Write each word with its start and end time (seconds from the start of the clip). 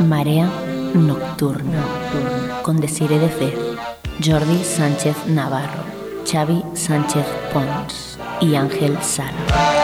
Marea 0.00 0.50
Nocturna 0.94 1.84
con 2.62 2.80
Desire 2.80 3.18
de 3.18 3.28
Fe, 3.28 3.54
Jordi 4.22 4.62
Sánchez 4.62 5.26
Navarro, 5.26 5.84
Xavi 6.30 6.62
Sánchez 6.74 7.24
Pons 7.52 8.18
y 8.40 8.56
Ángel 8.56 8.98
Sala. 9.02 9.81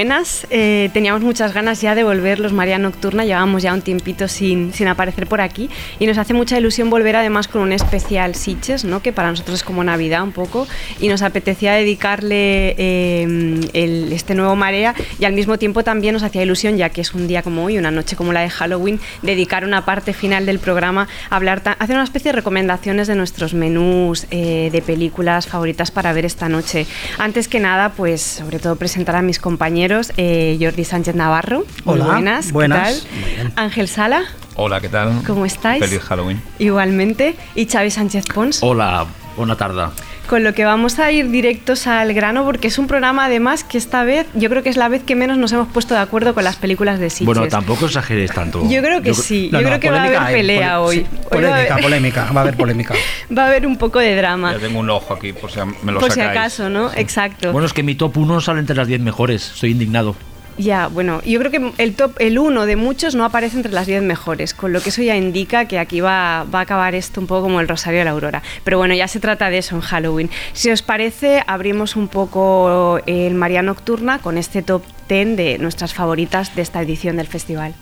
Buenas. 0.00 0.46
Eh, 0.48 0.88
teníamos 0.94 1.20
muchas 1.20 1.52
ganas 1.52 1.82
ya 1.82 1.94
de 1.94 2.04
volver 2.04 2.40
los 2.40 2.54
María 2.54 2.78
Nocturna. 2.78 3.26
Llevábamos 3.26 3.62
ya 3.62 3.74
un 3.74 3.82
tiempito 3.82 4.28
sin, 4.28 4.72
sin, 4.72 4.88
aparecer 4.88 5.26
por 5.26 5.42
aquí. 5.42 5.68
Y 5.98 6.06
nos 6.06 6.16
hace 6.16 6.32
mucha 6.32 6.56
ilusión 6.56 6.88
volver 6.88 7.16
además 7.16 7.48
con 7.48 7.60
un 7.60 7.70
especial 7.70 8.34
Siches, 8.34 8.86
¿no? 8.86 9.02
que 9.02 9.12
para 9.12 9.28
nosotros 9.28 9.58
es 9.58 9.62
como 9.62 9.84
Navidad 9.84 10.22
un 10.22 10.32
poco. 10.32 10.66
Y 11.00 11.08
nos 11.08 11.20
apetecía 11.20 11.74
dedicarle 11.74 12.76
eh, 12.78 13.60
el, 13.74 14.10
este 14.14 14.34
nuevo 14.34 14.56
Marea. 14.56 14.94
Y 15.18 15.26
al 15.26 15.34
mismo 15.34 15.58
tiempo 15.58 15.84
también 15.84 16.14
nos 16.14 16.22
hacía 16.22 16.42
ilusión, 16.44 16.78
ya 16.78 16.88
que 16.88 17.02
es 17.02 17.12
un 17.12 17.28
día 17.28 17.42
como 17.42 17.66
hoy, 17.66 17.76
una 17.76 17.90
noche 17.90 18.16
como 18.16 18.32
la 18.32 18.40
de 18.40 18.48
Halloween, 18.48 19.00
dedicar 19.20 19.66
una 19.66 19.84
parte 19.84 20.14
final 20.14 20.46
del 20.46 20.60
programa 20.60 21.08
a 21.28 21.36
hablar, 21.36 21.60
hacer 21.78 21.94
una 21.94 22.04
especie 22.04 22.30
de 22.32 22.36
recomendaciones 22.36 23.06
de 23.06 23.16
nuestros 23.16 23.52
menús 23.52 24.26
eh, 24.30 24.70
de 24.72 24.80
películas 24.80 25.46
favoritas 25.46 25.90
para 25.90 26.14
ver 26.14 26.24
esta 26.24 26.48
noche. 26.48 26.86
Antes 27.18 27.48
que 27.48 27.60
nada, 27.60 27.90
pues 27.90 28.22
sobre 28.22 28.58
todo 28.60 28.76
presentar 28.76 29.16
a 29.16 29.20
mis 29.20 29.38
compañeros 29.38 29.89
compañeros, 29.90 30.12
eh, 30.16 30.56
Jordi 30.60 30.84
Sánchez 30.84 31.14
Navarro. 31.14 31.64
Hola, 31.84 32.04
buenas. 32.04 32.52
buenas. 32.52 33.00
¿Qué 33.00 33.36
tal? 33.36 33.52
Ángel 33.56 33.88
Sala. 33.88 34.22
Hola, 34.54 34.80
¿qué 34.80 34.88
tal? 34.88 35.22
¿Cómo 35.26 35.44
estáis? 35.46 35.84
Feliz 35.84 36.00
Halloween. 36.02 36.40
Igualmente. 36.58 37.34
Y 37.54 37.66
Xavi 37.66 37.90
Sánchez 37.90 38.26
Pons. 38.26 38.62
Hola, 38.62 39.06
buena 39.36 39.56
tarde. 39.56 39.84
Con 40.26 40.44
lo 40.44 40.54
que 40.54 40.64
vamos 40.64 41.00
a 41.00 41.10
ir 41.10 41.28
directos 41.30 41.88
al 41.88 42.12
grano 42.14 42.44
porque 42.44 42.68
es 42.68 42.78
un 42.78 42.86
programa 42.86 43.24
además 43.24 43.64
que 43.64 43.78
esta 43.78 44.04
vez 44.04 44.26
yo 44.34 44.48
creo 44.48 44.62
que 44.62 44.68
es 44.68 44.76
la 44.76 44.88
vez 44.88 45.02
que 45.02 45.16
menos 45.16 45.38
nos 45.38 45.50
hemos 45.52 45.66
puesto 45.68 45.94
de 45.94 46.00
acuerdo 46.00 46.34
con 46.34 46.44
las 46.44 46.54
películas 46.56 47.00
de 47.00 47.10
Sitges. 47.10 47.26
Bueno, 47.26 47.48
tampoco 47.48 47.86
exageres 47.86 48.30
tanto. 48.30 48.62
Yo 48.68 48.80
creo 48.80 49.02
que 49.02 49.12
sí, 49.14 49.48
No, 49.50 49.58
yo 49.60 49.64
no, 49.64 49.68
creo 49.70 49.80
que 49.80 49.90
va 49.90 50.02
a 50.02 50.04
haber 50.04 50.18
hay, 50.18 50.34
pelea 50.34 50.80
hoy. 50.80 50.96
sí, 50.98 51.06
Hoy 51.30 51.42
va 51.42 51.48
a 51.48 51.50
polémica, 51.50 51.72
haber- 51.74 51.82
polémica, 51.84 52.32
va 52.32 52.40
a 52.40 52.42
haber 52.42 52.56
polémica. 52.56 52.94
Va 53.36 53.44
a 53.44 53.46
haber 53.48 53.66
un 53.66 53.76
poco 53.76 53.98
de 54.00 54.14
drama. 54.16 54.52
Ya 54.52 54.58
tengo 54.58 54.78
un 54.80 54.90
ojo 54.90 55.14
aquí 55.14 55.32
por 55.32 55.50
si 55.50 55.58
me 55.82 55.92
lo 55.92 56.00
Por 56.00 56.10
si 56.12 56.20
acaso, 56.20 56.68
¿no? 56.68 56.92
Exacto. 56.94 57.52
Bueno, 57.52 57.66
es 57.66 57.72
que 57.72 57.82
mi 57.82 57.94
top 57.94 58.16
1 58.18 58.40
sale 58.40 58.60
entre 58.60 58.74
las 58.76 58.86
10 58.88 59.00
mejores. 59.00 59.52
Estoy 59.54 59.70
indignado. 59.70 60.16
Ya, 60.60 60.88
bueno, 60.88 61.22
yo 61.24 61.38
creo 61.38 61.50
que 61.50 61.72
el 61.82 61.94
top, 61.94 62.16
el 62.18 62.38
uno 62.38 62.66
de 62.66 62.76
muchos 62.76 63.14
no 63.14 63.24
aparece 63.24 63.56
entre 63.56 63.72
las 63.72 63.86
10 63.86 64.02
mejores, 64.02 64.52
con 64.52 64.74
lo 64.74 64.82
que 64.82 64.90
eso 64.90 65.00
ya 65.00 65.16
indica 65.16 65.64
que 65.64 65.78
aquí 65.78 66.02
va, 66.02 66.44
va 66.54 66.58
a 66.58 66.62
acabar 66.62 66.94
esto 66.94 67.18
un 67.18 67.26
poco 67.26 67.44
como 67.44 67.60
el 67.60 67.68
Rosario 67.68 68.00
de 68.00 68.04
la 68.04 68.10
Aurora. 68.10 68.42
Pero 68.62 68.76
bueno, 68.76 68.92
ya 68.94 69.08
se 69.08 69.20
trata 69.20 69.48
de 69.48 69.56
eso 69.56 69.74
en 69.74 69.80
Halloween. 69.80 70.28
Si 70.52 70.70
os 70.70 70.82
parece, 70.82 71.42
abrimos 71.46 71.96
un 71.96 72.08
poco 72.08 73.00
el 73.06 73.34
María 73.34 73.62
Nocturna 73.62 74.18
con 74.18 74.36
este 74.36 74.60
top 74.60 74.82
10 75.08 75.38
de 75.38 75.56
nuestras 75.58 75.94
favoritas 75.94 76.54
de 76.54 76.60
esta 76.60 76.82
edición 76.82 77.16
del 77.16 77.26
festival. 77.26 77.74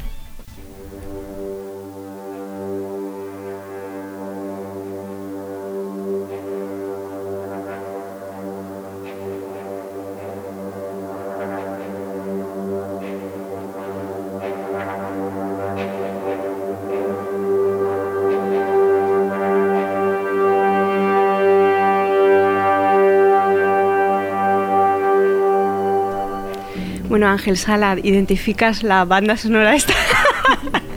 Ángel 27.32 27.56
Sala, 27.56 27.96
¿identificas 28.02 28.82
la 28.82 29.04
banda 29.04 29.36
sonora 29.36 29.74
esta? 29.74 29.94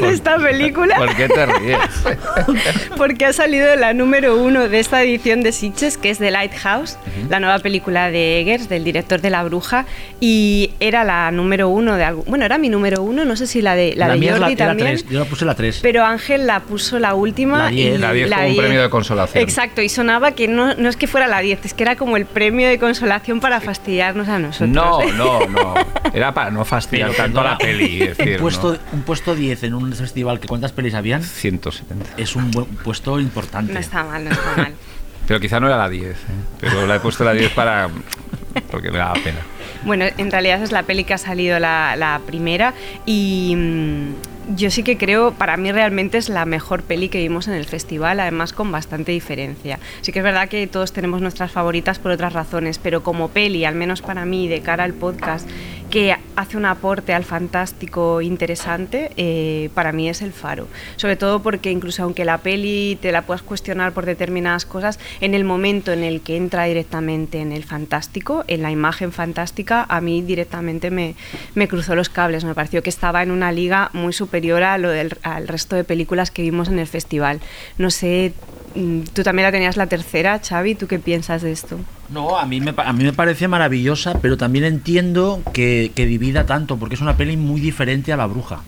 de 0.00 0.10
esta 0.10 0.38
película? 0.38 0.96
¿Por 0.96 1.14
qué 1.16 1.28
te 1.28 1.46
ríes? 1.46 1.78
Porque 2.96 3.26
ha 3.26 3.32
salido 3.32 3.74
la 3.76 3.92
número 3.94 4.36
uno 4.36 4.68
de 4.68 4.78
esta 4.78 5.02
edición 5.02 5.42
de 5.42 5.52
Sitges, 5.52 5.98
que 5.98 6.10
es 6.10 6.18
The 6.18 6.30
Lighthouse, 6.30 6.98
la 7.28 7.40
nueva 7.40 7.58
película 7.58 8.10
de 8.10 8.40
Eggers, 8.40 8.68
del 8.68 8.84
director 8.84 9.20
de 9.20 9.30
La 9.30 9.44
Bruja, 9.44 9.86
y 10.20 10.72
era 10.80 11.04
la 11.04 11.30
número 11.30 11.68
uno 11.68 11.96
de 11.96 12.04
algo. 12.04 12.24
Bueno, 12.26 12.44
era 12.44 12.58
mi 12.58 12.68
número 12.68 13.02
uno, 13.02 13.24
no 13.24 13.36
sé 13.36 13.46
si 13.46 13.62
la 13.62 13.74
de, 13.74 13.94
la 13.96 14.08
de 14.08 14.18
mía 14.18 14.32
es 14.34 14.38
Jordi 14.38 14.56
la, 14.56 14.66
también. 14.66 14.88
3. 14.88 15.08
Yo 15.08 15.18
la 15.20 15.24
puse 15.24 15.44
la 15.44 15.54
3. 15.54 15.80
Pero 15.82 16.04
Ángel 16.04 16.46
la 16.46 16.60
puso 16.60 16.98
la 16.98 17.14
última. 17.14 17.64
La 17.64 17.68
10. 17.68 17.94
y 17.94 17.98
La 17.98 18.12
10 18.12 18.30
como 18.30 18.42
un 18.42 18.52
10. 18.52 18.58
premio 18.58 18.82
de 18.82 18.90
consolación. 18.90 19.42
Exacto, 19.42 19.82
y 19.82 19.88
sonaba 19.88 20.32
que 20.32 20.48
no, 20.48 20.74
no 20.74 20.88
es 20.88 20.96
que 20.96 21.06
fuera 21.06 21.26
la 21.26 21.40
10, 21.40 21.64
es 21.64 21.74
que 21.74 21.82
era 21.82 21.96
como 21.96 22.16
el 22.16 22.26
premio 22.26 22.68
de 22.68 22.78
consolación 22.78 23.40
para 23.40 23.60
fastidiarnos 23.60 24.28
a 24.28 24.38
nosotros. 24.38 24.70
No, 24.70 25.02
no, 25.16 25.46
no. 25.46 25.74
Era 26.12 26.32
para 26.32 26.50
no 26.50 26.64
fastidiar 26.64 27.12
tanto 27.12 27.40
a 27.40 27.44
la 27.44 27.58
peli. 27.58 28.02
Es 28.02 28.16
decir, 28.16 28.36
un, 28.36 28.40
puesto, 28.40 29.34
¿no? 29.67 29.67
Un 29.74 29.80
puesto 29.80 29.98
10 29.98 29.98
en 29.98 30.00
un 30.00 30.06
festival 30.06 30.40
que 30.40 30.48
cuántas 30.48 30.72
pelis 30.72 30.94
habían 30.94 31.22
170. 31.22 32.10
es 32.16 32.36
un 32.36 32.50
buen 32.50 32.66
puesto 32.66 33.18
importante. 33.20 33.72
No 33.72 33.78
está 33.80 34.04
mal, 34.04 34.24
no 34.24 34.30
está 34.30 34.56
mal. 34.56 34.74
Pero 35.26 35.40
quizá 35.40 35.60
no 35.60 35.66
era 35.66 35.76
la 35.76 35.88
10. 35.88 36.10
¿eh? 36.10 36.16
Pero 36.60 36.86
la 36.86 36.96
he 36.96 37.00
puesto 37.00 37.22
la 37.22 37.32
10 37.32 37.52
para. 37.52 37.90
porque 38.70 38.90
me 38.90 38.98
daba 38.98 39.14
pena. 39.14 39.40
Bueno, 39.84 40.06
en 40.16 40.30
realidad 40.30 40.62
es 40.62 40.72
la 40.72 40.82
peli 40.84 41.04
que 41.04 41.14
ha 41.14 41.18
salido 41.18 41.58
la, 41.58 41.96
la 41.96 42.20
primera 42.26 42.72
y 43.04 43.54
mm, 43.54 44.12
yo 44.56 44.70
sí 44.70 44.82
que 44.82 44.96
creo, 44.96 45.32
para 45.32 45.56
mí 45.56 45.70
realmente 45.72 46.18
es 46.18 46.28
la 46.28 46.44
mejor 46.46 46.82
peli 46.82 47.08
que 47.08 47.18
vimos 47.18 47.48
en 47.48 47.54
el 47.54 47.66
festival, 47.66 48.20
además 48.20 48.52
con 48.52 48.72
bastante 48.72 49.12
diferencia. 49.12 49.78
Sí 50.00 50.12
que 50.12 50.20
es 50.20 50.24
verdad 50.24 50.48
que 50.48 50.66
todos 50.66 50.92
tenemos 50.92 51.20
nuestras 51.20 51.52
favoritas 51.52 51.98
por 51.98 52.10
otras 52.10 52.32
razones, 52.32 52.78
pero 52.78 53.02
como 53.02 53.28
peli, 53.28 53.64
al 53.64 53.74
menos 53.74 54.00
para 54.00 54.24
mí, 54.24 54.48
de 54.48 54.60
cara 54.60 54.84
al 54.84 54.94
podcast, 54.94 55.48
que 55.90 56.16
hace 56.36 56.56
un 56.56 56.66
aporte 56.66 57.14
al 57.14 57.24
fantástico 57.24 58.20
interesante, 58.20 59.10
eh, 59.16 59.70
para 59.74 59.92
mí 59.92 60.08
es 60.08 60.22
el 60.22 60.32
faro. 60.32 60.68
Sobre 60.96 61.16
todo 61.16 61.42
porque 61.42 61.70
incluso 61.70 62.02
aunque 62.02 62.24
la 62.24 62.38
peli 62.38 62.98
te 63.00 63.12
la 63.12 63.22
puedas 63.22 63.42
cuestionar 63.42 63.92
por 63.92 64.06
determinadas 64.06 64.66
cosas, 64.66 64.98
en 65.20 65.34
el 65.34 65.44
momento 65.44 65.92
en 65.92 66.04
el 66.04 66.20
que 66.20 66.36
entra 66.36 66.64
directamente 66.64 67.40
en 67.40 67.52
el 67.52 67.64
fantástico, 67.64 68.44
en 68.46 68.62
la 68.62 68.70
imagen 68.70 69.12
fantástica, 69.12 69.86
a 69.88 70.00
mí 70.00 70.22
directamente 70.22 70.90
me, 70.90 71.14
me 71.54 71.68
cruzó 71.68 71.94
los 71.94 72.08
cables. 72.08 72.44
Me 72.44 72.54
pareció 72.54 72.82
que 72.82 72.90
estaba 72.90 73.22
en 73.22 73.30
una 73.30 73.52
liga 73.52 73.90
muy 73.92 74.12
superior 74.12 74.62
a 74.62 74.78
lo 74.78 74.90
del, 74.90 75.16
al 75.22 75.48
resto 75.48 75.76
de 75.76 75.84
películas 75.84 76.30
que 76.30 76.42
vimos 76.42 76.68
en 76.68 76.78
el 76.78 76.86
festival. 76.86 77.40
No 77.78 77.90
sé, 77.90 78.32
tú 79.14 79.22
también 79.22 79.44
la 79.44 79.52
tenías 79.52 79.76
la 79.76 79.86
tercera, 79.86 80.40
Xavi, 80.40 80.74
¿tú 80.74 80.86
qué 80.86 80.98
piensas 80.98 81.42
de 81.42 81.52
esto? 81.52 81.78
No, 82.10 82.38
a 82.38 82.46
mí, 82.46 82.60
me, 82.60 82.72
a 82.76 82.92
mí 82.92 83.04
me 83.04 83.12
parece 83.12 83.48
maravillosa, 83.48 84.18
pero 84.20 84.36
también 84.36 84.64
entiendo 84.64 85.42
que, 85.52 85.92
que 85.94 86.06
divida 86.06 86.46
tanto, 86.46 86.76
porque 86.76 86.94
es 86.94 87.00
una 87.00 87.16
peli 87.16 87.36
muy 87.36 87.60
diferente 87.60 88.12
a 88.12 88.16
La 88.16 88.26
Bruja. 88.26 88.60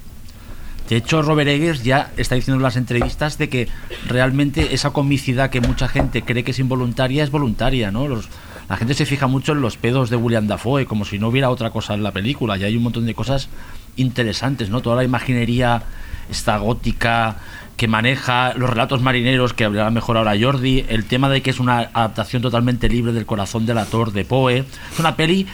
De 0.88 0.96
hecho, 0.96 1.22
Robert 1.22 1.48
Eggers 1.48 1.84
ya 1.84 2.10
está 2.16 2.34
diciendo 2.34 2.56
en 2.56 2.62
las 2.64 2.76
entrevistas 2.76 3.38
de 3.38 3.48
que 3.48 3.68
realmente 4.08 4.74
esa 4.74 4.90
comicidad 4.90 5.48
que 5.48 5.60
mucha 5.60 5.86
gente 5.86 6.22
cree 6.22 6.42
que 6.42 6.50
es 6.50 6.58
involuntaria 6.58 7.22
es 7.22 7.30
voluntaria, 7.30 7.90
¿no? 7.92 8.08
Los- 8.08 8.28
la 8.68 8.76
gente 8.76 8.94
se 8.94 9.06
fija 9.06 9.26
mucho 9.28 9.52
en 9.52 9.60
los 9.60 9.76
pedos 9.76 10.10
de 10.10 10.16
William 10.16 10.46
Dafoe, 10.48 10.86
como 10.86 11.04
si 11.04 11.18
no 11.18 11.28
hubiera 11.28 11.50
otra 11.50 11.70
cosa 11.70 11.94
en 11.94 12.02
la 12.02 12.10
película, 12.12 12.56
y 12.56 12.64
hay 12.64 12.76
un 12.76 12.82
montón 12.84 13.06
de 13.06 13.14
cosas 13.14 13.48
interesantes, 13.96 14.68
¿no? 14.70 14.80
Toda 14.80 14.96
la 14.96 15.04
imaginería 15.04 15.82
esta 16.30 16.58
gótica 16.58 17.36
que 17.80 17.88
maneja 17.88 18.52
los 18.56 18.68
relatos 18.68 19.00
marineros, 19.00 19.54
que 19.54 19.64
hablará 19.64 19.90
mejor 19.90 20.18
ahora 20.18 20.34
Jordi, 20.38 20.84
el 20.90 21.06
tema 21.06 21.30
de 21.30 21.40
que 21.40 21.48
es 21.48 21.60
una 21.60 21.78
adaptación 21.94 22.42
totalmente 22.42 22.90
libre 22.90 23.14
del 23.14 23.24
corazón 23.24 23.64
del 23.64 23.78
actor 23.78 24.12
de 24.12 24.26
Poe. 24.26 24.66
Es 24.92 24.98
una 24.98 25.16
peli 25.16 25.46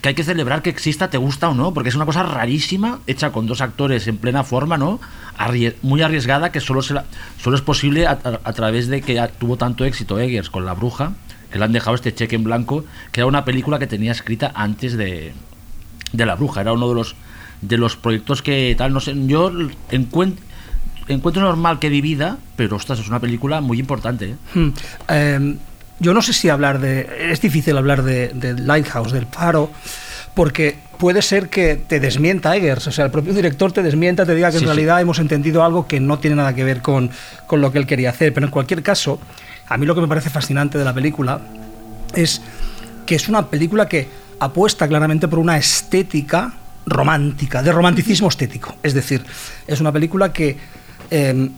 que 0.00 0.08
hay 0.08 0.16
que 0.16 0.24
celebrar 0.24 0.60
que 0.60 0.70
exista, 0.70 1.08
te 1.08 1.18
gusta 1.18 1.48
o 1.48 1.54
no, 1.54 1.72
porque 1.72 1.90
es 1.90 1.94
una 1.94 2.04
cosa 2.04 2.24
rarísima, 2.24 2.98
hecha 3.06 3.30
con 3.30 3.46
dos 3.46 3.60
actores 3.60 4.08
en 4.08 4.16
plena 4.16 4.42
forma, 4.42 4.76
¿no? 4.76 4.98
Muy 5.82 6.02
arriesgada, 6.02 6.50
que 6.50 6.58
solo, 6.58 6.82
solo 6.82 7.04
es 7.54 7.62
posible 7.62 8.08
a, 8.08 8.16
través 8.16 8.88
de 8.88 9.00
que 9.00 9.24
tuvo 9.38 9.56
tanto 9.56 9.84
éxito 9.84 10.18
Eggers 10.18 10.50
con 10.50 10.66
La 10.66 10.74
Bruja 10.74 11.12
que 11.52 11.60
le 11.60 11.64
han 11.64 11.72
dejado 11.72 11.94
este 11.94 12.12
cheque 12.12 12.34
en 12.34 12.42
blanco, 12.42 12.84
que 13.12 13.20
era 13.20 13.26
una 13.26 13.44
película 13.44 13.78
que 13.78 13.86
tenía 13.86 14.10
escrita 14.10 14.50
antes 14.52 14.96
de, 14.96 15.32
de 16.12 16.26
La 16.26 16.34
Bruja. 16.34 16.62
Era 16.62 16.72
uno 16.72 16.88
de 16.88 16.94
los 16.96 17.14
de 17.60 17.76
los 17.76 17.96
proyectos 17.96 18.42
que 18.42 18.74
tal, 18.76 18.92
no 18.92 19.00
sé, 19.00 19.14
yo 19.26 19.52
encuentro 19.90 20.47
encuentro 21.08 21.42
normal 21.42 21.78
que 21.78 21.90
divida, 21.90 22.38
pero 22.56 22.76
ostras, 22.76 22.98
es 22.98 23.08
una 23.08 23.20
película 23.20 23.60
muy 23.60 23.78
importante. 23.78 24.30
¿eh? 24.30 24.36
Hmm. 24.54 24.68
Eh, 25.08 25.56
yo 26.00 26.14
no 26.14 26.22
sé 26.22 26.32
si 26.32 26.48
hablar 26.48 26.80
de. 26.80 27.30
Es 27.32 27.40
difícil 27.40 27.76
hablar 27.76 28.02
de, 28.02 28.28
de 28.28 28.54
Lighthouse, 28.54 29.12
del 29.12 29.26
faro, 29.26 29.70
porque 30.34 30.78
puede 30.98 31.22
ser 31.22 31.48
que 31.48 31.76
te 31.76 31.98
desmienta 32.00 32.54
Eggers, 32.56 32.86
o 32.86 32.92
sea, 32.92 33.04
el 33.06 33.10
propio 33.10 33.32
director 33.34 33.72
te 33.72 33.82
desmienta, 33.82 34.24
te 34.26 34.34
diga 34.34 34.48
que 34.48 34.58
Sí, 34.58 34.58
en 34.58 34.60
sí. 34.60 34.66
realidad 34.66 35.00
hemos 35.00 35.18
entendido 35.18 35.64
algo 35.64 35.86
que 35.86 36.00
no 36.00 36.18
tiene 36.18 36.36
nada 36.36 36.54
que 36.54 36.64
ver 36.64 36.82
con, 36.82 37.10
con 37.46 37.60
lo 37.60 37.72
que 37.72 37.78
él 37.78 37.86
quería 37.86 38.10
hacer. 38.10 38.32
Pero 38.34 38.46
en 38.46 38.50
cualquier 38.52 38.82
caso, 38.82 39.20
a 39.68 39.76
mí 39.76 39.86
lo 39.86 39.94
que 39.94 40.00
me 40.00 40.08
parece 40.08 40.30
fascinante 40.30 40.78
de 40.78 40.84
la 40.84 40.92
película 40.94 41.40
es 42.14 42.40
que 43.06 43.14
es 43.16 43.28
una 43.28 43.46
película 43.48 43.88
que 43.88 44.08
apuesta 44.40 44.86
claramente 44.86 45.26
por 45.28 45.38
una 45.40 45.56
estética 45.56 46.52
romántica, 46.86 47.62
de 47.62 47.72
romanticismo 47.72 48.28
estético. 48.28 48.74
Es 48.82 48.94
decir, 48.94 49.24
es 49.66 49.80
una 49.80 49.92
película 49.92 50.32
que 50.32 50.56
eh, 51.10 51.50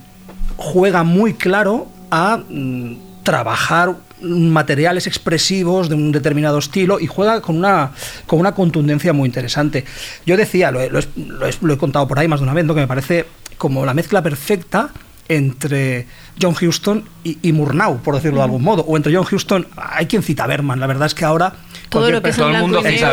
juega 0.57 1.03
muy 1.03 1.33
claro 1.33 1.87
a 2.09 2.37
mm, 2.49 3.23
trabajar 3.23 3.95
materiales 4.21 5.07
expresivos 5.07 5.89
de 5.89 5.95
un 5.95 6.11
determinado 6.11 6.59
estilo 6.59 6.99
y 6.99 7.07
juega 7.07 7.41
con 7.41 7.57
una, 7.57 7.91
con 8.27 8.39
una 8.39 8.53
contundencia 8.53 9.13
muy 9.13 9.27
interesante. 9.27 9.83
Yo 10.25 10.37
decía, 10.37 10.71
lo 10.71 10.79
he, 10.81 10.89
lo 10.89 10.99
he- 10.99 11.07
lo 11.15 11.47
he- 11.47 11.53
lo 11.61 11.73
he 11.73 11.77
contado 11.77 12.07
por 12.07 12.19
ahí 12.19 12.27
más 12.27 12.39
de 12.39 12.43
una 12.43 12.53
vez, 12.53 12.65
¿no? 12.65 12.75
que 12.75 12.81
me 12.81 12.87
parece 12.87 13.25
como 13.57 13.85
la 13.85 13.93
mezcla 13.93 14.21
perfecta 14.21 14.89
entre 15.27 16.07
John 16.41 16.55
Huston 16.61 17.03
y, 17.23 17.37
y 17.41 17.51
Murnau, 17.53 17.99
por 18.01 18.15
decirlo 18.15 18.39
de 18.39 18.43
algún 18.43 18.63
modo, 18.63 18.83
o 18.83 18.97
entre 18.97 19.15
John 19.15 19.25
Huston, 19.31 19.67
hay 19.77 20.05
quien 20.05 20.21
cita 20.23 20.43
a 20.43 20.47
Berman, 20.47 20.79
la 20.79 20.87
verdad 20.87 21.07
es 21.07 21.15
que 21.15 21.25
ahora... 21.25 21.53
Todo 21.91 22.09
lo 22.09 22.21
que 22.21 22.31
Todo 22.31 22.49
el 22.49 22.57
mundo 22.61 22.79
es 22.79 22.95
eso 22.95 23.05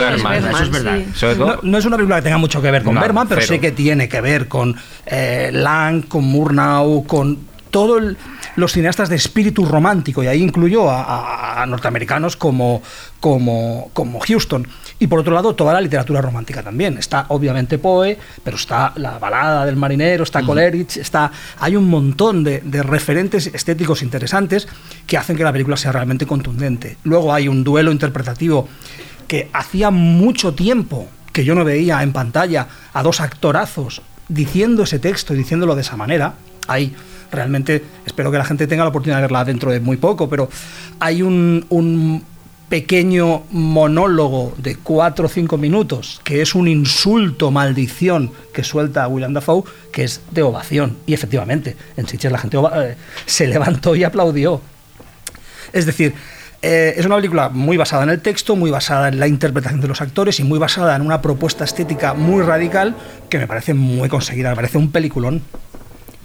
verdad. 0.72 0.98
sí. 1.14 1.26
No, 1.36 1.58
no 1.62 1.78
es 1.78 1.84
una 1.84 1.96
película 1.96 2.16
que 2.16 2.22
tenga 2.22 2.38
mucho 2.38 2.62
que 2.62 2.70
ver 2.70 2.82
con 2.84 2.94
No, 2.94 3.00
Berman, 3.00 3.26
pero 3.28 3.40
cero. 3.40 3.54
sí 3.54 3.60
que 3.60 3.72
tiene 3.72 4.08
que 4.08 4.20
ver 4.20 4.48
con 4.48 4.76
eh, 5.06 5.50
Lang, 5.52 6.02
con 6.08 6.24
Murnau, 6.24 7.04
con 7.04 7.38
todos 7.70 8.02
los 8.56 8.72
cineastas 8.72 9.08
de 9.10 9.16
espíritu 9.16 9.66
romántico, 9.66 10.22
y 10.22 10.26
ahí 10.26 10.42
incluyo 10.42 10.88
a, 10.90 11.02
a- 11.02 11.62
a 11.62 11.66
norteamericanos 11.66 12.36
como, 12.36 12.80
como, 13.20 13.90
como 13.92 14.20
Houston. 14.20 14.66
Y 14.98 15.06
por 15.06 15.20
otro 15.20 15.34
lado, 15.34 15.54
toda 15.54 15.72
la 15.72 15.80
literatura 15.80 16.20
romántica 16.20 16.62
también. 16.62 16.98
Está 16.98 17.26
obviamente 17.28 17.78
Poe, 17.78 18.18
pero 18.42 18.56
está 18.56 18.92
la 18.96 19.18
balada 19.18 19.64
del 19.64 19.76
marinero, 19.76 20.24
está 20.24 20.42
Coleridge, 20.42 20.96
está, 20.96 21.30
hay 21.60 21.76
un 21.76 21.88
montón 21.88 22.42
de, 22.42 22.60
de 22.60 22.82
referentes 22.82 23.46
estéticos 23.46 24.02
interesantes 24.02 24.66
que 25.06 25.16
hacen 25.16 25.36
que 25.36 25.44
la 25.44 25.52
película 25.52 25.76
sea 25.76 25.92
realmente 25.92 26.26
contundente. 26.26 26.96
Luego 27.04 27.32
hay 27.32 27.48
un 27.48 27.62
duelo 27.62 27.92
interpretativo 27.92 28.68
que 29.28 29.48
hacía 29.52 29.90
mucho 29.90 30.54
tiempo 30.54 31.08
que 31.32 31.44
yo 31.44 31.54
no 31.54 31.64
veía 31.64 32.02
en 32.02 32.12
pantalla 32.12 32.66
a 32.92 33.02
dos 33.02 33.20
actorazos 33.20 34.02
diciendo 34.28 34.82
ese 34.82 34.98
texto 34.98 35.34
y 35.34 35.38
diciéndolo 35.38 35.76
de 35.76 35.82
esa 35.82 35.96
manera. 35.96 36.34
Hay 36.66 36.94
realmente, 37.30 37.84
espero 38.06 38.30
que 38.30 38.38
la 38.38 38.44
gente 38.44 38.66
tenga 38.66 38.84
la 38.84 38.90
oportunidad 38.90 39.18
de 39.18 39.22
verla 39.22 39.44
dentro 39.44 39.70
de 39.70 39.80
muy 39.80 39.96
poco, 39.96 40.28
pero 40.28 40.48
hay 40.98 41.22
un, 41.22 41.64
un 41.68 42.24
pequeño 42.68 43.44
monólogo 43.50 44.54
de 44.58 44.76
cuatro 44.76 45.26
o 45.26 45.28
cinco 45.28 45.56
minutos 45.56 46.20
que 46.24 46.42
es 46.42 46.54
un 46.54 46.68
insulto, 46.68 47.50
maldición 47.50 48.30
que 48.52 48.62
suelta 48.64 49.08
William 49.08 49.32
Dafoe, 49.32 49.64
que 49.92 50.04
es 50.04 50.20
de 50.30 50.42
ovación. 50.42 50.96
Y 51.06 51.14
efectivamente, 51.14 51.76
en 51.96 52.06
Sitges 52.06 52.32
la 52.32 52.38
gente 52.38 52.58
eh, 52.58 52.96
se 53.26 53.46
levantó 53.46 53.96
y 53.96 54.04
aplaudió. 54.04 54.60
Es 55.72 55.86
decir, 55.86 56.14
eh, 56.60 56.94
es 56.96 57.06
una 57.06 57.16
película 57.16 57.50
muy 57.50 57.76
basada 57.76 58.02
en 58.02 58.10
el 58.10 58.20
texto, 58.20 58.56
muy 58.56 58.70
basada 58.70 59.08
en 59.08 59.20
la 59.20 59.28
interpretación 59.28 59.80
de 59.80 59.86
los 59.86 60.00
actores 60.00 60.40
y 60.40 60.44
muy 60.44 60.58
basada 60.58 60.96
en 60.96 61.02
una 61.02 61.22
propuesta 61.22 61.64
estética 61.64 62.14
muy 62.14 62.42
radical 62.42 62.96
que 63.28 63.38
me 63.38 63.46
parece 63.46 63.74
muy 63.74 64.08
conseguida, 64.08 64.50
me 64.50 64.56
parece 64.56 64.78
un 64.78 64.90
peliculón. 64.90 65.42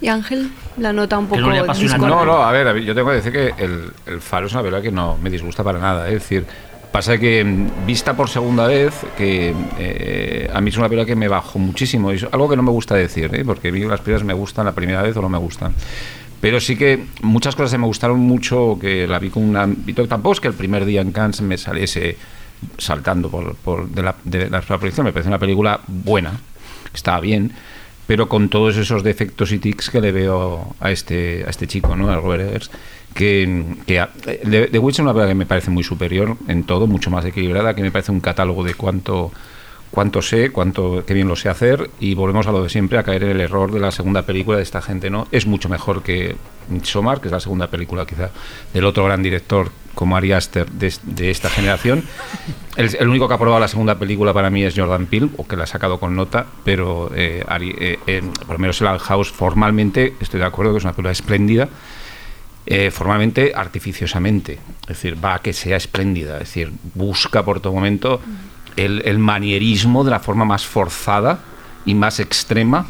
Y 0.00 0.08
Ángel 0.08 0.50
la 0.76 0.92
nota 0.92 1.18
un 1.18 1.26
poco 1.26 1.40
no. 1.40 1.98
No, 1.98 2.24
no, 2.24 2.42
a 2.42 2.52
ver, 2.52 2.78
yo 2.82 2.94
tengo 2.94 3.08
que 3.10 3.16
decir 3.16 3.32
que 3.32 3.54
el, 3.58 3.90
el 4.06 4.20
Faro 4.20 4.46
es 4.46 4.52
una 4.52 4.62
película 4.62 4.82
que 4.82 4.90
no 4.90 5.16
me 5.22 5.30
disgusta 5.30 5.62
para 5.62 5.78
nada. 5.78 6.08
Es 6.08 6.14
decir, 6.14 6.46
pasa 6.94 7.18
que 7.18 7.44
mm, 7.44 7.86
vista 7.86 8.14
por 8.14 8.28
segunda 8.28 8.68
vez, 8.68 8.94
que 9.16 9.52
eh, 9.78 10.50
a 10.52 10.60
mí 10.60 10.70
es 10.70 10.76
una 10.76 10.88
película 10.88 11.06
que 11.06 11.16
me 11.16 11.26
bajó 11.26 11.58
muchísimo. 11.58 12.12
Y 12.12 12.16
es 12.16 12.26
algo 12.30 12.48
que 12.48 12.56
no 12.56 12.62
me 12.62 12.70
gusta 12.70 12.94
decir, 12.94 13.34
¿eh? 13.34 13.44
porque 13.44 13.68
a 13.68 13.72
mí 13.72 13.80
las 13.80 14.00
películas 14.00 14.24
me 14.24 14.34
gustan 14.34 14.66
la 14.66 14.72
primera 14.72 15.02
vez 15.02 15.16
o 15.16 15.22
no 15.22 15.28
me 15.28 15.38
gustan. 15.38 15.74
Pero 16.40 16.60
sí 16.60 16.76
que 16.76 17.06
muchas 17.22 17.56
cosas 17.56 17.72
se 17.72 17.78
me 17.78 17.86
gustaron 17.86 18.20
mucho, 18.20 18.78
que 18.80 19.06
la 19.06 19.18
vi 19.18 19.30
con 19.30 19.42
un 19.42 19.56
ámbito. 19.56 20.06
Tampoco 20.06 20.34
es 20.34 20.40
que 20.40 20.48
el 20.48 20.54
primer 20.54 20.84
día 20.84 21.00
en 21.00 21.10
Cannes 21.10 21.40
me 21.40 21.56
saliese 21.56 22.16
saltando 22.78 23.28
por, 23.28 23.56
por 23.56 23.88
de, 23.88 24.02
la, 24.02 24.14
de 24.22 24.50
la 24.50 24.60
proyección. 24.60 25.04
Me 25.04 25.12
parece 25.12 25.28
una 25.28 25.38
película 25.38 25.80
buena, 25.86 26.32
estaba 26.92 27.20
bien, 27.20 27.52
pero 28.06 28.28
con 28.28 28.48
todos 28.48 28.76
esos 28.76 29.02
defectos 29.02 29.52
y 29.52 29.58
tics 29.58 29.90
que 29.90 30.00
le 30.00 30.12
veo 30.12 30.74
a 30.80 30.90
este, 30.90 31.44
a 31.46 31.50
este 31.50 31.66
chico, 31.66 31.96
¿no? 31.96 32.10
a 32.10 32.16
Robert 32.16 32.48
Eggers. 32.48 32.70
Que, 33.14 33.76
que 33.86 34.04
The 34.70 34.78
Witch 34.78 34.96
es 34.96 35.00
una 35.00 35.12
película 35.12 35.28
que 35.28 35.34
me 35.36 35.46
parece 35.46 35.70
muy 35.70 35.84
superior 35.84 36.36
en 36.48 36.64
todo, 36.64 36.88
mucho 36.88 37.10
más 37.10 37.24
equilibrada, 37.24 37.74
que 37.74 37.82
me 37.82 37.92
parece 37.92 38.10
un 38.10 38.20
catálogo 38.20 38.64
de 38.64 38.74
cuánto 38.74 39.30
cuánto 39.94 40.22
sé, 40.22 40.50
cuánto 40.50 41.04
qué 41.06 41.14
bien 41.14 41.28
lo 41.28 41.36
sé 41.36 41.48
hacer 41.48 41.88
y 42.00 42.14
volvemos 42.14 42.48
a 42.48 42.52
lo 42.52 42.64
de 42.64 42.68
siempre 42.68 42.98
a 42.98 43.04
caer 43.04 43.22
en 43.22 43.30
el 43.30 43.40
error 43.40 43.70
de 43.70 43.78
la 43.78 43.92
segunda 43.92 44.22
película 44.22 44.56
de 44.56 44.64
esta 44.64 44.82
gente, 44.82 45.08
¿no? 45.08 45.28
Es 45.30 45.46
mucho 45.46 45.68
mejor 45.68 46.02
que 46.02 46.34
Midsommar, 46.68 47.20
que 47.20 47.28
es 47.28 47.32
la 47.32 47.38
segunda 47.38 47.68
película 47.68 48.04
quizá 48.04 48.30
del 48.72 48.84
otro 48.86 49.04
gran 49.04 49.22
director 49.22 49.70
como 49.94 50.16
Ari 50.16 50.32
Aster 50.32 50.70
de, 50.70 51.30
esta 51.30 51.48
generación. 51.48 52.04
El, 52.76 53.08
único 53.08 53.28
que 53.28 53.34
ha 53.34 53.36
aprobado 53.36 53.60
la 53.60 53.68
segunda 53.68 53.98
película 53.98 54.32
para 54.32 54.50
mí 54.50 54.64
es 54.64 54.74
Jordan 54.76 55.06
Peele, 55.06 55.30
o 55.36 55.46
que 55.46 55.56
la 55.56 55.64
ha 55.64 55.66
sacado 55.66 55.98
con 55.98 56.16
nota, 56.16 56.46
pero 56.64 57.10
eh, 57.14 57.44
eh, 58.06 58.22
por 58.38 58.50
lo 58.50 58.58
menos 58.58 58.80
el 58.80 58.98
House 58.98 59.30
formalmente 59.30 60.14
estoy 60.20 60.40
de 60.40 60.46
acuerdo 60.46 60.72
que 60.72 60.78
es 60.78 60.84
una 60.84 60.92
película 60.92 61.12
espléndida, 61.12 61.68
eh, 62.66 62.90
formalmente 62.90 63.52
artificiosamente. 63.54 64.58
Es 64.82 64.88
decir, 64.88 65.22
va 65.22 65.34
a 65.34 65.38
que 65.40 65.52
sea 65.52 65.76
espléndida. 65.76 66.34
Es 66.34 66.48
decir, 66.48 66.72
busca 66.94 67.44
por 67.44 67.60
todo 67.60 67.72
momento 67.72 68.20
el, 68.76 69.02
el 69.04 69.18
manierismo 69.18 70.02
de 70.02 70.10
la 70.10 70.20
forma 70.20 70.44
más 70.44 70.66
forzada 70.66 71.40
y 71.84 71.94
más 71.94 72.20
extrema, 72.20 72.86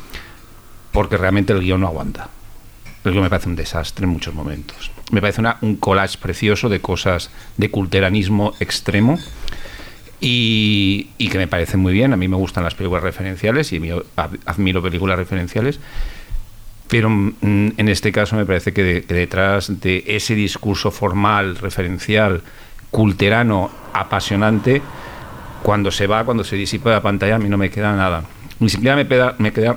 porque 0.93 1.17
realmente 1.17 1.53
el 1.53 1.61
guion 1.61 1.81
no 1.81 1.89
aguanta. 1.89 2.29
El 3.05 3.13
guion 3.13 3.25
me 3.25 3.31
parece 3.31 3.49
un 3.49 3.57
desastre 3.57 4.05
en 4.05 4.13
muchos 4.13 4.33
momentos. 4.33 4.94
Me 5.11 5.21
parece 5.21 5.41
una- 5.41 5.59
un 5.61 5.77
collage 5.77 6.19
precioso 6.19 6.69
de 6.69 6.81
cosas 6.81 7.31
de 7.57 7.71
culteranismo 7.71 8.55
extremo 8.61 9.19
y, 10.21 11.09
y 11.19 11.29
que 11.29 11.39
me 11.39 11.47
parece 11.47 11.77
muy 11.77 11.93
bien. 11.93 12.13
A 12.13 12.17
mí 12.17 12.29
me 12.29 12.37
gustan 12.37 12.65
las 12.65 12.75
películas 12.75 13.03
referenciales 13.03 13.73
y 13.73 13.81
admiro 14.47 14.83
películas 14.83 15.19
referenciales. 15.19 15.79
Pero 16.89 17.11
mm, 17.11 17.37
en 17.77 17.89
este 17.89 18.13
caso 18.13 18.37
me 18.37 18.47
parece 18.47 18.73
que, 18.73 18.83
de- 18.83 19.03
que 19.05 19.15
detrás 19.15 19.81
de 19.81 20.05
ese 20.07 20.35
discurso 20.35 20.91
formal, 20.91 21.57
referencial, 21.57 22.43
culterano, 22.91 23.71
apasionante, 23.93 24.81
cuando 25.63 25.91
se 25.91 26.07
va, 26.07 26.25
cuando 26.25 26.45
se 26.45 26.57
disipa 26.57 26.91
la 26.91 27.03
pantalla, 27.03 27.37
a 27.37 27.39
mí 27.39 27.49
no 27.49 27.57
me 27.59 27.71
queda 27.71 27.95
nada. 27.97 28.25
Ni 28.61 28.69
siquiera 28.69 28.97
me 28.97 29.07
queda, 29.09 29.35
me 29.39 29.53
queda 29.53 29.77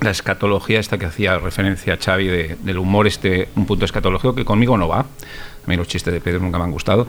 la 0.00 0.10
escatología 0.10 0.78
esta 0.80 0.98
que 0.98 1.06
hacía 1.06 1.38
referencia 1.38 1.94
a 1.94 1.96
Xavi 1.96 2.26
de- 2.26 2.56
del 2.62 2.78
humor, 2.78 3.06
este 3.06 3.48
un 3.56 3.66
punto 3.66 3.84
escatológico 3.84 4.34
que 4.34 4.44
conmigo 4.44 4.76
no 4.76 4.88
va. 4.88 5.00
A 5.00 5.68
mí 5.68 5.76
los 5.76 5.88
chistes 5.88 6.14
de 6.14 6.20
Pedro 6.20 6.40
nunca 6.40 6.58
me 6.58 6.64
han 6.64 6.70
gustado, 6.70 7.08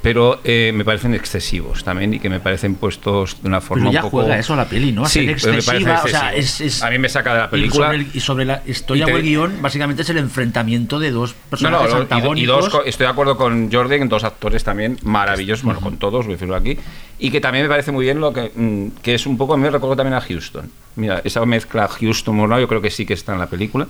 pero 0.00 0.40
eh, 0.44 0.70
me 0.74 0.84
parecen 0.84 1.12
excesivos 1.14 1.82
también 1.82 2.14
y 2.14 2.20
que 2.20 2.28
me 2.30 2.38
parecen 2.40 2.76
puestos 2.76 3.42
de 3.42 3.48
una 3.48 3.60
forma 3.60 3.84
Pero 3.84 3.92
ya 3.92 4.00
un 4.04 4.10
poco... 4.10 4.22
juega 4.22 4.38
eso 4.38 4.54
la 4.54 4.64
peli, 4.66 4.92
¿no? 4.92 5.04
A 5.04 5.08
Sí, 5.08 5.20
ser 5.20 5.30
excesiva, 5.30 6.02
o 6.04 6.08
sea, 6.08 6.32
es, 6.34 6.60
es- 6.60 6.82
A 6.82 6.90
mí 6.90 6.98
me 6.98 7.08
saca 7.08 7.32
de 7.34 7.38
la 7.40 7.46
y 7.46 7.48
película... 7.48 7.86
sobre 7.86 7.98
el- 7.98 8.06
Y 8.14 8.20
sobre, 8.20 8.44
la 8.44 8.62
historia 8.66 9.02
Y 9.02 9.06
te- 9.06 9.12
o 9.12 9.16
el 9.16 9.22
guion, 9.24 9.60
básicamente 9.60 10.02
es 10.02 10.10
el 10.10 10.18
enfrentamiento 10.18 10.98
de 11.00 11.10
dos 11.10 11.32
No, 11.32 11.36
no, 11.36 11.50
personajes 11.50 11.90
lo- 11.90 11.96
y 11.96 11.98
y, 11.98 12.02
antagónicos. 12.02 12.72
dos, 12.72 12.82
estoy 12.86 13.06
de 13.06 13.10
acuerdo 13.12 13.36
con 13.36 13.72
Jordan, 13.72 14.02
en 14.02 14.08
dos 14.08 14.22
actores 14.24 14.62
también 14.62 14.96
maravillosos, 15.02 15.64
bueno, 15.64 15.80
con 15.80 15.96
todos, 15.98 16.26
voy 16.26 16.34
a 16.34 16.36
decirlo 16.36 16.54
aquí, 16.54 16.78
y 17.18 17.30
que 17.30 17.40
también 17.40 17.64
me 17.64 17.68
parece 17.68 17.90
muy 17.90 18.04
bien 18.04 18.20
lo 18.20 18.32
que, 18.32 18.52
mm, 18.54 19.00
que 19.02 19.14
es 19.14 19.26
un 19.26 19.36
poco, 19.36 19.54
a 19.54 19.56
mí 19.56 19.64
me 19.64 19.70
recuerdo 19.70 19.96
también 19.96 20.14
a 20.14 20.20
Houston. 20.20 20.70
Mira, 20.96 21.20
esa 21.24 21.44
mezcla 21.44 21.88
Houston-Murnau 21.88 22.60
yo 22.60 22.68
creo 22.68 22.80
que 22.80 22.90
sí 22.90 23.04
que 23.04 23.14
está 23.14 23.32
en 23.32 23.40
la 23.40 23.46
película, 23.48 23.86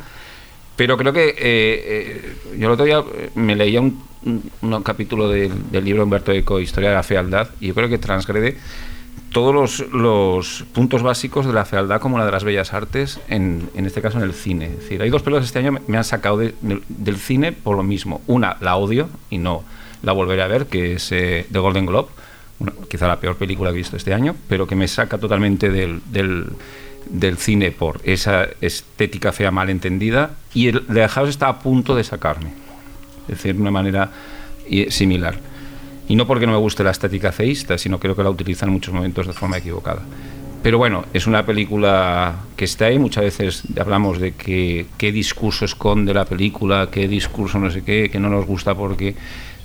pero 0.78 0.96
creo 0.96 1.12
que 1.12 1.30
eh, 1.30 1.34
eh, 1.40 2.34
yo 2.56 2.68
el 2.68 2.72
otro 2.72 2.84
día 2.84 3.00
eh, 3.00 3.30
me 3.34 3.56
leía 3.56 3.80
un, 3.80 4.00
capítulo 4.84 5.28
del, 5.28 5.50
libro 5.72 5.96
de 5.98 6.04
Humberto 6.04 6.30
Eco, 6.30 6.60
Historia 6.60 6.90
de 6.90 6.94
la 6.94 7.02
Fealdad, 7.02 7.48
y 7.60 7.66
yo 7.66 7.74
creo 7.74 7.88
que 7.88 7.98
transgrede 7.98 8.56
todos 9.32 9.80
los, 9.92 10.64
puntos 10.72 11.02
básicos 11.02 11.46
de 11.46 11.52
la 11.52 11.64
fealdad 11.64 12.00
como 12.00 12.16
la 12.16 12.24
de 12.24 12.30
las 12.30 12.44
bellas 12.44 12.72
artes, 12.72 13.18
en, 13.28 13.68
en 13.74 13.86
este 13.86 14.00
caso 14.00 14.18
en 14.18 14.24
el 14.24 14.34
cine. 14.34 14.66
Es 14.66 14.78
decir, 14.78 15.02
hay 15.02 15.10
dos 15.10 15.22
películas 15.22 15.46
este 15.46 15.58
año 15.58 15.78
me- 15.86 15.98
han 15.98 16.04
sacado 16.04 16.38
de- 16.38 16.54
de- 16.62 16.80
del 16.88 17.16
cine 17.16 17.50
por 17.50 17.76
lo 17.76 17.82
mismo. 17.82 18.22
Una 18.28 18.56
la 18.60 18.76
odio 18.76 19.08
y 19.30 19.38
no 19.38 19.64
la 20.04 20.12
volveré 20.12 20.42
a 20.42 20.46
ver, 20.46 20.66
que 20.66 20.94
es 20.94 21.10
eh, 21.10 21.44
The 21.50 21.58
Golden 21.58 21.86
Globe, 21.86 22.08
quizá 22.88 23.08
la 23.08 23.18
peor 23.18 23.36
película 23.36 23.70
que 23.70 23.74
he 23.74 23.78
visto 23.78 23.96
este 23.96 24.14
año, 24.14 24.36
pero 24.48 24.66
que 24.68 24.76
me 24.76 24.86
saca 24.88 25.18
totalmente 25.18 25.70
del, 25.70 26.00
del, 26.10 26.46
del 27.10 27.36
cine 27.36 27.70
por 27.70 28.00
esa 28.04 28.46
estética 28.60 29.32
fea 29.32 29.50
mal 29.50 29.70
entendida 29.70 30.30
y 30.58 30.68
el 30.68 30.86
The 30.86 31.08
House 31.08 31.28
está 31.30 31.48
a 31.48 31.58
punto 31.58 31.94
de 31.94 32.02
sacarme. 32.04 32.50
Es 33.28 33.36
decir, 33.36 33.54
de 33.54 33.60
una 33.62 33.70
manera 33.70 34.10
y- 34.68 34.90
similar. 34.90 35.36
Y 36.08 36.16
no 36.16 36.26
porque 36.26 36.46
no 36.46 36.52
me 36.52 36.58
guste 36.58 36.82
la 36.82 36.90
estética 36.90 37.30
feísta, 37.32 37.76
sino 37.78 38.00
creo 38.00 38.16
que 38.16 38.22
la 38.22 38.30
utiliza 38.30 38.66
en 38.66 38.72
muchos 38.72 38.92
momentos 38.94 39.26
de 39.26 39.32
forma 39.34 39.58
equivocada. 39.58 40.02
Pero 40.62 40.78
bueno, 40.78 41.04
es 41.12 41.26
una 41.28 41.46
película 41.46 42.34
que 42.56 42.64
está 42.64 42.86
ahí. 42.86 42.98
Muchas 42.98 43.22
veces 43.24 43.62
hablamos 43.78 44.18
de 44.18 44.32
que, 44.32 44.86
qué 44.96 45.12
discurso 45.12 45.64
esconde 45.64 46.12
la 46.12 46.24
película, 46.24 46.88
qué 46.90 47.06
discurso 47.06 47.58
no 47.60 47.70
sé 47.70 47.82
qué, 47.84 48.08
que 48.10 48.18
no 48.18 48.28
nos 48.28 48.44
gusta 48.46 48.74
porque 48.74 49.14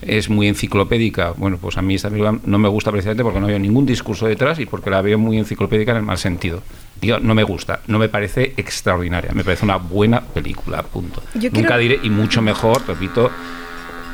es 0.01 0.29
muy 0.29 0.47
enciclopédica. 0.47 1.31
Bueno, 1.37 1.57
pues 1.57 1.77
a 1.77 1.81
mí 1.81 1.95
esta 1.95 2.09
película 2.09 2.37
no 2.45 2.57
me 2.59 2.67
gusta 2.69 2.91
precisamente 2.91 3.23
porque 3.23 3.39
no 3.39 3.47
veo 3.47 3.57
ningún 3.57 3.85
discurso 3.85 4.27
detrás 4.27 4.59
y 4.59 4.65
porque 4.67 4.89
la 4.91 5.01
veo 5.01 5.17
muy 5.17 5.37
enciclopédica 5.39 5.91
en 5.91 5.97
el 5.97 6.03
mal 6.03 6.17
sentido. 6.19 6.61
No 7.03 7.35
me 7.35 7.43
gusta, 7.43 7.81
no 7.87 7.99
me 7.99 8.09
parece 8.09 8.53
extraordinaria, 8.57 9.31
me 9.33 9.43
parece 9.43 9.65
una 9.65 9.75
buena 9.77 10.21
película, 10.21 10.81
punto. 10.83 11.21
Yo 11.33 11.49
Nunca 11.51 11.75
quiero- 11.75 11.77
diré, 11.77 11.99
y 12.03 12.09
mucho 12.09 12.41
mejor, 12.41 12.81
repito, 12.87 13.29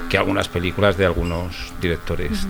que 0.09 0.17
algunas 0.17 0.47
películas 0.47 0.97
de 0.97 1.05
algunos 1.05 1.71
directores 1.79 2.47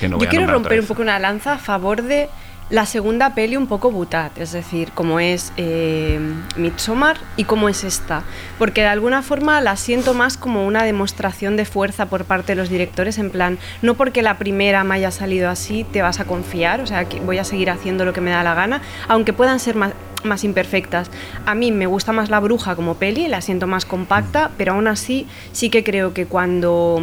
que 0.00 0.08
no 0.08 0.16
voy 0.16 0.26
Yo 0.26 0.30
quiero 0.30 0.46
romper 0.48 0.80
un 0.80 0.86
poco 0.86 1.02
una 1.02 1.18
lanza 1.20 1.52
a 1.52 1.58
favor 1.58 2.02
de 2.02 2.28
la 2.68 2.84
segunda 2.84 3.34
peli 3.34 3.56
un 3.56 3.68
poco 3.68 3.92
butat, 3.92 4.36
es 4.38 4.50
decir, 4.50 4.90
como 4.92 5.20
es 5.20 5.52
eh, 5.56 6.18
Midsommar 6.56 7.16
y 7.36 7.44
como 7.44 7.68
es 7.68 7.84
esta, 7.84 8.24
porque 8.58 8.80
de 8.80 8.88
alguna 8.88 9.22
forma 9.22 9.60
la 9.60 9.76
siento 9.76 10.14
más 10.14 10.36
como 10.36 10.66
una 10.66 10.82
demostración 10.82 11.56
de 11.56 11.64
fuerza 11.64 12.06
por 12.06 12.24
parte 12.24 12.52
de 12.52 12.56
los 12.56 12.68
directores, 12.68 13.18
en 13.18 13.30
plan, 13.30 13.58
no 13.82 13.94
porque 13.94 14.20
la 14.20 14.38
primera 14.38 14.82
me 14.82 14.96
haya 14.96 15.12
salido 15.12 15.48
así 15.48 15.84
te 15.84 16.02
vas 16.02 16.18
a 16.18 16.24
confiar, 16.24 16.80
o 16.80 16.86
sea, 16.86 17.06
voy 17.24 17.38
a 17.38 17.44
seguir 17.44 17.70
haciendo 17.70 18.04
lo 18.04 18.12
que 18.12 18.20
me 18.20 18.32
da 18.32 18.42
la 18.42 18.54
gana, 18.54 18.82
aunque 19.06 19.32
puedan 19.32 19.60
ser 19.60 19.76
más 19.76 19.92
más 20.24 20.42
imperfectas. 20.42 21.08
A 21.44 21.54
mí 21.54 21.70
me 21.70 21.86
gusta 21.86 22.10
más 22.10 22.30
La 22.30 22.40
Bruja 22.40 22.74
como 22.74 22.94
peli, 22.94 23.28
la 23.28 23.42
siento 23.42 23.68
más 23.68 23.84
compacta, 23.84 24.50
pero 24.56 24.72
aún 24.72 24.88
así 24.88 25.28
sí 25.52 25.70
que 25.70 25.84
creo 25.84 26.14
que 26.14 26.26
cuando 26.26 27.00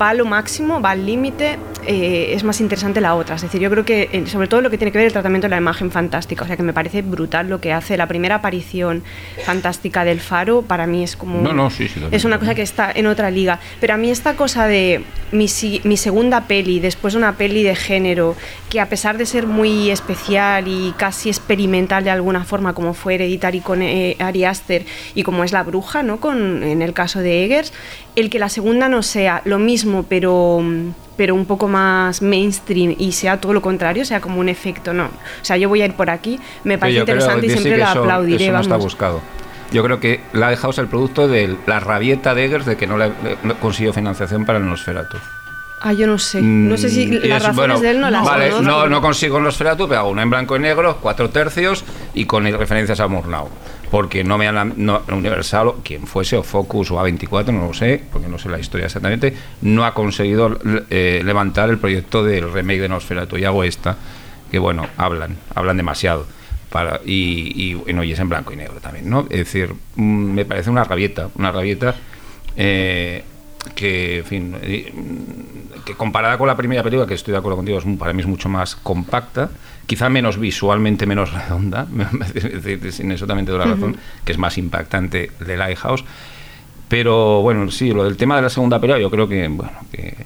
va 0.00 0.10
a 0.10 0.14
lo 0.14 0.24
máximo, 0.24 0.80
va 0.80 0.90
al 0.90 1.06
límite, 1.06 1.58
eh, 1.86 2.32
es 2.34 2.44
más 2.44 2.60
interesante 2.60 3.00
la 3.00 3.14
otra. 3.14 3.36
Es 3.36 3.42
decir, 3.42 3.60
yo 3.60 3.70
creo 3.70 3.84
que 3.84 4.08
eh, 4.12 4.26
sobre 4.26 4.48
todo 4.48 4.60
lo 4.60 4.70
que 4.70 4.78
tiene 4.78 4.92
que 4.92 4.98
ver 4.98 5.06
el 5.06 5.12
tratamiento 5.12 5.46
de 5.46 5.50
la 5.50 5.56
imagen 5.56 5.90
fantástica, 5.90 6.44
o 6.44 6.46
sea 6.46 6.56
que 6.56 6.62
me 6.62 6.72
parece 6.72 7.02
brutal 7.02 7.48
lo 7.48 7.60
que 7.60 7.72
hace. 7.72 7.96
La 7.96 8.06
primera 8.06 8.36
aparición 8.36 9.02
fantástica 9.44 10.04
del 10.04 10.20
faro 10.20 10.62
para 10.62 10.86
mí 10.86 11.02
es 11.02 11.16
como... 11.16 11.40
No, 11.40 11.52
no, 11.52 11.70
sí, 11.70 11.88
sí. 11.88 12.00
Es 12.10 12.24
una 12.24 12.38
cosa 12.38 12.54
que 12.54 12.62
está 12.62 12.90
en 12.94 13.06
otra 13.06 13.30
liga. 13.30 13.58
Pero 13.80 13.94
a 13.94 13.96
mí 13.96 14.10
esta 14.10 14.34
cosa 14.36 14.66
de 14.66 15.04
mi, 15.32 15.46
mi 15.84 15.96
segunda 15.96 16.42
peli, 16.46 16.80
después 16.80 17.14
de 17.14 17.18
una 17.18 17.36
peli 17.36 17.62
de 17.62 17.74
género, 17.74 18.36
que 18.70 18.80
a 18.80 18.88
pesar 18.88 19.18
de 19.18 19.26
ser 19.26 19.46
muy 19.46 19.90
especial 19.90 20.68
y 20.68 20.94
casi 20.96 21.28
experimental 21.28 22.04
de 22.04 22.10
alguna 22.10 22.44
forma, 22.44 22.74
como 22.74 22.94
fue 22.94 23.14
Hereditary 23.14 23.60
con 23.60 23.82
eh, 23.82 24.16
Ari 24.18 24.44
Aster 24.44 24.84
y 25.14 25.22
como 25.22 25.44
es 25.44 25.52
La 25.52 25.62
Bruja, 25.62 26.02
¿no? 26.02 26.20
Con, 26.20 26.62
en 26.62 26.82
el 26.82 26.92
caso 26.92 27.20
de 27.20 27.44
Eggers, 27.44 27.72
el 28.16 28.30
que 28.30 28.38
la 28.38 28.48
segunda 28.48 28.88
no 28.88 29.02
sea 29.02 29.42
lo 29.44 29.58
mismo, 29.58 29.81
pero 30.08 30.62
pero 31.16 31.34
un 31.34 31.44
poco 31.44 31.68
más 31.68 32.22
mainstream 32.22 32.94
y 32.98 33.12
sea 33.12 33.38
todo 33.40 33.52
lo 33.52 33.60
contrario, 33.60 34.04
sea 34.04 34.20
como 34.20 34.40
un 34.40 34.48
efecto, 34.48 34.92
no. 34.94 35.04
O 35.06 35.44
sea, 35.44 35.56
yo 35.56 35.68
voy 35.68 35.82
a 35.82 35.84
ir 35.86 35.92
por 35.94 36.08
aquí, 36.10 36.40
me 36.64 36.78
parece 36.78 36.98
yo 36.98 37.04
creo, 37.04 37.16
interesante 37.16 37.46
y 37.46 37.50
siempre 37.50 37.76
lo 37.76 37.84
eso- 37.84 38.00
aplaudiré, 38.00 38.44
eso 38.44 38.52
no 38.54 38.60
está 38.60 38.76
buscado. 38.76 39.20
Yo 39.72 39.82
creo 39.84 40.00
que 40.00 40.20
la 40.32 40.46
Lighthouse 40.46 40.76
es 40.76 40.78
el 40.80 40.88
producto 40.88 41.28
de 41.28 41.56
la 41.66 41.80
rabieta 41.80 42.34
de 42.34 42.44
Eggers 42.46 42.66
de 42.66 42.76
que 42.76 42.86
no 42.86 42.96
le, 42.98 43.08
le- 43.08 43.36
no 43.42 43.54
consiguió 43.60 43.92
financiación 43.92 44.44
para 44.46 44.58
el 44.58 44.66
Nosferatu. 44.66 45.16
Ah, 45.80 45.92
yo 45.92 46.06
no 46.06 46.16
sé. 46.18 46.40
No 46.42 46.76
sé 46.76 46.88
si 46.88 47.06
Mm, 47.06 47.12
las 47.12 47.22
es- 47.24 47.30
razones 47.30 47.56
bueno, 47.56 47.80
de 47.80 47.90
él 47.90 48.00
no 48.00 48.08
las 48.10 48.24
Vale, 48.24 48.50
conozco. 48.50 48.62
no, 48.70 48.88
no 48.88 49.00
consigo 49.00 49.38
el 49.38 49.44
Nosferatu, 49.44 49.88
pero 49.88 50.00
hago 50.00 50.10
una 50.10 50.22
en 50.22 50.30
blanco 50.30 50.56
y 50.56 50.60
negro, 50.60 50.98
cuatro 51.00 51.28
tercios 51.30 51.84
y 52.14 52.24
con 52.26 52.44
referencias 52.44 53.00
a 53.00 53.08
Murnau. 53.08 53.48
Porque 53.92 54.24
no 54.24 54.38
me 54.38 54.48
han, 54.48 54.72
no, 54.78 55.02
Universal, 55.12 55.74
quien 55.84 56.06
fuese, 56.06 56.34
o 56.38 56.42
Focus 56.42 56.90
o 56.92 56.94
A24, 56.94 57.52
no 57.52 57.66
lo 57.66 57.74
sé, 57.74 58.02
porque 58.10 58.26
no 58.26 58.38
sé 58.38 58.48
la 58.48 58.58
historia 58.58 58.86
exactamente, 58.86 59.34
no 59.60 59.84
ha 59.84 59.92
conseguido 59.92 60.58
eh, 60.88 61.20
levantar 61.22 61.68
el 61.68 61.76
proyecto 61.76 62.24
del 62.24 62.50
remake 62.50 62.80
de 62.80 62.88
Nosferatu. 62.88 63.36
Y 63.36 63.44
hago 63.44 63.64
esta, 63.64 63.98
que 64.50 64.58
bueno, 64.58 64.86
hablan, 64.96 65.36
hablan 65.54 65.76
demasiado. 65.76 66.24
Para, 66.70 67.02
y, 67.04 67.52
y, 67.54 67.74
bueno, 67.74 68.02
en 68.02 68.28
blanco 68.30 68.54
y 68.54 68.56
negro 68.56 68.80
también, 68.80 69.10
¿no? 69.10 69.26
Es 69.28 69.40
decir, 69.40 69.74
mm, 69.96 70.02
me 70.02 70.46
parece 70.46 70.70
una 70.70 70.84
rabieta, 70.84 71.28
una 71.34 71.52
rabieta 71.52 71.94
eh, 72.56 73.22
que, 73.74 74.20
en 74.20 74.24
fin, 74.24 74.56
eh, 74.62 74.90
que 75.84 75.94
comparada 75.96 76.38
con 76.38 76.46
la 76.46 76.56
primera 76.56 76.82
película, 76.82 77.06
que 77.06 77.12
estoy 77.12 77.32
de 77.32 77.38
acuerdo 77.38 77.56
contigo, 77.56 77.76
es, 77.76 77.84
para 77.98 78.14
mí 78.14 78.22
es 78.22 78.26
mucho 78.26 78.48
más 78.48 78.74
compacta, 78.74 79.50
quizá 79.92 80.08
menos 80.08 80.38
visualmente, 80.38 81.04
menos 81.04 81.34
redonda, 81.34 81.86
sin 82.90 83.12
eso 83.12 83.26
también 83.26 83.44
te 83.44 83.52
doy 83.52 83.58
la 83.58 83.74
razón, 83.74 83.94
que 84.24 84.32
es 84.32 84.38
más 84.38 84.56
impactante 84.56 85.32
de 85.38 85.56
Lighthouse. 85.58 86.02
Pero 86.88 87.42
bueno, 87.42 87.70
sí, 87.70 87.92
lo 87.92 88.04
del 88.04 88.16
tema 88.16 88.36
de 88.36 88.40
la 88.40 88.48
segunda 88.48 88.80
película, 88.80 88.98
yo 89.02 89.10
creo 89.10 89.28
que, 89.28 89.46
bueno, 89.48 89.72
que 89.92 90.16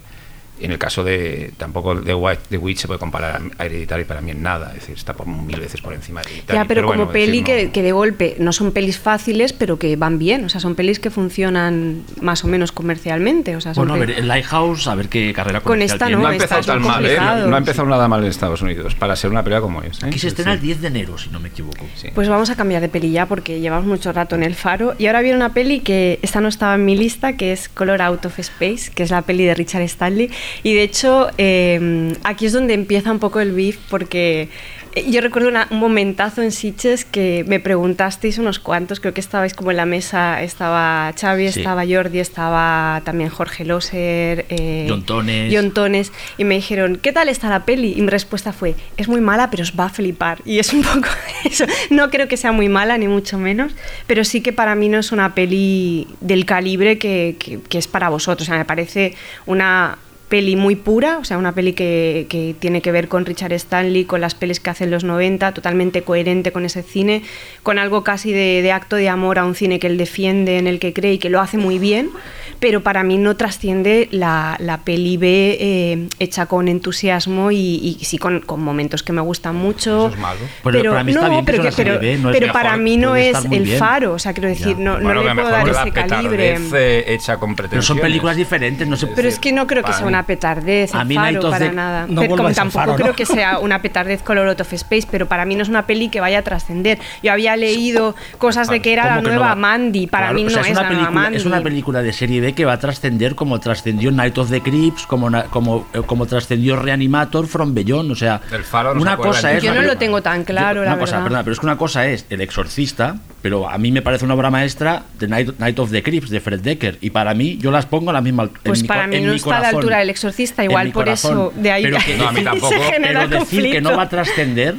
en 0.61 0.73
el 0.73 0.79
caso 0.79 1.05
de 1.05 1.53
tampoco 1.57 1.95
de 1.95 2.15
White, 2.15 2.43
The 2.51 2.59
Witch 2.59 2.79
se 2.79 2.87
puede 2.87 2.99
comparar 3.01 3.41
a 3.59 3.65
Hereditary 3.65 4.05
para 4.05 4.21
mí 4.21 4.31
en 4.31 4.43
nada, 4.43 4.69
es 4.75 4.81
decir, 4.81 4.95
está 4.97 5.13
por 5.15 5.27
mil 5.27 5.59
veces 5.61 5.81
por 5.81 5.93
encima 5.93 6.23
de 6.23 6.29
Hereditary. 6.31 6.59
Ya, 6.59 6.65
pero, 6.65 6.83
como 6.83 6.97
bueno, 6.97 7.13
peli 7.13 7.41
decir, 7.41 7.45
que, 7.45 7.65
no- 7.67 7.73
que 7.73 7.83
de 7.83 7.93
golpe 7.93 8.37
no 8.39 8.53
son 8.53 8.73
pelis 8.73 8.99
fáciles, 8.99 9.53
pero 9.53 9.79
que 9.79 9.95
van 9.97 10.19
bien. 10.19 10.45
O 10.45 10.49
sea, 10.49 10.61
son 10.61 10.75
pelis 10.75 10.99
que 10.99 11.11
funcionan 11.11 12.03
más 12.21 12.45
o 12.45 12.49
menos 12.49 12.73
comercialmente. 12.73 13.57
O 13.57 13.61
sea, 13.61 13.75
son 13.75 13.87
Bueno, 13.89 14.03
a 14.03 14.07
ver, 14.07 14.19
el 14.19 14.29
Lighthouse, 14.29 14.87
a 14.87 14.95
ver 14.95 15.09
qué 15.09 15.33
carrera 15.35 15.61
Con 15.61 15.83
esta 15.83 16.07
tiene. 16.07 16.13
no, 16.17 16.23
no 16.23 16.29
ha 16.29 16.33
empezado 16.33 16.63
tan 16.63 16.83
mal, 16.83 17.05
¿eh? 17.05 17.17
No, 17.19 17.55
ha 17.55 17.59
empezado 17.59 17.89
nada 17.89 18.09
mal 18.09 18.23
en 18.23 18.31
Estados 18.31 18.63
Unidos 18.63 18.95
para 18.95 19.15
ser 19.17 19.31
una 19.31 19.43
pelea 19.45 19.61
como 19.61 19.83
es. 19.83 20.03
¿eh? 20.03 20.07
Aquí 20.07 20.19
se 20.19 20.29
Es 20.29 20.33
estrena 20.33 20.53
el 20.53 20.59
decir, 20.61 20.79
10 20.79 20.81
de 20.83 20.89
enero, 20.89 21.19
si 21.19 21.31
no 21.31 21.41
me 21.41 21.49
equivoco. 21.49 21.87
sí. 21.95 22.09
Pues 22.15 22.29
vamos 22.29 22.51
a 22.51 22.57
cambiar 22.57 22.81
de 22.83 22.89
peli 22.89 23.11
ya 23.11 23.27
porque 23.27 23.61
llevamos 23.61 23.87
mucho 23.87 24.13
rato 24.13 24.35
en 24.37 24.43
el 24.43 24.55
faro. 24.55 24.95
Y 24.99 25.07
ahora 25.07 25.21
viene 25.21 25.37
una 25.37 25.53
peli 25.53 25.81
que 25.81 26.19
esta 26.23 26.41
no 26.41 26.49
estaba 26.49 26.75
en 26.75 26.85
mi 26.85 26.97
lista, 26.97 27.37
que 27.37 27.53
es 27.53 27.69
Color 27.69 28.01
Out 28.03 28.27
of 28.27 28.39
Space, 28.39 28.91
que 28.95 29.03
es 29.03 29.11
la 29.11 29.23
peli 29.23 29.45
de 29.45 29.55
Richard 29.55 29.83
Stanley. 29.83 30.31
Y 30.63 30.75
de 30.75 30.83
hecho, 30.83 31.29
eh, 31.39 32.13
aquí 32.25 32.47
es 32.47 32.53
donde 32.53 32.75
empieza 32.75 33.11
un 33.13 33.19
poco 33.19 33.41
el 33.41 33.53
beef 33.53 33.77
porque 33.89 34.49
eh, 34.95 35.05
yo 35.11 35.21
recuerdo 35.21 35.49
una- 35.51 35.67
un 35.71 35.79
momentazo 35.79 36.41
en 36.41 36.51
Sitges 36.53 37.05
que 37.05 37.45
me 37.47 37.61
preguntasteis 37.61 38.39
unos 38.39 38.59
cuantos, 38.59 38.99
creo 38.99 39.13
que 39.13 39.21
estabais 39.21 39.53
como 39.53 39.71
en 39.71 39.77
la 39.77 39.85
mesa, 39.85 40.43
estaba 40.43 41.13
Xavi, 41.21 41.53
Sí. 41.53 41.61
estaba 41.61 41.85
Jordi, 41.87 42.19
estaba 42.19 43.03
también 43.05 43.29
Jorge 43.29 43.67
Loser, 43.67 44.47
eh, 44.49 44.87
John 44.89 45.05
Tones. 45.05 45.53
John 45.55 45.73
Tones, 45.73 46.13
y 46.39 46.45
me 46.45 46.55
dijeron, 46.55 46.97
¿qué 47.03 47.13
tal 47.13 47.29
está 47.29 47.51
la 47.51 47.67
peli? 47.67 47.93
Y 47.95 48.01
mi 48.01 48.09
respuesta 48.09 48.55
fue, 48.55 48.75
es 48.97 49.07
muy 49.07 49.21
mala, 49.21 49.51
pero 49.51 49.65
os 49.65 49.75
va 49.79 49.85
a 49.85 49.91
flipar. 49.91 50.39
Y 50.47 50.61
es 50.61 50.73
un 50.73 50.83
poco 50.83 51.09
eso. 51.45 51.67
No 51.91 52.09
creo 52.11 52.27
que 52.27 52.39
sea 52.39 52.53
muy 52.53 52.71
mala, 52.71 52.97
ni 52.97 53.07
mucho 53.07 53.37
menos, 53.37 53.73
pero 54.07 54.25
sí 54.25 54.41
que 54.41 54.55
para 54.55 54.75
mí 54.77 54.89
no 54.89 54.99
es 54.99 55.13
una 55.13 55.35
peli 55.35 56.09
del 56.23 56.47
calibre 56.47 56.97
que, 56.97 57.37
que- 57.39 57.61
que 57.61 57.77
es 57.77 57.87
para 57.87 58.09
vosotros. 58.09 58.49
O 58.49 58.51
sea, 58.51 58.57
me 58.57 58.65
parece 58.65 59.15
una 59.45 59.99
peli 60.29 60.57
muy 60.57 60.75
pura, 60.75 61.19
o 61.19 61.25
sea, 61.25 61.39
una 61.39 61.53
peli 61.53 61.73
que, 61.73 62.27
que 62.29 62.55
tiene 62.59 62.83
que 62.83 62.91
ver 62.91 63.07
con 63.07 63.25
Richard 63.25 63.53
Stanley, 63.53 64.05
con 64.07 64.21
las 64.21 64.35
pelis 64.35 64.59
que 64.59 64.71
hace 64.71 64.83
en 64.85 64.91
los 64.91 65.05
90, 65.05 65.53
totalmente 65.55 66.03
coherente 66.03 66.51
con 66.51 66.65
ese 66.65 66.83
cine, 66.83 67.23
con 67.63 67.79
algo 67.79 68.03
casi 68.03 68.33
de, 68.33 68.61
de 68.61 68.73
acto 68.73 68.97
de 68.97 69.09
amor 69.09 69.39
a 69.39 69.45
un 69.45 69.55
cine 69.55 69.79
que 69.79 69.87
él 69.87 69.97
defiende, 69.99 70.59
en 70.59 70.67
el 70.67 70.81
que 70.81 70.93
cree 70.93 71.13
y 71.13 71.19
que 71.19 71.31
lo 71.31 71.41
hace 71.41 71.59
muy 71.59 71.79
bien, 71.79 72.11
pero 72.59 72.83
para 72.83 73.05
mí 73.05 73.19
no 73.19 73.37
trasciende 73.37 74.09
la, 74.11 74.57
la 74.59 74.79
peli 74.79 75.17
B 75.17 75.59
eh, 75.61 76.09
hecha 76.19 76.47
con 76.47 76.67
entusiasmo 76.67 77.53
y, 77.53 77.97
y 78.01 78.05
sí 78.05 78.19
con, 78.19 78.41
con 78.41 78.61
momentos 78.63 79.05
que 79.05 79.13
me 79.13 79.21
gustan 79.21 79.55
mucho. 79.55 80.07
Eso 80.09 80.15
es 80.15 80.19
malo. 80.21 80.41
Pero 80.65 80.91
para 80.91 81.05
mí 81.05 81.13
está 81.13 81.29
no, 81.29 81.31
bien 81.31 81.45
que 81.45 81.53
pero, 81.53 81.63
una 81.63 81.71
serie 81.71 81.93
pero- 81.93 82.01
B, 82.03 82.19
no 82.19 82.31
es 82.31 82.35
pero 82.37 82.47
mejor, 82.49 82.63
para 82.63 82.77
mí 82.77 82.97
no 82.97 83.15
es 83.15 83.45
el 83.51 83.63
bien. 83.63 83.79
faro, 83.79 84.15
o 84.15 84.19
sea, 84.19 84.33
quiero 84.33 84.49
decir, 84.49 84.77
Ya. 84.77 84.83
no, 84.83 84.99
no 84.99 85.05
Bueno, 85.05 85.23
le 85.23 85.29
que 85.29 85.35
puedo 85.37 85.51
dar 85.51 85.69
ese 85.69 85.91
calibre. 85.93 86.59
eh, 86.75 87.05
hecha 87.07 87.37
con 87.37 87.51
Pero 87.51 87.69
pretensiones. 87.69 87.87
son 87.87 87.99
películas 88.01 88.37
diferentes, 88.37 88.89
no 88.89 88.97
se 88.97 89.07
Pero 89.07 89.29
es 89.29 89.39
que 89.39 89.53
no 89.53 89.67
creo 89.69 89.85
que 89.85 89.93
sea 89.93 90.05
mí. 90.07 90.16
Una 90.17 90.27
petardez 90.27 90.95
A 90.95 91.05
mí 91.05 91.15
faro 91.15 91.51
para 91.51 91.73
nada. 91.73 92.07
No 92.09 92.21
pero 92.23 92.31
como 92.31 92.43
vuelvas 92.45 92.51
al 92.51 92.55
tampoco 92.57 92.79
Faro, 92.79 92.93
¿no? 92.93 92.97
creo 92.99 93.15
que 93.15 93.27
sea 93.27 93.59
una 93.59 93.83
petardez 93.83 94.23
color 94.23 94.49
out 94.49 94.61
of 94.61 94.73
space, 94.73 95.07
pero 95.11 95.27
para 95.27 95.45
mí 95.45 95.55
no 95.55 95.63
es 95.63 95.69
una 95.69 95.87
peli 95.87 96.09
que 96.09 96.21
vaya 96.21 96.39
a 96.39 96.43
trascender. 96.43 96.99
Yo 97.23 97.33
había 97.33 97.57
leído 97.57 98.15
cosas 98.39 98.69
de 98.69 98.81
que 98.81 98.93
era 98.93 99.05
la 99.05 99.11
¿Cómo 99.17 99.23
que 99.23 99.29
no 99.29 99.35
nueva 99.35 99.49
va? 99.51 99.55
Mandy, 99.57 100.07
para 100.07 100.27
Claro, 100.27 100.35
mí 100.37 100.43
o 100.43 100.45
no 100.45 100.51
sea, 100.51 100.63
es, 100.63 100.71
una 100.71 100.83
la 100.83 100.89
nueva 100.89 100.99
película, 101.05 101.21
Mandy. 101.23 101.37
Es 101.37 101.45
una 101.45 101.63
película 101.63 102.03
de 102.03 102.13
serie 102.13 102.41
B 102.41 102.53
que 102.55 102.65
va 102.65 102.73
a 102.75 102.79
trascender 102.79 103.35
como 103.35 103.61
trascendió 103.61 104.11
Night 104.11 104.39
of 104.39 104.51
the 104.51 104.61
Creeps, 104.61 105.07
como, 105.07 105.29
como, 105.51 105.87
eh, 105.93 106.03
como 106.07 106.27
trascendió 106.27 106.77
Reanimator 106.77 107.47
from 107.47 107.75
Beyond. 107.75 108.11
O 108.11 108.15
sea, 108.17 108.41
El 108.51 108.65
Faro 108.65 108.95
no 108.95 109.01
se 109.01 109.03
una 109.03 109.17
cosa 109.17 109.53
es. 109.53 109.63
Yo 109.63 109.75
no 109.75 109.83
lo 109.83 109.97
tengo 109.97 110.23
tan 110.23 110.45
claro, 110.45 110.81
una 110.83 110.91
la 110.93 110.99
cosa, 110.99 111.13
verdad. 111.17 111.25
perdona, 111.25 111.43
pero 111.45 111.53
es 111.55 111.61
que 111.61 111.67
una 111.67 111.77
cosa 111.77 112.07
es 112.07 112.27
El 112.31 112.41
Exorcista, 112.41 113.17
pero 113.47 113.71
a 113.71 113.79
mí 113.79 113.93
me 113.93 114.03
parece 114.03 114.25
una 114.25 114.35
obra 114.35 114.51
maestra 114.51 115.05
de 115.21 115.29
Night, 115.29 115.51
Night 115.61 115.79
of 115.79 115.93
the 115.93 116.03
Creeps 116.03 116.31
de 116.31 116.41
Fred 116.41 116.63
Decker. 116.63 116.99
Y 117.01 117.11
para 117.11 117.33
mí, 117.33 117.57
yo 117.59 117.71
las 117.71 117.87
pongo 117.87 118.11
a 118.11 118.13
la 118.13 118.21
misma 118.21 118.43
al- 118.43 118.49
en 118.49 118.55
Pues 118.65 118.83
mi 118.83 118.89
para 118.89 119.07
mí 119.07 119.15
en 119.19 119.27
no 119.27 119.35
está 119.35 119.59
a 119.59 119.61
la 119.61 119.69
altura 119.69 119.99
del 119.99 120.11
Exorcista, 120.11 120.65
igual 120.65 120.91
por 120.91 121.05
corazón. 121.05 121.33
eso 121.33 121.53
de 121.55 121.71
ahí 121.71 121.85
Pero 121.85 121.99
que 122.05 122.17
No, 122.17 122.27
a 122.27 122.33
mí 122.33 122.39
se 122.41 122.45
tampoco. 122.45 122.75
genera 122.91 123.27
Pero 123.29 123.39
decir 123.39 123.63
que 123.71 123.81
no 123.81 123.91
conflicto. 123.91 123.97
va 123.97 124.03
a 124.03 124.09
trascender. 124.09 124.75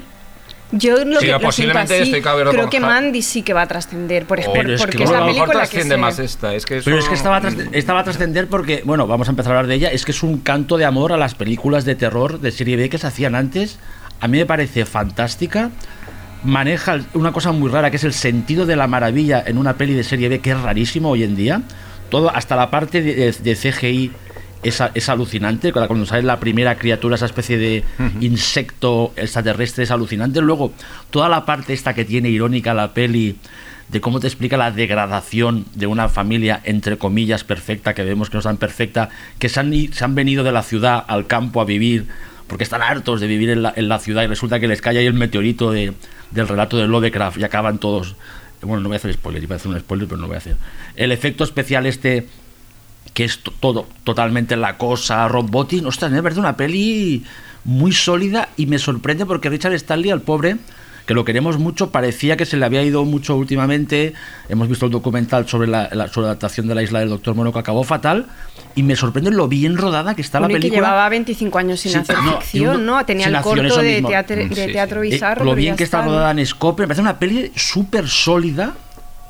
Yo 0.74 1.06
lo 1.06 1.22
Sí, 1.22 1.28
que 1.28 1.32
lo 1.32 1.40
posiblemente 1.40 1.88
siento 1.94 2.04
así, 2.04 2.16
estoy 2.18 2.30
acuerdo 2.30 2.52
creo 2.52 2.70
que 2.70 2.80
Mandy 2.82 3.22
sí 3.22 3.42
que 3.42 3.54
va 3.54 3.62
a 3.62 3.68
trascender, 3.70 4.26
por 4.26 4.40
ejemplo, 4.42 4.62
pero 4.64 4.74
es 4.76 4.82
que 4.82 4.86
porque 4.88 5.04
es 5.06 5.10
la 5.12 5.20
lo 5.22 5.26
película 5.28 5.48
que 5.54 5.58
trasciende 5.60 5.96
se- 5.96 6.02
más 6.02 6.20
esta. 6.20 6.54
Es 6.54 6.66
que 6.66 6.82
Pero 6.84 7.00
es 7.00 7.06
que 7.06 7.16
va, 7.30 7.42
esta 7.72 7.94
va 7.94 8.00
a 8.02 8.04
trascender 8.04 8.48
porque, 8.48 8.82
bueno, 8.84 9.08
vamos 9.08 9.30
a 9.30 9.32
empezar 9.32 9.54
a 9.54 9.60
hablar 9.60 9.68
de 9.70 9.76
ella. 9.76 9.88
Es 9.92 10.04
que 10.04 10.12
es 10.12 10.24
un 10.24 10.40
canto 10.40 10.76
de 10.78 10.84
amor 10.84 11.14
a 11.14 11.18
las 11.18 11.36
películas 11.36 11.86
de 11.86 11.96
terror 11.96 12.42
de 12.42 12.52
serie 12.52 12.76
B 12.76 12.90
que 12.90 12.98
se 12.98 13.08
hacían 13.08 13.34
antes. 13.34 13.80
A 14.20 14.28
mí 14.28 14.40
me 14.40 14.46
parece 14.46 14.86
fantástica. 14.86 15.70
Maneja 16.44 17.00
una 17.14 17.32
cosa 17.32 17.52
muy 17.52 17.70
rara 17.70 17.90
que 17.90 17.98
es 17.98 18.04
el 18.04 18.14
sentido 18.14 18.66
de 18.66 18.76
la 18.76 18.88
maravilla 18.88 19.44
en 19.46 19.58
una 19.58 19.74
peli 19.74 19.94
de 19.94 20.04
serie 20.04 20.30
B 20.30 20.40
que 20.40 20.52
es 20.52 20.62
rarísimo 20.62 21.10
hoy 21.10 21.24
en 21.24 21.36
día. 21.36 21.62
Todo, 22.10 22.34
hasta 22.34 22.56
la 22.56 22.70
parte 22.72 23.02
de, 23.02 23.32
de 23.32 23.56
CGI 23.56 24.12
es, 24.64 24.82
es 24.94 25.10
alucinante. 25.10 25.72
Cuando 25.74 26.06
sale 26.06 26.24
la 26.24 26.40
primera 26.40 26.78
criatura, 26.78 27.16
esa 27.16 27.26
especie 27.26 27.58
de 27.58 27.84
insecto 28.22 29.14
extraterrestre 29.16 29.84
es 29.84 29.92
alucinante. 29.92 30.42
Luego, 30.42 30.72
toda 31.10 31.28
la 31.30 31.46
parte 31.46 31.74
esta 31.74 31.94
que 31.94 32.06
tiene 32.06 32.30
irónica 32.30 32.74
la 32.74 32.94
peli 32.94 33.36
de 33.90 34.02
cómo 34.02 34.20
te 34.20 34.28
explica 34.28 34.58
la 34.58 34.72
degradación 34.72 35.66
de 35.74 35.88
una 35.88 36.10
familia, 36.10 36.60
entre 36.66 36.98
comillas, 36.98 37.44
perfecta, 37.46 37.94
que 37.94 38.04
vemos 38.04 38.30
que 38.30 38.36
no 38.36 38.40
es 38.40 38.46
tan 38.46 38.58
perfecta, 38.58 39.10
que 39.40 39.48
se 39.50 39.60
han, 39.62 39.72
se 39.94 40.04
han 40.04 40.14
venido 40.14 40.44
de 40.44 40.52
la 40.52 40.62
ciudad 40.64 41.04
al 41.08 41.26
campo 41.26 41.62
a 41.62 41.66
vivir, 41.66 42.06
porque 42.48 42.64
están 42.66 42.82
hartos 42.82 43.22
de 43.22 43.28
vivir 43.28 43.50
en 43.50 43.64
la, 43.64 43.74
en 43.76 43.88
la 43.88 44.00
ciudad 44.00 44.24
y 44.24 44.28
resulta 44.28 44.60
que 44.60 44.68
les 44.68 44.82
cae 44.82 44.98
ahí 44.98 45.06
el 45.06 45.14
meteorito 45.14 45.72
de- 45.72 45.94
del 46.32 46.48
relato 46.48 46.78
de 46.78 46.88
Lovecraft 46.88 47.38
y 47.38 47.44
acaban 47.44 47.78
todos... 47.78 48.16
Bueno, 48.62 48.82
no 48.82 48.90
voy 48.90 48.96
a 48.96 48.98
hacer 48.98 49.14
spoiler, 49.14 49.44
iba 49.44 49.56
a 49.56 49.58
hacer 49.58 49.72
un 49.72 49.80
spoiler, 49.80 50.08
pero 50.08 50.20
no 50.20 50.28
voy 50.28 50.36
a 50.36 50.40
hacer. 50.40 50.56
El 50.96 51.12
efecto 51.12 51.44
especial 51.44 51.86
este 51.86 52.28
que 53.14 53.24
es 53.24 53.40
to- 53.40 53.54
todo 53.60 53.88
totalmente 54.04 54.56
la 54.58 54.78
cosa, 54.78 55.28
Rob 55.28 55.50
Bottin, 55.50 55.86
ostras, 55.86 56.12
me 56.12 56.22
parece 56.22 56.40
una 56.40 56.58
peli 56.58 57.24
muy 57.64 57.92
sólida 57.92 58.50
y 58.58 58.66
me 58.66 58.80
sorprende 58.80 59.26
porque 59.26 59.50
Richard 59.50 59.74
Stanley, 59.74 60.10
al 60.12 60.22
pobre, 60.22 60.58
que 61.08 61.14
lo 61.16 61.24
queremos 61.26 61.58
mucho, 61.58 61.90
parecía 61.90 62.36
que 62.38 62.46
se 62.46 62.58
le 62.58 62.66
había 62.66 62.84
ido 62.84 63.04
mucho 63.06 63.36
últimamente. 63.38 64.14
Hemos 64.50 64.68
visto 64.68 64.86
el 64.86 64.92
documental 64.92 65.48
sobre 65.48 65.68
la, 65.70 65.90
la- 65.94 66.10
sobre 66.10 66.26
la 66.26 66.32
adaptación 66.32 66.68
de 66.68 66.76
la 66.76 66.84
isla 66.84 67.00
del 67.00 67.10
Doctor 67.10 67.34
Mono 67.34 67.52
que 67.54 67.60
acabó 67.60 67.84
fatal 67.86 68.28
y 68.76 68.84
me 68.84 68.96
sorprende 68.96 69.32
lo 69.32 69.48
bien 69.48 69.78
rodada 69.78 70.14
que 70.16 70.22
está 70.22 70.40
Bueno, 70.40 70.52
la 70.54 70.58
y 70.60 70.62
que 70.62 70.68
película. 70.68 70.88
llevaba 70.90 71.10
25 71.10 71.58
años 71.58 71.80
sin 71.80 71.94
Sí, 71.94 71.98
hacer 71.98 72.18
no, 72.18 72.40
ficción, 72.42 72.86
¿no? 72.86 73.04
Tenía 73.06 73.28
el 73.28 73.40
corto 73.42 73.82
de 73.82 74.02
teatro, 74.04 74.36
de 74.36 74.50
sí, 74.54 74.72
teatro 74.74 75.00
Eh, 75.02 75.10
bizarro. 75.10 75.46
lo 75.46 75.52
pero 75.52 75.56
bien 75.62 75.76
que 75.78 75.86
está 75.86 76.00
está, 76.00 76.10
rodada 76.10 76.32
en 76.32 76.46
Scope, 76.46 76.82
me 76.84 76.88
parece 76.90 77.02
una 77.02 77.18
peli 77.18 77.52
súper 77.56 78.08
sólida 78.10 78.74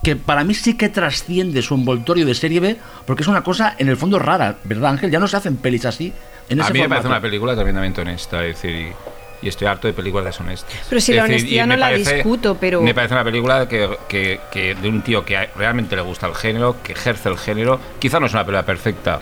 que 0.03 0.15
para 0.15 0.43
mí 0.43 0.55
sí 0.55 0.73
que 0.75 0.89
trasciende 0.89 1.61
su 1.61 1.75
envoltorio 1.75 2.25
de 2.25 2.33
serie 2.33 2.59
B 2.59 2.77
porque 3.05 3.21
es 3.21 3.27
una 3.27 3.43
cosa 3.43 3.75
en 3.77 3.87
el 3.87 3.97
fondo 3.97 4.17
rara, 4.17 4.57
¿verdad 4.63 4.91
Ángel? 4.93 5.11
Ya 5.11 5.19
no 5.19 5.27
se 5.27 5.37
hacen 5.37 5.57
pelis 5.57 5.85
así. 5.85 6.11
En 6.49 6.59
A 6.59 6.63
ese 6.63 6.73
mí 6.73 6.79
me 6.79 6.89
parece 6.89 7.03
formato. 7.03 7.19
una 7.19 7.21
película 7.21 7.53
tremendamente 7.55 8.01
honesta, 8.01 8.43
es 8.45 8.55
decir, 8.61 8.93
y, 9.41 9.47
estoy 9.47 9.67
harto 9.67 9.87
de 9.87 9.93
películas 9.93 10.25
deshonestas. 10.25 10.73
Pero 10.89 11.01
si 11.01 11.11
Es 11.11 11.17
la 11.17 11.23
decir, 11.23 11.35
honestidad 11.41 11.67
no 11.67 11.75
la 11.77 11.89
discuto, 11.91 12.57
pero- 12.59 12.81
Me 12.81 12.93
parece 12.93 13.13
una 13.13 13.23
película 13.23 13.67
que, 13.67 13.89
que- 14.07 14.39
que 14.51 14.75
de 14.75 14.89
un 14.89 15.01
tío 15.01 15.23
que 15.25 15.49
realmente 15.55 15.95
le 15.95 16.01
gusta 16.01 16.27
el 16.27 16.35
género, 16.35 16.75
que 16.83 16.93
ejerce 16.93 17.29
el 17.29 17.37
género. 17.37 17.79
Quizá 17.99 18.19
no 18.19 18.25
es 18.27 18.33
una 18.33 18.43
película 18.45 18.65
perfecta. 18.65 19.19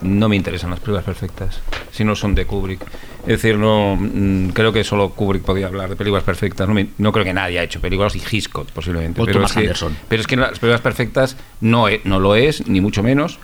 No 0.00 0.28
me 0.28 0.36
interesan 0.36 0.70
las 0.70 0.80
películas 0.80 1.04
perfectas, 1.04 1.60
si 1.92 2.04
no 2.04 2.14
son 2.16 2.34
de 2.34 2.44
Kubrick. 2.46 2.82
Es 3.22 3.40
decir, 3.40 3.56
no 3.56 3.96
mm, 3.98 4.48
creo 4.48 4.70
que 4.72 4.84
solo 4.84 5.10
Kubrick 5.10 5.42
podía 5.44 5.68
hablar 5.68 5.88
de 5.88 5.96
películas 5.96 6.24
perfectas. 6.24 6.68
No, 6.68 6.74
me- 6.74 6.88
no 6.98 7.10
creo 7.12 7.24
que 7.24 7.32
nadie 7.32 7.58
ha 7.58 7.62
hecho 7.62 7.80
películas 7.80 8.14
y 8.16 8.20
Hitchcock 8.30 8.68
posiblemente. 8.72 9.22
O 9.22 9.24
pero, 9.24 9.36
Thomas 9.38 9.52
es 9.52 9.54
que, 9.56 9.60
Anderson. 9.60 9.96
pero 10.08 10.20
es 10.20 10.26
que 10.26 10.36
las 10.36 10.58
películas 10.58 10.80
perfectas 10.82 11.36
no, 11.60 11.88
e- 11.88 12.00
no 12.04 12.18
lo 12.18 12.34
es, 12.34 12.66
ni 12.66 12.80
mucho 12.82 13.02
menos 13.02 13.38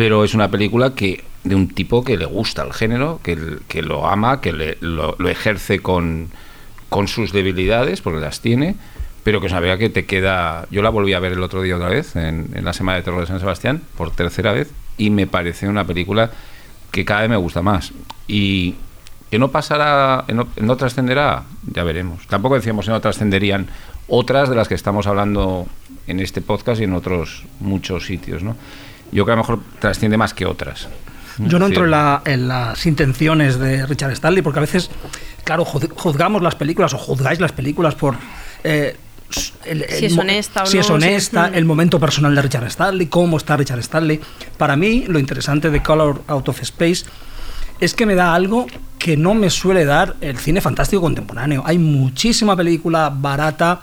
pero 0.00 0.24
es 0.24 0.32
una 0.32 0.50
película 0.50 0.94
que 0.94 1.22
de 1.44 1.54
un 1.54 1.68
tipo 1.68 2.02
que 2.02 2.16
le 2.16 2.24
gusta 2.24 2.62
el 2.62 2.72
género, 2.72 3.20
que, 3.22 3.36
que 3.68 3.82
lo 3.82 4.08
ama, 4.08 4.40
que 4.40 4.54
le- 4.54 4.78
lo, 4.80 5.14
ejerce 5.28 5.80
con, 5.80 6.28
con 6.88 7.06
sus 7.06 7.32
debilidades, 7.34 8.00
porque 8.00 8.18
las 8.18 8.40
tiene, 8.40 8.76
pero 9.24 9.42
que 9.42 9.50
película 9.50 9.76
que 9.76 9.90
te 9.90 10.06
queda... 10.06 10.66
Yo 10.70 10.80
la 10.80 10.88
volví 10.88 11.12
a 11.12 11.20
ver 11.20 11.32
el 11.32 11.42
otro 11.42 11.60
día 11.60 11.76
otra 11.76 11.90
vez, 11.90 12.16
en, 12.16 12.48
en 12.54 12.64
la 12.64 12.72
Semana 12.72 12.96
de 12.96 13.02
Terror 13.02 13.20
de 13.20 13.26
San 13.26 13.40
Sebastián, 13.40 13.82
por 13.98 14.10
tercera 14.10 14.52
vez, 14.54 14.70
y 14.96 15.10
me 15.10 15.26
parece 15.26 15.68
una 15.68 15.84
película 15.84 16.30
que 16.92 17.04
cada 17.04 17.20
vez 17.20 17.28
me 17.28 17.36
gusta 17.36 17.60
más. 17.60 17.92
Y 18.26 18.76
que 19.30 19.38
no 19.38 19.48
pasará, 19.50 20.24
no, 20.32 20.48
no 20.58 20.76
trascenderá, 20.78 21.44
ya 21.74 21.84
veremos. 21.84 22.26
Tampoco 22.26 22.54
decíamos 22.54 22.86
que 22.86 22.90
no 22.92 23.02
trascenderían 23.02 23.66
otras 24.08 24.48
de 24.48 24.56
las 24.56 24.66
que 24.66 24.76
estamos 24.76 25.06
hablando 25.06 25.66
en 26.06 26.20
este 26.20 26.40
podcast 26.40 26.80
y 26.80 26.84
en 26.84 26.94
otros 26.94 27.44
muchos 27.60 28.06
sitios, 28.06 28.42
¿no? 28.42 28.56
Yo 29.12 29.24
creo 29.24 29.26
que 29.26 29.32
a 29.32 29.36
lo 29.36 29.42
mejor 29.42 29.60
trasciende 29.78 30.16
más 30.16 30.34
que 30.34 30.46
otras. 30.46 30.88
Yo 31.38 31.58
no 31.58 31.66
Sí. 31.66 31.70
entro 31.72 31.84
en, 31.84 31.90
la- 31.90 32.22
en 32.24 32.48
las 32.48 32.84
intenciones 32.86 33.58
de 33.58 33.86
Richard 33.86 34.12
Stanley 34.12 34.42
porque 34.42 34.58
a 34.58 34.62
veces, 34.62 34.90
claro, 35.44 35.64
juz- 35.64 35.88
juzgamos 35.94 36.42
las 36.42 36.54
películas 36.54 36.92
o 36.94 36.98
juzgáis 36.98 37.40
las 37.40 37.52
películas 37.52 37.94
por... 37.94 38.16
eh, 38.62 38.96
s- 39.30 39.52
el- 39.64 39.86
Si 39.88 40.04
el 40.06 40.12
es 40.12 40.18
honesta 40.18 40.62
o 40.64 40.66
si 40.66 40.76
no, 40.76 40.80
es 40.80 40.86
si- 40.86 40.92
honesta, 40.92 41.50
el 41.54 41.64
momento 41.64 41.98
personal 41.98 42.34
de 42.34 42.42
Richard 42.42 42.66
Stanley, 42.66 43.06
cómo 43.06 43.36
está 43.38 43.56
Richard 43.56 43.78
Stanley. 43.78 44.20
Para 44.58 44.76
mí, 44.76 45.04
lo 45.08 45.18
interesante 45.18 45.70
de 45.70 45.82
Color 45.82 46.22
Out 46.26 46.48
of 46.50 46.60
Space 46.62 47.04
es 47.80 47.94
que 47.94 48.04
me 48.04 48.14
da 48.14 48.34
algo 48.34 48.66
que 48.98 49.16
no 49.16 49.32
me 49.32 49.48
suele 49.48 49.86
dar 49.86 50.16
el 50.20 50.36
cine 50.36 50.60
fantástico 50.60 51.00
contemporáneo. 51.00 51.62
Hay 51.64 51.78
muchísima 51.78 52.54
película 52.54 53.10
barata 53.14 53.80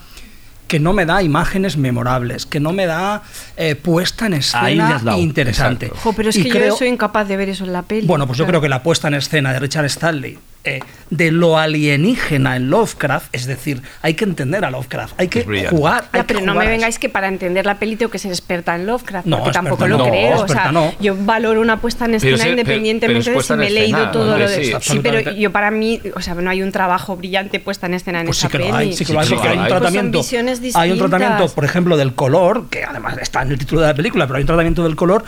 que 0.67 0.80
no 0.80 0.93
me 0.93 1.06
da 1.06 1.23
imágenes 1.23 1.77
memorables, 1.77 2.45
que 2.45 2.60
no 2.60 2.73
me 2.73 2.86
da 2.86 3.23
eh, 3.56 3.75
puesta 3.75 4.25
en 4.27 4.34
escena 4.34 4.99
interesante. 5.17 5.88
Exacto. 5.88 6.01
Jo, 6.10 6.13
pero 6.13 6.30
es 6.30 6.36
Y 6.36 6.43
que 6.43 6.49
creo- 6.49 6.69
yo 6.69 6.75
soy 6.77 6.89
incapaz 6.89 7.27
de 7.27 7.38
ver 7.38 7.49
eso 7.49 7.63
en 7.63 7.73
la 7.73 7.84
peli. 7.84 8.06
bueno, 8.08 8.27
pues 8.27 8.38
yo 8.38 8.45
creo 8.45 8.62
que 8.62 8.69
la 8.69 8.84
puesta 8.84 9.08
en 9.08 9.13
escena 9.15 9.53
de 9.53 9.60
Richard 9.60 9.86
Stanley, 9.86 10.38
eh, 10.63 10.80
de 11.10 11.32
lo 11.32 11.58
alienígena 11.58 12.58
en 12.58 12.70
Lovecraft, 12.70 13.28
es 13.34 13.46
decir, 13.46 13.82
hay 14.02 14.15
que 14.15 14.26
entender 14.26 14.65
a 14.65 14.72
Lovecraft, 14.72 15.13
hay 15.20 15.30
que 15.30 15.43
jugar. 15.70 16.06
hay 16.12 16.22
Ya, 16.22 16.28
pero 16.28 16.39
que 16.39 16.46
no 16.46 16.52
jugar 16.54 16.65
me 16.67 16.72
vengáis 16.74 17.00
que 17.00 17.08
para 17.10 17.28
entender 17.30 17.65
la 17.65 17.80
peli 17.80 17.96
tengo 17.96 18.12
que 18.12 18.20
ser 18.20 18.32
experta 18.32 18.76
en 18.76 18.86
Lovecraft, 18.86 19.26
No, 19.28 19.38
porque 19.38 19.52
tampoco 19.54 19.86
experta 19.86 19.98
lo 19.98 20.06
no, 20.06 20.10
creo. 20.12 20.30
O 20.38 20.41
experta 20.41 20.63
sea, 20.63 20.72
no. 20.72 20.93
yo 21.00 21.15
valoro 21.17 21.62
una 21.62 21.80
puesta 21.80 22.06
en 22.06 22.12
Pero 22.12 22.17
escena 22.17 22.38
se- 22.38 22.43
pero- 22.43 22.56
pero 22.56 22.62
independientemente 22.62 23.20
es 23.32 23.36
de 23.36 23.41
si 23.43 23.54
me 23.54 23.67
he 23.67 23.70
leído 23.70 23.98
escena, 23.98 24.12
todo 24.12 24.24
hombre, 24.32 24.43
lo 24.43 24.50
de 24.50 24.63
sí. 24.65 24.74
Sí, 24.82 25.00
pero 25.02 25.22
yo 25.32 25.52
para 25.52 25.72
mí, 25.72 26.02
o 26.15 26.22
sea, 26.22 26.34
no 26.36 26.50
hay 26.50 26.62
un 26.62 26.72
trabajo 26.74 27.15
brillante 27.15 27.60
puesta 27.62 27.86
en 27.88 27.93
escena 27.93 28.20
en 28.20 28.26
Pues 28.26 28.39
esa 28.39 28.48
sí 28.48 28.52
que 28.52 28.58
peli. 28.58 28.70
lo 28.70 28.76
hay, 28.76 28.93
sí 28.93 29.06
que 29.06 29.13
lo 29.13 29.20
hay, 29.22 29.28
Sí, 29.28 29.36
que 29.38 29.48
hay 29.48 29.58
un 29.58 29.63
hay. 29.63 29.70
Pues 29.70 29.70
son 29.72 29.80
tratamiento. 29.82 30.17
visiones 30.20 30.76
hay 30.76 30.91
un 30.91 30.98
tratamiento, 30.98 31.48
por 31.56 31.63
ejemplo, 31.65 31.96
del 31.98 32.13
color, 32.13 32.70
que 32.70 32.84
además 32.84 33.17
está 33.22 33.41
en 33.43 33.52
el 33.52 33.58
título 33.58 33.82
de 33.82 33.88
la 33.88 33.93
película, 33.93 34.28
pero 34.28 34.38
hay 34.38 34.43
un 34.43 34.48
tratamiento 34.48 34.84
del 34.84 34.96
color 34.98 35.24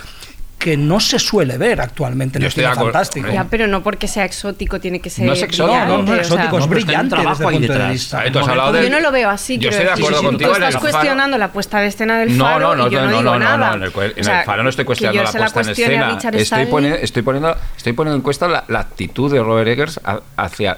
que 0.60 0.76
no 0.78 1.00
se 1.00 1.18
suele 1.20 1.58
ver 1.58 1.80
actualmente 1.82 2.38
en 2.38 2.42
Yo 2.42 2.46
el 2.46 2.50
estoy 2.50 2.62
cine 2.64 2.68
de 2.68 2.74
acuerdo, 2.74 2.92
fantástico. 2.94 3.28
Ya, 3.32 3.46
pero 3.46 3.66
no 3.68 3.82
porque 3.82 4.08
sea 4.10 4.26
exótico 4.26 4.80
tiene 4.80 5.00
que 5.00 5.10
ser 5.10 5.26
No 5.26 5.32
es 5.34 5.42
exótico, 5.42 5.68
brillante, 5.74 5.98
no, 5.98 6.04
no 6.04 6.04
es 6.04 6.08
o 6.08 6.14
sea, 6.16 6.22
exótico, 6.36 6.58
es 6.58 6.64
no, 6.66 6.70
brillante 6.70 7.10
trabajo 7.10 7.30
desde 7.32 7.44
el 7.44 7.50
ahí 7.50 7.56
punto 7.60 7.74
de 7.74 7.80
detrás. 7.80 7.92
vista. 7.94 8.24
Tú 8.32 8.40
hablado 8.40 8.82
Yo 8.84 8.90
no 8.90 9.00
lo 9.00 9.12
veo 9.12 9.30
así, 9.30 9.58
Yo 9.58 9.70
estoy 9.70 9.86
de 9.86 9.92
acuerdo 9.92 10.20
Tú 10.20 10.26
contigo 10.28 10.50
en 10.52 10.56
estás 10.64 10.74
Faro. 10.76 10.92
cuestionando 10.92 11.38
la 11.38 11.48
puesta 11.52 11.80
de 11.80 11.88
escena 11.88 12.20
del 12.20 12.38
No, 12.38 12.44
faro 12.44 12.60
no, 12.60 12.76
no, 12.76 12.88
y 12.88 12.92
yo 12.92 13.00
no, 13.00 13.06
no, 13.06 13.12
digo 13.12 13.24
no, 13.24 13.32
no, 13.32 13.40
nada. 13.40 13.70
no, 13.70 13.76
en 13.78 13.84
el, 13.84 13.94
cue- 13.94 14.14
en 14.16 14.22
O 14.22 14.24
sea, 14.24 14.40
el 14.42 14.46
Faro 14.46 14.64
no 14.64 14.70
estoy 14.70 14.86
cuestionando 14.86 15.24
la 15.24 15.32
puesta 15.32 15.62
en 15.62 15.70
escena. 15.70 16.18
Estoy, 16.34 16.66
poniendo, 16.66 17.00
estoy, 17.00 17.22
poniendo, 17.24 17.56
estoy 17.78 17.94
poniendo 17.94 18.16
en 18.18 18.22
cuesta 18.22 18.48
la, 18.50 18.64
la 18.68 18.80
actitud 18.82 19.32
de 19.32 19.42
Robert 19.42 19.68
Eggers 19.70 20.00
hacia 20.36 20.78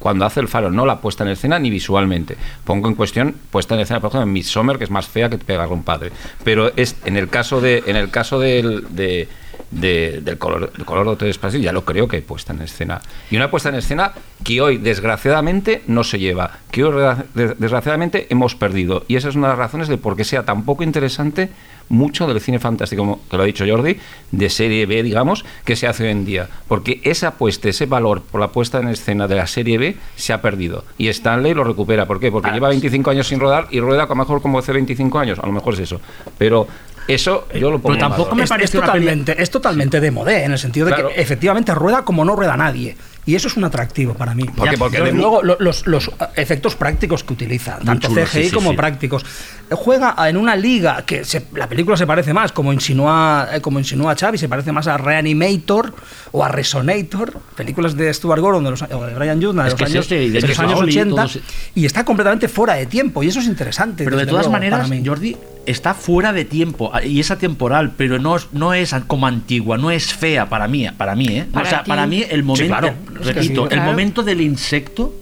cuando 0.00 0.24
hace 0.24 0.40
el 0.40 0.48
Faro, 0.48 0.70
no 0.70 0.84
la 0.84 1.00
puesta 1.00 1.22
en 1.22 1.30
escena 1.30 1.58
ni 1.60 1.70
visualmente. 1.70 2.36
Pongo 2.64 2.88
en 2.88 2.96
cuestión 2.96 3.36
puesta 3.50 3.76
en 3.76 3.82
escena, 3.82 4.00
por 4.00 4.08
ejemplo, 4.08 4.24
en 4.24 4.32
Midsommar, 4.32 4.78
que 4.78 4.84
es 4.84 4.90
más 4.90 5.06
fea 5.06 5.30
que 5.30 5.38
pegar 5.38 5.68
un 5.68 5.84
padre. 5.84 6.10
Pero 6.42 6.72
es 6.74 6.96
en 7.04 7.16
el 7.16 7.28
caso 7.28 7.60
de 7.60 7.84
en 7.86 7.94
el 7.94 8.10
caso 8.10 8.40
del, 8.40 8.86
de, 8.90 9.28
de- 9.70 10.20
del 10.22 10.38
color 10.38 10.72
del 10.72 10.84
color 10.84 11.04
de 11.06 11.10
Hotel 11.12 11.28
Espacio 11.28 11.60
ya 11.60 11.72
lo 11.72 11.84
creo 11.84 12.08
que 12.08 12.16
hay 12.16 12.22
puesta 12.22 12.52
en 12.52 12.62
escena. 12.62 13.00
Y 13.30 13.36
una 13.36 13.50
puesta 13.50 13.68
en 13.68 13.76
escena 13.76 14.12
que 14.44 14.60
hoy 14.60 14.78
desgraciadamente 14.78 15.82
no 15.86 16.02
se 16.04 16.18
lleva 16.18 16.58
que 16.70 16.84
hoy 16.84 16.94
des- 17.34 17.58
desgraciadamente 17.58 18.26
hemos 18.30 18.54
perdido. 18.54 19.04
Y 19.08 19.16
esa 19.16 19.28
es 19.28 19.36
una 19.36 19.48
de 19.48 19.52
las 19.52 19.58
razones 19.58 19.88
de 19.88 19.96
por 19.98 20.16
qué 20.16 20.24
sea 20.24 20.44
tan 20.44 20.64
poco 20.64 20.82
interesante 20.82 21.50
mucho 21.88 22.28
del 22.28 22.40
cine 22.40 22.60
fantástico 22.60 23.02
como 23.02 23.20
que 23.28 23.36
lo 23.36 23.42
ha 23.42 23.46
dicho 23.46 23.64
Jordi 23.68 23.96
de 24.30 24.48
serie 24.48 24.86
B 24.86 25.02
digamos 25.02 25.44
que 25.64 25.74
se 25.74 25.88
hace 25.88 26.04
hoy 26.04 26.10
en 26.10 26.24
día. 26.24 26.48
Porque 26.68 27.00
esa 27.04 27.28
apuesta 27.28 27.68
ese 27.68 27.86
valor 27.86 28.22
por 28.22 28.40
la 28.40 28.48
puesta 28.48 28.78
en 28.78 28.88
escena 28.88 29.26
de 29.26 29.34
la 29.34 29.46
serie 29.48 29.76
B 29.78 29.96
se 30.16 30.32
ha 30.32 30.40
perdido. 30.40 30.84
Y 30.98 31.08
Stanley 31.08 31.52
lo 31.54 31.64
recupera. 31.64 32.06
¿por 32.06 32.20
qué? 32.20 32.30
porque 32.30 32.50
lleva 32.50 32.68
25 32.68 33.10
años 33.10 33.26
sin 33.28 33.40
rodar 33.40 33.66
y 33.70 33.80
rueda 33.80 34.04
a 34.04 34.06
lo 34.06 34.14
mejor 34.14 34.40
como 34.42 34.58
hace 34.60 34.72
25 34.72 35.18
años. 35.18 35.38
A 35.40 35.46
lo 35.46 35.52
mejor 35.52 35.74
es 35.74 35.80
eso. 35.80 36.00
Pero 36.38 36.68
eso 37.08 37.48
yo 37.54 37.70
lo 37.70 37.78
pongo 37.80 37.94
Pero 37.96 38.08
tampoco 38.08 38.30
en 38.32 38.36
me 38.38 38.44
es, 38.44 38.48
parece 38.48 38.64
es 38.64 38.70
peli- 38.72 38.80
totalmente, 38.86 39.42
es 39.42 39.50
totalmente 39.50 40.00
de 40.00 40.10
modé, 40.10 40.44
en 40.44 40.52
el 40.52 40.58
sentido 40.58 40.86
de 40.86 40.92
Claro. 40.94 41.08
que 41.08 41.20
efectivamente 41.20 41.74
rueda 41.74 42.04
como 42.04 42.24
no 42.24 42.36
rueda 42.36 42.56
nadie. 42.56 42.96
Y 43.26 43.34
eso 43.34 43.48
es 43.48 43.56
un 43.56 43.64
atractivo 43.64 44.14
para 44.14 44.34
mí. 44.34 44.44
¿Por 44.44 44.68
qué? 44.70 44.78
Porque 44.78 45.00
de- 45.00 45.12
luego 45.12 45.42
lo- 45.42 45.56
los, 45.60 45.86
los, 45.86 46.08
eh, 46.08 46.12
efectos 46.36 46.74
prácticos 46.74 47.22
que 47.22 47.32
utiliza, 47.34 47.78
tanto 47.84 48.08
CGI 48.08 48.26
sí, 48.26 48.48
sí, 48.48 48.54
como 48.54 48.70
sí. 48.70 48.76
prácticos. 48.76 49.24
Eh, 49.70 49.74
Juega 49.76 50.16
en 50.28 50.36
una 50.36 50.56
liga 50.56 51.04
que 51.06 51.24
se- 51.24 51.46
la 51.54 51.68
película 51.68 51.96
se 51.96 52.06
parece 52.06 52.34
más, 52.34 52.50
como 52.52 52.72
insinúa, 52.72 53.48
eh, 53.54 53.60
como 53.60 53.78
insinúa 53.78 54.16
Xavi, 54.18 54.36
se 54.36 54.48
parece 54.48 54.72
más 54.72 54.86
a 54.88 54.96
Reanimator 54.98 55.94
o 56.32 56.44
a 56.44 56.48
Resonator, 56.48 57.40
películas 57.56 57.96
de 57.96 58.12
Stuart 58.12 58.40
Gordon 58.40 58.64
de 58.64 58.70
los, 58.70 58.82
o 58.82 59.06
de 59.06 59.14
Brian 59.14 59.40
Judna 59.40 59.62
de 59.64 59.68
Es 59.68 59.72
los 59.74 59.78
que 59.78 59.84
es 59.84 59.90
años, 59.90 60.08
de 60.08 60.30
de 60.30 60.40
los 60.48 60.58
años 60.58 60.80
Oli, 60.80 60.92
80 60.92 61.14
todos- 61.22 61.38
y 61.74 61.84
está 61.86 62.04
completamente 62.04 62.48
fuera 62.48 62.74
de 62.74 62.86
tiempo 62.86 63.22
y 63.22 63.28
eso 63.28 63.40
es 63.40 63.46
interesante. 63.46 64.04
Pero 64.04 64.16
de 64.16 64.26
todas 64.26 64.42
luego, 64.46 64.52
maneras, 64.52 64.80
para 64.80 64.88
mí. 64.94 65.02
Jordi 65.06 65.36
está 65.66 65.94
fuera 65.94 66.32
de 66.32 66.44
tiempo 66.44 66.90
ah, 66.92 67.02
y 67.04 67.20
es 67.20 67.30
atemporal, 67.30 67.92
pero 67.96 68.18
no, 68.18 68.36
es- 68.36 68.48
no 68.52 68.74
es 68.74 68.94
como 69.06 69.26
antigua, 69.26 69.78
no 69.78 69.90
es 69.90 70.12
fea 70.12 70.48
para 70.48 70.66
mí, 70.68 70.86
para 70.96 71.14
mí, 71.14 71.28
¿eh? 71.28 71.46
Para 71.52 71.66
o 71.66 71.70
sea, 71.70 71.82
ti. 71.84 71.88
para 71.88 72.06
mí 72.06 72.24
el 72.28 72.42
momento, 72.42 72.66
claro, 72.68 72.88
es 73.20 73.26
que 73.28 73.32
repito, 73.34 73.68
sí. 73.68 73.74
el 73.74 73.80
momento 73.82 74.22
del 74.22 74.40
insecto 74.40 75.14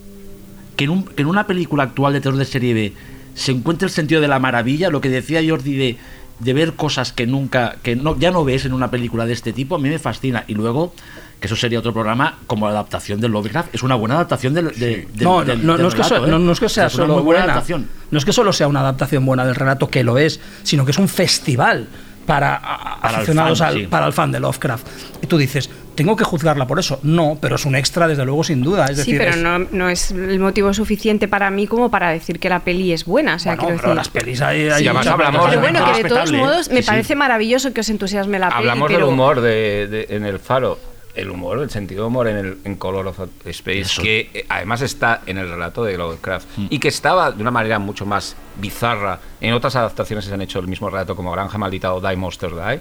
que 0.76 0.84
en, 0.84 0.90
un- 0.90 1.04
que 1.04 1.22
en 1.22 1.28
una 1.28 1.46
película 1.46 1.82
actual 1.82 2.12
de 2.14 2.20
terror 2.20 2.38
de 2.38 2.44
serie 2.44 2.72
B 2.72 2.92
se 3.38 3.52
encuentra 3.52 3.86
el 3.86 3.92
sentido 3.92 4.20
de 4.20 4.28
la 4.28 4.38
maravilla, 4.38 4.90
lo 4.90 5.00
que 5.00 5.08
decía 5.08 5.40
Jordi 5.46 5.76
de, 5.76 5.96
de 6.40 6.52
ver 6.52 6.74
cosas 6.74 7.12
que 7.12 7.26
nunca, 7.26 7.76
que 7.82 7.96
no, 7.96 8.18
ya 8.18 8.30
no 8.30 8.44
ves 8.44 8.64
en 8.64 8.72
una 8.72 8.90
película 8.90 9.26
de 9.26 9.32
este 9.32 9.52
tipo, 9.52 9.76
a 9.76 9.78
mí 9.78 9.88
me 9.88 9.98
fascina. 9.98 10.44
Y 10.48 10.54
luego, 10.54 10.92
que 11.40 11.46
eso 11.46 11.56
sería 11.56 11.78
otro 11.78 11.92
programa, 11.92 12.38
como 12.46 12.66
la 12.66 12.72
adaptación 12.72 13.20
del 13.20 13.30
Lovecraft, 13.32 13.74
es 13.74 13.82
una 13.82 13.94
buena 13.94 14.16
adaptación 14.16 14.54
del, 14.54 14.66
de- 14.78 15.06
del- 15.14 15.24
no, 15.24 15.44
del- 15.44 15.64
no, 15.66 15.74
del 15.74 15.82
no 15.82 15.88
es 15.88 15.94
que 15.94 16.04
so- 16.04 16.26
¿eh? 16.26 16.30
no, 16.30 16.38
no 16.38 16.52
es 16.52 16.60
que 16.60 16.68
sea 16.68 16.86
Es 16.86 16.94
una 16.96 17.04
solo 17.04 17.14
muy 17.14 17.22
buena 17.22 17.40
buena, 17.42 17.52
adaptación. 17.54 17.88
no 18.10 18.18
es 18.18 18.24
que 18.24 18.32
solo 18.32 18.52
sea 18.52 18.66
una 18.68 18.80
adaptación 18.80 19.24
buena 19.24 19.44
del 19.46 19.54
relato 19.54 19.88
que 19.88 20.02
lo 20.04 20.18
es, 20.18 20.40
sino 20.64 20.84
que 20.84 20.90
es 20.90 20.98
un 20.98 21.08
festival 21.08 21.86
para, 22.26 22.56
el 23.02 23.14
aficionados 23.14 23.58
fan, 23.60 23.68
al, 23.68 23.74
sí. 23.74 23.86
para 23.86 24.06
el 24.06 24.12
fan 24.12 24.30
de 24.32 24.40
Lovecraft. 24.40 24.86
Y 25.22 25.26
tú 25.28 25.38
dices, 25.38 25.70
tengo 25.98 26.16
que 26.16 26.24
juzgarla 26.24 26.66
por 26.66 26.78
eso. 26.78 26.98
No, 27.02 27.36
pero 27.40 27.56
es 27.56 27.66
un 27.66 27.76
extra, 27.76 28.08
desde 28.08 28.24
luego, 28.24 28.42
sin 28.42 28.62
duda. 28.62 28.86
Es 28.86 28.92
sí, 28.92 28.96
decir, 29.12 29.18
pero 29.18 29.30
es- 29.32 29.36
no, 29.36 29.58
no 29.58 29.88
es 29.90 30.10
el 30.12 30.38
motivo 30.40 30.72
suficiente 30.72 31.28
para 31.28 31.50
mí 31.50 31.66
como 31.66 31.90
para 31.90 32.10
decir 32.10 32.38
que 32.40 32.48
la 32.48 32.60
peli 32.60 32.92
es 32.92 33.04
buena. 33.04 33.34
O 33.34 33.38
sea, 33.38 33.52
bueno, 33.56 33.66
quiero 33.68 33.76
pero 33.82 33.88
decir. 33.94 33.96
las 33.96 34.08
pelis 34.08 34.40
hay, 34.40 34.68
hay 34.70 34.84
Sí, 34.84 34.88
muchas 34.90 35.06
hablamos- 35.08 35.46
Pero 35.50 35.60
bueno, 35.60 35.84
que 35.92 36.02
de 36.02 36.08
todos 36.08 36.32
modos 36.32 36.68
me 36.70 36.76
Sí, 36.76 36.82
sí. 36.82 36.86
parece 36.88 37.14
maravilloso 37.14 37.72
que 37.74 37.80
os 37.80 37.88
entusiasme 37.90 38.38
la 38.38 38.48
peli. 38.48 38.60
Hablamos 38.60 38.86
pero 38.88 39.04
del 39.06 39.12
humor 39.14 39.40
de, 39.42 39.86
de- 39.88 40.06
en 40.10 40.24
el 40.24 40.38
faro. 40.38 40.78
El 41.14 41.30
humor, 41.30 41.58
el 41.58 41.68
sentido 41.70 42.02
de 42.02 42.06
humor 42.06 42.28
en, 42.28 42.36
el, 42.36 42.58
en 42.64 42.76
Color 42.76 43.08
of 43.08 43.18
Space, 43.44 43.80
Eso. 43.80 44.02
que 44.02 44.30
eh, 44.32 44.46
además 44.48 44.82
está 44.82 45.22
en 45.26 45.38
el 45.38 45.48
relato 45.50 45.82
de 45.82 45.98
Lovecraft 45.98 46.46
Mm. 46.56 46.66
y 46.70 46.78
que 46.78 46.86
estaba 46.86 47.32
de 47.32 47.42
una 47.42 47.50
manera 47.50 47.80
mucho 47.80 48.06
más 48.06 48.36
bizarra. 48.60 49.18
En 49.40 49.52
otras 49.52 49.74
adaptaciones 49.74 50.26
se 50.26 50.32
han 50.34 50.42
hecho 50.42 50.60
el 50.60 50.68
mismo 50.68 50.88
relato, 50.88 51.16
como 51.16 51.32
Granja 51.32 51.58
Maldita 51.58 51.92
o 51.92 52.00
Die 52.00 52.14
Monster 52.14 52.50
Die. 52.54 52.80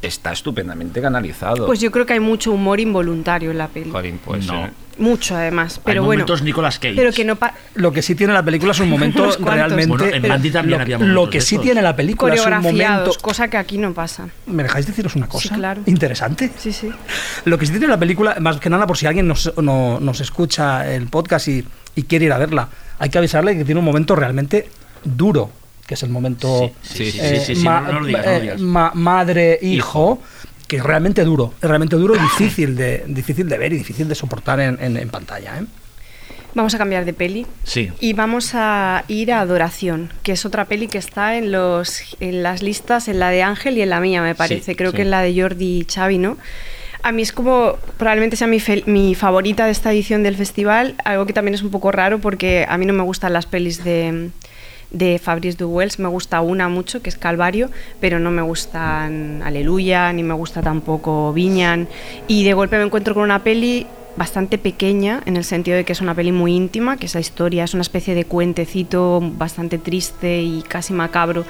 Está 0.00 0.32
estupendamente 0.32 1.00
canalizado. 1.00 1.66
Pues 1.66 1.80
yo 1.80 1.90
creo 1.90 2.06
que 2.06 2.12
hay 2.12 2.20
mucho 2.20 2.52
humor 2.52 2.78
involuntario 2.78 3.50
en 3.50 3.58
la 3.58 3.66
peli. 3.68 3.90
Jolín, 3.90 4.20
pues, 4.24 4.46
No. 4.46 4.66
eh, 4.66 4.70
Mucho 4.98 5.36
además. 5.36 5.80
Pero 5.84 6.00
Hay 6.02 6.06
bueno. 6.06 6.20
momentos 6.22 6.42
Nicolas 6.42 6.78
Cage. 6.80 6.94
Pero 6.96 7.12
que 7.12 7.24
no. 7.24 7.38
Lo 7.76 7.92
que 7.92 8.02
sí 8.02 8.16
tiene 8.16 8.32
la 8.32 8.42
película 8.44 8.72
es 8.72 8.80
un 8.80 8.90
momento 8.90 9.30
realmente. 9.38 9.86
Bueno, 9.86 10.06
en 10.06 10.26
Mandy 10.28 10.50
también 10.50 10.78
lo, 10.78 10.82
había 10.82 10.98
lo 10.98 11.04
momentos 11.04 11.30
que 11.30 11.40
sí 11.40 11.58
tiene 11.58 11.82
la 11.82 11.94
película 11.94 12.34
es 12.34 12.44
un 12.44 12.60
momento. 12.60 13.12
cosa 13.22 13.48
que 13.48 13.56
aquí 13.56 13.78
no 13.78 13.92
pasa. 13.92 14.28
¿Me 14.46 14.64
dejáis 14.64 14.86
deciros 14.86 15.14
una 15.14 15.28
cosa? 15.28 15.54
claro. 15.54 15.82
Interesante. 15.86 16.50
Sí, 16.58 16.72
sí. 16.72 16.90
Lo 17.44 17.58
que 17.58 17.66
sí 17.66 17.72
tiene 17.72 17.86
la 17.88 17.98
película, 17.98 18.36
más 18.40 18.58
que 18.58 18.68
nada 18.70 18.86
por 18.88 18.96
si 18.96 19.06
alguien 19.06 19.28
nos, 19.28 19.52
no- 19.62 20.00
nos 20.00 20.20
escucha 20.20 20.88
el 20.92 21.06
podcast 21.06 21.46
y, 21.46 21.64
y 21.94 22.02
quiere 22.04 22.24
ir 22.26 22.32
a 22.32 22.38
verla, 22.38 22.68
hay 22.98 23.08
que 23.08 23.18
avisarle 23.18 23.56
que 23.56 23.64
tiene 23.64 23.78
un 23.78 23.84
momento 23.84 24.16
realmente 24.16 24.68
duro, 25.04 25.50
que 25.88 25.94
es 25.94 26.02
el 26.04 26.10
momento 26.10 26.70
eh, 26.98 27.12
eh, 27.56 28.56
madre-hijo, 28.58 30.20
que 30.66 30.76
es 30.76 30.82
realmente 30.82 31.24
duro, 31.24 31.54
es 31.60 31.68
realmente 31.68 31.96
duro 31.96 32.14
y 32.14 32.18
difícil 32.18 32.76
de, 32.76 33.04
difícil 33.08 33.48
de 33.48 33.58
ver 33.58 33.72
y 33.72 33.78
difícil 33.78 34.06
de 34.08 34.14
soportar 34.14 34.60
en, 34.60 34.78
en- 34.80 34.96
en 34.98 35.08
pantalla. 35.08 35.58
¿eh? 35.58 35.64
Vamos 36.54 36.74
a 36.74 36.78
cambiar 36.78 37.04
de 37.04 37.12
peli. 37.14 37.46
Sí. 37.64 37.90
Y 38.00 38.12
vamos 38.12 38.50
a 38.54 39.04
ir 39.08 39.32
a 39.32 39.40
Adoración, 39.40 40.12
que 40.22 40.32
es 40.32 40.44
otra 40.44 40.66
peli 40.66 40.88
que 40.88 40.98
está 40.98 41.36
en 41.36 41.52
los 41.52 42.16
en 42.20 42.42
las 42.42 42.62
listas, 42.62 43.08
en 43.08 43.18
la 43.18 43.30
de 43.30 43.42
Ángel 43.42 43.78
y 43.78 43.82
en 43.82 43.90
la 43.90 44.00
mía, 44.00 44.22
me 44.22 44.34
parece. 44.34 44.72
Sí, 44.72 44.74
Creo 44.74 44.90
sí. 44.90 44.96
que 44.96 45.02
en 45.02 45.10
la 45.10 45.22
de 45.22 45.40
Jordi 45.40 45.80
y 45.80 45.86
Xavi, 45.92 46.18
¿no? 46.18 46.36
A 47.02 47.12
mí 47.12 47.22
es 47.22 47.32
como, 47.32 47.76
probablemente 47.96 48.36
sea 48.36 48.48
mi, 48.48 48.58
fel- 48.60 48.82
mi 48.86 49.14
favorita 49.14 49.66
de 49.66 49.70
esta 49.72 49.92
edición 49.92 50.22
del 50.24 50.36
festival, 50.36 50.96
algo 51.04 51.26
que 51.26 51.32
también 51.32 51.54
es 51.54 51.62
un 51.62 51.70
poco 51.70 51.92
raro 51.92 52.18
porque 52.18 52.66
a 52.68 52.76
mí 52.76 52.86
no 52.86 52.92
me 52.92 53.04
gustan 53.04 53.32
las 53.32 53.46
pelis 53.46 53.84
de, 53.84 54.30
de 54.90 55.18
Fabrice 55.18 55.58
Duwels, 55.58 55.98
me 55.98 56.08
gusta 56.08 56.40
una 56.40 56.68
mucho, 56.68 57.02
que 57.02 57.10
es 57.10 57.16
Calvario, 57.16 57.70
pero 58.00 58.18
no 58.18 58.30
me 58.30 58.42
gustan 58.42 59.42
Aleluya, 59.42 60.12
ni 60.12 60.22
me 60.22 60.34
gusta 60.34 60.62
tampoco 60.62 61.32
Viñan, 61.32 61.88
y 62.26 62.44
de 62.44 62.54
golpe 62.54 62.78
me 62.78 62.84
encuentro 62.84 63.14
con 63.14 63.22
una 63.22 63.42
peli 63.42 63.86
bastante 64.18 64.58
pequeña 64.58 65.22
en 65.24 65.36
el 65.36 65.44
sentido 65.44 65.76
de 65.76 65.84
que 65.84 65.92
es 65.92 66.00
una 66.00 66.14
peli 66.14 66.32
muy 66.32 66.54
íntima, 66.54 66.96
que 66.96 67.06
esa 67.06 67.20
historia 67.20 67.64
es 67.64 67.72
una 67.72 67.82
especie 67.82 68.14
de 68.14 68.24
cuentecito 68.24 69.20
bastante 69.22 69.78
triste 69.78 70.42
y 70.42 70.62
casi 70.62 70.92
macabro 70.92 71.44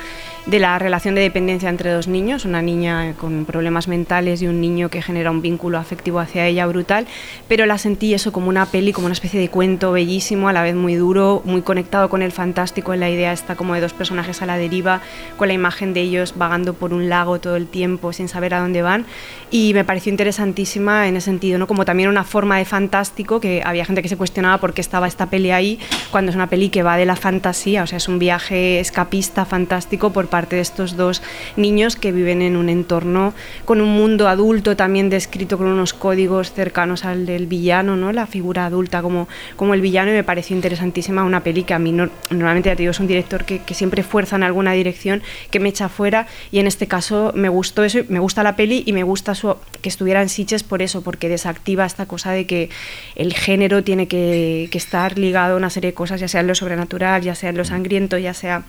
de 0.46 0.58
la 0.58 0.78
relación 0.78 1.14
de 1.14 1.22
dependencia 1.22 1.68
entre 1.68 1.90
dos 1.90 2.08
niños, 2.08 2.44
una 2.44 2.62
niña 2.62 3.14
con 3.14 3.46
problemas 3.46 3.88
mentales 3.88 4.42
y 4.42 4.46
un 4.46 4.60
niño 4.60 4.90
que 4.90 5.02
genera 5.02 5.30
un 5.30 5.42
vínculo 5.42 5.78
afectivo 5.78 6.20
hacia 6.20 6.46
ella 6.46 6.66
brutal, 6.66 7.06
pero 7.48 7.66
la 7.66 7.78
sentí 7.78 8.14
eso 8.14 8.32
como 8.32 8.48
una 8.48 8.66
peli, 8.66 8.92
como 8.92 9.06
una 9.06 9.14
especie 9.14 9.40
de 9.40 9.48
cuento 9.48 9.92
bellísimo, 9.92 10.48
a 10.48 10.52
la 10.52 10.62
vez 10.62 10.74
muy 10.74 10.94
duro, 10.94 11.42
muy 11.44 11.62
conectado 11.62 12.08
con 12.08 12.22
el 12.22 12.32
fantástico, 12.32 12.92
en 12.92 13.00
la 13.00 13.10
idea 13.10 13.32
está 13.32 13.56
como 13.56 13.74
de 13.74 13.80
dos 13.80 13.94
personajes 13.94 14.42
a 14.42 14.46
la 14.46 14.58
deriva, 14.58 15.00
con 15.36 15.48
la 15.48 15.54
imagen 15.54 15.94
de 15.94 16.02
ellos 16.02 16.34
vagando 16.36 16.74
por 16.74 16.92
un 16.92 17.08
lago 17.08 17.40
todo 17.40 17.56
el 17.56 17.66
tiempo 17.66 18.12
sin 18.12 18.28
saber 18.28 18.54
a 18.54 18.60
dónde 18.60 18.82
van, 18.82 19.06
y 19.50 19.72
me 19.72 19.84
pareció 19.84 20.10
interesantísima 20.10 21.08
en 21.08 21.16
ese 21.16 21.26
sentido, 21.26 21.58
¿no? 21.58 21.66
como 21.66 21.84
también 21.84 22.08
una 22.10 22.24
forma 22.24 22.57
de 22.58 22.64
fantástico, 22.64 23.40
que 23.40 23.62
había 23.64 23.84
gente 23.84 24.02
que 24.02 24.08
se 24.08 24.16
cuestionaba 24.16 24.58
por 24.58 24.74
qué 24.74 24.80
estaba 24.80 25.06
esta 25.08 25.26
peli 25.30 25.50
ahí, 25.50 25.78
cuando 26.10 26.30
es 26.30 26.36
una 26.36 26.48
peli 26.48 26.68
que 26.68 26.82
va 26.82 26.96
de 26.96 27.06
la 27.06 27.16
fantasía, 27.16 27.82
o 27.82 27.86
sea, 27.86 27.96
es 27.98 28.08
un 28.08 28.18
viaje 28.18 28.80
escapista 28.80 29.44
fantástico 29.44 30.12
por 30.12 30.28
parte 30.28 30.56
de 30.56 30.62
estos 30.62 30.96
dos 30.96 31.22
niños 31.56 31.96
que 31.96 32.12
viven 32.12 32.42
en 32.42 32.56
un 32.56 32.68
entorno 32.68 33.32
con 33.64 33.80
un 33.80 33.88
mundo 33.88 34.28
adulto 34.28 34.76
también 34.76 35.10
descrito 35.10 35.58
con 35.58 35.66
unos 35.66 35.92
códigos 35.94 36.52
cercanos 36.52 37.04
al 37.04 37.26
del 37.26 37.46
villano, 37.46 37.96
¿no? 37.96 38.12
La 38.12 38.26
figura 38.26 38.66
adulta 38.66 39.02
como, 39.02 39.28
como 39.56 39.74
el 39.74 39.80
villano 39.80 40.10
y 40.10 40.14
me 40.14 40.24
pareció 40.24 40.54
interesantísima 40.56 41.24
una 41.24 41.42
peli 41.42 41.62
que 41.62 41.74
a 41.74 41.78
mí 41.78 41.92
no- 41.92 42.10
normalmente 42.30 42.68
ya 42.68 42.76
te 42.76 42.82
digo, 42.82 42.90
es 42.90 43.00
un 43.00 43.06
director 43.06 43.44
que, 43.44 43.60
que 43.60 43.74
siempre 43.74 44.02
fuerza 44.02 44.36
en 44.36 44.42
alguna 44.42 44.72
dirección 44.72 45.22
que 45.50 45.60
me 45.60 45.68
echa 45.68 45.88
fuera 45.88 46.26
y 46.50 46.58
en 46.58 46.66
este 46.66 46.86
caso 46.86 47.32
me 47.34 47.48
gustó 47.48 47.84
eso, 47.84 48.00
me 48.08 48.18
gusta 48.18 48.42
la 48.42 48.56
peli 48.56 48.82
y 48.86 48.92
me 48.92 49.02
gusta 49.02 49.34
su, 49.34 49.56
que 49.82 49.88
estuviera 49.88 50.20
en 50.22 50.28
Sitges 50.28 50.62
por 50.64 50.82
eso, 50.82 51.02
porque 51.02 51.28
desactiva 51.28 51.84
esta 51.86 52.06
cosa 52.06 52.32
de 52.32 52.46
que 52.48 52.68
el 53.14 53.32
género 53.34 53.84
tiene 53.84 54.08
que, 54.08 54.66
que 54.72 54.78
estar 54.78 55.16
ligado 55.16 55.54
a 55.54 55.56
una 55.56 55.70
serie 55.70 55.90
de 55.90 55.94
cosas, 55.94 56.18
ya 56.20 56.26
sea 56.26 56.40
en 56.40 56.48
lo 56.48 56.56
sobrenatural, 56.56 57.22
ya 57.22 57.36
sea 57.36 57.50
en 57.50 57.56
lo 57.56 57.64
sangriento, 57.64 58.18
ya 58.18 58.34
sea 58.34 58.64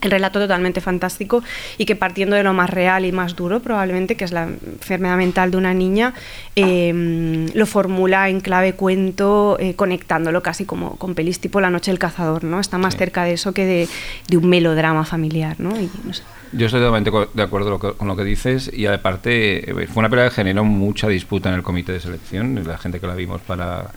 el 0.00 0.10
relato 0.10 0.38
totalmente 0.38 0.82
fantástico 0.82 1.42
y 1.78 1.86
que 1.86 1.96
partiendo 1.96 2.36
de 2.36 2.42
lo 2.42 2.52
más 2.52 2.68
real 2.68 3.06
y 3.06 3.12
más 3.12 3.36
duro 3.36 3.60
probablemente, 3.60 4.16
que 4.16 4.24
es 4.24 4.32
la 4.32 4.42
enfermedad 4.42 5.16
mental 5.16 5.50
de 5.50 5.56
una 5.56 5.72
niña, 5.72 6.12
eh, 6.56 7.46
lo 7.54 7.64
formula 7.64 8.28
en 8.28 8.40
clave 8.40 8.74
cuento, 8.74 9.56
eh, 9.58 9.72
conectándolo 9.74 10.42
casi 10.42 10.66
como 10.66 10.96
con 10.96 11.14
pelis 11.14 11.40
tipo 11.40 11.58
La 11.60 11.70
noche 11.70 11.90
del 11.90 11.98
cazador, 11.98 12.44
¿no? 12.44 12.60
Está 12.60 12.76
más 12.76 12.94
Sí. 12.94 12.98
cerca 12.98 13.24
de 13.24 13.32
eso 13.32 13.52
que 13.52 13.64
de, 13.64 13.88
de 14.28 14.36
un 14.36 14.46
melodrama 14.48 15.04
familiar, 15.06 15.56
¿no? 15.58 15.70
Y, 15.80 15.88
no 16.04 16.12
sé. 16.12 16.22
Yo 16.56 16.66
estoy 16.66 16.80
totalmente 16.80 17.10
de 17.34 17.42
acuerdo 17.42 17.70
lo 17.70 17.78
que- 17.80 17.92
con 17.94 18.06
lo 18.06 18.14
que 18.16 18.22
dices 18.24 18.70
y 18.72 18.86
aparte 18.86 19.70
eh, 19.70 19.86
fue 19.88 20.00
una 20.00 20.08
película 20.08 20.28
que 20.28 20.34
generó 20.36 20.62
mucha 20.64 21.08
disputa 21.08 21.48
en 21.48 21.56
el 21.56 21.62
comité 21.62 21.92
de 21.92 22.00
selección, 22.00 22.62
la 22.66 22.78
gente 22.78 23.00
que 23.00 23.06
la 23.06 23.14
vimos 23.14 23.40
para, 23.40 23.90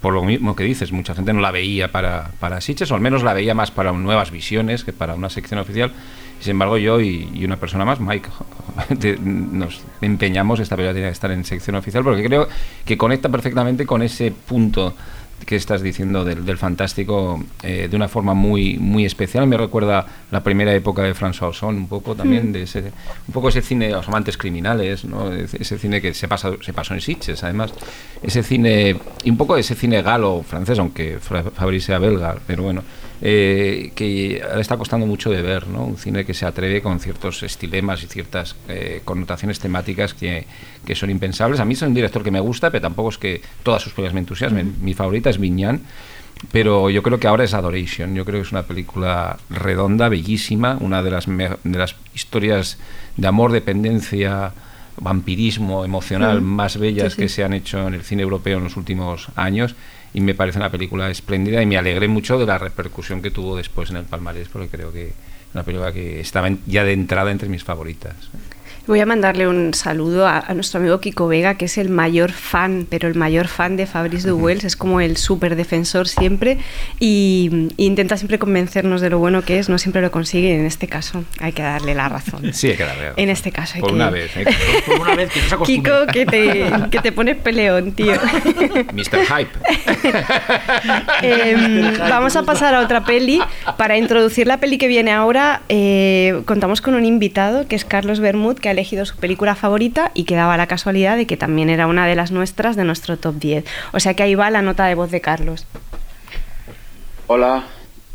por 0.00 0.14
lo 0.14 0.24
mismo 0.24 0.56
que 0.56 0.64
dices, 0.64 0.90
mucha 0.92 1.14
gente 1.14 1.32
no 1.32 1.40
la 1.40 1.50
veía 1.50 1.92
para, 1.92 2.30
para 2.40 2.60
Sitges 2.60 2.90
o 2.90 2.94
al 2.94 3.00
menos 3.00 3.22
la 3.22 3.34
veía 3.34 3.54
más 3.54 3.70
para 3.70 3.92
nuevas 3.92 4.30
visiones 4.30 4.84
que 4.84 4.92
para 4.92 5.14
una 5.14 5.28
sección 5.28 5.60
oficial. 5.60 5.92
Sin 6.40 6.52
embargo 6.52 6.78
yo 6.78 7.00
y, 7.00 7.28
y 7.34 7.44
una 7.44 7.56
persona 7.56 7.84
más, 7.84 7.98
Mike, 8.00 8.28
de- 8.90 9.18
nos 9.18 9.82
empeñamos, 10.00 10.60
esta 10.60 10.76
película 10.76 10.94
tiene 10.94 11.08
que 11.08 11.12
estar 11.12 11.30
en 11.32 11.44
sección 11.44 11.76
oficial 11.76 12.04
porque 12.04 12.22
creo 12.24 12.48
que 12.84 12.96
conecta 12.96 13.28
perfectamente 13.28 13.84
con 13.86 14.02
ese 14.02 14.30
punto 14.30 14.94
que 15.48 15.56
estás 15.56 15.80
diciendo 15.80 16.26
del, 16.26 16.44
del 16.44 16.58
fantástico 16.58 17.42
eh, 17.62 17.88
de 17.90 17.96
una 17.96 18.06
forma 18.06 18.34
muy 18.34 18.76
muy 18.76 19.06
especial. 19.06 19.46
Me 19.46 19.56
recuerda 19.56 20.04
la 20.30 20.42
primera 20.42 20.74
época 20.74 21.00
de 21.00 21.14
François 21.14 21.48
Ozon 21.48 21.74
un 21.74 21.88
poco 21.88 22.14
también 22.14 22.52
de 22.52 22.64
ese 22.64 22.92
un 23.26 23.32
poco 23.32 23.48
ese 23.48 23.62
cine 23.62 23.88
los 23.88 24.06
amantes 24.08 24.36
criminales 24.36 25.06
¿no? 25.06 25.32
ese 25.32 25.78
cine 25.78 26.02
que 26.02 26.12
se 26.12 26.28
pasa 26.28 26.50
se 26.60 26.74
pasó 26.74 26.92
en 26.92 27.00
Sitges 27.00 27.42
además. 27.44 27.72
Ese 28.22 28.42
cine 28.42 28.98
y 29.24 29.30
un 29.30 29.38
poco 29.38 29.56
ese 29.56 29.74
cine 29.74 30.02
galo 30.02 30.42
francés 30.42 30.78
aunque 30.78 31.18
Fabrice 31.18 31.86
sea 31.86 31.98
belga 31.98 32.36
pero 32.46 32.64
bueno 32.64 32.82
eh, 33.20 33.92
que 33.94 34.40
ahora 34.44 34.60
está 34.60 34.76
costando 34.76 35.06
mucho 35.06 35.30
de 35.30 35.42
ver 35.42 35.66
¿no? 35.66 35.84
un 35.84 35.96
cine 35.96 36.24
que 36.24 36.34
se 36.34 36.46
atreve 36.46 36.80
con 36.82 37.00
ciertos 37.00 37.42
estilemas 37.42 38.02
y 38.04 38.06
ciertas 38.06 38.54
eh, 38.68 39.00
connotaciones 39.04 39.58
temáticas 39.58 40.14
que, 40.14 40.46
que 40.86 40.94
son 40.94 41.10
impensables 41.10 41.58
a 41.60 41.64
mí 41.64 41.74
es 41.74 41.82
un 41.82 41.94
director 41.94 42.22
que 42.22 42.30
me 42.30 42.40
gusta 42.40 42.70
pero 42.70 42.82
tampoco 42.82 43.08
es 43.10 43.18
que 43.18 43.42
todas 43.62 43.82
sus 43.82 43.92
películas 43.92 44.14
me 44.14 44.20
entusiasmen 44.20 44.76
mi 44.82 44.94
favorita 44.94 45.30
es 45.30 45.38
Viñán 45.38 45.82
pero 46.52 46.88
yo 46.88 47.02
creo 47.02 47.18
que 47.18 47.26
ahora 47.26 47.42
es 47.42 47.52
Adoration. 47.52 48.14
Yo 48.14 48.24
creo 48.24 48.40
que 48.40 48.46
es 48.46 48.52
una 48.52 48.62
película 48.62 49.38
redonda, 49.50 50.08
bellísima, 50.08 50.76
una 50.80 51.02
de 51.02 51.10
las, 51.10 51.26
de 51.26 51.56
las 51.64 51.96
historias 52.14 52.78
de 53.16 53.26
amor, 53.26 53.50
dependencia, 53.50 54.52
vampirismo 55.00 55.84
emocional 55.84 56.40
Mm. 56.40 56.44
más 56.44 56.76
bellas 56.78 57.14
Sí, 57.14 57.16
sí. 57.16 57.22
que 57.22 57.28
se 57.28 57.42
han 57.42 57.54
hecho 57.54 57.88
en 57.88 57.94
el 57.94 58.02
cine 58.04 58.22
europeo 58.22 58.58
en 58.58 58.64
los 58.64 58.76
últimos 58.76 59.28
años. 59.34 59.74
Y 60.14 60.20
me 60.20 60.34
parece 60.34 60.58
una 60.58 60.70
película 60.70 61.10
espléndida 61.10 61.62
y 61.62 61.66
me 61.66 61.76
alegré 61.76 62.08
mucho 62.08 62.38
de 62.38 62.46
la 62.46 62.58
repercusión 62.58 63.22
que 63.22 63.30
tuvo 63.30 63.56
después 63.56 63.90
en 63.90 63.96
el 63.96 64.04
palmarés, 64.04 64.48
porque 64.48 64.68
creo 64.68 64.92
que 64.92 65.08
es 65.08 65.14
una 65.54 65.64
película 65.64 65.92
que 65.92 66.20
estaba 66.20 66.50
ya 66.66 66.84
de 66.84 66.92
entrada 66.92 67.30
entre 67.30 67.48
mis 67.48 67.64
favoritas. 67.64 68.14
Voy 68.88 69.00
a 69.00 69.06
mandarle 69.06 69.46
un 69.46 69.74
saludo 69.74 70.26
a, 70.26 70.38
a 70.38 70.54
nuestro 70.54 70.80
amigo 70.80 71.00
Kiko 71.00 71.28
Vega, 71.28 71.54
que 71.54 71.66
es 71.66 71.78
el 71.78 71.88
mayor 71.90 72.32
fan, 72.32 72.86
pero 72.88 73.06
el 73.06 73.14
mayor 73.14 73.46
fan 73.46 73.76
de 73.76 73.86
Fabrice 73.86 74.28
Duwels, 74.28 74.64
es 74.64 74.76
como 74.76 75.00
el 75.00 75.16
súper 75.16 75.54
defensor 75.54 76.08
siempre 76.08 76.58
y, 76.98 77.68
y 77.76 77.86
intenta 77.86 78.16
siempre 78.16 78.38
convencernos 78.38 79.00
de 79.00 79.10
lo 79.10 79.18
bueno 79.18 79.42
que 79.42 79.58
es, 79.58 79.68
no 79.68 79.78
siempre 79.78 80.02
lo 80.02 80.10
consigue 80.10 80.54
en 80.54 80.64
este 80.64 80.88
caso 80.88 81.24
hay 81.40 81.52
que 81.52 81.62
darle 81.62 81.94
la 81.94 82.08
razón. 82.08 82.52
Sí, 82.52 82.70
hay 82.70 82.76
que 82.76 82.84
darle. 82.84 83.12
En 83.16 83.28
este 83.28 83.52
caso 83.52 83.74
hay 83.76 83.80
Por 83.80 83.90
que... 83.90 83.94
una 83.96 84.10
vez. 84.10 84.36
¿eh? 84.36 84.44
Por 84.86 85.00
una 85.00 85.14
vez 85.14 85.30
que 85.30 85.40
no 85.40 85.48
se 85.48 85.54
acostumbre. 85.54 85.90
Kiko, 85.90 86.12
que 86.12 86.26
te, 86.26 86.72
que 86.90 86.98
te 87.00 87.12
pones 87.12 87.36
peleón, 87.36 87.92
tío. 87.92 88.12
Mr. 88.92 89.24
Hype. 89.26 89.50
Em, 91.22 91.98
vamos 91.98 92.36
a 92.36 92.42
pasar 92.42 92.74
a 92.74 92.80
otra 92.80 93.04
peli. 93.04 93.40
Para 93.76 93.96
introducir 93.96 94.46
la 94.46 94.58
peli 94.58 94.78
que 94.78 94.88
viene 94.88 95.12
ahora, 95.12 95.62
eh, 95.68 96.40
contamos 96.44 96.80
con 96.80 96.94
un 96.94 97.04
invitado 97.04 97.66
que 97.66 97.76
es 97.76 97.84
Carlos 97.84 98.20
Bermud, 98.20 98.58
que 98.58 98.68
ha 98.68 98.74
elegido 98.78 99.04
su 99.04 99.16
película 99.16 99.56
favorita 99.56 100.12
y 100.14 100.22
que 100.22 100.36
daba 100.36 100.56
la 100.56 100.68
casualidad 100.68 101.16
de 101.16 101.26
que 101.26 101.36
también 101.36 101.68
era 101.68 101.88
una 101.88 102.06
de 102.06 102.14
las 102.14 102.30
nuestras 102.30 102.76
de 102.76 102.84
nuestro 102.84 103.16
top 103.16 103.34
10. 103.34 103.64
O 103.92 103.98
sea 103.98 104.14
que 104.14 104.22
ahí 104.22 104.36
va 104.36 104.50
la 104.50 104.62
nota 104.62 104.86
de 104.86 104.94
voz 104.94 105.10
de 105.10 105.20
Carlos. 105.20 105.66
Hola, 107.26 107.66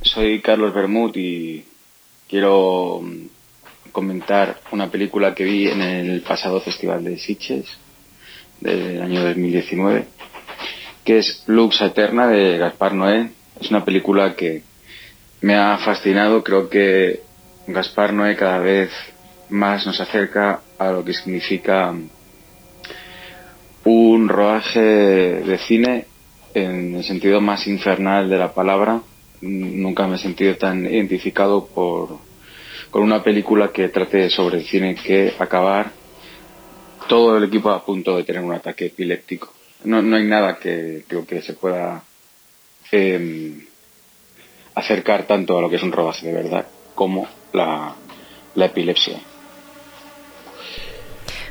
soy 0.02 0.42
Carlos 0.42 0.74
Bermud 0.74 1.12
y 1.16 1.66
quiero 2.30 3.02
mm, 3.04 3.92
comentar 3.92 4.62
una 4.72 4.90
película 4.90 5.36
que 5.36 5.44
vi 5.44 5.68
en 5.68 5.82
el 5.82 6.22
pasado 6.22 6.62
Festival 6.62 7.04
de 7.04 7.18
Sitges 7.18 7.66
del 8.62 9.02
año 9.02 9.22
2019, 9.22 10.06
que 11.04 11.18
es 11.18 11.44
Lux 11.48 11.82
Eterna 11.82 12.28
de 12.28 12.58
Gaspar 12.58 12.94
Noé. 12.94 13.32
Es 13.60 13.70
una 13.70 13.84
película 13.84 14.34
que 14.38 14.64
me 15.42 15.56
ha 15.56 15.78
fascinado. 15.80 16.42
Creo 16.42 16.70
que 16.70 17.22
Gaspar 17.68 18.14
Noé 18.14 18.38
cada 18.38 18.60
vez 18.60 18.92
más 19.54 19.86
nos 19.86 20.00
acerca 20.00 20.62
a 20.80 20.92
lo 20.92 21.06
que 21.06 21.14
significa 21.14 21.94
un 23.86 24.28
rodaje 24.28 24.80
de 24.80 25.58
cine 25.60 26.06
en 26.56 26.96
el 26.96 27.04
sentido 27.04 27.40
más 27.40 27.68
infernal 27.68 28.30
de 28.30 28.38
la 28.38 28.52
palabra. 28.52 29.02
Nunca 29.42 30.08
me 30.08 30.16
he 30.16 30.20
sentido 30.20 30.56
tan 30.56 30.86
identificado 30.86 31.68
por, 31.68 32.18
con 32.90 33.04
una 33.04 33.22
película 33.22 33.72
que 33.72 33.90
trate 33.90 34.30
sobre 34.32 34.58
el 34.58 34.66
cine 34.66 34.96
que 34.96 35.34
acabar 35.38 35.92
todo 37.08 37.38
el 37.38 37.44
equipo 37.44 37.70
a 37.70 37.86
punto 37.86 38.18
de 38.18 38.24
tener 38.24 38.42
un 38.42 38.54
ataque 38.54 38.88
epiléptico. 38.88 39.54
No, 39.84 40.02
no 40.02 40.16
hay 40.16 40.26
nada 40.26 40.58
que 40.58 41.04
que 41.28 41.42
se 41.44 41.54
pueda 41.54 42.02
em, 42.92 43.66
acercar 44.74 45.28
tanto 45.28 45.60
a 45.60 45.62
lo 45.62 45.70
que 45.70 45.76
es 45.76 45.84
un 45.84 45.92
rodaje 45.92 46.26
de 46.26 46.34
verdad 46.34 46.66
como 46.96 47.28
la, 47.52 47.96
la 48.56 48.66
epilepsia. 48.66 49.20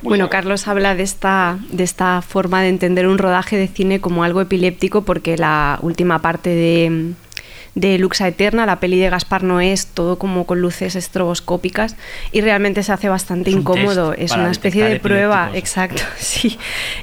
Bueno, 0.03 0.29
Carlos 0.29 0.67
habla 0.67 0.97
de 0.97 1.05
esta, 1.05 1.59
de 1.71 1.85
esta 1.85 2.23
forma 2.23 2.61
de 2.61 2.69
entender 2.69 3.07
un 3.07 3.19
rodaje 3.19 3.57
de 3.57 3.69
cine 3.69 4.01
como 4.01 4.25
algo 4.25 4.41
epiléptico 4.41 5.03
porque 5.03 5.37
la 5.37 5.79
última 5.81 6.19
parte 6.21 6.51
de, 6.51 7.13
de 7.75 7.99
Luxa 7.99 8.29
Eterna, 8.29 8.67
la 8.67 8.81
peli 8.81 8.99
de 8.99 9.09
Gaspar 9.09 9.43
Noé 9.43 9.73
es 9.73 9.87
todo 9.87 10.19
como 10.19 10.45
con 10.45 10.61
luces 10.61 10.95
estroboscópicas 10.95 11.97
y 12.31 12.41
realmente 12.43 12.83
se 12.83 12.93
hace 12.93 13.09
bastante 13.09 13.51
Es 13.51 13.57
incómodo. 13.57 14.13
Es 14.13 14.33
una 14.33 14.51
especie 14.51 14.85
de 14.85 15.01
prueba, 15.01 15.51
exacto, 15.55 16.03
sí. 16.19 16.59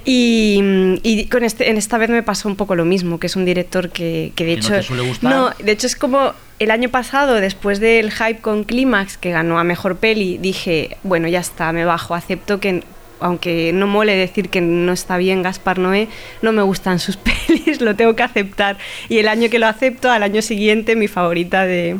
Y, 0.05 0.99
y 1.03 1.25
con 1.25 1.43
este, 1.43 1.69
en 1.69 1.77
esta 1.77 1.97
vez 1.97 2.09
me 2.09 2.23
pasó 2.23 2.47
un 2.47 2.55
poco 2.55 2.75
lo 2.75 2.85
mismo, 2.85 3.19
que 3.19 3.27
es 3.27 3.35
un 3.35 3.45
director 3.45 3.89
que, 3.89 4.31
que 4.35 4.45
de 4.45 4.55
¿Que 4.55 4.61
no 4.61 4.67
hecho... 4.67 4.75
te 4.75 4.83
suele 4.83 5.07
gustar? 5.07 5.31
No, 5.31 5.49
de 5.57 5.71
hecho 5.71 5.87
es 5.87 5.95
como 5.95 6.33
el 6.59 6.71
año 6.71 6.89
pasado, 6.89 7.35
después 7.35 7.79
del 7.79 8.11
hype 8.11 8.41
con 8.41 8.63
Clímax, 8.63 9.17
que 9.17 9.31
ganó 9.31 9.59
a 9.59 9.63
Mejor 9.63 9.95
Peli, 9.95 10.37
dije, 10.37 10.97
bueno, 11.03 11.27
ya 11.27 11.39
está, 11.39 11.71
me 11.71 11.85
bajo, 11.85 12.15
acepto 12.15 12.59
que 12.59 12.83
aunque 13.19 13.71
no 13.73 13.87
mole 13.87 14.15
decir 14.15 14.49
que 14.49 14.61
no 14.61 14.91
está 14.93 15.17
bien 15.17 15.41
Gaspar 15.41 15.79
Noé, 15.79 16.07
no 16.41 16.51
me 16.51 16.61
gustan 16.61 16.99
sus 16.99 17.17
pelis, 17.47 17.81
lo 17.81 17.95
tengo 17.95 18.15
que 18.15 18.23
aceptar. 18.23 18.77
Y 19.09 19.17
el 19.17 19.27
año 19.27 19.49
que 19.49 19.59
lo 19.59 19.67
acepto, 19.67 20.09
al 20.11 20.23
año 20.23 20.41
siguiente, 20.41 20.95
mi 20.95 21.07
favorita 21.07 21.65
de... 21.65 21.97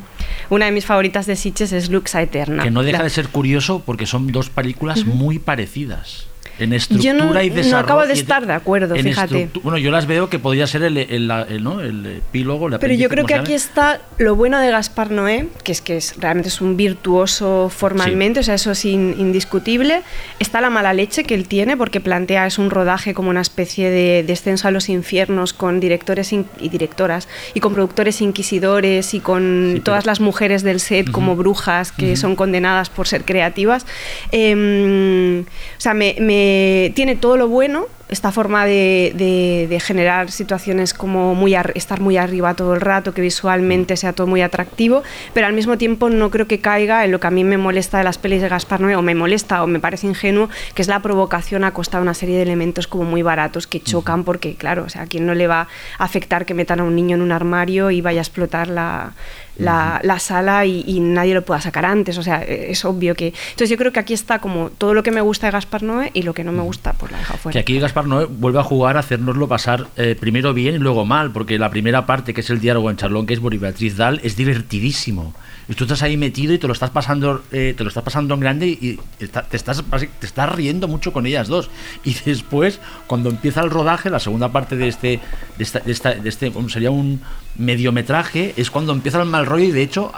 Una 0.50 0.66
de 0.66 0.72
mis 0.72 0.86
favoritas 0.86 1.26
de 1.28 1.36
Sitges 1.36 1.72
es 1.74 1.90
Luxa 1.92 2.22
Eterna. 2.22 2.64
Que 2.64 2.72
no 2.72 2.82
deja 2.82 3.00
La- 3.00 3.04
de 3.04 3.10
ser 3.12 3.28
curioso 3.28 3.84
porque 3.86 4.06
son 4.08 4.32
dos 4.32 4.50
películas 4.50 5.06
muy 5.06 5.38
parecidas. 5.38 6.26
En 6.60 6.74
estructura 6.74 7.14
no- 7.14 7.42
y 7.44 7.50
no 7.50 7.56
desarrollo. 7.56 7.78
acabo 7.86 8.06
de 8.08 8.14
estar 8.14 8.46
de 8.46 8.54
acuerdo, 8.54 8.96
fíjate. 8.96 9.50
Bueno, 9.64 9.78
yo 9.78 9.92
las 9.92 10.06
veo 10.06 10.30
que 10.30 10.40
podría 10.40 10.68
ser 10.68 10.84
el, 10.84 10.98
el, 10.98 11.28
la- 11.28 11.44
el, 11.44 11.64
¿no? 11.64 11.80
el 11.82 12.06
epílogo. 12.06 12.68
el 12.68 12.80
Pero 12.80 12.94
yo 12.94 13.10
creo 13.10 13.24
¿cómo 13.24 13.28
que 13.28 13.36
aquí 13.36 13.54
está 13.54 14.02
lo 14.18 14.36
bueno 14.36 14.60
de 14.60 14.70
Gaspar 14.72 15.12
Noé, 15.12 15.48
que 15.64 15.72
es 15.72 15.82
que 15.82 15.98
es, 15.98 16.16
realmente 16.20 16.50
es 16.50 16.62
un 16.62 16.76
virtuoso 16.78 17.70
formalmente, 17.76 18.42
o 18.42 18.44
sea, 18.44 18.56
eso 18.56 18.72
es 18.72 18.86
in- 18.86 19.16
indiscutible. 19.18 20.02
Está 20.40 20.62
la 20.62 20.70
mala 20.70 20.94
leche 20.94 21.24
que 21.24 21.34
él 21.36 21.48
tiene, 21.48 21.78
porque 21.78 22.00
plantea 22.02 22.46
es 22.46 22.58
un 22.58 22.70
rodaje 22.70 23.14
como 23.14 23.30
una 23.30 23.42
especie 23.42 23.90
de 23.90 24.24
descenso 24.24 24.68
a 24.68 24.72
los 24.72 24.90
infiernos 24.90 25.54
con 25.54 25.80
directores 25.80 26.34
in- 26.34 26.46
y 26.60 26.70
directoras, 26.70 27.28
y 27.54 27.60
con 27.60 27.74
productores 27.74 28.22
inquisidores, 28.22 29.14
y 29.14 29.20
con 29.20 29.40
Sí, 29.40 29.72
pero- 29.74 29.84
todas 29.84 30.06
las 30.06 30.20
mujeres 30.20 30.64
del 30.64 30.80
set 30.80 31.10
como 31.12 31.36
brujas 31.36 31.92
que 31.92 32.16
son 32.16 32.36
condenadas 32.36 32.90
por 32.90 33.08
ser 33.08 33.24
creativas. 33.24 33.86
Em, 34.32 35.42
o 35.42 35.46
sea, 35.80 35.94
me, 35.94 36.16
me- 36.20 36.49
tiene 36.96 37.16
todo 37.16 37.38
lo 37.38 37.48
bueno, 37.48 37.86
esta 38.10 38.32
forma 38.32 38.66
de, 38.66 39.14
de- 39.16 39.68
de 39.70 39.80
generar 39.80 40.32
situaciones 40.32 40.96
como 40.96 41.36
muy 41.36 41.54
ar- 41.54 41.74
estar 41.76 42.00
muy 42.02 42.18
arriba 42.18 42.56
todo 42.56 42.74
el 42.74 42.82
rato, 42.82 43.14
que 43.14 43.22
visualmente 43.22 43.96
sea 43.98 44.14
todo 44.14 44.26
muy 44.26 44.42
atractivo, 44.42 45.04
pero 45.34 45.46
al 45.46 45.54
mismo 45.54 45.78
tiempo 45.78 46.10
no 46.10 46.32
creo 46.32 46.48
que 46.48 46.60
caiga 46.60 47.06
en 47.06 47.12
lo 47.12 47.20
que 47.20 47.28
a 47.28 47.32
mí 47.32 47.44
me 47.44 47.58
molesta 47.58 48.00
de 48.00 48.04
las 48.04 48.18
pelis 48.18 48.42
de 48.42 48.50
Gaspar 48.50 48.82
Noé, 48.82 48.96
o 48.96 49.02
me 49.04 49.14
molesta 49.14 49.64
o 49.64 49.68
me 49.68 49.80
parece 49.80 50.08
ingenuo, 50.08 50.50
que 50.74 50.82
es 50.82 50.88
la 50.88 51.02
provocación 51.02 51.64
a 51.64 51.72
costa 51.72 51.98
de 52.00 52.04
una 52.04 52.16
serie 52.16 52.36
de 52.38 52.42
elementos 52.44 52.88
como 52.88 53.04
muy 53.04 53.22
baratos 53.22 53.68
que 53.68 53.80
chocan, 53.80 54.24
porque 54.24 54.56
claro, 54.56 54.86
o 54.86 54.90
sea, 54.90 55.04
a 55.04 55.06
quién 55.06 55.28
no 55.28 55.36
le 55.36 55.46
va 55.48 55.68
a 56.00 56.04
afectar 56.04 56.46
que 56.48 56.56
metan 56.56 56.80
a 56.80 56.84
un 56.84 56.96
niño 56.96 57.16
en 57.16 57.22
un 57.22 57.32
armario 57.32 57.92
y 57.92 58.02
vaya 58.02 58.22
a 58.22 58.24
explotar 58.24 58.70
la, 58.70 59.14
la, 59.60 60.00
la 60.04 60.20
sala 60.20 60.66
y, 60.66 60.84
y 60.88 61.00
nadie 61.00 61.34
lo 61.34 61.44
pueda 61.44 61.62
sacar 61.62 61.86
antes, 61.86 62.18
o 62.18 62.24
sea, 62.24 62.42
eh, 62.44 62.72
es 62.72 62.84
obvio 62.86 63.16
que... 63.16 63.28
Entonces 63.28 63.70
yo 63.70 63.78
creo 63.78 63.92
que 63.92 64.00
aquí 64.00 64.14
está 64.14 64.40
como 64.40 64.70
todo 64.70 64.94
lo 64.94 65.04
que 65.04 65.12
me 65.12 65.22
gusta 65.22 65.48
de 65.48 65.52
Gaspar 65.52 65.84
Noé 65.84 66.12
y 66.14 66.24
lo 66.24 66.34
que 66.34 66.44
no 66.44 66.52
me 66.52 66.62
gusta, 66.62 66.94
pues 66.94 67.12
la 67.12 67.18
he 67.18 67.22
dejado 67.22 67.40
fuera. 67.40 67.54
Que 67.54 67.60
aquí 67.60 67.80
Gaspar 67.80 68.08
Noé 68.08 68.26
vuelve 68.26 68.60
a 68.60 68.64
jugar 68.64 68.98
a 68.98 69.02
hacernoslo 69.02 69.48
pasar 69.48 69.88
eh, 69.98 70.16
primero 70.20 70.54
bien 70.54 70.76
y 70.76 70.80
luego 70.80 71.06
mal, 71.06 71.32
porque 71.32 71.60
la 71.60 71.70
primera 71.70 72.06
parte, 72.06 72.34
que 72.34 72.42
es 72.42 72.50
el 72.50 72.60
diálogo 72.60 72.90
en 72.90 72.98
Charlón, 72.98 73.26
que 73.26 73.34
es 73.34 73.40
por 73.40 73.58
Beatriz 73.58 73.98
Dal, 73.98 74.20
es 74.24 74.36
divertidísimo. 74.36 75.34
Y 75.70 75.76
tú 75.76 75.84
estás 75.84 76.02
ahí 76.02 76.18
metido 76.18 76.52
y 76.54 76.58
te 76.58 76.66
lo 76.68 76.74
estás 76.74 76.90
pasando, 76.90 77.44
eh, 77.52 77.76
te 77.78 77.84
lo 77.84 77.90
estás 77.90 78.04
pasando 78.04 78.34
en 78.34 78.40
grande 78.40 78.68
y 78.68 79.00
te, 79.18 79.26
estás, 79.56 79.84
te 80.20 80.26
estás 80.26 80.56
riendo 80.56 80.88
mucho 80.88 81.14
con 81.14 81.28
ellas 81.28 81.48
dos. 81.48 81.70
Y 82.04 82.16
después, 82.26 82.80
cuando 83.06 83.30
empieza 83.30 83.62
el 83.62 83.70
rodaje, 83.70 84.10
la 84.10 84.20
segunda 84.20 84.52
parte 84.52 84.76
de 84.76 84.88
este, 84.88 85.20
de 85.58 85.64
esta- 85.64 85.80
de 85.80 85.92
esta- 85.92 86.16
de 86.16 86.28
este 86.28 86.52
sería 86.70 86.90
un 86.92 87.22
mediometraje, 87.56 88.54
es 88.58 88.72
cuando 88.72 88.94
empieza 88.94 89.22
el 89.22 89.28
mal 89.30 89.46
rollo 89.46 89.66
y 89.66 89.72
de 89.72 89.84
hecho... 89.84 90.12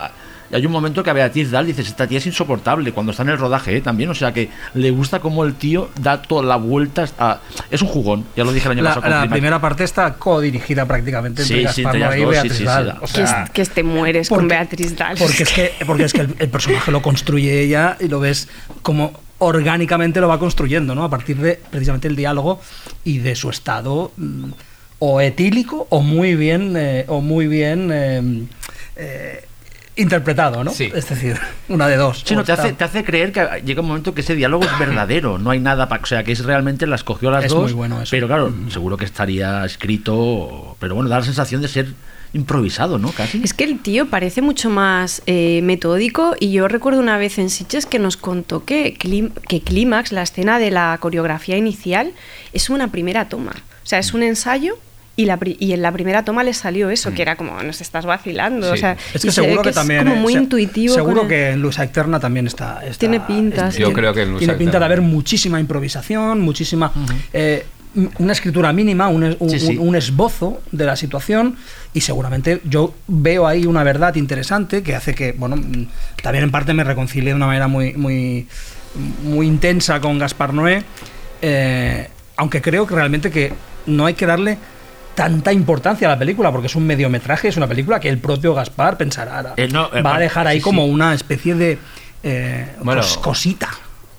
a- 0.52 0.56
hay 0.58 0.66
un 0.66 0.72
momento 0.72 1.04
que 1.04 1.10
a 1.10 1.14
Beatriz 1.14 1.52
Dal 1.52 1.66
dices, 1.66 1.88
esta 1.88 2.08
tía 2.08 2.18
es 2.18 2.26
insoportable 2.26 2.92
cuando 2.92 3.12
está 3.12 3.24
en 3.24 3.30
el 3.30 3.38
rodaje 3.38 3.78
¿eh? 3.78 3.82
también, 3.82 4.10
o 4.10 4.16
sea 4.16 4.34
que 4.34 4.50
le 4.74 4.92
gusta 4.92 5.20
como 5.20 5.44
el 5.46 5.56
tío 5.56 5.90
da 6.00 6.22
toda 6.22 6.44
la 6.44 6.56
vuelta, 6.58 7.06
a- 7.20 7.40
es 7.70 7.82
un 7.82 7.88
jugón, 7.88 8.26
ya 8.36 8.44
lo 8.44 8.52
dije 8.54 8.68
el 8.68 8.74
año 8.74 8.84
La, 8.84 8.96
pasado. 8.96 9.26
la 9.26 9.30
primera 9.32 9.60
parte 9.62 9.84
está 9.84 10.14
codirigida 10.16 10.86
prácticamente 10.86 11.42
entre 11.44 11.58
Sí, 11.58 11.74
sí, 11.74 11.84
Gaspar 11.84 11.96
entre 11.96 12.08
Noé 12.08 12.18
y 12.18 12.22
sí, 12.22 12.26
Beatriz 12.32 12.52
sí, 12.54 12.58
sí, 12.60 12.64
Dal. 12.66 12.88
la- 12.88 12.94
O 12.96 13.00
que, 13.02 13.08
sea, 13.08 13.44
es- 13.44 13.50
que 13.52 13.66
te 13.66 13.84
mueres 13.84 14.30
con 14.30 14.48
Beatriz 14.48 14.96
Dal. 14.98 15.18
Porque 15.18 15.44
es 15.44 15.50
que, 15.54 15.72
porque 15.86 16.04
es 16.06 16.14
que 16.14 16.22
el, 16.22 16.36
el 16.40 16.50
personaje 16.50 16.92
lo 16.92 17.02
construye 17.02 17.62
ella 17.62 17.98
y 18.00 18.08
lo 18.08 18.20
ves 18.20 18.48
como 18.82 19.14
orgánicamente 19.40 20.22
lo 20.22 20.28
va 20.28 20.38
construyendo, 20.38 20.94
¿no? 20.94 21.04
A 21.04 21.10
partir 21.10 21.38
de 21.38 21.60
precisamente 21.72 22.08
el 22.08 22.16
diálogo 22.16 22.62
y 23.04 23.18
de 23.20 23.36
su 23.36 23.50
estado 23.50 24.12
mm, 24.18 24.52
o 25.00 25.20
etílico 25.20 25.88
o 25.90 26.02
muy 26.02 26.36
bien 26.36 26.76
eh, 26.78 27.06
o 27.08 27.22
muy 27.22 27.48
bien 27.48 27.90
eh, 27.92 28.44
eh, 28.98 29.46
interpretado, 30.02 30.64
¿no? 30.64 30.72
Sí. 30.72 30.92
Es 30.94 31.10
decir, 31.10 31.38
una 31.70 31.88
de 31.88 31.98
dos. 31.98 32.24
Sí, 32.26 32.36
no, 32.36 32.44
te, 32.44 32.52
hace, 32.52 32.74
te 32.74 32.84
hace 32.84 33.04
creer 33.04 33.32
que 33.32 33.62
llega 33.66 33.82
un 33.82 33.88
momento 33.88 34.14
que 34.14 34.22
ese 34.22 34.36
diálogo 34.36 34.64
es 34.64 34.80
verdadero, 34.80 35.38
no 35.38 35.50
hay 35.52 35.60
nada 35.60 35.88
para. 35.88 36.04
O 36.04 36.06
sea, 36.06 36.24
que 36.24 36.32
es 36.32 36.44
realmente 36.44 36.88
la 36.88 36.96
escogió 36.96 37.30
a 37.30 37.34
las 37.34 37.46
Es 37.46 37.52
dos. 37.52 37.64
muy 37.64 37.74
bueno 37.74 38.02
eso. 38.02 38.12
Pero 38.12 38.28
claro, 38.28 38.54
seguro 38.70 38.98
que 38.98 39.06
estaría 39.06 39.64
escrito. 39.66 40.76
Pero 40.80 40.96
bueno, 40.96 41.10
da 41.10 41.20
la 41.20 41.26
sensación 41.26 41.62
de 41.62 41.68
ser 41.68 41.94
improvisado, 42.34 42.98
¿no? 42.98 43.12
Casi. 43.12 43.42
Es 43.44 43.54
que 43.54 43.66
el 43.66 43.80
tío 43.80 44.08
parece 44.10 44.42
mucho 44.42 44.70
más 44.70 45.22
eh, 45.26 45.60
metódico 45.64 46.36
y 46.40 46.52
yo 46.52 46.68
recuerdo 46.68 47.00
una 47.00 47.18
vez 47.18 47.38
en 47.38 47.50
Sitges 47.50 47.86
que 47.86 48.00
nos 48.00 48.16
contó 48.16 48.64
que, 48.64 48.94
que 49.48 49.62
Clímax, 49.62 50.12
la 50.14 50.22
escena 50.22 50.58
de 50.58 50.72
la 50.72 50.98
coreografía 51.02 51.58
inicial, 51.58 52.14
es 52.54 52.70
una 52.70 52.90
primera 52.90 53.28
toma. 53.28 53.52
O 53.84 53.86
sea, 53.86 54.00
es 54.00 54.14
un 54.14 54.24
ensayo 54.24 54.78
y, 55.16 55.26
la 55.26 55.38
pri- 55.38 55.58
y 55.60 55.74
en 55.74 55.82
la 55.82 55.92
primera 55.92 56.24
toma 56.24 56.44
le 56.44 56.54
salió 56.54 56.90
eso, 56.90 57.14
que 57.14 57.22
era 57.22 57.36
como, 57.36 57.62
nos 57.64 57.82
estás 57.82 58.06
vacilando. 58.06 58.68
Sí. 58.68 58.74
O 58.74 58.78
sea, 58.78 58.94
Es 59.14 59.22
que 59.22 59.32
se 59.32 59.42
seguro 59.42 59.62
que, 59.62 59.70
es 59.70 59.76
también. 59.76 60.04
como 60.04 60.16
eh, 60.16 60.20
muy 60.20 60.34
intuitivo. 60.36 60.94
Seguro 60.96 61.24
el- 61.24 61.28
que 61.28 61.50
en 61.52 61.62
Luisa 61.62 61.84
Eterna 61.84 62.20
también 62.20 62.48
está. 62.48 62.80
está- 62.86 62.98
Tiene 63.00 63.20
pinta, 63.20 63.68
es-. 63.68 63.76
Yo 63.76 63.88
tiene- 63.88 63.94
creo 63.94 64.14
que 64.14 64.22
en 64.24 64.30
Luisa 64.32 64.40
Tiene 64.46 64.58
pinta 64.58 64.80
de 64.80 64.86
haber 64.86 65.02
muchísima 65.02 65.60
improvisación, 65.60 66.40
muchísima. 66.42 66.92
eh, 67.34 67.66
una 68.20 68.32
escritura 68.32 68.72
mínima, 68.72 69.10
un, 69.10 69.24
es- 69.26 69.36
un- 69.40 69.50
Sí, 69.50 69.60
sí. 69.60 69.78
un- 69.78 69.96
esbozo 69.98 70.62
de 70.72 70.86
la 70.86 70.96
situación 70.96 71.58
y 71.94 72.00
seguramente 72.02 72.62
yo 72.64 72.94
veo 73.08 73.48
ahí 73.48 73.66
una 73.66 73.84
verdad 73.84 74.16
interesante 74.16 74.82
que 74.82 74.96
hace 74.96 75.14
que, 75.14 75.34
bueno, 75.34 75.58
mm, 75.58 75.88
también 76.24 76.46
en 76.46 76.52
parte 76.52 76.74
me 76.74 76.86
reconcilie 76.86 77.32
de 77.32 77.36
una 77.36 77.48
manera 77.48 77.68
muy, 77.68 77.92
muy, 77.96 78.48
muy 79.24 79.46
intensa 79.46 80.00
con 80.00 80.18
Gaspar 80.20 80.54
Noé, 80.54 80.84
eh, 81.42 82.08
aunque 82.38 82.62
creo 82.62 82.88
que 82.88 82.96
realmente 82.96 83.30
que 83.30 83.52
no 83.88 84.06
hay 84.06 84.14
que 84.14 84.26
darle 84.26 84.58
tanta 85.22 85.54
importancia 85.54 86.08
a 86.08 86.12
la 86.12 86.18
película 86.18 86.52
porque 86.52 86.66
es 86.66 86.76
un 86.76 86.88
mediometraje, 86.88 87.48
es 87.50 87.56
una 87.58 87.68
película 87.68 88.00
que 88.00 88.10
el 88.10 88.18
propio 88.18 88.56
Gaspar 88.56 88.98
pensará, 88.98 89.54
Eh, 89.56 89.68
no, 89.72 89.90
eh, 89.94 90.02
va 90.02 90.16
a 90.16 90.20
dejar 90.20 90.48
ahí 90.48 90.58
sí, 90.58 90.64
como 90.64 90.84
sí. 90.86 90.90
una 90.90 91.14
especie 91.14 91.54
de 91.54 91.78
eh, 92.24 92.68
Bueno, 92.82 93.02
cos- 93.02 93.18
cosita. 93.22 93.70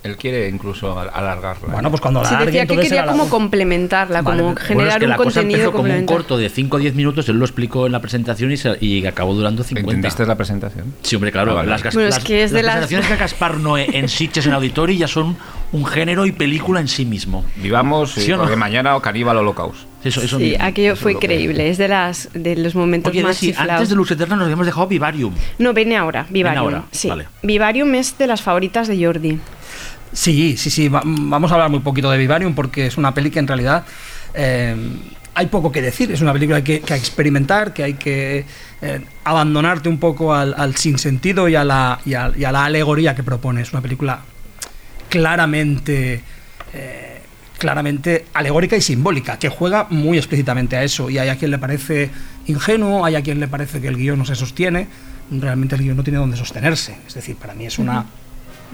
Él 0.04 0.16
quiere 0.16 0.48
incluso 0.48 0.98
al- 0.98 1.10
alargarla. 1.14 1.72
Bueno, 1.72 1.88
pues 1.90 2.00
cuando 2.00 2.22
la 2.22 2.28
Sí, 2.28 2.34
alargue, 2.34 2.52
decía 2.60 2.66
que 2.66 2.82
quería 2.82 3.06
como 3.06 3.28
complementarla, 3.28 4.22
Vale, 4.22 4.42
como 4.42 4.56
generar 4.56 4.74
Bueno, 4.76 4.90
es 4.90 4.98
que 4.98 5.04
un 5.04 5.10
la 5.10 5.16
cosa 5.16 5.24
contenido 5.40 5.58
empezó 5.70 5.72
como 5.76 5.94
un 5.94 6.06
corto 6.06 6.38
de 6.38 6.48
5 6.48 6.76
o 6.76 6.80
10 6.80 6.94
minutos, 6.94 7.28
él 7.28 7.36
lo 7.38 7.44
explicó 7.44 7.86
en 7.86 7.92
la 7.92 8.00
presentación 8.00 8.50
y, 8.52 8.56
se- 8.56 8.76
y 8.80 9.04
acabó 9.06 9.32
durando 9.34 9.62
50. 9.64 9.90
¿Entendiste 9.94 10.26
la 10.26 10.34
presentación? 10.36 10.92
Sí, 11.02 11.14
hombre, 11.16 11.30
claro. 11.32 11.52
Ah, 11.52 11.54
vale. 11.54 11.70
Las, 11.70 11.82
Bueno, 11.94 12.08
es 12.08 12.14
las- 12.16 12.24
que 12.24 12.42
es 12.44 12.50
de 12.50 12.62
las 12.62 12.74
las- 12.74 12.86
presentaciones 12.86 13.10
de 13.10 13.16
Gaspar 13.16 13.56
Noé 13.58 13.86
en 13.92 14.08
Sitges 14.08 14.46
en 14.46 14.52
Auditori 14.54 14.96
ya 14.98 15.06
son 15.08 15.36
un 15.72 15.86
género 15.86 16.26
y 16.26 16.32
película 16.32 16.80
en 16.80 16.88
sí 16.88 17.04
mismo. 17.04 17.44
Vivamos, 17.56 18.12
¿Sí 18.12 18.30
o 18.32 18.36
no? 18.36 18.42
porque 18.42 18.56
mañana 18.56 18.96
o 18.96 19.00
Caníbal 19.02 19.36
Holocaust. 19.38 19.91
Eso, 20.04 20.20
eso 20.22 20.38
sí, 20.38 20.44
mismo, 20.50 20.64
aquello 20.64 20.92
eso 20.94 21.02
fue 21.02 21.12
increíble. 21.12 21.68
Es 21.70 21.78
de 21.78 21.88
las 21.88 22.28
de 22.34 22.56
los 22.56 22.74
momentos 22.74 23.10
Oye, 23.12 23.22
más 23.22 23.38
chiflados. 23.38 23.70
antes 23.72 23.88
de 23.88 23.94
Luz 23.94 24.10
Eterna 24.10 24.34
nos 24.36 24.44
habíamos 24.44 24.66
dejado 24.66 24.86
Vivarium. 24.88 25.32
No, 25.58 25.72
viene 25.72 25.96
ahora, 25.96 26.26
Vivarium. 26.28 26.64
ahora, 26.64 26.84
sí. 26.90 27.08
vale. 27.08 27.26
Vivarium 27.42 27.94
es 27.94 28.18
de 28.18 28.26
las 28.26 28.42
favoritas 28.42 28.88
de 28.88 29.04
Jordi. 29.04 29.38
Sí, 30.12 30.56
sí, 30.58 30.70
sí. 30.70 30.88
va- 30.88 31.02
vamos 31.04 31.50
a 31.50 31.54
hablar 31.54 31.70
muy 31.70 31.80
poquito 31.80 32.10
de 32.10 32.18
Vivarium 32.18 32.54
porque 32.54 32.86
es 32.86 32.96
una 32.98 33.14
peli 33.14 33.30
que 33.30 33.38
en 33.38 33.46
realidad 33.48 33.84
eh, 34.34 34.76
hay 35.34 35.46
poco 35.46 35.70
que 35.72 35.80
decir. 35.80 36.10
Es 36.12 36.20
una 36.20 36.32
película 36.32 36.62
que 36.62 36.72
hay 36.74 36.80
que, 36.80 36.86
que 36.86 36.94
experimentar, 36.94 37.72
que 37.72 37.82
hay 37.84 37.94
que 37.94 38.44
eh, 38.82 39.00
abandonarte 39.24 39.88
un 39.88 39.98
poco 39.98 40.34
al, 40.34 40.54
al 40.58 40.76
sinsentido 40.76 41.48
y 41.48 41.54
a, 41.54 41.64
la, 41.64 42.00
y, 42.04 42.14
a, 42.14 42.30
y 42.36 42.44
a 42.44 42.52
la 42.52 42.64
alegoría 42.66 43.14
que 43.14 43.22
propone. 43.22 43.62
Es 43.62 43.72
una 43.72 43.80
película 43.80 44.20
claramente. 45.08 46.20
eh, 46.74 47.11
claramente 47.62 48.24
alegórica 48.34 48.76
y 48.76 48.80
simbólica, 48.82 49.38
que 49.38 49.48
juega 49.48 49.86
muy 49.88 50.18
explícitamente 50.18 50.76
a 50.76 50.82
eso. 50.82 51.08
Y 51.08 51.18
hay 51.18 51.28
a 51.28 51.36
quien 51.36 51.52
le 51.52 51.58
parece 51.58 52.10
ingenuo, 52.46 53.04
hay 53.04 53.14
a 53.14 53.22
quien 53.22 53.38
le 53.38 53.46
parece 53.46 53.80
que 53.80 53.86
el 53.86 53.96
guion 53.96 54.18
no 54.18 54.24
se 54.26 54.34
sostiene. 54.34 54.88
Realmente 55.30 55.76
el 55.76 55.82
guion 55.82 55.96
no 55.96 56.02
tiene 56.02 56.18
dónde 56.18 56.36
sostenerse. 56.36 56.96
Es 57.06 57.14
decir, 57.14 57.36
para 57.36 57.54
mí 57.54 57.64
es 57.64 57.78
una 57.78 58.04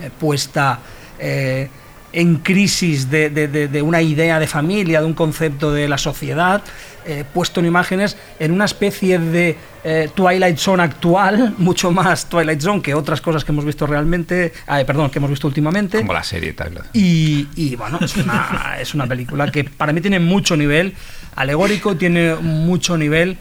eh, 0.03 0.11
puesta 0.18 0.79
eh, 1.18 1.68
en 2.12 2.37
crisis 2.37 3.11
de, 3.11 3.29
de- 3.29 3.48
de- 3.48 3.68
de 3.68 3.83
una 3.83 4.01
idea 4.01 4.40
de 4.40 4.46
familia, 4.46 5.01
de 5.01 5.07
un 5.07 5.12
concepto 5.14 5.70
de 5.70 5.87
la 5.87 5.98
sociedad, 5.98 6.62
eh, 7.08 7.24
puesto 7.34 7.58
en 7.58 7.66
imágenes 7.66 8.16
en 8.38 8.52
una 8.52 8.66
especie 8.66 9.18
de 9.18 9.56
eh, 9.82 10.08
Twilight 10.14 10.58
Zone 10.58 10.82
actual, 10.82 11.54
mucho 11.58 11.90
más 11.90 12.28
Twilight 12.28 12.60
Zone 12.60 12.82
que 12.82 12.94
otras 12.94 13.20
cosas 13.20 13.44
que 13.44 13.50
hemos 13.52 13.64
visto 13.64 13.86
realmente, 13.86 14.52
perdón, 14.86 15.10
que 15.10 15.18
hemos 15.18 15.30
visto 15.30 15.46
últimamente. 15.48 15.98
Como 15.98 16.12
la 16.12 16.22
serie 16.22 16.50
y 16.50 16.52
tal. 16.52 16.82
Y, 16.92 17.48
y, 17.56 17.74
bueno, 17.74 17.98
es 18.00 18.16
una, 18.16 18.76
es 18.80 18.94
una 18.94 19.06
película 19.06 19.50
que 19.50 19.64
para 19.64 19.92
mí 19.92 20.00
tiene 20.00 20.20
mucho 20.20 20.56
nivel 20.56 20.94
alegórico, 21.34 21.96
tiene 21.96 22.34
mucho 22.36 22.96
nivel 22.96 23.36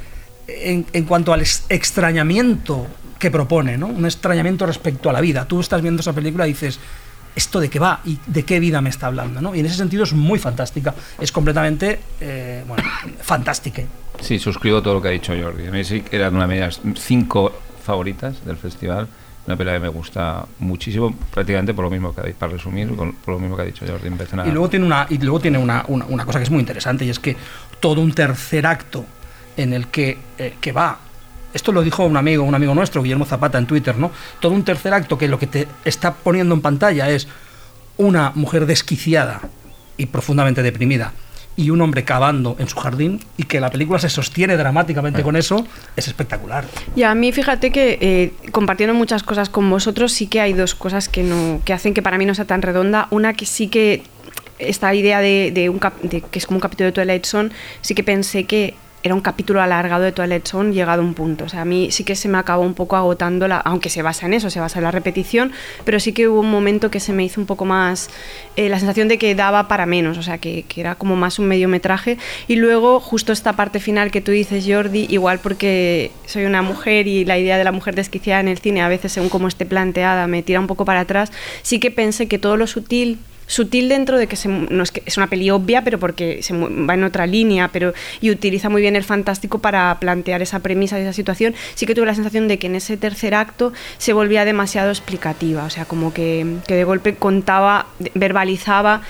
en, 0.48 0.86
en 0.94 1.04
cuanto 1.06 1.34
al 1.34 1.42
ex- 1.42 1.66
extrañamiento 1.70 2.88
que 3.20 3.32
propone, 3.32 3.78
¿no? 3.78 3.88
Un 3.88 4.06
extrañamiento 4.06 4.66
respecto 4.66 5.10
a 5.10 5.14
la 5.14 5.22
vida. 5.22 5.46
Tú 5.48 5.60
estás 5.60 5.82
viendo 5.82 6.02
esa 6.02 6.14
película 6.14 6.46
y 6.48 6.52
dices, 6.52 6.80
¿esto 7.36 7.60
de 7.60 7.70
qué 7.70 7.80
va? 7.80 8.00
¿Y 8.06 8.18
de 8.28 8.44
qué 8.44 8.60
vida 8.60 8.82
me 8.82 8.90
está 8.90 9.08
hablando? 9.08 9.42
¿no? 9.42 9.54
Y 9.56 9.60
en 9.60 9.66
ese 9.66 9.76
sentido 9.76 10.04
es 10.04 10.14
muy 10.14 10.40
fantástica. 10.40 10.94
Es 11.20 11.32
completamente, 11.32 12.00
eh, 12.22 12.64
bueno, 12.68 12.84
fantástica. 13.22 13.82
Sí, 14.22 14.40
suscribo 14.40 14.82
todo 14.82 14.96
lo 14.96 15.02
que 15.02 15.10
ha 15.10 15.12
dicho 15.12 15.34
Jordi. 15.40 15.68
A 15.68 15.72
mí 15.72 15.84
sí 15.84 16.02
que 16.02 16.16
eran 16.16 16.36
una 16.36 16.48
de 16.48 16.70
mis 16.84 17.00
cinco 17.00 17.52
favoritas 17.84 18.44
del 18.46 18.58
festival. 18.58 19.08
Una 19.46 19.56
pelea 19.56 19.76
que 19.76 19.80
me 19.80 19.88
gusta 19.88 20.46
muchísimo, 20.60 21.16
prácticamente 21.32 21.74
por 21.74 21.86
lo 21.86 21.90
mismo 21.90 22.14
que 22.14 22.22
para 22.34 22.52
resumir, 22.52 22.94
por 22.94 23.34
lo 23.34 23.40
mismo 23.40 23.56
que 23.56 23.62
ha 23.62 23.66
dicho 23.66 23.86
Jordi. 23.88 24.10
A- 24.42 24.48
Y 24.48 24.52
luego 24.52 24.70
tiene, 24.70 24.86
una, 24.86 25.08
y 25.10 25.18
luego 25.20 25.40
tiene 25.40 25.58
una, 25.58 25.86
una- 25.88 26.06
una 26.06 26.26
cosa 26.26 26.40
que 26.40 26.44
es 26.44 26.52
muy 26.52 26.60
interesante 26.60 27.06
y 27.06 27.10
es 27.10 27.20
que 27.20 27.38
todo 27.80 28.02
un 28.02 28.12
tercer 28.12 28.66
acto 28.68 29.06
en 29.56 29.72
el 29.72 29.88
que, 29.88 30.18
eh, 30.38 30.56
que 30.60 30.72
va, 30.74 31.00
esto 31.54 31.72
lo 31.72 31.82
dijo 31.82 32.06
un 32.06 32.18
amigo, 32.18 32.44
un 32.44 32.56
amigo 32.56 32.74
nuestro, 32.76 33.02
Guillermo 33.02 33.26
Zapata, 33.26 33.58
en 33.58 33.66
Twitter, 33.66 33.98
¿no? 33.98 34.12
Todo 34.40 34.54
un 34.54 34.64
tercer 34.64 34.94
acto 34.94 35.18
que 35.18 35.28
lo 35.28 35.40
que 35.40 35.48
te 35.48 35.68
está 35.86 36.14
poniendo 36.14 36.54
en 36.56 36.62
pantalla 36.62 37.10
es 37.10 37.28
una 37.98 38.32
mujer 38.36 38.66
desquiciada 38.66 39.42
y 39.98 40.06
profundamente 40.08 40.62
deprimida 40.62 41.14
y 41.56 41.72
un 41.72 41.82
hombre 41.82 42.04
cavando 42.04 42.56
en 42.60 42.68
su 42.70 42.78
jardín 42.78 43.20
y 43.36 43.44
que 43.44 43.60
la 43.60 43.72
película 43.72 43.98
se 43.98 44.10
sostiene 44.10 44.56
dramáticamente 44.58 45.24
con 45.24 45.36
eso, 45.36 45.66
es 45.96 46.08
espectacular. 46.08 46.66
Y 46.96 47.02
a 47.02 47.16
mí, 47.16 47.32
fíjate 47.32 47.72
que 47.72 47.98
eh, 48.00 48.34
compartiendo 48.52 48.94
muchas 48.94 49.24
cosas 49.24 49.50
con 49.50 49.68
vosotros, 49.68 50.12
sí 50.12 50.28
que 50.28 50.40
hay 50.40 50.54
dos 50.54 50.76
cosas 50.76 51.10
que, 51.10 51.24
no, 51.24 51.60
que 51.66 51.74
hacen 51.74 51.96
que 51.96 52.04
para 52.04 52.20
mí 52.20 52.28
no 52.28 52.36
sea 52.36 52.46
tan 52.46 52.62
redonda. 52.62 53.08
Una 53.10 53.34
que 53.34 53.48
sí 53.48 53.70
que 53.70 54.04
esta 54.60 54.94
idea 54.94 55.20
de, 55.20 55.52
de 55.52 55.70
un 55.70 55.80
cap- 55.80 56.00
de 56.04 56.22
que 56.22 56.38
es 56.38 56.46
como 56.46 56.58
un 56.58 56.62
capítulo 56.62 56.86
de 56.88 56.92
Twilight 56.92 57.26
Zone, 57.26 57.50
sí 57.82 57.96
que 57.96 58.04
pensé 58.04 58.44
que 58.44 58.76
era 59.08 59.16
un 59.16 59.22
capítulo 59.22 59.62
alargado 59.62 60.04
de 60.04 60.12
Twilight 60.12 60.48
Zone 60.48 60.74
llegado 60.74 61.02
a 61.02 61.06
un 61.06 61.14
punto. 61.14 61.46
O 61.46 61.50
sea, 61.50 61.62
a 61.62 61.66
mí 61.66 61.92
sí 61.92 62.04
que 62.04 62.16
se 62.16 62.28
me 62.28 62.38
acabó 62.38 62.64
un 62.64 62.74
poco 62.74 62.96
agotando, 62.96 63.48
la, 63.48 63.58
aunque 63.58 63.90
se 63.90 64.02
basa 64.02 64.26
en 64.26 64.34
eso, 64.34 64.50
se 64.50 64.60
basa 64.60 64.80
en 64.80 64.84
la 64.84 64.92
repetición, 64.92 65.52
pero 65.86 66.00
sí 66.00 66.14
que 66.14 66.28
hubo 66.28 66.42
un 66.42 66.52
momento 66.52 66.92
que 66.92 67.00
se 67.00 67.14
me 67.14 67.24
hizo 67.24 67.42
un 67.42 67.48
poco 67.48 67.66
más 67.66 68.10
eh, 68.56 68.70
la 68.70 68.78
sensación 68.80 69.08
de 69.08 69.18
que 69.18 69.34
daba 69.34 69.68
para 69.68 69.86
menos, 69.86 70.18
o 70.18 70.24
sea, 70.24 70.38
que, 70.38 70.64
que 70.64 70.82
era 70.82 70.96
como 70.96 71.16
más 71.16 71.40
un 71.40 71.48
mediometraje. 71.48 72.18
Y 72.48 72.58
luego, 72.58 73.00
justo 73.00 73.34
esta 73.34 73.54
parte 73.54 73.80
final 73.80 74.12
que 74.12 74.22
tú 74.22 74.32
dices, 74.32 74.66
Jordi, 74.68 75.08
igual 75.10 75.40
porque 75.40 76.12
soy 76.26 76.46
una 76.46 76.62
mujer 76.62 77.08
y 77.08 77.26
la 77.26 77.38
idea 77.38 77.58
de 77.58 77.64
la 77.64 77.72
mujer 77.72 77.96
desquiciada 77.96 78.42
en 78.42 78.48
el 78.48 78.60
cine, 78.60 78.82
a 78.82 78.90
veces 78.90 79.12
según 79.14 79.30
cómo 79.30 79.48
esté 79.48 79.66
planteada, 79.66 80.28
me 80.28 80.44
tira 80.44 80.60
un 80.60 80.68
poco 80.68 80.86
para 80.86 81.02
atrás, 81.02 81.32
sí 81.62 81.80
que 81.80 81.92
pensé 81.92 82.28
que 82.28 82.38
todo 82.38 82.58
lo 82.58 82.68
sutil 82.68 83.20
sutil 83.48 83.90
dentro 83.90 84.20
de 84.20 84.28
que, 84.28 84.36
se, 84.36 84.48
no 84.48 84.84
es, 84.84 84.92
que 84.92 85.02
es 85.06 85.18
una 85.18 85.28
peli 85.28 85.50
obvia, 85.50 85.84
pero 85.84 85.98
porque 85.98 86.44
se 86.44 86.54
va 86.54 86.94
en 86.94 87.04
otra 87.04 87.26
línea, 87.26 87.70
pero 87.70 87.94
y 88.22 88.30
utiliza 88.30 88.70
muy 88.70 88.82
bien 88.82 88.96
el 88.96 89.04
fantástico 89.04 89.60
para 89.60 89.98
plantear 90.00 90.42
esa 90.42 90.60
premisa 90.60 90.98
de 90.98 91.04
esa 91.04 91.14
situación. 91.14 91.56
Sí 91.74 91.86
que 91.86 91.96
tuve 91.96 92.06
la 92.06 92.14
sensación 92.14 92.48
de 92.48 92.60
que 92.60 92.68
en 92.68 92.76
ese 92.76 92.98
tercer 92.98 93.34
acto 93.34 93.74
se 93.98 94.14
volvía 94.14 94.46
demasiado 94.46 94.90
explicativa, 94.90 95.64
o 95.64 95.70
sea, 95.70 95.86
como 95.86 96.14
que, 96.14 96.46
de 96.68 96.84
golpe 96.84 97.16
contaba, 97.16 97.88
verbalizaba 98.14 99.02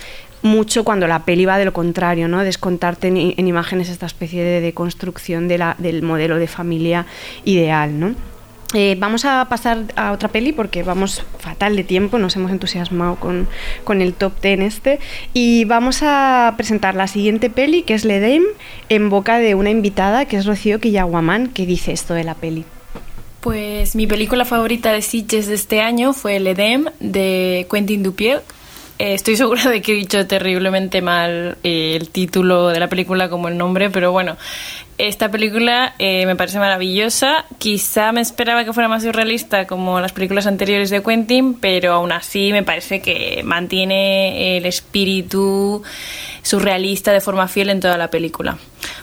mucho 0.43 0.83
cuando 0.83 1.07
la 1.07 1.25
peli 1.25 1.45
va 1.45 1.57
de 1.57 1.65
lo 1.65 1.73
contrario, 1.73 2.27
¿no? 2.27 2.43
Descontarte 2.43 3.07
en, 3.07 3.47
imágenes 3.47 3.89
esta 3.89 4.05
especie 4.05 4.43
de, 4.43 4.73
construcción 4.73 5.47
del 5.47 6.03
modelo 6.03 6.37
de 6.37 6.47
familia 6.47 7.07
ideal, 7.43 7.99
¿no? 7.99 8.15
Eh, 8.73 8.97
vamos 8.99 9.23
a 9.23 9.45
pasar 9.47 9.85
a 9.95 10.11
otra 10.11 10.27
peli 10.27 10.51
porque 10.51 10.83
vamos 10.83 11.23
fatal 11.39 11.77
de 11.77 11.85
tiempo, 11.85 12.17
nos 12.17 12.35
hemos 12.35 12.51
entusiasmado 12.51 13.15
con, 13.15 13.47
con 13.85 14.01
el 14.01 14.13
top 14.13 14.33
10 14.41 14.59
este 14.59 14.99
y 15.33 15.63
vamos 15.63 15.99
a 16.03 16.53
presentar 16.57 16.93
la 16.93 17.07
siguiente 17.07 17.49
peli 17.49 17.83
que 17.83 17.93
es 17.93 18.03
Le 18.03 18.19
Dame 18.19 18.45
en 18.89 19.09
boca 19.09 19.39
de 19.39 19.55
una 19.55 19.69
invitada 19.69 20.25
que 20.25 20.35
es 20.35 20.45
Rocío 20.45 20.81
Quillaguamán 20.81 21.47
que 21.47 21.65
dice 21.65 21.93
esto 21.93 22.13
de 22.13 22.25
la 22.25 22.35
peli. 22.35 22.65
Pues 23.39 23.95
mi 23.95 24.05
película 24.05 24.43
favorita 24.43 24.91
de 24.91 25.01
Sitges 25.01 25.47
de 25.47 25.55
este 25.55 25.79
año 25.79 26.11
fue 26.11 26.35
El 26.35 26.47
Edem 26.47 26.87
de 26.99 27.65
Quentin 27.71 28.03
Dupieux. 28.03 28.41
Eh, 28.99 29.13
estoy 29.13 29.37
segura 29.37 29.69
de 29.69 29.81
que 29.81 29.93
he 29.93 29.95
dicho 29.95 30.27
terriblemente 30.27 31.01
mal 31.01 31.57
eh, 31.63 31.95
el 31.95 32.09
título 32.09 32.67
de 32.67 32.79
la 32.81 32.89
película 32.89 33.29
como 33.29 33.47
el 33.47 33.57
nombre, 33.57 33.89
pero 33.89 34.11
bueno, 34.11 34.35
esta 34.97 35.29
película 35.29 35.93
eh, 35.99 36.25
me 36.25 36.35
parece 36.35 36.59
maravillosa. 36.59 37.45
Quizá 37.59 38.11
me 38.11 38.21
esperaba 38.21 38.65
que 38.65 38.73
fuera 38.73 38.89
más 38.89 39.03
surrealista 39.03 39.67
como 39.67 39.99
las 39.99 40.11
películas 40.11 40.47
anteriores 40.47 40.89
de 40.89 41.03
Quentin, 41.03 41.53
pero 41.53 41.93
aún 41.93 42.11
así 42.11 42.51
me 42.51 42.63
parece 42.63 43.01
que 43.01 43.41
mantiene 43.43 44.57
el 44.57 44.65
espíritu 44.65 45.83
surrealista 46.41 47.11
de 47.11 47.21
forma 47.21 47.47
fiel 47.47 47.69
en 47.69 47.79
toda 47.79 47.97
la 47.97 48.09
película. 48.09 48.57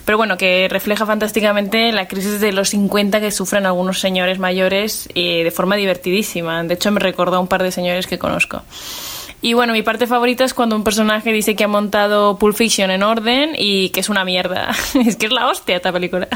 Pero 0.05 0.19
bueno, 0.19 0.37
que 0.37 0.67
refleja 0.69 1.07
fantásticamente 1.07 1.93
la 1.93 2.09
crisis 2.09 2.41
de 2.41 2.53
los 2.53 2.71
50 2.71 3.21
que 3.21 3.31
sufren 3.31 3.65
algunos 3.67 4.01
señores 4.01 4.39
mayores 4.39 5.09
eh, 5.15 5.45
de 5.45 5.51
forma 5.51 5.77
divertidísima. 5.77 6.63
De 6.65 6.75
hecho, 6.75 6.91
me 6.91 7.01
recordó 7.01 7.37
a 7.37 7.41
un 7.41 7.49
par 7.49 7.63
de 7.63 7.71
señores 7.71 8.07
que 8.07 8.19
conozco. 8.19 8.63
Y 9.45 9.53
bueno, 9.53 9.75
mi 9.75 9.83
parte 9.83 10.07
favorita 10.07 10.43
es 10.45 10.55
cuando 10.55 10.75
un 10.75 10.85
personaje 10.85 11.31
dice 11.31 11.55
que 11.55 11.65
ha 11.65 11.69
montado 11.69 12.39
Pulp 12.39 12.57
Fiction 12.57 12.91
en 12.91 13.03
orden 13.03 13.51
y 13.59 13.91
que 13.91 14.01
es 14.01 14.09
una 14.09 14.25
mierda. 14.25 14.71
es 15.07 15.17
que 15.17 15.27
es 15.27 15.33
la 15.33 15.49
hostia 15.49 15.77
esta 15.77 15.93
película. 15.93 16.29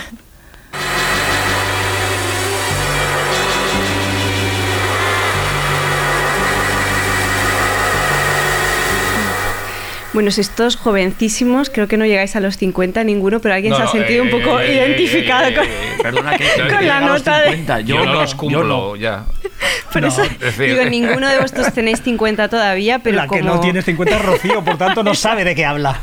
Bueno, 10.14 10.31
sois 10.31 10.49
todos 10.51 10.77
jovencísimos, 10.77 11.68
creo 11.68 11.87
que 11.87 11.99
no 11.99 12.07
llegáis 12.07 12.35
a 12.35 12.40
los 12.40 12.57
50 12.57 13.05
ninguno, 13.05 13.40
pero 13.40 13.55
alguien 13.55 13.73
No, 13.73 13.77
se 13.77 13.83
ha 13.83 13.87
no, 13.87 13.92
sentido 13.92 14.23
un 14.23 14.29
eh, 14.29 14.33
poco 14.33 14.59
eh, 14.59 14.75
identificado 14.75 15.49
eh, 15.49 15.55
con... 15.55 15.64
eh, 15.66 15.68
Perdona, 16.03 16.37
que 16.37 16.44
Con 16.68 16.79
que 16.79 16.85
la 16.87 17.01
nota 17.01 17.38
de- 17.40 17.51
50. 17.51 17.81
Yo, 17.83 17.97
Yo, 17.97 18.05
no 18.07 18.12
no, 18.14 18.21
los 18.23 18.31
yo 18.33 18.37
cumplo 18.38 18.64
no. 18.64 18.97
ya. 18.97 19.25
Por 19.92 20.05
eso, 20.05 20.23
es 20.23 20.38
decir- 20.40 20.77
digo, 20.79 20.85
ninguno 20.90 21.29
de 21.29 21.38
vosotros 21.38 21.75
tenéis 21.75 22.01
50 22.03 22.49
todavía, 22.49 23.01
pero 23.01 23.16
la 23.16 23.27
como... 23.27 23.38
que 23.40 23.47
no 23.47 23.61
tiene 23.61 23.83
50 23.83 24.16
es 24.16 24.25
Rocío, 24.25 24.64
por 24.64 24.79
tanto 24.79 25.03
no 25.03 25.14
sabe 25.14 25.44
de 25.44 25.55
qué 25.55 25.64
habla. 25.66 25.99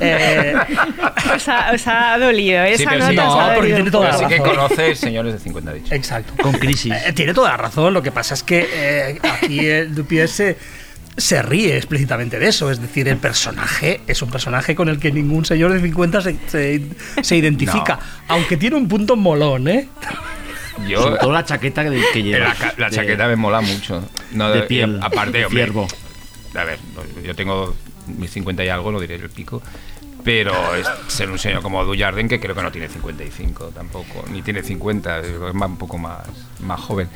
Eh, 0.00 0.54
Os 1.34 1.48
ha, 1.48 1.70
os 1.72 1.86
ha 1.86 2.18
dolido, 2.18 2.64
esa 2.64 2.90
pero 2.90 2.98
nota 3.06 3.10
sí, 3.12 3.18
os 3.18 3.24
no, 3.36 3.40
ha 3.40 3.54
porque 3.54 3.66
tiene 3.68 3.82
un 3.82 3.90
toda 3.90 4.08
la 4.08 4.14
Así 4.14 4.26
que 4.26 4.38
razón. 4.38 4.54
conoces 4.56 4.98
señores 4.98 5.32
de 5.34 5.38
50 5.38 5.72
dicho. 5.72 5.94
exacto. 5.94 6.32
Con 6.42 6.52
crisis. 6.54 6.92
Eh, 6.92 7.12
tiene 7.12 7.32
toda 7.32 7.50
la 7.50 7.56
razón, 7.58 7.94
lo 7.94 8.02
que 8.02 8.10
pasa 8.12 8.34
es 8.34 8.42
que 8.42 8.68
eh, 8.72 9.18
aquí 9.22 9.66
el 9.66 9.94
Dupieux 9.94 10.40
se, 11.16 11.42
ríe 11.42 11.76
explícitamente 11.76 12.38
de 12.38 12.48
eso, 12.48 12.70
es 12.70 12.80
decir, 12.80 13.08
el 13.08 13.16
personaje 13.16 14.00
es 14.06 14.20
un 14.22 14.30
personaje 14.30 14.74
con 14.74 14.88
el 14.88 14.98
que 14.98 15.10
ningún 15.12 15.44
señor 15.44 15.72
de 15.72 15.80
50 15.80 16.20
se, 16.20 16.36
se- 16.46 16.82
se 17.22 17.36
identifica, 17.42 17.98
aunque 18.28 18.56
tiene 18.56 18.76
un 18.76 18.86
punto 18.88 19.16
molón, 19.16 19.68
¿eh? 19.68 19.88
Yo, 20.86 21.02
Sobre 21.02 21.18
todo 21.18 21.32
la 21.32 21.44
chaqueta 21.44 21.82
que, 21.84 22.02
que 22.12 22.22
lleva. 22.22 22.48
la, 22.48 22.54
ca- 22.54 22.74
la 22.76 22.90
de- 22.90 22.96
chaqueta 22.96 23.26
me 23.28 23.36
mola 23.36 23.60
mucho. 23.62 24.06
No, 24.32 24.50
de 24.50 24.62
piel, 24.62 24.98
Aparte, 25.02 25.38
de 25.38 25.46
hombre. 25.46 25.72
A 26.54 26.64
ver, 26.64 26.78
yo 27.24 27.34
tengo 27.34 27.74
mis 28.06 28.30
50 28.30 28.64
y 28.64 28.68
algo, 28.68 28.92
no 28.92 29.00
diré 29.00 29.14
el 29.16 29.30
pico. 29.30 29.62
pero 30.22 30.52
es 30.74 30.86
ser 31.08 31.30
un 31.30 31.38
señor 31.38 31.62
como 31.62 31.84
Dujardin 31.84 32.28
que 32.28 32.40
creo 32.40 32.54
que 32.54 32.62
no 32.62 32.70
tiene 32.72 32.88
55 32.88 33.66
tampoco, 33.74 34.24
ni 34.30 34.42
tiene 34.42 34.62
50, 34.62 35.20
es 35.20 35.28
un 35.38 35.76
poco 35.78 35.98
más, 35.98 36.26
más 36.60 36.80
joven, 36.80 37.08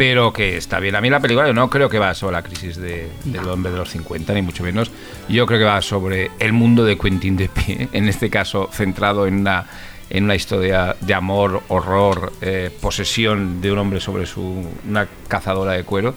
pero 0.00 0.32
que 0.32 0.56
está 0.56 0.80
bien. 0.80 0.96
A 0.96 1.02
mí 1.02 1.10
la 1.10 1.20
película 1.20 1.46
yo 1.46 1.52
no 1.52 1.68
creo 1.68 1.90
que 1.90 1.98
va 1.98 2.14
sobre 2.14 2.32
la 2.32 2.42
crisis 2.42 2.76
de, 2.76 3.06
del 3.24 3.46
hombre 3.46 3.70
de 3.70 3.76
los 3.76 3.90
50, 3.90 4.32
ni 4.32 4.40
mucho 4.40 4.62
menos. 4.62 4.90
Yo 5.28 5.44
creo 5.44 5.58
que 5.58 5.66
va 5.66 5.82
sobre 5.82 6.30
el 6.38 6.54
mundo 6.54 6.84
de 6.84 6.96
Quentin 6.96 7.36
de 7.36 7.50
Pie, 7.50 7.88
en 7.92 8.08
este 8.08 8.30
caso 8.30 8.70
centrado 8.72 9.26
en 9.26 9.34
una, 9.40 9.66
en 10.08 10.24
una 10.24 10.34
historia 10.34 10.96
de 11.02 11.12
amor, 11.12 11.62
horror, 11.68 12.32
eh, 12.40 12.70
posesión 12.80 13.60
de 13.60 13.72
un 13.72 13.78
hombre 13.78 14.00
sobre 14.00 14.24
su, 14.24 14.66
una 14.88 15.06
cazadora 15.28 15.72
de 15.72 15.84
cuero 15.84 16.14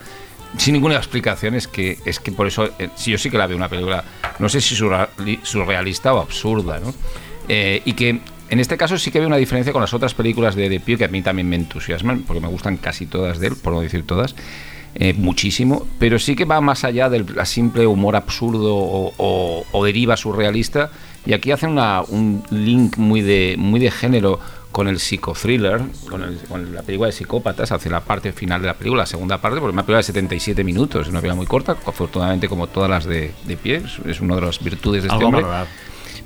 sin 0.57 0.75
ninguna 0.75 0.95
explicación 0.95 1.55
es 1.55 1.67
que 1.67 1.97
es 2.05 2.19
que 2.19 2.31
por 2.31 2.45
eso 2.45 2.69
eh, 2.77 2.88
si 2.95 3.09
yo 3.11 3.17
sí 3.17 3.31
que 3.31 3.39
la 3.39 3.47
veo 3.47 3.57
una 3.57 3.67
película 3.69 4.03
no 4.38 4.47
sé 4.47 4.61
si 4.61 4.75
surreali- 4.75 5.39
surrealista 5.41 6.13
o 6.13 6.19
absurda 6.21 6.79
¿no? 6.79 6.93
Eh, 7.49 7.81
y 7.86 7.93
que 7.93 8.19
en 8.54 8.60
este 8.60 8.78
caso 8.78 8.97
sí 8.97 9.12
que 9.12 9.20
veo 9.20 9.28
una 9.28 9.38
diferencia 9.38 9.74
con 9.74 9.82
las 9.82 9.93
otras 9.93 10.14
películas 10.14 10.56
de 10.56 10.70
De 10.70 10.80
Pio 10.80 10.97
que 10.97 11.06
a 11.06 11.10
mí 11.10 11.22
también 11.22 11.49
me 11.49 11.56
entusiasman 11.58 12.22
porque 12.24 12.39
me 12.39 12.47
gustan 12.47 12.78
casi 12.78 13.06
todas 13.06 13.39
de 13.39 13.47
él 13.47 13.54
por 13.62 13.74
no 13.74 13.82
decir 13.82 14.06
todas 14.08 14.36
eh, 14.95 15.14
muchísimo 15.14 15.88
pero 15.99 16.20
sí 16.20 16.36
que 16.36 16.45
va 16.45 16.62
más 16.62 16.84
allá 16.84 17.10
del 17.10 17.26
simple 17.45 17.86
humor 17.88 18.16
absurdo 18.16 18.76
o, 18.76 19.14
o- 19.18 19.66
o 19.72 19.86
deriva 19.86 20.16
surrealista 20.16 20.91
y 21.26 21.34
aquí 21.34 21.51
hacen 21.51 21.72
una- 21.72 22.01
un 22.01 22.43
link 22.51 22.97
muy 22.97 23.22
de 23.22 23.56
muy 23.58 23.80
de 23.80 23.89
género 23.91 24.39
con 24.74 24.88
el 24.88 24.99
psicothriller, 24.99 25.82
con, 26.10 26.24
el- 26.24 26.39
con 26.49 26.74
la 26.74 26.82
película 26.82 27.06
de 27.08 27.12
psicópatas, 27.14 27.72
hacia 27.72 27.91
la 27.91 27.99
parte 28.01 28.32
final 28.34 28.60
de 28.60 28.66
la 28.68 28.74
película, 28.74 29.04
la 29.04 29.06
segunda 29.06 29.38
parte, 29.38 29.60
porque 29.60 29.70
es 29.70 29.74
una 29.74 29.84
película 29.84 29.97
de 29.97 30.04
77 30.04 30.64
minutos, 30.64 31.04
es 31.04 31.10
una 31.10 31.20
película 31.22 31.36
muy 31.36 31.45
corta, 31.45 31.74
afortunadamente 31.86 32.49
como 32.49 32.66
todas 32.66 32.89
las 32.89 33.06
de, 33.06 33.34
de 33.45 33.56
pie, 33.56 33.84
es, 33.86 33.99
es 34.08 34.20
una 34.20 34.34
de 34.36 34.41
las 34.41 34.64
virtudes 34.64 35.04
de 35.04 35.10
este 35.10 35.24
hombre, 35.24 35.41
valorar. 35.43 35.68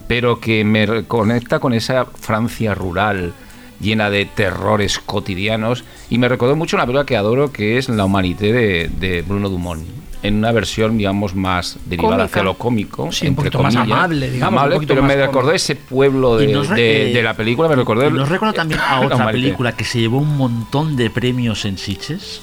Pero 0.07 0.39
que 0.39 0.63
me 0.63 1.03
conecta 1.03 1.59
con 1.59 1.73
esa 1.73 2.05
Francia 2.05 2.73
rural 2.75 3.33
llena 3.79 4.09
de 4.09 4.25
terrores 4.25 4.99
cotidianos 4.99 5.83
y 6.09 6.17
me 6.17 6.27
recordó 6.27 6.55
mucho 6.55 6.75
una 6.77 6.85
película 6.85 7.05
que 7.05 7.15
adoro 7.17 7.51
que 7.51 7.77
es 7.77 7.89
La 7.89 8.05
Humanité 8.05 8.51
de, 8.51 8.89
de 8.89 9.21
Bruno 9.21 9.49
Dumont 9.49 9.83
en 10.23 10.35
una 10.37 10.51
versión 10.51 10.97
digamos 10.97 11.35
más 11.35 11.77
derivada 11.85 12.15
Cómica. 12.15 12.25
hacia 12.25 12.43
lo 12.43 12.53
cómico 12.55 13.11
Sí, 13.11 13.27
un 13.27 13.35
poquito 13.35 13.61
más 13.61 13.75
amable, 13.75 14.31
digamos, 14.31 14.51
Amable, 14.61 14.79
pero 14.87 15.03
me 15.03 15.09
cómico. 15.13 15.27
recordó 15.27 15.51
ese 15.51 15.75
pueblo 15.75 16.37
de, 16.37 16.47
nos 16.47 16.69
de- 16.69 17.11
eh, 17.11 17.13
de 17.13 17.21
la 17.21 17.35
película 17.35 17.69
me 17.69 17.75
recordó 17.75 18.09
nos 18.09 18.27
recuerda 18.29 18.53
también 18.53 18.79
a 18.79 19.01
otra 19.05 19.29
película 19.31 19.73
que 19.73 19.83
se 19.83 19.99
llevó 19.99 20.17
un 20.17 20.35
montón 20.37 20.95
de 20.95 21.11
premios 21.11 21.65
en 21.65 21.77
Sitges, 21.77 22.41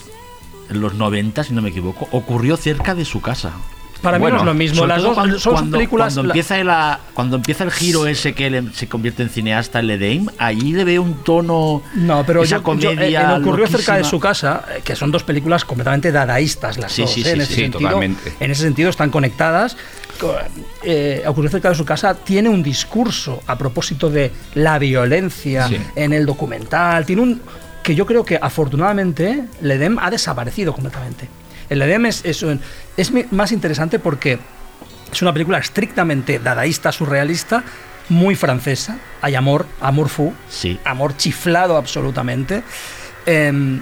en 0.71 0.81
los 0.81 0.95
90, 0.95 1.43
si 1.45 1.53
no 1.53 1.61
me 1.63 1.71
equivoco. 1.71 2.07
Ocurrió 2.13 2.57
cerca 2.57 2.95
de 2.95 3.05
su 3.05 3.21
casa. 3.21 3.53
Para 4.05 4.19
mí 4.19 4.23
Bueno, 4.23 4.37
no 4.37 4.43
es 4.43 4.47
lo 4.47 4.55
mismo. 4.55 4.87
Las 4.87 5.03
dos 5.03 5.15
cuando, 5.15 5.39
son 5.41 5.53
cuando- 5.55 5.79
películas. 5.79 6.15
cuando 6.15 6.23
la- 6.29 6.33
empieza 6.33 6.59
el, 6.59 6.71
a- 6.71 7.01
cuando 7.15 7.37
empieza 7.37 7.65
el 7.65 7.71
giro 7.73 8.07
ese 8.07 8.35
que 8.35 8.47
él 8.47 8.71
se 8.75 8.87
convierte 8.87 9.23
en 9.25 9.31
cineasta, 9.31 9.81
el 9.81 9.91
Edame, 9.91 10.27
allí 10.39 10.73
le 10.75 10.85
veo 10.85 11.03
un 11.03 11.25
tono. 11.25 11.83
No, 11.95 12.25
pero 12.25 12.43
esa 12.43 12.57
yo, 12.57 12.59
yo, 12.59 12.63
comedia 12.63 13.21
eh, 13.23 13.25
en 13.37 13.43
ocurrió 13.43 13.67
cerca 13.67 13.97
de 13.97 14.05
su 14.05 14.21
casa, 14.21 14.65
eh, 14.77 14.81
que 14.85 14.95
son 14.95 15.11
dos 15.11 15.25
películas 15.25 15.65
completamente 15.65 16.13
dadaístas 16.13 16.79
las 16.79 16.93
Sí, 16.93 17.03
dos, 17.03 17.11
sí, 17.13 17.21
eh, 17.23 17.25
sí, 17.25 17.31
en 17.31 17.41
ese 17.41 17.55
sentido, 17.55 17.81
totalmente. 17.81 18.33
en 18.39 18.51
ese 18.51 18.63
sentido 18.63 18.91
están 18.91 19.11
conectadas. 19.11 19.77
Co- 20.21 20.37
eh, 20.85 21.25
ocurrió 21.27 21.51
cerca 21.51 21.71
de 21.71 21.75
su 21.75 21.85
casa 21.85 22.15
tiene 22.15 22.49
un 22.49 22.63
discurso 22.63 23.41
a 23.49 23.57
propósito 23.59 24.11
de 24.11 24.31
la 24.55 24.79
violencia 24.79 25.69
en 25.97 26.13
el 26.13 26.25
documental, 26.27 27.05
tiene 27.07 27.23
un 27.23 27.41
que 27.83 27.95
yo 27.95 28.07
creo 28.07 28.25
que 28.25 28.39
afortunadamente 28.41 29.45
Ledem 29.61 29.99
ha 29.99 30.11
desaparecido 30.11 30.73
completamente. 30.73 31.29
El 31.71 31.79
Ledem 31.79 32.07
es, 32.07 32.25
es, 32.25 32.43
un- 32.43 32.61
es 32.97 33.11
mi- 33.11 33.25
más 33.31 33.53
interesante 33.53 33.99
porque 33.99 34.39
es 35.13 35.23
una 35.23 35.33
película 35.33 35.59
estrictamente 35.59 36.39
dadaísta, 36.39 36.93
surrealista, 36.93 37.63
muy 38.09 38.35
francesa. 38.37 38.99
Hay 39.23 39.35
amor, 39.35 39.67
amor 39.81 40.09
fou, 40.09 40.33
Sí. 40.49 40.79
amor 40.85 41.17
chiflado 41.17 41.77
absolutamente. 41.77 42.63
Eh, 43.27 43.81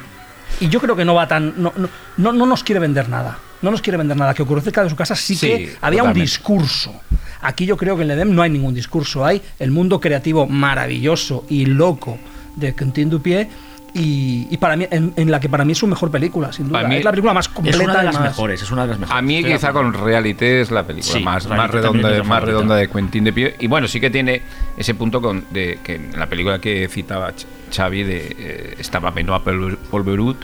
y 0.61 0.69
yo 0.69 0.81
creo 0.81 0.95
que 0.95 1.05
no 1.05 1.15
va 1.15 1.27
tan. 1.27 1.55
No, 1.61 1.73
no, 1.77 1.89
no, 2.19 2.33
no 2.33 2.47
nos 2.47 2.63
quiere 2.63 2.79
vender 2.79 3.09
nada. 3.09 3.39
No 3.63 3.71
nos 3.71 3.81
quiere 3.81 3.97
vender 3.97 4.17
nada. 4.17 4.35
Que 4.35 4.43
ocurrió 4.43 4.63
cerca 4.63 4.83
de 4.85 4.91
su 4.91 4.97
casa 4.97 5.17
sí, 5.17 5.35
Sí, 5.35 5.47
que 5.49 5.77
había 5.81 6.03
un 6.03 6.13
discurso. 6.13 6.95
Aquí 7.41 7.65
yo 7.67 7.77
creo 7.77 7.97
que 7.97 8.03
en 8.03 8.11
el 8.11 8.19
Edem 8.19 8.35
no 8.35 8.43
hay 8.43 8.51
ningún 8.51 8.75
discurso. 8.75 9.25
Hay 9.25 9.41
el 9.59 9.71
mundo 9.71 10.01
creativo 10.01 10.47
maravilloso 10.47 11.45
y 11.49 11.67
loco 11.67 12.19
de 12.57 12.75
Quentin 12.75 13.11
Dupieux. 13.11 13.49
Y, 13.95 14.47
y 14.51 14.57
para 14.57 14.75
mí, 14.77 14.87
en, 14.91 15.13
en 15.17 15.31
la 15.31 15.39
que 15.39 15.49
para 15.51 15.65
mí 15.67 15.73
es 15.73 15.79
su 15.79 15.87
mejor 15.87 16.11
película, 16.11 16.51
sin 16.53 16.69
duda. 16.69 16.79
Para 16.79 16.89
mí 16.89 16.97
es 16.97 17.05
la 17.05 17.11
película 17.11 17.35
más 17.35 17.49
completa 17.49 17.77
Es 17.79 17.85
una 17.85 17.99
de 17.99 18.05
las 18.05 18.15
más- 18.15 18.23
mejores, 18.25 18.63
es 18.63 18.71
una 18.71 18.83
de 18.83 18.89
las 18.89 18.99
mejores. 18.99 19.19
A 19.19 19.23
mí 19.23 19.45
quizá 19.45 19.73
con 19.73 19.93
Reality 19.93 20.45
es 20.47 20.71
la 20.71 20.87
película 20.87 21.13
Sí, 21.13 21.23
más, 21.23 21.45
redonda, 21.71 22.09
de, 22.11 22.23
más 22.23 22.43
redonda 22.43 22.75
de 22.77 22.89
Quentin 22.89 23.25
de 23.25 23.33
Pie. 23.35 23.57
Y 23.61 23.67
bueno, 23.67 23.87
sí 23.89 24.01
que 24.01 24.09
tiene 24.09 24.41
ese 24.79 24.95
punto 24.95 25.21
con, 25.21 25.45
de 25.51 25.79
que 25.85 25.97
en 25.97 26.19
la 26.19 26.27
película 26.27 26.59
que 26.59 26.89
citaba 26.89 27.35
Xavi 27.75 28.03
de, 28.03 28.37
eh, 28.39 28.75
estaba 28.79 29.11
Benoit 29.11 29.43
Polver- 29.43 29.77
Polverut, 29.77 30.39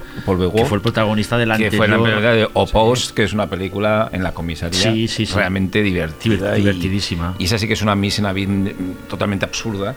que 0.55 0.65
fue 0.67 0.77
el 0.77 0.83
protagonista 0.83 1.39
de 1.39 1.47
la 1.47 1.57
que 1.57 1.65
anterior. 1.67 1.87
fue 1.89 1.97
la 1.97 2.03
película 2.03 2.33
de 2.33 2.49
Opos, 2.53 3.13
que 3.15 3.23
es 3.25 3.33
una 3.33 3.47
película 3.49 4.11
en 4.13 4.23
la 4.23 4.33
comisaría 4.33 4.79
Sí, 4.93 5.09
sí, 5.09 5.25
sí. 5.27 5.35
realmente 5.35 5.83
divertida. 5.83 6.55
Diver- 6.55 6.59
y- 6.59 6.61
divertidísima. 6.61 7.35
Y, 7.39 7.45
esa 7.45 7.59
sí 7.59 7.67
que 7.67 7.73
es 7.75 7.83
una 7.83 7.95
mise 7.95 8.21
en 8.23 8.97
totalmente 9.09 9.45
absurda, 9.47 9.95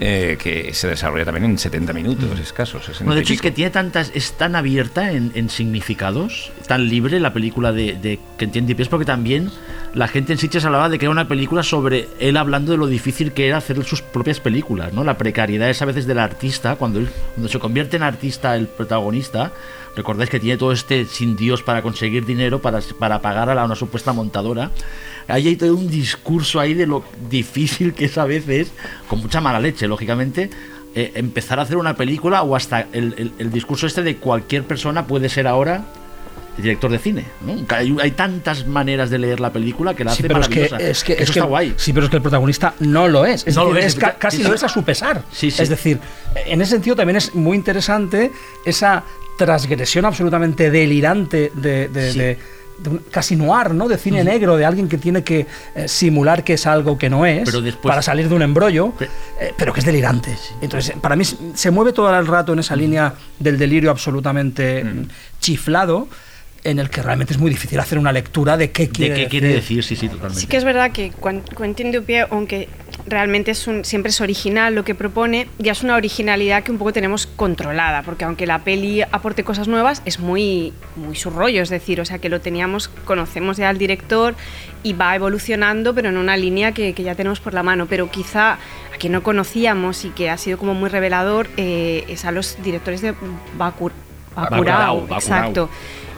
eh, 0.00 0.36
que 0.40 0.72
se 0.74 0.88
desarrolla 0.88 1.24
también 1.24 1.44
en 1.44 1.58
70 1.58 1.92
minutos 1.92 2.38
escasos. 2.40 2.84
60 2.84 3.04
Bueno, 3.04 3.14
de 3.14 3.20
y 3.20 3.22
hecho, 3.22 3.34
es 3.34 3.40
que 3.40 3.50
tiene 3.50 3.70
tantas, 3.70 4.10
es 4.14 4.32
tan 4.32 4.56
abierta 4.56 5.12
en, 5.12 5.32
en 5.34 5.50
significados, 5.50 6.52
tan 6.66 6.88
libre 6.88 7.20
la 7.20 7.32
película 7.32 7.72
de, 7.72 7.94
de 7.94 8.18
Quentin 8.38 8.66
Dupieux, 8.66 8.88
porque 8.88 9.04
también 9.04 9.50
la 9.94 10.08
gente 10.08 10.32
en 10.32 10.38
Sitges 10.38 10.64
hablaba 10.64 10.88
de 10.88 10.98
que 10.98 11.06
era 11.06 11.12
una 11.12 11.28
película 11.28 11.62
sobre 11.62 12.08
él 12.20 12.36
hablando 12.36 12.72
de 12.72 12.78
lo 12.78 12.86
difícil 12.86 13.32
que 13.32 13.48
era 13.48 13.56
hacer 13.56 13.82
sus 13.84 14.02
propias 14.02 14.40
películas, 14.40 14.92
¿no? 14.92 15.04
La 15.04 15.16
precariedad 15.18 15.70
es 15.70 15.80
a 15.82 15.86
veces 15.86 16.06
del 16.06 16.18
artista, 16.18 16.76
cuando, 16.76 16.98
él, 16.98 17.08
cuando 17.34 17.48
se 17.48 17.58
convierte 17.58 17.96
en 17.96 18.02
artista 18.02 18.56
el 18.56 18.66
protagonista, 18.66 19.52
recordáis 19.96 20.30
que 20.30 20.40
tiene 20.40 20.56
todo 20.56 20.72
este 20.72 21.04
sin 21.06 21.36
Dios 21.36 21.62
para 21.62 21.82
conseguir 21.82 22.26
dinero, 22.26 22.60
para, 22.60 22.80
para 22.98 23.20
pagar 23.20 23.48
a 23.50 23.54
la, 23.54 23.64
una 23.64 23.76
supuesta 23.76 24.12
montadora. 24.12 24.70
Ahí 25.28 25.48
hay 25.48 25.56
todo 25.56 25.74
un 25.76 25.90
discurso 25.90 26.58
ahí 26.58 26.74
de 26.74 26.86
lo 26.86 27.04
difícil 27.30 27.92
que 27.94 28.06
es 28.06 28.16
a 28.18 28.24
veces, 28.24 28.72
con 29.08 29.20
mucha 29.20 29.40
mala 29.40 29.60
leche, 29.60 29.86
lógicamente, 29.86 30.50
eh, 30.94 31.12
empezar 31.16 31.58
a 31.58 31.62
hacer 31.62 31.76
una 31.76 31.94
película 31.96 32.42
o 32.42 32.56
hasta 32.56 32.86
el, 32.92 33.14
el- 33.18 33.32
el 33.38 33.50
discurso 33.52 33.86
este 33.86 34.02
de 34.02 34.16
cualquier 34.16 34.64
persona 34.64 35.06
puede 35.06 35.28
ser 35.28 35.46
ahora 35.46 35.84
director 36.56 36.90
de 36.90 36.98
cine. 36.98 37.24
¿no? 37.42 37.54
Hay, 37.68 37.94
hay 38.02 38.10
tantas 38.12 38.66
maneras 38.66 39.10
de 39.10 39.18
leer 39.18 39.38
la 39.38 39.52
película 39.52 39.94
que 39.94 40.02
la 40.02 40.10
Sí, 40.10 40.22
hace 40.22 40.28
pero 40.28 40.40
es 40.40 40.48
que, 40.48 40.60
maravillosa. 40.62 40.90
es 40.90 41.04
que, 41.04 41.12
Eso 41.12 41.22
es 41.22 41.30
que- 41.30 41.38
está 41.38 41.48
guay. 41.48 41.74
sí, 41.76 41.92
pero 41.92 42.06
es 42.06 42.10
que 42.10 42.16
el 42.16 42.22
protagonista 42.22 42.74
no 42.80 43.06
lo 43.06 43.24
es. 43.26 43.46
Es, 43.46 43.54
No 43.54 43.66
decir, 43.66 43.78
es, 43.78 43.86
es 43.94 43.94
ca- 44.00 44.08
es- 44.08 44.14
casi 44.16 44.42
lo 44.42 44.52
es 44.54 44.64
a 44.64 44.68
su 44.68 44.82
pesar. 44.82 45.22
Sí, 45.30 45.52
sí. 45.52 45.62
Es 45.62 45.68
decir, 45.68 46.00
en 46.46 46.60
ese 46.60 46.72
sentido 46.72 46.96
también 46.96 47.16
es 47.16 47.32
muy 47.34 47.56
interesante 47.56 48.32
esa 48.64 49.04
transgresión 49.36 50.04
absolutamente 50.04 50.68
delirante 50.70 51.52
de, 51.54 51.86
de- 51.88 52.12
Sí. 52.12 52.18
de- 52.18 52.38
de 52.82 52.90
un 52.90 52.98
casi 53.10 53.34
noir, 53.36 53.74
¿no? 53.74 53.88
De 53.88 53.98
cine 53.98 54.22
negro, 54.24 54.56
de 54.56 54.64
alguien 54.64 54.88
que 54.88 54.98
tiene 54.98 55.22
que 55.24 55.46
eh, 55.74 55.88
simular 55.88 56.44
que 56.44 56.54
es 56.54 56.66
algo 56.66 56.96
que 56.98 57.10
no 57.10 57.26
es 57.26 57.42
Pero 57.44 57.60
después- 57.60 57.90
para 57.90 58.02
salir 58.02 58.28
de 58.28 58.34
un 58.34 58.42
embrollo, 58.42 58.92
eh, 59.00 59.52
pero 59.56 59.72
que 59.72 59.80
es 59.80 59.86
delirante. 59.86 60.36
Entonces, 60.60 60.94
para 61.00 61.16
mí 61.16 61.24
se- 61.24 61.70
mueve 61.70 61.92
todo 61.92 62.16
el 62.18 62.26
rato 62.26 62.52
en 62.52 62.60
esa 62.60 62.76
línea 62.76 63.14
del 63.38 63.58
delirio 63.58 63.90
absolutamente 63.90 64.84
chiflado, 65.40 66.08
en 66.64 66.78
el 66.78 66.90
que 66.90 67.02
realmente 67.02 67.32
es 67.32 67.38
muy 67.38 67.50
difícil 67.50 67.78
hacer 67.80 67.98
una 67.98 68.12
lectura 68.12 68.56
de 68.56 68.70
qué 68.70 68.86
¿De 68.86 68.90
quiere 68.90 69.14
qué 69.14 69.20
decir. 69.22 69.30
quiere 69.40 69.48
decir? 69.54 69.84
Sí, 69.84 69.96
sí, 69.96 70.08
totalmente. 70.08 70.40
Sí 70.40 70.46
que 70.46 70.56
es 70.56 70.64
verdad 70.64 70.90
que 70.92 71.12
Quen- 71.12 71.42
Quentin 71.56 71.92
Dupieux, 71.92 72.26
aunque 72.30 72.68
realmente 73.06 73.52
es 73.52 73.66
un, 73.68 73.84
siempre 73.84 74.10
es 74.10 74.20
original 74.20 74.74
lo 74.74 74.84
que 74.84 74.94
propone, 74.94 75.48
ya 75.58 75.72
es 75.72 75.82
una 75.82 75.94
originalidad 75.94 76.62
que 76.64 76.72
un 76.72 76.78
poco 76.78 76.92
tenemos 76.92 77.26
controlada, 77.26 78.02
porque 78.02 78.24
aunque 78.24 78.44
la 78.46 78.58
peli 78.64 79.02
aporte 79.02 79.44
cosas 79.44 79.66
nuevas, 79.68 80.02
es 80.04 80.18
muy, 80.18 80.72
muy 80.96 81.14
su 81.16 81.30
rollo, 81.30 81.62
es 81.62 81.70
decir, 81.70 82.00
o 82.00 82.04
sea 82.04 82.18
que 82.18 82.28
lo 82.28 82.40
teníamos, 82.40 82.88
conocemos 83.04 83.56
ya 83.56 83.68
al 83.70 83.78
director 83.78 84.34
y 84.82 84.92
va 84.92 85.14
evolucionando, 85.14 85.94
pero 85.94 86.08
en 86.10 86.16
una 86.18 86.36
línea 86.36 86.72
que, 86.72 86.92
que 86.92 87.02
ya 87.02 87.14
tenemos 87.14 87.40
por 87.40 87.54
la 87.54 87.62
mano, 87.62 87.86
pero 87.86 88.10
quizá 88.10 88.52
a 88.54 88.58
quien 88.98 89.12
no 89.12 89.22
conocíamos 89.22 90.04
y 90.04 90.10
que 90.10 90.28
ha 90.28 90.36
sido 90.36 90.58
como 90.58 90.74
muy 90.74 90.90
revelador 90.90 91.48
eh, 91.56 92.04
es 92.08 92.24
a 92.24 92.32
los 92.32 92.56
directores 92.62 93.00
de 93.00 93.14
Bakur- 93.56 93.92
Bacurau, 94.36 94.50
Bacurau, 94.50 95.00
Bacurau. 95.00 95.18
exacto. 95.18 95.70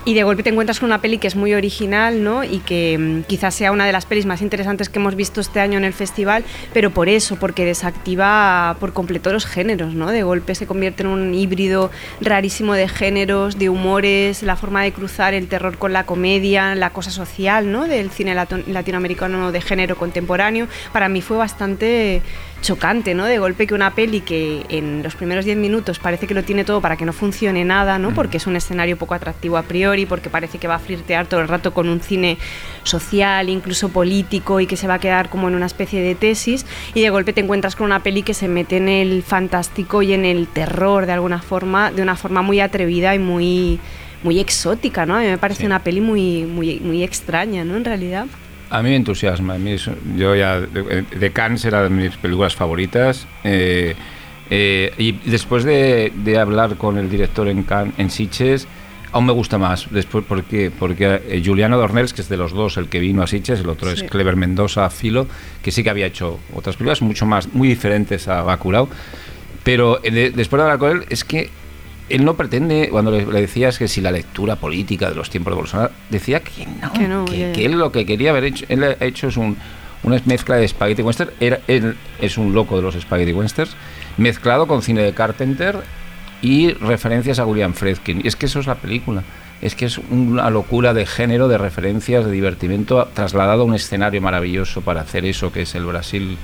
Y 0.07 0.15
de 0.15 0.23
golpe 0.23 0.43
te 0.43 0.49
encuentras 0.49 0.81
con 0.81 0.87
una 0.87 1.03
peli 1.03 1.19
que 1.19 1.27
es 1.27 1.37
muy 1.37 1.53
original, 1.53 2.25
¿no? 2.25 2.43
Y 2.43 2.61
que 2.61 2.97
mm, 2.99 3.23
quizás 3.25 3.55
sea 3.55 3.71
una 3.71 3.85
de 3.85 3.93
las 3.93 4.07
pelis 4.07 4.25
más 4.25 4.41
interesantes 4.41 4.89
que 4.89 4.99
hemos 4.99 5.15
visto 5.15 5.43
este 5.43 5.61
año 5.61 5.77
en 5.77 5.85
el 5.85 5.93
festival, 5.93 6.43
pero 6.73 6.91
por 6.91 7.11
eso, 7.11 7.37
porque 7.37 7.67
desactiva 7.67 8.77
por 8.81 8.95
completo 8.95 9.31
los 9.31 9.45
géneros, 9.45 9.93
¿no? 9.93 10.11
De 10.11 10.23
golpe 10.23 10.55
se 10.55 10.67
convierte 10.67 11.03
en 11.03 11.11
un 11.11 11.35
híbrido 11.35 11.91
rarísimo 12.23 12.73
de 12.73 12.89
géneros, 12.89 13.59
de 13.59 13.69
humores, 13.69 14.43
la 14.43 14.57
forma 14.57 14.83
de 14.83 14.93
cruzar 14.93 15.35
el 15.35 15.49
terror 15.49 15.77
con 15.77 15.93
la 15.93 16.07
comedia, 16.07 16.75
la 16.75 16.91
cosa 16.91 17.11
social, 17.11 17.71
¿no? 17.71 17.87
Del 17.87 18.11
cine 18.11 18.35
latinoamericano 18.35 19.53
de 19.53 19.61
género 19.61 19.97
contemporáneo. 19.97 20.67
Para 20.95 21.11
mí 21.11 21.21
fue 21.21 21.37
bastante 21.37 22.23
chocante, 22.63 23.15
¿no? 23.15 23.25
De 23.25 23.39
golpe 23.39 23.67
que 23.67 23.75
una 23.75 23.95
peli 23.95 24.21
que 24.21 24.65
en 24.69 25.03
los 25.03 25.15
primeros 25.15 25.45
10 25.45 25.57
minutos 25.57 25.99
parece 25.99 26.27
que 26.27 26.35
lo 26.35 26.43
tiene 26.43 26.65
todo 26.65 26.81
para 26.81 26.97
que 26.97 27.05
no 27.05 27.13
funcione 27.13 27.65
nada, 27.65 27.99
¿no? 27.99 28.15
Porque 28.15 28.37
es 28.37 28.47
un 28.47 28.57
escenario 28.57 28.97
poco 28.97 29.15
atractivo 29.15 29.57
a 29.57 29.63
priori 29.63 29.81
priori 29.81 30.05
porque 30.05 30.29
parece 30.29 30.59
que 30.59 30.69
va 30.69 30.75
a 30.75 30.79
flirtear 30.79 31.27
todo 31.27 31.41
el 31.41 31.49
rato 31.49 31.73
con 31.73 31.89
un 31.89 32.01
cine 32.01 32.37
social, 32.83 33.49
incluso 33.49 33.89
político 33.89 34.61
y 34.61 34.67
que 34.67 34.77
se 34.77 34.87
va 34.87 34.95
a 34.95 34.99
quedar 34.99 35.31
como 35.31 35.49
en 35.49 35.55
una 35.55 35.65
especie 35.65 36.03
de 36.03 36.15
tesis 36.15 36.67
y 36.93 37.01
de 37.01 37.09
golpe 37.09 37.33
te 37.33 37.41
encuentras 37.41 37.77
con 37.77 37.87
una 37.87 38.03
peli 38.03 38.23
que 38.23 38.35
se 38.35 38.47
mete 38.47 38.77
en 38.77 38.89
el 38.89 39.23
fantástico 39.23 40.03
y 40.03 40.13
en 40.13 40.27
el 40.27 40.49
terror 40.49 41.07
de 41.07 41.13
alguna 41.13 41.41
forma, 41.41 41.91
de 41.91 42.03
una 42.03 42.15
forma 42.15 42.43
muy 42.43 42.61
atrevida 42.61 43.15
y 43.15 43.19
muy 43.19 43.81
muy 44.23 44.39
exótica, 44.39 45.07
¿no? 45.07 45.17
A 45.17 45.21
mí 45.21 45.27
me 45.27 45.39
parece 45.39 45.65
una 45.65 45.83
peli 45.83 46.03
muy, 46.03 46.45
muy, 46.45 46.79
muy 46.81 47.03
extraña, 47.03 47.65
¿no? 47.65 47.77
En 47.77 47.87
realidad. 47.87 48.27
A 48.71 48.83
mí 48.83 48.91
me 48.91 48.97
entusiasma. 48.97 49.55
A 49.55 49.59
mí 49.59 49.73
es- 49.73 49.91
yo 50.17 50.35
ya 50.35 50.61
de, 50.61 51.03
de 51.03 51.33
Cannes 51.33 51.65
era 51.65 51.83
de 51.83 51.91
mis 51.91 52.17
películas 52.17 52.55
favoritas. 52.55 53.27
eh, 53.45 53.95
eh, 54.53 54.93
y 54.99 55.13
después 55.31 55.63
de, 55.65 56.13
de 56.15 56.39
hablar 56.39 56.77
con 56.77 56.99
el 56.99 57.09
director 57.09 57.47
en 57.49 57.63
Cannes, 57.63 57.95
en 57.99 58.11
Sitges, 58.11 58.67
aún 59.13 59.27
me 59.27 59.33
gusta 59.33 59.59
más. 59.59 59.87
Después 59.91 60.25
porque 60.27 60.73
porque 60.77 61.21
eh, 61.29 61.43
Juliano 61.45 61.79
Dornels, 61.79 62.13
que 62.13 62.23
es 62.23 62.29
de 62.29 62.37
los 62.37 62.53
dos 62.53 62.77
el 62.77 62.89
que 62.89 62.99
vino 62.99 63.23
a 63.23 63.27
Sitges, 63.29 63.61
el 63.61 63.69
otro 63.69 63.95
Sí. 63.95 64.05
es 64.05 64.11
Clever 64.11 64.35
Mendoza 64.37 64.89
Filo, 64.91 65.27
que 65.63 65.71
sí 65.71 65.85
que 65.85 65.91
había 65.91 66.07
hecho 66.07 66.41
otras 66.55 66.77
películas 66.77 67.01
mucho 67.03 67.27
más 67.27 67.53
muy 67.55 67.69
diferentes 67.69 68.27
a 68.27 68.43
Bacurau. 68.43 68.89
Pero 69.63 70.01
eh, 70.03 70.11
de- 70.11 70.31
después 70.31 70.59
de 70.59 70.63
hablar 70.65 70.79
con 70.79 70.91
él, 70.99 71.05
es 71.11 71.23
que 71.25 71.51
él 72.11 72.25
no 72.25 72.35
pretende, 72.35 72.89
cuando 72.91 73.11
le, 73.11 73.25
le 73.25 73.41
decías 73.41 73.79
que 73.79 73.89
si 73.89 74.01
la 74.01 74.11
lectura 74.11 74.57
política 74.57 75.09
de 75.09 75.15
los 75.17 75.31
tiempos 75.31 75.53
de 75.53 75.57
Bolsonaro, 75.57 75.91
decía 76.11 76.41
que 76.41 76.67
no, 76.67 76.93
Que 76.93 77.09
no, 77.09 77.25
que, 77.25 77.65
él 77.65 77.73
lo 77.73 77.91
que 77.93 78.05
quería 78.07 78.31
haber 78.31 78.45
hecho, 78.45 78.65
él 78.69 78.85
ha 78.85 79.05
hecho 79.05 79.29
es 79.29 79.37
un, 79.37 79.57
una 80.03 80.21
mezcla 80.27 80.57
de 80.57 80.67
spaghetti 80.69 81.03
western, 81.03 81.31
Era- 81.41 81.61
él 81.69 81.97
es 82.21 82.37
un 82.39 82.53
loco 82.53 82.77
de 82.77 82.83
los 82.83 82.95
spaghetti 82.95 83.33
westerns, 83.33 83.75
mezclado 84.17 84.67
con 84.67 84.83
cine 84.83 85.03
de 85.03 85.13
Carpenter 85.13 85.77
y 86.43 86.73
referencias 86.73 87.39
a 87.39 87.47
William 87.47 87.75
Friedkin. 87.75 88.23
Y 88.25 88.29
es 88.29 88.37
que 88.37 88.47
eso 88.47 88.61
es 88.61 88.67
la 88.67 88.77
película. 88.77 89.23
Es 89.61 89.75
que 89.75 89.85
es 89.85 89.99
una 89.99 90.49
locura 90.49 90.95
de 90.95 91.05
género, 91.05 91.47
de 91.49 91.59
referencias, 91.59 92.25
de 92.25 92.31
divertimento, 92.33 93.07
trasladado 93.13 93.61
a 93.61 93.65
un 93.67 93.75
escenario 93.75 94.23
maravilloso 94.23 94.81
para 94.81 95.03
hacer 95.03 95.27
eso 95.27 95.53
que 95.53 95.63
es 95.63 95.75
el 95.75 95.85
Brasil 95.85 96.39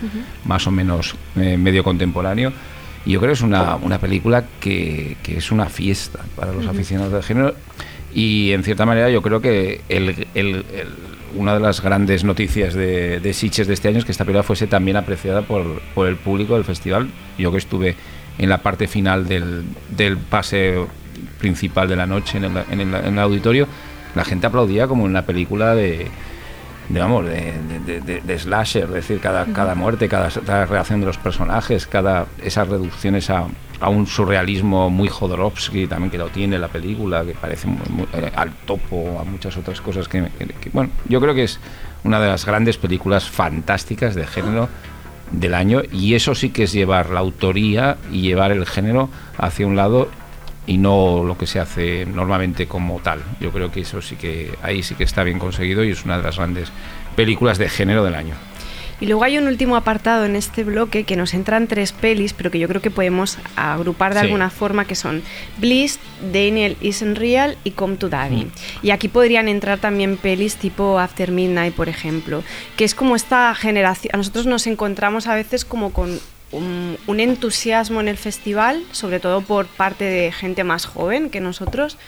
más 0.44 0.66
o 0.66 0.70
menos 0.70 1.14
eh, 1.36 1.56
medio 1.56 1.82
contemporáneo. 1.82 2.52
Y 3.06 3.12
yo 3.12 3.20
creo 3.20 3.28
que 3.30 3.34
es 3.34 3.40
una, 3.42 3.76
una 3.76 3.98
película 3.98 4.44
que, 4.60 5.16
que 5.22 5.38
es 5.38 5.50
una 5.52 5.66
fiesta 5.66 6.20
para 6.34 6.52
los 6.52 6.66
aficionados 6.66 7.12
del 7.12 7.22
género. 7.22 7.54
Y 8.12 8.52
en 8.52 8.64
cierta 8.64 8.84
manera 8.84 9.08
yo 9.10 9.22
creo 9.22 9.40
que 9.40 9.80
el, 9.88 10.26
el- 10.34 10.64
el- 10.74 10.88
una 11.36 11.52
de 11.54 11.60
las 11.60 11.82
grandes 11.82 12.24
noticias 12.24 12.72
de, 12.74 13.20
de 13.20 13.32
Sitges 13.34 13.66
de 13.66 13.74
este 13.74 13.88
año 13.88 13.98
es 13.98 14.04
que 14.06 14.12
esta 14.12 14.24
película 14.24 14.42
fuese 14.42 14.66
también 14.66 14.96
apreciada 14.96 15.42
por, 15.42 15.82
por 15.94 16.06
el 16.08 16.16
público 16.16 16.54
del 16.54 16.64
festival. 16.64 17.08
Yo 17.38 17.52
que 17.52 17.58
estuve 17.58 17.94
en 18.38 18.48
la 18.48 18.58
parte 18.62 18.86
final 18.88 19.26
del, 19.28 19.62
del 19.96 20.16
pase 20.16 20.76
principal 21.38 21.88
de 21.88 21.96
la 21.96 22.06
noche 22.06 22.38
en 22.38 22.44
el, 22.44 22.52
en 22.70 22.80
el- 22.80 22.94
en 22.94 23.12
el 23.14 23.18
auditorio, 23.18 23.68
la 24.14 24.24
gente 24.24 24.46
aplaudía 24.46 24.86
como 24.86 25.04
en 25.04 25.10
una 25.10 25.22
película 25.26 25.74
de, 25.74 26.06
de, 26.88 27.00
vamos, 27.00 27.24
de, 27.26 27.52
de- 27.84 28.00
de- 28.00 28.20
de 28.20 28.38
slasher, 28.38 28.84
es 28.84 28.90
decir, 28.94 29.20
cada, 29.20 29.44
cada 29.46 29.74
muerte, 29.74 30.08
cada, 30.08 30.28
cada 30.30 30.66
reacción 30.66 31.00
de 31.00 31.06
los 31.06 31.18
personajes, 31.18 31.86
cada 31.86 32.26
esas 32.42 32.68
reducciones 32.68 33.28
a, 33.30 33.44
a 33.80 33.88
un 33.88 34.06
surrealismo 34.06 34.88
muy 34.88 35.08
Jodorowsky 35.08 35.86
también 35.86 36.10
que 36.10 36.18
lo 36.18 36.28
tiene 36.28 36.58
la 36.58 36.68
película, 36.68 37.24
que 37.24 37.32
parece 37.32 37.66
muy- 37.66 37.88
muy- 37.90 38.06
eh, 38.14 38.30
al 38.36 38.52
topo, 38.52 39.18
a 39.20 39.24
muchas 39.24 39.56
otras 39.56 39.80
cosas 39.80 40.08
que, 40.08 40.24
que- 40.38 40.46
que- 40.46 40.70
bueno, 40.70 40.90
yo 41.08 41.20
creo 41.20 41.34
que 41.34 41.44
es 41.44 41.58
una 42.04 42.20
de 42.20 42.28
las 42.28 42.46
grandes 42.46 42.76
películas 42.78 43.28
fantásticas 43.28 44.14
de 44.14 44.26
género 44.26 44.68
del 45.32 45.54
año 45.54 45.82
y 45.92 46.14
eso 46.14 46.36
sí 46.36 46.50
que 46.50 46.62
es 46.64 46.72
llevar 46.72 47.10
la 47.10 47.18
autoría 47.18 47.96
y 48.12 48.20
llevar 48.22 48.52
el 48.52 48.64
género 48.64 49.08
hacia 49.38 49.66
un 49.66 49.74
lado 49.74 50.08
y 50.66 50.78
no 50.78 51.22
lo 51.24 51.38
que 51.38 51.46
se 51.46 51.60
hace 51.60 52.06
normalmente 52.06 52.66
como 52.66 52.98
tal. 53.00 53.20
Yo 53.40 53.50
creo 53.52 53.70
que 53.70 53.80
eso 53.80 54.02
sí 54.02 54.16
que 54.16 54.52
ahí 54.62 54.82
sí 54.82 54.94
que 54.94 55.04
está 55.04 55.22
bien 55.22 55.38
conseguido 55.38 55.84
y 55.84 55.90
es 55.90 56.04
una 56.04 56.16
de 56.16 56.22
las 56.24 56.36
grandes 56.36 56.70
películas 57.14 57.58
de 57.58 57.68
género 57.68 58.04
del 58.04 58.14
año. 58.14 58.34
Y 58.98 59.04
luego 59.04 59.24
hay 59.24 59.36
un 59.36 59.46
último 59.46 59.76
apartado 59.76 60.24
en 60.24 60.36
este 60.36 60.64
bloque 60.64 61.04
que 61.04 61.16
nos 61.16 61.34
entran 61.34 61.66
tres 61.66 61.92
pelis, 61.92 62.32
pero 62.32 62.50
que 62.50 62.58
yo 62.58 62.66
creo 62.66 62.80
que 62.80 62.90
podemos 62.90 63.36
agrupar 63.54 64.14
de 64.14 64.20
Sí. 64.20 64.24
alguna 64.26 64.48
forma, 64.48 64.86
que 64.86 64.94
son 64.94 65.20
Bliss, 65.58 65.98
Daniel 66.32 66.78
Isn't 66.80 67.18
Real 67.18 67.58
y 67.62 67.72
Come 67.72 67.96
to 67.96 68.08
Daddy. 68.08 68.46
Mm. 68.46 68.50
Y 68.82 68.90
aquí 68.92 69.08
podrían 69.08 69.48
entrar 69.48 69.78
también 69.80 70.16
pelis 70.16 70.56
tipo 70.56 70.98
After 70.98 71.30
Midnight, 71.30 71.74
por 71.74 71.90
ejemplo, 71.90 72.42
que 72.78 72.84
es 72.84 72.94
como 72.94 73.16
esta 73.16 73.54
generación, 73.54 74.12
a 74.14 74.16
nosotros 74.16 74.46
nos 74.46 74.66
encontramos 74.66 75.26
a 75.26 75.34
veces 75.34 75.66
como 75.66 75.92
con 75.92 76.18
un, 76.56 77.20
entusiasmo 77.20 78.00
en 78.00 78.08
el 78.08 78.16
festival, 78.16 78.84
sobre 78.92 79.20
todo 79.20 79.40
por 79.40 79.66
parte 79.66 80.04
de 80.04 80.32
gente 80.32 80.64
más 80.64 80.86
joven 80.86 81.30
que 81.30 81.40
nosotros, 81.40 81.98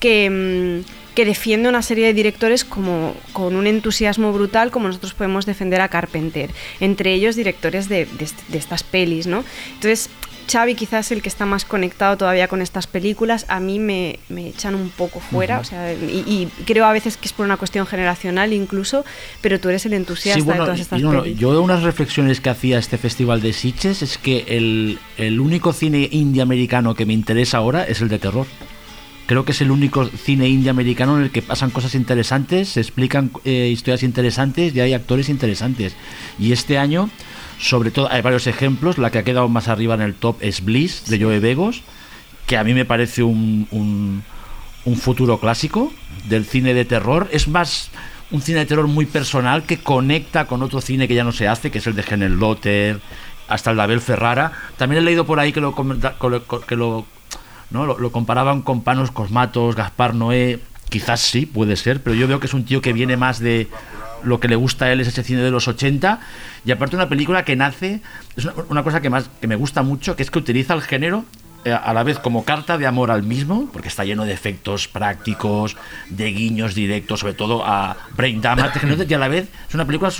que, 0.00 0.82
mm, 0.84 1.14
que 1.14 1.24
defiende 1.24 1.68
una 1.68 1.82
serie 1.82 2.06
de 2.06 2.14
directores 2.14 2.64
como 2.64 3.14
con 3.32 3.54
un 3.54 3.66
entusiasmo 3.66 4.32
brutal 4.32 4.70
como 4.70 4.88
nosotros 4.88 5.14
podemos 5.14 5.46
defender 5.46 5.80
a 5.80 5.88
Carpenter, 5.88 6.50
entre 6.80 7.12
ellos 7.12 7.36
directores 7.36 7.88
de, 7.88 8.06
de 8.06 8.28
de 8.48 8.58
estas 8.58 8.82
pelis, 8.82 9.26
¿no? 9.26 9.44
Entonces, 9.74 10.10
Xavi 10.50 10.74
quizás 10.74 11.12
el 11.12 11.22
que 11.22 11.28
está 11.28 11.46
más 11.46 11.64
conectado 11.64 12.16
todavía 12.16 12.48
con 12.48 12.60
estas 12.60 12.86
películas, 12.86 13.46
a 13.48 13.60
mí 13.60 13.78
me, 13.78 14.18
me 14.28 14.48
echan 14.48 14.74
un 14.74 14.90
poco 14.90 15.20
fuera, 15.20 15.60
o 15.60 15.64
sea, 15.64 15.92
y, 15.92 16.24
y 16.26 16.48
creo 16.64 16.86
a 16.86 16.92
veces 16.92 17.16
que 17.16 17.26
es 17.28 17.32
por 17.32 17.46
una 17.46 17.56
cuestión 17.56 17.86
generacional 17.86 18.52
incluso, 18.52 19.04
pero 19.40 19.60
tú 19.60 19.68
eres 19.68 19.86
el 19.86 19.92
entusiasta 19.92 20.40
Sí, 20.40 20.44
bueno, 20.44 20.62
de 20.62 20.66
todas 20.66 20.80
estas 20.80 20.98
y 20.98 21.02
no, 21.02 21.24
yo 21.24 21.60
unas 21.62 21.82
reflexiones 21.82 22.40
que 22.40 22.50
hacía 22.50 22.78
este 22.78 22.98
festival 22.98 23.40
de 23.40 23.52
Sitges 23.52 24.02
es 24.02 24.18
que 24.18 24.44
el, 24.48 24.98
el 25.16 25.40
único 25.40 25.72
cine 25.72 26.08
indie 26.10 26.42
americano 26.42 26.94
que 26.94 27.06
me 27.06 27.12
interesa 27.12 27.58
ahora 27.58 27.84
es 27.84 28.00
el 28.00 28.08
de 28.08 28.18
terror. 28.18 28.46
Creo 29.30 29.44
que 29.44 29.52
es 29.52 29.60
el 29.60 29.70
único 29.70 30.06
cine 30.06 30.48
indie 30.48 30.70
americano 30.70 31.16
en 31.16 31.22
el 31.22 31.30
que 31.30 31.40
pasan 31.40 31.70
cosas 31.70 31.94
interesantes, 31.94 32.70
se 32.70 32.80
explican 32.80 33.30
eh, 33.44 33.68
historias 33.72 34.02
interesantes 34.02 34.74
y 34.74 34.80
hay 34.80 34.92
actores 34.92 35.28
interesantes. 35.28 35.94
Y 36.40 36.50
este 36.50 36.78
año, 36.78 37.08
sobre 37.56 37.92
todo, 37.92 38.10
hay 38.10 38.22
varios 38.22 38.48
ejemplos. 38.48 38.98
La 38.98 39.12
que 39.12 39.18
ha 39.18 39.22
quedado 39.22 39.48
más 39.48 39.68
arriba 39.68 39.94
en 39.94 40.00
el 40.00 40.14
top 40.14 40.38
es 40.40 40.64
Bliss, 40.64 41.04
de 41.06 41.22
Joe 41.22 41.38
Begos, 41.38 41.82
que 42.48 42.56
a 42.56 42.64
mí 42.64 42.74
me 42.74 42.84
parece 42.84 43.22
un, 43.22 43.68
un, 43.70 44.24
un 44.84 44.96
futuro 44.96 45.38
clásico 45.38 45.92
del 46.28 46.44
cine 46.44 46.74
de 46.74 46.84
terror. 46.84 47.28
Es 47.30 47.46
más 47.46 47.90
un 48.32 48.42
cine 48.42 48.58
de 48.58 48.66
terror 48.66 48.88
muy 48.88 49.06
personal 49.06 49.62
que 49.62 49.78
conecta 49.78 50.48
con 50.48 50.60
otro 50.60 50.80
cine 50.80 51.06
que 51.06 51.14
ya 51.14 51.22
no 51.22 51.30
se 51.30 51.46
hace, 51.46 51.70
que 51.70 51.78
es 51.78 51.86
el 51.86 51.94
de 51.94 52.02
Genel 52.02 52.34
Lotter, 52.34 52.98
hasta 53.46 53.70
el 53.70 53.76
de 53.76 53.82
Abel 53.84 54.00
Ferrara. 54.00 54.50
También 54.76 55.02
he 55.02 55.04
leído 55.04 55.24
por 55.24 55.38
ahí 55.38 55.52
que 55.52 55.60
lo, 55.60 55.72
que 55.72 56.74
lo, 56.74 57.06
¿no? 57.70 57.86
lo, 57.86 58.12
comparaban 58.12 58.62
con 58.62 58.82
Panos 58.82 59.10
Cosmatos, 59.10 59.76
Gaspar 59.76 60.14
Noé. 60.14 60.60
Quizás 60.88 61.20
sí, 61.20 61.46
puede 61.46 61.76
ser, 61.76 62.02
pero 62.02 62.16
yo 62.16 62.26
veo 62.26 62.40
que 62.40 62.46
es 62.46 62.54
un 62.54 62.64
tío 62.64 62.82
que 62.82 62.92
viene 62.92 63.16
más 63.16 63.38
de 63.38 63.68
lo 64.24 64.40
que 64.40 64.48
le 64.48 64.56
gusta 64.56 64.86
a 64.86 64.92
él 64.92 65.00
es 65.00 65.08
ese 65.08 65.22
cine 65.22 65.40
de 65.40 65.50
los 65.50 65.66
80 65.66 66.20
y 66.66 66.72
aparte 66.72 66.94
una 66.94 67.08
película 67.08 67.44
que 67.44 67.56
nace 67.56 68.02
es 68.36 68.44
una, 68.44 68.54
una 68.68 68.82
cosa 68.82 69.00
que 69.00 69.08
más 69.08 69.30
que 69.40 69.46
me 69.46 69.56
gusta 69.56 69.82
mucho 69.82 70.14
que 70.14 70.22
es 70.22 70.30
que 70.30 70.38
utiliza 70.38 70.74
el 70.74 70.82
género 70.82 71.24
a 71.68 71.92
la 71.92 72.02
vez 72.02 72.18
como 72.18 72.44
carta 72.44 72.78
de 72.78 72.86
amor 72.86 73.10
al 73.10 73.22
mismo, 73.22 73.68
porque 73.72 73.88
está 73.88 74.04
lleno 74.04 74.24
de 74.24 74.32
efectos 74.32 74.88
prácticos, 74.88 75.76
de 76.08 76.30
guiños 76.32 76.74
directos, 76.74 77.20
sobre 77.20 77.34
todo 77.34 77.62
a 77.66 77.96
Brain 78.16 78.40
Damage, 78.40 78.80
y 79.08 79.14
a 79.14 79.18
la 79.18 79.28
vez 79.28 79.48
es 79.68 79.74
una 79.74 79.84
película 79.84 80.10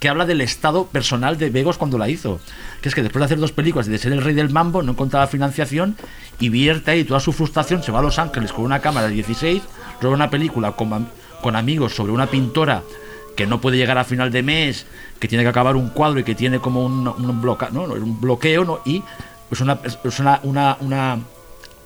que 0.00 0.08
habla 0.08 0.26
del 0.26 0.40
estado 0.40 0.86
personal 0.86 1.38
de 1.38 1.50
Begos 1.50 1.78
cuando 1.78 1.98
la 1.98 2.08
hizo. 2.08 2.40
Que 2.82 2.88
es 2.88 2.94
que 2.94 3.02
después 3.02 3.20
de 3.20 3.24
hacer 3.26 3.38
dos 3.38 3.52
películas 3.52 3.86
y 3.88 3.90
de 3.90 3.98
ser 3.98 4.12
el 4.12 4.22
rey 4.22 4.34
del 4.34 4.50
mambo, 4.50 4.82
no 4.82 4.92
encontraba 4.92 5.26
financiación 5.28 5.96
y 6.40 6.48
vierte 6.48 6.90
ahí 6.90 7.04
toda 7.04 7.20
su 7.20 7.32
frustración, 7.32 7.82
se 7.82 7.92
va 7.92 8.00
a 8.00 8.02
Los 8.02 8.18
Ángeles 8.18 8.52
con 8.52 8.64
una 8.64 8.80
cámara 8.80 9.08
de 9.08 9.14
16, 9.14 9.62
roba 10.00 10.14
una 10.14 10.30
película 10.30 10.72
con, 10.72 10.92
am- 10.92 11.06
con 11.42 11.54
amigos 11.56 11.94
sobre 11.94 12.12
una 12.12 12.26
pintora 12.26 12.82
que 13.36 13.46
no 13.46 13.60
puede 13.60 13.76
llegar 13.76 13.98
a 13.98 14.04
final 14.04 14.32
de 14.32 14.42
mes, 14.42 14.84
que 15.20 15.28
tiene 15.28 15.44
que 15.44 15.50
acabar 15.50 15.76
un 15.76 15.90
cuadro 15.90 16.18
y 16.18 16.24
que 16.24 16.34
tiene 16.34 16.58
como 16.58 16.84
un, 16.84 17.06
un 17.06 17.40
bloqueo, 18.20 18.64
¿no? 18.64 18.80
y 18.84 19.02
es 19.50 19.60
una, 19.60 19.78
es 19.84 20.18
una, 20.20 20.40
una, 20.42 20.76
una 20.80 21.18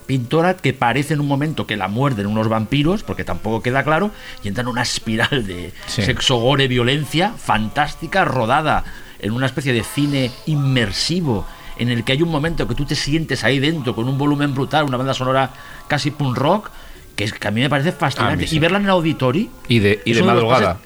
pintora 0.07 0.57
que 0.57 0.73
parece 0.73 1.15
en 1.15 1.21
un 1.21 1.29
momento 1.29 1.67
que 1.67 1.77
la 1.77 1.89
muerden 1.89 2.27
unos 2.27 2.49
vampiros, 2.49 3.03
porque 3.03 3.25
tampoco 3.25 3.63
queda 3.63 3.85
claro, 3.85 4.11
y 4.43 4.49
entra 4.49 4.63
en 4.63 4.69
una 4.69 4.83
espiral 4.83 5.47
de 5.47 5.73
Sí. 5.87 6.03
sexo, 6.03 6.37
gore, 6.37 6.69
violencia 6.69 7.33
fantástica, 7.37 8.25
rodada 8.25 8.85
en 9.21 9.33
una 9.33 9.47
especie 9.47 9.73
de 9.73 9.85
cine 9.85 10.31
inmersivo, 10.47 11.47
en 11.79 11.89
el 11.89 12.05
que 12.05 12.13
hay 12.13 12.23
un 12.23 12.29
momento 12.31 12.67
que 12.67 12.75
tú 12.75 12.85
te 12.85 12.95
sientes 12.95 13.45
ahí 13.45 13.59
dentro 13.59 13.95
con 13.95 14.09
un 14.09 14.19
volumen 14.19 14.55
brutal, 14.55 14.85
una 14.85 14.97
banda 14.97 15.15
sonora 15.15 15.51
casi 15.89 16.11
punk 16.11 16.37
rock, 16.37 16.71
que, 17.17 17.25
es, 17.25 17.33
que 17.33 17.47
a 17.49 17.51
mí 17.51 17.61
me 17.61 17.71
parece 17.71 17.93
fascinante. 17.93 18.47
Sí. 18.47 18.57
Y 18.57 18.59
verla 18.59 18.79
en 18.79 18.85
el 18.85 18.91
auditori. 18.91 19.51
Y 19.69 19.79
de, 19.79 20.03
y 20.05 20.15
madrugada. 20.23 20.79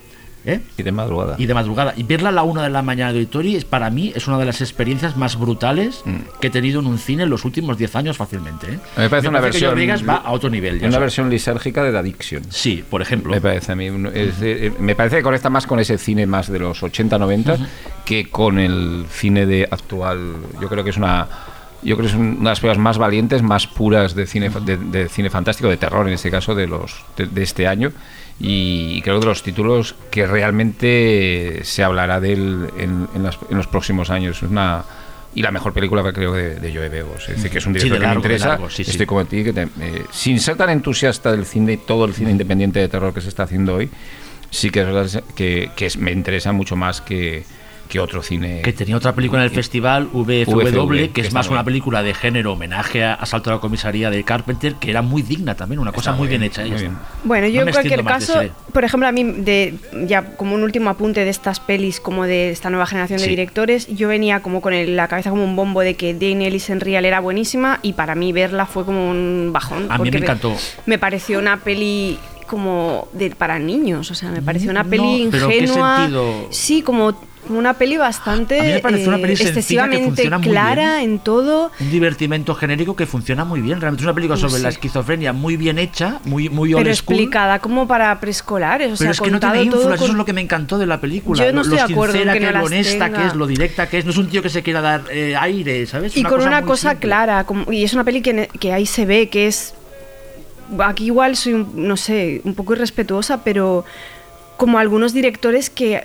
¿Eh? 0.47 0.61
Y 0.79 0.83
de 0.85 0.93
madrugada. 0.93 1.35
y 1.39 1.47
de 1.47 1.55
madrugada. 1.55 1.93
Y 1.97 2.05
verla 2.05 2.29
a 2.29 2.33
la 2.33 2.43
una 2.45 2.63
de 2.63 2.71
la 2.71 2.81
mañana 2.81 3.13
de 3.13 3.19
Auditori 3.19 3.57
es 3.57 3.65
para 3.65 3.91
mí 3.91 4.13
es 4.15 4.29
una 4.29 4.39
de 4.39 4.45
las 4.47 4.61
experiencias 4.61 5.17
más 5.17 5.37
brutales 5.39 6.03
Mm. 6.05 6.17
que 6.41 6.47
he 6.47 6.51
tenido 6.51 6.79
en 6.81 6.87
un 6.87 6.99
cine 6.99 7.25
en 7.25 7.31
los 7.31 7.45
últimos 7.45 7.77
10 7.77 7.97
años 7.97 8.17
fácilmente. 8.17 8.75
¿eh? 8.75 8.79
Me 8.97 9.11
parece 9.11 9.29
una 9.29 9.39
que 9.41 9.45
versión. 9.47 9.75
Vegas 9.75 10.09
va 10.09 10.17
a 10.17 10.31
otro 10.31 10.49
nivel. 10.49 10.79
ya 10.79 10.87
Una 10.87 10.93
sabes. 10.93 11.01
versión 11.07 11.31
lisérgica 11.31 11.83
de 11.83 11.91
The 11.91 11.99
Addiction. 11.99 12.43
Sí, 12.49 12.85
por 12.89 13.03
ejemplo. 13.03 13.33
Me 13.33 13.41
parece 13.41 13.73
a 13.73 13.75
mí. 13.75 13.87
es 14.15 14.39
de- 14.41 14.73
me 14.79 14.95
parece 14.95 15.17
que 15.17 15.23
conecta 15.23 15.51
más 15.51 15.67
con 15.67 15.81
ese 15.81 15.99
cine 15.99 16.27
más 16.27 16.49
de 16.51 16.61
los 16.61 16.83
80-90 16.83 17.59
que 18.05 18.31
con 18.31 18.59
el 18.61 19.05
cine 19.11 19.47
de 19.47 19.67
actual. 19.69 20.37
Yo 20.61 20.69
creo 20.69 20.85
que 20.85 20.91
es 20.91 20.97
una. 20.97 21.27
yo 21.83 21.97
creo 21.97 22.09
que 22.09 22.15
es 22.15 22.19
una 22.19 22.35
de 22.39 22.45
las 22.45 22.61
películas 22.61 22.79
más 22.79 22.99
valientes, 22.99 23.43
más 23.43 23.67
puras 23.67 24.15
de 24.15 24.27
cine, 24.27 24.51
de, 24.65 24.77
de 24.77 25.09
cine 25.09 25.29
fantástico, 25.31 25.69
de 25.69 25.77
terror 25.77 26.07
en 26.07 26.15
este 26.15 26.31
caso, 26.31 26.55
de, 26.55 26.67
los, 26.67 27.05
de, 27.17 27.27
de 27.27 27.43
este 27.43 27.67
año. 27.67 27.93
Y 28.39 29.01
creo 29.03 29.16
que 29.16 29.20
de 29.20 29.26
los 29.26 29.43
títulos 29.43 29.95
que 30.11 30.26
realmente 30.26 31.61
se 31.64 31.82
hablará 31.82 32.20
de 32.20 32.32
él 32.34 32.66
en, 32.78 33.09
en 33.14 33.22
las- 33.22 33.39
en 33.51 33.57
los 33.57 33.66
próximos 33.66 34.11
años. 34.11 34.37
Es 34.43 34.51
una. 34.51 34.84
Y 35.34 35.43
la 35.43 35.51
mejor 35.51 35.72
película 35.74 36.03
que 36.03 36.12
creo 36.14 36.32
de, 36.32 36.57
de 36.57 36.74
Joe 36.74 36.89
Begos. 36.89 37.28
Es 37.28 37.37
decir, 37.37 37.51
que 37.51 37.59
es 37.59 37.66
un 37.66 37.74
Sí, 37.74 37.80
director 37.80 38.01
que 38.01 38.07
me 38.09 38.14
interesa. 38.14 38.49
largo, 38.49 38.70
sí, 38.70 38.84
sí. 38.84 38.93
Estoy 38.93 39.05
como 39.07 39.24
ti, 39.26 39.45
que 39.45 39.53
te- 39.53 39.62
eh, 39.80 40.05
sin 40.11 40.41
ser 40.41 40.57
tan 40.57 40.70
entusiasta 40.70 41.30
del 41.32 41.45
cine, 41.45 41.76
todo 41.76 42.07
el 42.07 42.14
cine 42.14 42.30
independiente 42.30 42.78
de 42.80 42.89
terror 42.89 43.12
que 43.12 43.20
se 43.20 43.28
está 43.28 43.43
haciendo 43.43 43.74
hoy, 43.74 43.91
sí 44.51 44.70
que 44.70 44.80
es 44.80 44.87
verdad 44.87 45.24
que, 45.34 45.70
que 45.76 45.87
es- 45.87 45.99
me 45.99 46.11
interesa 46.11 46.53
mucho 46.53 46.74
más 46.76 47.03
que, 47.03 47.45
que 47.89 48.01
otro 48.01 48.22
cine. 48.22 48.62
Que 48.62 48.72
tenía 48.72 48.97
otra 48.97 49.14
película 49.14 49.41
en 49.43 49.45
el 49.49 49.51
festival, 49.55 50.09
VFW, 50.12 50.55
VFW, 50.62 51.12
que 51.12 51.20
es 51.22 51.32
más 51.32 51.49
una 51.49 51.64
película 51.64 52.03
de 52.03 52.14
género, 52.14 52.53
homenaje 52.53 53.05
a 53.05 53.14
Asalto 53.14 53.51
a 53.51 53.55
la 53.55 53.61
comisaría 53.61 54.11
de 54.11 54.22
Carpenter, 54.24 54.74
que 54.74 54.91
era 54.91 55.03
muy 55.03 55.22
digna 55.22 55.55
también, 55.55 55.78
una 55.78 55.93
cosa 55.93 56.12
muy 56.12 56.20
muy 56.20 56.28
bien 56.28 56.41
bien, 56.41 56.53
hecha. 56.53 56.62
muy 56.62 56.80
bien. 56.80 56.97
Bueno, 57.24 57.47
yo 57.49 57.62
No 57.62 57.68
en 57.68 57.72
cualquier 57.72 58.05
caso, 58.05 58.41
por 58.72 58.84
ejemplo, 58.84 59.09
a 59.09 59.12
mí, 59.12 59.22
de, 59.24 59.74
ya 60.07 60.37
como 60.37 60.55
un 60.55 60.62
último 60.62 60.91
apunte 60.91 61.24
de 61.24 61.30
estas 61.30 61.61
pelis, 61.61 62.01
como 62.01 62.24
de 62.24 62.51
esta 62.51 62.70
nueva 62.70 62.87
generación 62.87 63.20
de 63.20 63.28
directores, 63.28 63.87
yo 63.89 64.09
venía 64.09 64.41
como 64.41 64.61
con 64.61 64.72
el- 64.74 64.97
la 64.97 65.09
cabeza 65.09 65.30
como 65.30 65.45
un 65.45 65.57
bombo 65.57 65.80
de 65.80 65.95
que 65.95 66.12
Daniel 66.14 66.61
Real 66.80 67.05
era 67.05 67.20
buenísima 67.20 67.78
y 67.82 67.93
para 67.93 68.14
mí 68.14 68.32
verla 68.32 68.66
fue 68.66 68.84
como 68.84 69.09
un 69.11 69.51
bajón. 69.53 69.87
A 69.91 69.99
mí 69.99 70.11
me 70.11 70.18
encantó. 70.18 70.55
Me 70.87 70.99
pareció 70.99 71.39
una 71.39 71.59
peli 71.59 72.18
como 72.47 73.09
de 73.12 73.30
para 73.30 73.59
niños, 73.59 74.11
o 74.11 74.14
sea, 74.14 74.30
me 74.30 74.41
pareció 74.41 74.70
una 74.70 74.84
peli 74.84 75.24
No, 75.24 75.30
pero 75.32 75.49
¿qué 75.49 75.59
ingenua. 75.59 75.97
sentido? 75.99 76.47
Sí, 76.51 76.82
como 76.82 77.12
una 77.49 77.75
peli 77.75 77.97
bastante 77.97 78.61
A 78.61 78.63
mí 78.65 78.69
me 78.73 78.79
pareció 78.81 79.09
una 79.09 79.19
eh, 79.19 79.23
peli 79.23 79.37
que 79.37 79.43
excesivamente 79.45 80.31
clara 80.43 81.03
en 81.03 81.19
todo. 81.19 81.71
Un 81.81 81.91
divertimento 81.91 82.55
genérico 82.55 82.97
que 82.97 83.07
funciona 83.07 83.45
muy 83.45 83.61
bien. 83.61 83.81
Realmente 83.81 84.03
es 84.03 84.07
una 84.07 84.15
película 84.15 84.37
sobre 84.39 84.55
Sí. 84.55 84.63
la 84.63 84.69
esquizofrenia 84.69 85.33
muy 85.33 85.57
bien 85.57 85.79
hecha, 85.79 86.21
muy, 86.25 86.49
muy 86.49 86.75
old 86.75 86.83
Pero 86.85 86.95
school. 86.97 87.15
explicada 87.17 87.59
como 87.59 87.87
para 87.89 88.19
preescolares, 88.21 88.87
o 88.87 88.91
Pero 88.91 88.97
sea, 88.97 89.11
es 89.13 89.21
que 89.21 89.31
no 89.31 89.41
tiene 89.41 89.55
todo 89.55 89.65
ínfulas, 89.65 89.95
eso 89.95 90.03
con- 90.05 90.11
es 90.11 90.17
lo 90.17 90.25
que 90.25 90.33
me 90.33 90.41
encantó 90.41 90.79
de 90.79 90.87
la 90.87 91.01
película. 91.01 91.45
Yo 91.45 91.53
no 91.53 91.63
estoy 91.63 91.79
lo 91.79 91.87
de 91.87 91.93
acuerdo 91.93 92.15
en 92.15 92.19
sincera 92.21 92.33
que 92.35 92.39
que, 92.39 92.45
no 92.45 92.49
es, 92.51 92.55
lo 92.59 92.65
honesta 92.67 93.11
que 93.13 93.27
es, 93.27 93.35
lo 93.35 93.47
directa 93.47 93.89
que 93.89 93.99
es. 93.99 94.05
No 94.05 94.11
es 94.11 94.17
un 94.17 94.29
tío 94.29 94.43
que 94.43 94.49
se 94.51 94.63
quiera 94.63 94.81
dar 94.81 95.03
eh, 95.11 95.35
aire, 95.39 95.87
¿sabes? 95.87 96.17
y 96.17 96.23
con 96.23 96.33
cosa 96.37 96.49
una 96.49 96.63
cosa 96.63 96.91
simple. 96.91 97.07
clara 97.09 97.45
como- 97.45 97.73
y 97.73 97.85
es 97.85 97.93
una 97.95 98.05
peli 98.05 98.21
que, 98.23 98.49
que 98.61 98.73
ahí 98.73 98.87
se 98.87 99.07
ve 99.07 99.29
que 99.29 99.47
es 99.47 99.75
aquí 100.81 101.07
igual 101.07 101.37
soy 101.37 101.65
no 101.75 101.97
sé 101.97 102.41
un 102.45 102.55
poco 102.55 102.73
irrespetuosa 102.75 103.45
pero 103.45 103.85
como 104.57 104.79
algunos 104.79 105.13
directores 105.13 105.71
que 105.71 106.05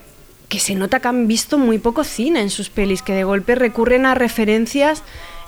que 0.52 0.60
se 0.60 0.76
nota 0.76 0.99
que 0.99 1.08
han 1.08 1.30
visto 1.30 1.58
muy 1.58 1.80
poco 1.80 2.04
cine 2.04 2.41
en 2.41 2.49
sus 2.49 2.70
pelis 2.70 3.02
que 3.02 3.14
de 3.14 3.24
golpe 3.24 3.56
recurren 3.56 4.06
a 4.06 4.16
referencias 4.16 5.02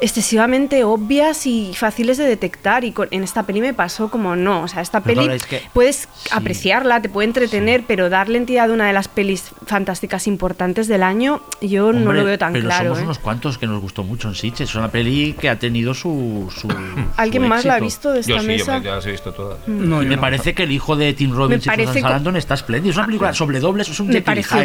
excesivamente 0.03 0.83
obvias 0.83 1.45
y 1.47 1.73
fáciles 1.75 2.17
de 2.17 2.25
detectar 2.25 2.83
y 2.83 2.91
con- 2.91 3.07
en 3.11 3.23
esta 3.23 3.43
peli 3.43 3.61
me 3.61 3.73
pasó 3.73 4.09
como 4.11 4.35
no 4.35 4.63
o 4.63 4.67
sea 4.67 4.81
esta 4.81 5.01
Pero 5.01 5.21
peli 5.21 5.33
es 5.35 5.45
que- 5.45 5.61
puedes 5.73 6.09
apreciarla 6.31 7.01
te 7.01 7.09
puede 7.09 7.27
entretener 7.27 7.83
pero 7.87 8.09
darle 8.09 8.37
entidad 8.37 8.69
a 8.69 8.73
una 8.73 8.85
de 8.87 8.93
las 8.93 9.07
pelis 9.07 9.51
fantásticas 9.65 10.27
importantes 10.27 10.87
del 10.87 11.03
año 11.03 11.41
yo 11.61 11.93
no 11.93 11.99
Hombre, 11.99 12.19
lo 12.19 12.25
veo 12.25 12.37
tan 12.37 12.51
pero 12.53 12.65
claro 12.65 12.83
somos 12.89 12.99
¿eh? 12.99 13.03
unos 13.03 13.19
cuantos 13.19 13.57
que 13.57 13.65
nos 13.65 13.81
gustó 13.81 14.03
mucho 14.03 14.27
en 14.27 14.35
Sitges. 14.35 14.69
Es 14.69 14.75
una 14.75 14.89
peli 14.89 15.33
que 15.39 15.49
ha 15.49 15.57
tenido 15.57 15.93
su. 15.93 16.51
su 16.55 16.67
¿Alguien 17.17 17.43
su 17.43 17.49
más 17.49 17.63
la 17.65 17.75
ha 17.75 17.77
éxito. 17.77 17.85
visto 17.85 18.11
de 18.11 18.19
esta 18.19 18.29
Yo 18.31 18.39
sí, 18.39 18.43
yo 18.45 18.47
mesa? 18.47 18.79
me- 18.79 18.85
ya 18.85 18.95
las 18.95 19.05
he 19.05 19.11
visto 19.11 19.31
todas. 19.33 19.57
No, 19.67 20.01
Y 20.01 20.05
yo 20.05 20.09
me 20.09 20.15
no. 20.15 20.21
parece 20.21 20.53
que 20.53 20.63
el 20.63 20.71
hijo 20.71 20.95
de 20.95 21.13
Tim 21.13 21.33
Robbins 21.33 21.65
y 21.65 21.69
parece 21.69 21.87
Susan 21.93 22.01
Sarandon 22.03 22.35
está 22.35 22.53
espléndido. 22.55 22.91
Es 22.91 22.97
una 22.97 23.05
película 23.05 23.33
sobre 23.33 23.59
dobles, 23.59 23.87
es 23.89 23.99
un 23.99 24.07
me 24.07 24.17
y 24.17 24.21
pareció 24.21 24.57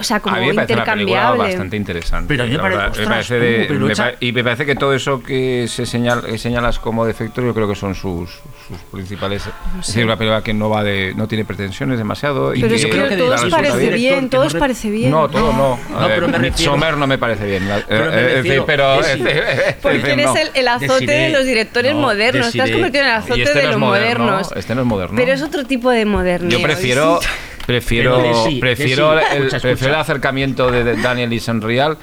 o 0.00 0.04
sea, 0.04 0.20
como 0.20 0.36
a 0.36 0.40
mí 0.40 0.46
me 0.48 0.54
parece 0.54 0.74
una 0.74 0.82
intercambiable. 0.82 1.42
bastante 1.42 1.76
interesante. 1.76 2.28
Pero 2.28 2.44
a 2.44 2.46
mí 2.46 2.52
me 2.52 2.58
parece- 2.58 2.76
verdad. 2.78 2.90
ostras, 2.92 3.08
parece 3.08 3.34
de- 3.38 3.56
¿cómo? 3.56 3.68
Pero 3.68 3.86
me 3.86 3.92
hecha- 3.92 4.10
pa- 4.12 4.16
y 4.20 4.32
me 4.32 4.44
parece 4.44 4.66
que 4.66 4.74
todo 4.84 4.94
eso 4.94 5.22
que 5.22 5.66
se 5.66 5.86
señala, 5.86 6.20
que 6.22 6.36
señalas 6.36 6.78
como 6.78 7.06
defectos, 7.06 7.42
yo 7.42 7.54
creo 7.54 7.66
que 7.66 7.74
son 7.74 7.94
sus, 7.94 8.28
sus 8.68 8.78
principales. 8.92 9.42
Es 9.80 9.86
decir, 9.86 10.04
una 10.04 10.16
película 10.18 10.42
que 10.42 10.52
no 10.52 10.68
va 10.68 10.84
de, 10.84 11.14
no 11.16 11.26
tiene 11.26 11.46
pretensiones 11.46 11.96
demasiado. 11.96 12.54
y 12.54 12.60
Pero 12.60 12.74
que 12.74 12.80
yo 12.82 12.88
que 12.88 12.94
creo 12.94 13.08
que 13.08 13.16
todo 13.16 13.28
la 13.30 13.34
os 13.36 13.40
resulta 13.44 13.56
parece 13.56 13.78
bien. 13.78 13.94
bien, 13.94 14.14
Director, 14.14 14.30
todo 14.30 14.40
que 14.42 14.46
os 14.48 14.52
no 14.52 14.56
re- 14.56 14.60
parece 14.60 14.90
bien. 14.90 15.10
No, 15.10 15.28
todo 15.30 15.52
no. 15.54 15.78
No, 16.00 16.06
pero 16.06 16.28
me 16.28 16.38
refiero- 16.38 16.40
Midsommar 16.42 16.96
no 16.98 17.06
me 17.06 17.16
parece 17.16 17.46
bien. 17.46 17.62
Eh, 17.70 17.82
Pero 17.88 18.10
me 18.10 18.16
eh, 18.16 18.42
refiero- 18.42 19.00
es 19.00 19.74
Porque 19.82 20.12
eres 20.12 20.30
el, 20.36 20.50
el 20.54 20.68
azote 20.68 20.92
Desiree. 20.92 21.16
de 21.22 21.30
los 21.30 21.44
directores 21.46 21.94
No, 21.94 22.00
modernos. 22.02 22.52
Te 22.52 22.60
has 22.60 22.68
Desiree. 22.68 22.72
convertido 22.74 23.04
en 23.04 23.08
el 23.10 23.14
azote 23.16 23.38
Y 23.38 23.42
este 23.42 23.58
de 23.58 23.64
no 23.64 23.70
los 23.70 23.80
moderno. 23.80 24.24
modernos. 24.24 24.52
Este 24.54 24.74
no 24.74 24.80
es 24.82 24.86
moderno. 24.86 25.16
Pero 25.16 25.32
es 25.32 25.42
otro 25.42 25.64
tipo 25.64 25.90
de 25.90 26.04
modernidad. 26.04 26.50
Yo 26.58 26.62
prefiero, 26.62 27.20
prefiero, 27.66 28.22
prefiero, 28.60 29.18
el, 29.18 29.44
escucha, 29.44 29.60
prefiero 29.60 29.94
el 29.94 30.00
acercamiento 30.00 30.70
de, 30.70 30.96
Daniel 31.00 31.32
Isenreal 31.32 31.96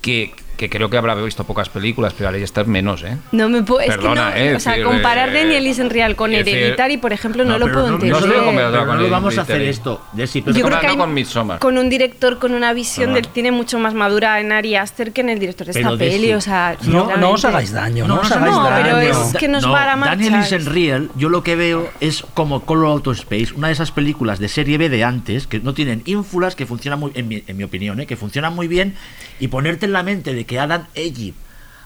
que, 0.00 0.32
que 0.62 0.70
creo 0.70 0.88
que 0.88 0.96
habrá 0.96 1.14
visto 1.16 1.42
pocas 1.44 1.68
películas, 1.68 2.14
pero 2.16 2.30
ahí 2.30 2.40
está 2.42 2.62
menos, 2.62 3.02
¿eh? 3.02 3.16
No 3.32 3.48
me 3.48 3.62
puedo. 3.62 3.80
Es 3.80 3.88
Perdona, 3.88 4.32
que 4.32 4.40
no. 4.40 4.46
eh, 4.52 4.54
o 4.56 4.60
sea, 4.60 4.72
decir, 4.72 4.86
comparar 4.86 5.30
eh, 5.30 5.42
Daniel 5.42 5.66
Isenreal 5.66 6.14
con 6.14 6.32
es 6.32 6.46
Hereditary, 6.46 6.98
por 6.98 7.12
ejemplo, 7.12 7.44
no, 7.44 7.58
lo 7.58 7.64
pero 7.66 7.74
puedo 7.74 7.88
no, 7.88 7.94
entender. 7.94 8.12
no 8.14 8.44
con- 8.44 8.54
pero 8.54 8.86
con 8.86 8.96
no 8.96 9.02
lo 9.02 9.10
vamos 9.10 9.38
a 9.38 9.40
hacer 9.42 9.60
esto. 9.62 10.00
Jessy, 10.14 10.42
pero 10.42 10.56
Yo 10.56 10.64
creo 10.66 10.78
que 10.78 10.86
hay 10.86 10.96
con 10.96 11.12
Midsommar. 11.12 11.58
con 11.58 11.78
un 11.78 11.88
director 11.90 12.38
con 12.38 12.54
una 12.54 12.72
visión 12.72 13.10
No. 13.10 13.16
del 13.16 13.26
cine 13.26 13.50
mucho 13.50 13.78
más 13.80 13.92
madura 13.94 14.38
en 14.40 14.52
Ari 14.52 14.76
Aster 14.76 15.12
que 15.12 15.22
en 15.22 15.30
el 15.30 15.38
director 15.40 15.66
de 15.66 15.72
esta 15.72 15.88
Pero 15.88 15.98
peli. 15.98 16.32
O 16.32 16.40
sea, 16.40 16.76
No, 16.82 17.16
no 17.16 17.30
os 17.30 17.44
hagáis 17.44 17.72
daño, 17.72 18.06
no, 18.06 18.14
No, 18.16 18.20
os 18.20 18.30
no, 18.30 18.36
hagáis 18.36 18.52
no, 18.54 18.62
daño. 18.64 18.94
pero 19.00 19.22
es 19.22 19.36
que 19.36 19.48
nos 19.48 19.66
va 19.68 19.92
a. 19.92 19.96
Daniel 19.96 20.36
Isenriel, 20.40 21.10
yo 21.16 21.28
lo 21.28 21.42
que 21.42 21.56
veo 21.56 21.90
es 22.00 22.24
como 22.34 22.60
Color 22.64 22.86
Auto 22.86 23.10
Space, 23.12 23.48
una 23.56 23.66
de 23.66 23.72
esas 23.72 23.90
películas 23.90 24.38
de 24.38 24.48
serie 24.48 24.78
B 24.78 24.88
de 24.88 25.02
antes 25.02 25.46
que 25.48 25.58
no 25.58 25.74
tienen 25.74 26.02
ínfulas, 26.04 26.54
que 26.54 26.66
funcionan 26.66 27.00
muy, 27.00 27.10
en 27.14 27.26
mi, 27.26 27.42
en 27.46 27.56
mi 27.56 27.64
opinión, 27.64 27.98
¿eh? 28.00 28.06
que 28.06 28.16
funcionan 28.16 28.54
muy 28.54 28.68
bien 28.68 28.94
y 29.40 29.48
ponerte 29.48 29.86
en 29.86 29.92
la 29.92 30.02
mente 30.02 30.34
de 30.34 30.44
que 30.44 30.51
quedaran 30.52 30.86
allí 30.94 31.32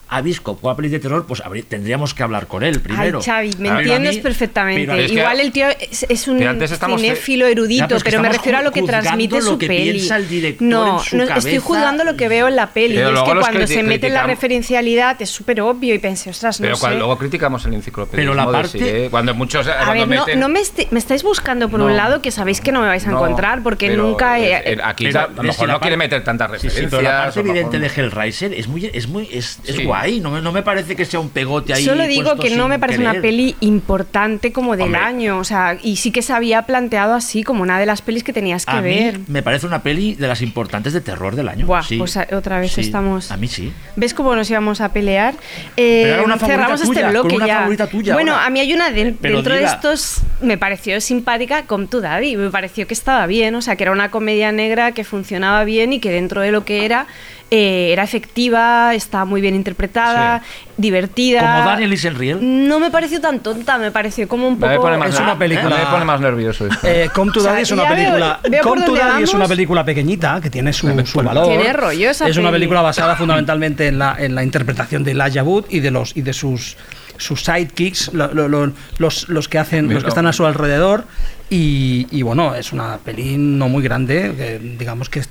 ha 0.09 0.21
visto 0.21 0.57
una 0.61 0.75
peli 0.75 0.89
de 0.89 0.99
terror, 0.99 1.25
pues 1.27 1.41
tendríamos 1.67 2.13
que 2.13 2.23
hablar 2.23 2.47
con 2.47 2.63
él 2.63 2.79
primero. 2.79 3.19
Ay, 3.19 3.23
Xavi, 3.25 3.47
me 3.49 3.55
Pero 3.69 3.73
a 3.75 3.79
entiendes 3.81 4.15
mí- 4.15 4.21
perfectamente. 4.21 4.85
pero 4.87 4.99
es 5.01 5.11
que- 5.11 5.17
Igual 5.17 5.39
el 5.39 5.51
tío 5.51 5.67
es, 5.69 6.05
es 6.07 6.27
un 6.27 6.39
cinéfilo 6.39 7.45
erudito, 7.47 7.81
Ya, 7.81 7.87
pero 7.87 7.97
es 7.97 8.03
que 8.03 8.09
pero 8.11 8.21
me 8.21 8.29
refiero 8.29 8.57
a 8.57 8.61
lo 8.61 8.71
que 8.71 8.83
transmite 8.83 9.35
lo 9.35 9.41
su 9.41 9.57
que 9.57 9.67
peli. 9.67 9.91
piensa 9.93 10.17
el 10.17 10.27
director 10.29 10.67
no, 10.67 10.99
en 10.99 11.03
su 11.03 11.17
no 11.17 11.23
estoy 11.23 11.57
juzgando 11.57 12.03
lo 12.03 12.15
que 12.15 12.27
veo 12.29 12.47
en 12.47 12.55
la 12.55 12.67
peli. 12.71 12.95
Pero 12.95 13.13
es 13.13 13.19
que 13.21 13.39
cuando 13.39 13.67
se 13.67 13.83
mete 13.83 14.07
en 14.07 14.13
la 14.13 14.23
referencialidad 14.23 15.21
es 15.21 15.29
súper 15.29 15.61
obvio 15.61 15.93
y 15.93 15.99
pensé, 15.99 16.29
ostras, 16.29 16.59
no 16.59 16.65
Pero 16.65 16.75
sé. 16.75 16.79
cuando 16.81 16.99
luego 16.99 17.17
criticamos 17.17 17.65
el 17.65 17.73
enciclopedismo 17.73 18.31
Pero 18.31 18.33
la 18.33 18.45
de 18.45 18.51
parte- 18.51 18.67
Siré, 18.79 19.09
cuando 19.09 19.33
muchos 19.33 19.67
A 19.67 19.85
cuando 19.85 20.07
ver, 20.07 20.19
no, 20.19 20.25
meten- 20.25 20.39
no 20.39 20.49
me, 20.49 20.59
estáis 20.99 21.23
buscando 21.23 21.69
por 21.69 21.79
No. 21.79 21.85
un 21.87 21.97
lado 21.97 22.21
que 22.21 22.31
sabéis 22.31 22.61
que 22.61 22.71
no 22.71 22.81
me 22.81 22.87
vais 22.87 23.05
a 23.05 23.11
No, 23.11 23.17
encontrar 23.17 23.61
porque 23.63 23.89
nunca 23.89 24.39
he- 24.39 24.53
eh, 24.53 24.61
eh, 24.73 24.77
aquí 24.83 25.07
a 25.07 25.27
lo 25.35 25.43
mejor 25.43 25.67
no 25.69 25.79
quiere 25.79 25.97
meter 25.97 26.23
tantas 26.23 26.47
Sí, 26.61 26.67
referencias. 26.67 26.83
sí, 26.83 26.87
pero 26.89 27.01
la 27.01 27.23
parte 27.23 27.39
a 27.39 27.41
evidente 27.41 27.79
de 27.79 27.87
Hellraiser 27.87 28.53
es 28.53 28.67
muy 28.67 28.89
es 28.93 29.07
muy 29.07 29.27
es, 29.31 29.59
es 29.65 29.75
Guay, 29.99 30.19
no 30.19 30.31
me, 30.31 30.41
no 30.41 30.51
me 30.51 30.63
parece 30.63 30.95
que 30.95 31.05
sea 31.05 31.19
un 31.19 31.29
pegote 31.29 31.73
ahí. 31.73 31.83
Solo 31.83 32.05
digo 32.07 32.35
que 32.37 32.49
no 32.55 32.67
me 32.67 32.79
parece 32.79 32.99
una 33.01 33.13
peli 33.21 33.55
importante 33.61 34.51
como 34.51 34.73
del 34.75 34.85
Hombre. 34.85 35.01
año, 35.01 35.37
o 35.39 35.43
sea, 35.43 35.77
y 35.81 35.97
sí 35.97 36.11
que 36.11 36.21
se 36.21 36.33
había 36.33 36.63
planteado 36.63 37.13
así 37.13 37.43
como 37.43 37.61
una 37.63 37.79
de 37.79 37.85
las 37.85 38.01
pelis 38.01 38.23
que 38.23 38.33
tenías 38.33 38.65
que 38.65 38.71
a 38.75 38.81
ver. 38.81 39.19
mí 39.19 39.25
me 39.27 39.43
parece 39.43 39.65
una 39.67 39.81
peli 39.83 40.15
de 40.15 40.27
las 40.27 40.41
importantes 40.41 40.93
de 40.93 41.01
terror 41.01 41.35
del 41.35 41.47
año. 41.47 41.65
Buah, 41.65 41.83
sí. 41.83 41.97
pues 41.97 42.17
otra 42.31 42.59
vez 42.59 42.71
Sí. 42.71 42.81
estamos- 42.81 43.31
A 43.31 43.37
mí 43.37 43.47
sí. 43.47 43.71
¿Ves 43.95 44.13
cómo 44.13 44.35
nos 44.35 44.49
íbamos 44.49 44.81
a 44.81 44.91
pelear? 44.93 45.33
Eh, 45.75 46.21
una 46.23 46.37
cerramos 46.37 46.81
este 46.81 46.93
tuya, 46.95 47.09
bloque 47.09 47.27
con 47.29 47.35
una 47.37 47.47
ya. 47.47 47.59
favorita 47.59 47.87
tuya 47.87 48.13
bueno, 48.13 48.33
ahora. 48.33 48.45
a 48.45 48.49
mí 48.49 48.59
hay 48.59 48.73
una 48.73 48.89
de- 48.91 49.11
dentro 49.19 49.53
de 49.55 49.63
estos 49.63 50.21
me 50.41 50.57
pareció 50.57 50.99
simpática 51.01 51.63
con 51.63 51.87
tu 51.87 52.01
Daddy, 52.01 52.35
me 52.37 52.49
pareció 52.51 52.87
que 52.87 52.93
estaba 52.93 53.25
bien, 53.27 53.55
o 53.55 53.61
sea, 53.61 53.75
que 53.75 53.83
era 53.83 53.91
una 53.91 54.09
comedia 54.11 54.51
negra 54.51 54.91
que 54.91 55.03
funcionaba 55.03 55.63
bien 55.63 55.93
y 55.93 55.99
que 55.99 56.11
dentro 56.11 56.41
de 56.41 56.51
lo 56.51 56.63
que 56.65 56.85
era 56.85 57.07
eh, 57.49 57.89
era 57.93 58.03
efectiva, 58.03 58.93
estaba 58.93 59.25
muy 59.25 59.39
bien 59.41 59.55
interpretada, 59.55 60.41
divertida. 60.75 61.39
Como 61.39 61.69
Daniel 61.69 61.93
Isenriel. 61.93 62.39
No 62.67 62.79
me 62.79 62.91
pareció 62.91 63.21
tan 63.21 63.39
tonta, 63.39 63.77
me 63.77 63.91
pareció 63.91 64.27
como 64.27 64.47
un 64.47 64.59
Me 64.59 64.67
poco 64.67 64.81
pone 64.83 64.97
más, 64.97 65.13
Es 65.13 65.19
una 65.19 65.33
¿eh? 65.33 65.35
película- 65.37 65.77
Me 65.77 65.85
pone 65.85 66.05
más 66.05 66.19
nervioso 66.21 66.67
esto. 66.67 66.85
Eh, 66.87 67.09
Come 67.13 67.31
to 67.31 67.39
O 67.39 67.43
sea, 67.43 67.51
Daddy 67.53 67.63
es 67.63 67.71
una 67.71 67.83
veo- 67.83 67.95
película. 67.95 68.39
veo 68.49 68.63
Come 68.63 68.81
to 68.85 68.95
Daddy 68.95 69.23
es 69.23 69.33
una 69.33 69.47
película 69.47 69.85
pequeñita 69.85 70.39
que 70.41 70.49
tiene 70.49 70.73
su, 70.73 70.87
su 71.05 71.21
valor. 71.21 71.47
Tiene 71.47 71.73
rollo 71.73 72.09
esa 72.09 72.27
Es 72.27 72.37
una 72.37 72.51
película 72.51 72.81
basada 72.81 73.15
fundamentalmente 73.17 73.87
en 73.87 73.97
la, 73.99 74.15
en 74.19 74.35
la 74.35 74.43
interpretación 74.43 75.03
de 75.03 75.11
Elijah 75.11 75.43
Wood 75.43 75.65
y 75.69 75.79
de 75.79 75.91
los 75.91 76.15
y 76.17 76.21
de 76.21 76.33
sus 76.33 76.77
sus 77.19 77.41
sidekicks, 77.43 78.13
lo- 78.13 78.31
lo- 78.31 78.47
lo- 78.47 78.71
los, 78.99 79.27
los 79.29 79.47
que 79.47 79.57
hacen, 79.57 79.91
los 79.91 80.03
que 80.03 80.09
están 80.09 80.27
a 80.27 80.33
su 80.33 80.45
alrededor 80.45 81.05
y, 81.49 82.05
y 82.11 82.21
bueno, 82.21 82.53
es 82.53 82.71
una 82.73 82.97
peli 82.99 83.37
no 83.37 83.69
muy 83.69 83.81
grande, 83.81 84.33
que 84.37 84.59
digamos 84.77 85.09
que 85.09 85.21
es- 85.21 85.29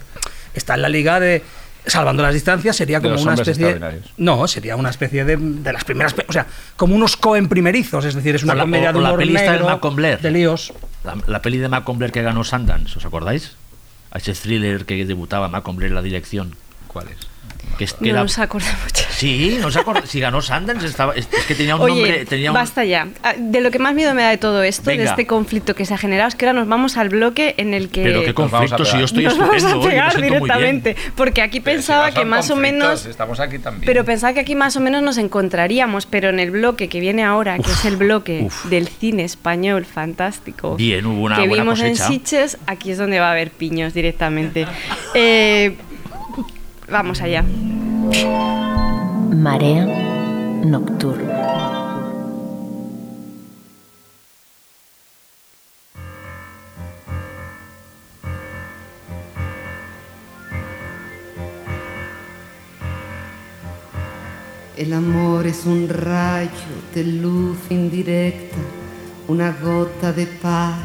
está 0.55 0.75
en 0.75 0.83
la 0.83 0.89
liga 0.89 1.21
de 1.21 1.45
salvando 1.87 2.23
las 2.23 2.35
distancias 2.35 2.75
sería 2.77 2.99
De 2.99 3.03
como 3.05 3.15
los 3.15 3.23
una 3.25 3.35
especie 3.35 3.75
no 4.17 4.47
sería 4.49 4.77
una 4.77 4.91
especie 4.91 5.25
de, 5.25 5.37
de 5.37 5.73
las 5.73 5.85
primeras 5.85 6.15
o 6.29 6.33
sea 6.33 6.47
como 6.77 6.95
unos 6.95 7.17
Cohen 7.17 7.49
primerizos 7.49 8.05
es 8.05 8.15
decir 8.15 8.35
es 8.35 8.43
una 8.43 8.55
O 8.55 8.57
la- 8.57 8.63
comedia 8.65 8.91
o- 8.91 8.93
de 8.93 8.99
o 8.99 9.03
la 9.03 9.09
humor 9.11 9.19
peli 9.21 9.33
negro, 9.33 9.65
de 10.23 10.31
líos 10.31 10.73
La, 11.05 11.17
la 11.27 11.43
peli 11.43 11.59
de 11.59 11.69
Malcolm 11.69 11.99
Blair 11.99 12.13
que 12.13 12.23
ganó 12.23 12.43
Sundance, 12.45 12.99
¿os 12.99 13.05
acordáis? 13.05 13.53
A 14.11 14.19
ese 14.19 14.33
thriller 14.35 14.85
que 14.85 15.05
debutaba 15.05 15.49
Malcolm 15.49 15.77
Blair 15.77 15.91
en 15.93 15.95
la 15.97 16.03
dirección. 16.03 16.57
cuál 16.89 17.07
es. 17.09 17.17
Que 17.79 17.85
es- 17.85 17.93
que 17.93 18.05
No 18.07 18.11
era- 18.11 18.23
nos 18.23 18.39
acordamos. 18.39 18.77
Sí, 19.11 19.59
no 19.61 19.71
se 19.71 19.79
acuerda. 19.81 20.03
Si 20.07 20.21
ganó 20.21 20.41
Sundance, 20.43 20.87
estaba, 20.87 21.15
es, 21.15 21.27
que 21.27 21.55
tenía 21.55 21.77
un 21.77 21.83
Oye, 21.83 21.95
nombre. 21.95 22.25
Tenía 22.27 22.51
un- 22.51 22.55
basta 22.55 22.85
ya. 22.85 23.09
Ah, 23.23 23.35
De 23.39 23.61
lo 23.61 23.71
que 23.71 23.79
más 23.79 23.95
miedo 23.95 24.15
me 24.15 24.23
da 24.23 24.31
de 24.31 24.37
todo 24.39 24.63
esto, 24.63 24.91
de 24.91 25.03
este 25.05 25.27
conflicto 25.27 25.75
que 25.75 25.85
se 25.87 25.95
ha 25.95 25.99
generado, 25.99 26.29
es 26.29 26.35
que 26.35 26.47
ahora 26.47 26.59
nos 26.59 26.69
vamos 26.69 26.97
al 26.97 27.09
bloque 27.09 27.55
en 27.59 27.75
el 27.75 27.89
que... 27.89 28.03
Pero 28.03 28.21
qué 28.21 28.27
Nos 28.29 28.35
conflicto, 28.35 28.85
si 28.85 28.99
yo 28.99 29.05
estoy 29.05 29.25
nos 29.25 29.39
vamos 29.39 29.65
a 29.65 29.77
hoy, 29.77 29.89
pegar 29.89 30.17
bien. 30.21 30.33
directamente. 30.33 30.97
Porque 31.15 31.43
aquí 31.43 31.61
pensaba 31.61 32.11
que 32.13 32.25
más 32.25 32.51
o 32.51 32.57
menos... 32.57 33.07
Estamos 33.07 33.41
aquí 33.41 33.59
también. 33.59 33.87
Pero 33.87 34.05
pensaba 34.05 34.33
que 34.35 34.41
aquí 34.41 34.55
más 34.55 34.77
o 34.77 34.81
menos 34.81 35.03
nos 35.03 35.17
encontraríamos, 35.19 36.07
pero 36.07 36.29
en 36.31 36.41
el 36.41 36.51
bloque 36.51 36.89
que 36.89 37.01
viene 37.01 37.25
ahora, 37.25 37.59
que 37.59 37.71
es 37.71 37.85
el 37.85 37.97
bloque 37.97 38.43
uf. 38.45 38.65
del 38.67 38.89
cine 38.89 39.25
español 39.25 39.85
fantástico, 39.87 40.77
Bien, 40.77 41.05
hubo 41.07 41.23
una 41.23 41.37
que 41.37 41.49
buena 41.49 41.63
vimos 41.63 41.81
en. 41.81 41.97
Sitges, 41.97 42.59
aquí 42.67 42.91
es 42.91 42.99
donde 42.99 43.19
va 43.21 43.29
a 43.29 43.33
haber 43.33 43.51
piños 43.51 43.95
directamente. 43.95 44.67
Eh, 45.15 45.75
vamos 46.89 47.21
allá. 47.21 47.45
Marea 49.33 49.87
nocturna. 50.65 51.47
El 64.77 64.93
amor 64.93 65.47
es 65.47 65.65
un 65.65 65.89
rayo 65.89 66.51
de 66.95 67.03
luz 67.03 67.57
indirecta, 67.71 68.59
una 69.27 69.51
gota 69.51 70.13
de 70.13 70.27
paz, 70.27 70.77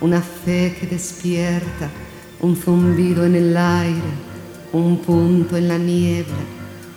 una 0.00 0.20
fe 0.20 0.76
que 0.78 0.86
despierta, 0.86 1.88
un 2.40 2.56
zumbido 2.56 3.24
en 3.24 3.36
el 3.36 3.56
aire, 3.56 4.29
un 4.72 4.98
punto 4.98 5.56
en 5.56 5.68
la 5.68 5.78
niebla, 5.78 6.34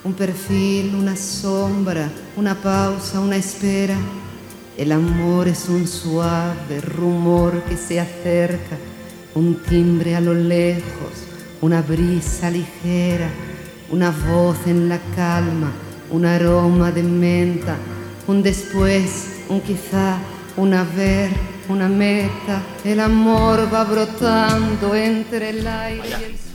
un 0.03 0.13
perfil, 0.13 0.95
una 0.95 1.15
sombra, 1.15 2.09
una 2.35 2.55
pausa, 2.55 3.19
una 3.19 3.35
espera. 3.35 3.95
El 4.77 4.91
amor 4.91 5.47
es 5.47 5.69
un 5.69 5.87
suave 5.87 6.81
rumor 6.81 7.63
que 7.63 7.77
se 7.77 7.99
acerca, 7.99 8.77
un 9.35 9.55
timbre 9.63 10.15
a 10.15 10.21
lo 10.21 10.33
lejos, 10.33 11.27
una 11.61 11.81
brisa 11.81 12.49
ligera, 12.49 13.29
una 13.91 14.11
voz 14.11 14.57
en 14.65 14.89
la 14.89 14.99
calma, 15.15 15.71
un 16.11 16.25
aroma 16.25 16.91
de 16.91 17.03
menta, 17.03 17.75
un 18.27 18.43
después, 18.43 19.43
un 19.49 19.61
quizá, 19.61 20.17
un 20.57 20.73
haber, 20.73 21.29
una 21.69 21.87
meta. 21.87 22.61
El 22.83 22.99
amor 22.99 23.67
va 23.73 23.83
brotando 23.83 24.95
entre 24.95 25.51
el 25.51 25.67
aire 25.67 26.09
y 26.09 26.23
el. 26.23 26.52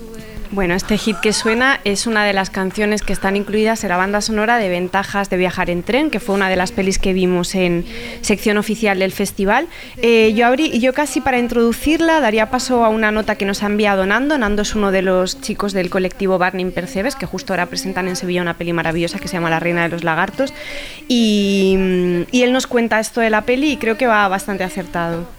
Bueno, 0.51 0.75
este 0.75 0.97
hit 0.97 1.19
que 1.19 1.35
suena 1.35 1.79
es 1.85 2.07
una 2.07 2.25
de 2.25 2.33
las 2.33 2.49
canciones 2.49 3.03
que 3.03 3.13
están 3.13 3.37
incluidas 3.37 3.85
en 3.85 3.91
la 3.91 3.99
banda 3.99 4.23
sonora 4.23 4.57
de 4.57 4.71
Ventajas 4.71 5.29
de 5.29 5.37
viajar 5.37 5.69
en 5.69 5.83
tren, 5.83 6.11
que 6.11 6.21
fue 6.21 6.35
una 6.35 6.49
de 6.49 6.57
las 6.57 6.73
pelis 6.73 6.99
que 6.99 7.13
vimos 7.13 7.55
en 7.55 7.85
sección 8.23 8.57
oficial 8.57 8.99
del 8.99 9.13
festival. 9.13 9.69
Eh, 9.99 10.33
yo, 10.35 10.47
abrí, 10.47 10.81
yo 10.81 10.95
casi 10.95 11.21
para 11.21 11.39
introducirla 11.39 12.21
daría 12.21 12.49
paso 12.49 12.83
a 12.83 12.89
una 12.89 13.13
nota 13.13 13.35
que 13.35 13.45
nos 13.45 13.63
ha 13.63 13.67
enviado 13.67 14.07
Nando. 14.07 14.39
Nando 14.39 14.63
es 14.63 14.75
uno 14.75 14.91
de 14.91 15.03
los 15.03 15.39
chicos 15.43 15.75
del 15.75 15.91
colectivo 15.91 16.39
Barney 16.39 16.65
Percebes, 16.71 17.15
que 17.15 17.27
justo 17.27 17.53
ahora 17.53 17.67
presentan 17.67 18.09
en 18.09 18.17
Sevilla 18.17 18.41
una 18.41 18.55
peli 18.55 18.73
maravillosa 18.73 19.19
que 19.19 19.29
se 19.29 19.35
llama 19.35 19.51
La 19.51 19.61
Reina 19.61 19.83
de 19.83 19.91
los 19.91 20.03
Lagartos. 20.03 20.55
Y, 21.09 22.25
y 22.33 22.43
él 22.43 22.55
nos 22.55 22.67
cuenta 22.67 23.01
esto 23.01 23.21
de 23.21 23.29
la 23.29 23.43
peli 23.43 23.73
y 23.73 23.77
creo 23.77 23.99
que 23.99 24.07
va 24.07 24.27
bastante 24.29 24.65
acertado. 24.65 25.38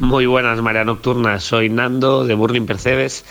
Muy 0.00 0.26
buenas, 0.26 0.62
María 0.62 0.84
Nocturna. 0.84 1.40
Soy 1.40 1.68
Nando 1.68 2.24
de 2.24 2.34
Burning 2.34 2.66
Percebes. 2.66 3.24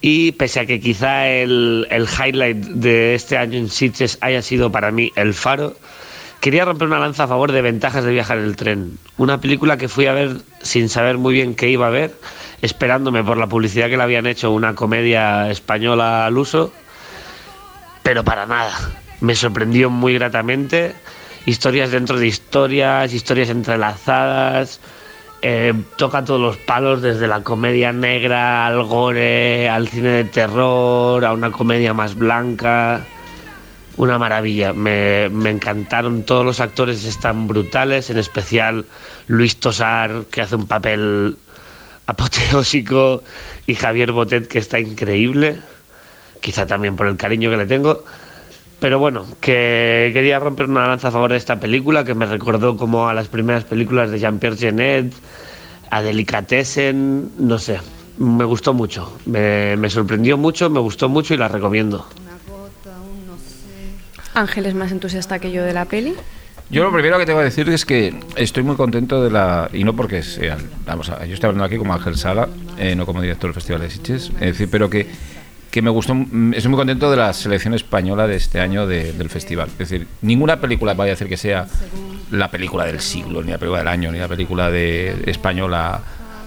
Y 0.00 0.32
pese 0.32 0.60
a 0.60 0.66
que 0.66 0.78
quizá 0.78 1.26
el, 1.26 1.88
el 1.90 2.06
highlight 2.06 2.58
de 2.58 3.16
este 3.16 3.36
año 3.36 3.58
en 3.58 3.68
Sitges 3.68 4.18
haya 4.20 4.40
sido 4.40 4.70
para 4.70 4.92
mí 4.92 5.10
El 5.16 5.34
Faro, 5.34 5.74
quería 6.40 6.64
romper 6.64 6.86
una 6.86 7.00
lanza 7.00 7.24
a 7.24 7.28
favor 7.28 7.50
de 7.50 7.60
Ventajas 7.60 8.04
de 8.04 8.12
viajar 8.12 8.38
en 8.38 8.44
el 8.44 8.54
tren. 8.54 8.98
Una 9.16 9.40
película 9.40 9.76
que 9.76 9.88
fui 9.88 10.06
a 10.06 10.12
ver 10.12 10.36
sin 10.60 10.88
saber 10.88 11.18
muy 11.18 11.34
bien 11.34 11.56
qué 11.56 11.68
iba 11.68 11.88
a 11.88 11.90
ver, 11.90 12.14
esperándome 12.62 13.24
por 13.24 13.36
la 13.36 13.48
publicidad 13.48 13.88
que 13.88 13.96
le 13.96 14.02
habían 14.04 14.26
hecho 14.26 14.52
una 14.52 14.76
comedia 14.76 15.50
española 15.50 16.24
al 16.26 16.38
uso, 16.38 16.72
pero 18.04 18.22
para 18.22 18.46
nada. 18.46 18.72
Me 19.20 19.34
sorprendió 19.34 19.90
muy 19.90 20.14
gratamente. 20.14 20.94
Historias 21.46 21.90
dentro 21.90 22.16
de 22.16 22.28
historias, 22.28 23.12
historias 23.12 23.48
entrelazadas. 23.48 24.80
Eh, 25.42 25.74
toca 25.96 26.24
todos 26.24 26.40
los 26.40 26.56
palos, 26.56 27.02
desde 27.02 27.26
la 27.26 27.42
comedia 27.42 27.92
negra 27.92 28.64
al 28.66 28.84
gore, 28.84 29.68
al 29.68 29.88
cine 29.88 30.10
de 30.10 30.24
terror, 30.24 31.24
a 31.24 31.32
una 31.32 31.50
comedia 31.50 31.92
más 31.92 32.14
blanca. 32.14 33.04
Una 33.96 34.18
maravilla. 34.18 34.72
Me, 34.72 35.28
me 35.28 35.50
encantaron 35.50 36.22
todos 36.22 36.46
los 36.46 36.60
actores, 36.60 37.04
están 37.04 37.46
brutales, 37.48 38.08
en 38.08 38.18
especial 38.18 38.86
Luis 39.26 39.58
Tosar, 39.58 40.24
que 40.30 40.40
hace 40.40 40.56
un 40.56 40.66
papel 40.66 41.36
apoteósico, 42.06 43.22
y 43.66 43.74
Javier 43.74 44.12
Botet, 44.12 44.48
que 44.48 44.58
está 44.58 44.78
increíble. 44.78 45.58
Quizá 46.40 46.66
también 46.66 46.96
por 46.96 47.06
el 47.06 47.16
cariño 47.16 47.50
que 47.50 47.56
le 47.56 47.66
tengo. 47.66 48.04
Pero 48.82 48.98
bueno, 48.98 49.24
que 49.40 50.10
quería 50.12 50.40
romper 50.40 50.68
una 50.68 50.88
lanza 50.88 51.06
a 51.06 51.10
favor 51.12 51.30
de 51.30 51.36
esta 51.36 51.60
película 51.60 52.02
que 52.02 52.16
me 52.16 52.26
recordó 52.26 52.76
como 52.76 53.08
a 53.08 53.14
las 53.14 53.28
primeras 53.28 53.62
películas 53.62 54.10
de 54.10 54.18
Jean-Pierre 54.18 54.56
Genet, 54.56 55.14
a 55.88 56.02
Delicatessen, 56.02 57.30
no 57.38 57.60
sé. 57.60 57.78
Me 58.18 58.42
gustó 58.42 58.74
mucho, 58.74 59.16
me, 59.24 59.76
me 59.76 59.88
sorprendió 59.88 60.36
mucho, 60.36 60.68
me 60.68 60.80
gustó 60.80 61.08
mucho 61.08 61.32
y 61.32 61.36
la 61.36 61.46
recomiendo. 61.46 62.08
Ángel 64.34 64.66
es 64.66 64.74
más 64.74 64.90
entusiasta 64.90 65.38
que 65.38 65.52
yo 65.52 65.62
de 65.62 65.74
la 65.74 65.84
peli. 65.84 66.14
Yo 66.68 66.82
lo 66.82 66.92
primero 66.92 67.18
que 67.18 67.26
tengo 67.26 67.38
que 67.38 67.44
decir 67.44 67.68
es 67.68 67.84
que 67.84 68.18
estoy 68.34 68.64
muy 68.64 68.74
contento 68.74 69.22
de 69.22 69.30
la. 69.30 69.68
Y 69.72 69.84
no 69.84 69.94
porque 69.94 70.22
sean. 70.22 70.58
Vamos 70.86 71.08
a, 71.08 71.24
yo 71.24 71.34
estoy 71.34 71.48
hablando 71.48 71.66
aquí 71.66 71.76
como 71.76 71.94
Ángel 71.94 72.16
Sala, 72.16 72.48
eh, 72.78 72.96
no 72.96 73.06
como 73.06 73.20
director 73.20 73.50
del 73.50 73.54
Festival 73.54 73.82
de 73.82 73.90
Sitges. 73.90 74.32
Es 74.40 74.40
decir, 74.40 74.68
pero 74.70 74.90
que, 74.90 75.06
que 75.72 75.82
me 75.82 75.90
gustó. 75.90 76.14
mm, 76.14 76.54
Estoy 76.54 76.70
muy 76.70 76.78
contento 76.78 77.10
de 77.10 77.16
la 77.16 77.32
selección 77.32 77.74
española 77.74 78.28
de 78.28 78.36
este 78.36 78.60
año 78.60 78.86
de- 78.86 79.12
del 79.14 79.28
festival. 79.30 79.68
Es 79.72 79.78
decir, 79.90 80.06
ninguna 80.20 80.60
película 80.60 80.94
vaya 80.94 81.12
a 81.12 81.14
decir 81.14 81.26
que 81.28 81.36
sea 81.36 81.66
la 82.30 82.50
película 82.50 82.84
del 82.84 83.00
siglo, 83.00 83.42
ni 83.42 83.50
la 83.50 83.58
película 83.58 83.78
del 83.80 83.88
año, 83.88 84.12
ni 84.12 84.18
la 84.18 84.28
película 84.28 84.70
de 84.70 85.16
española 85.26 86.00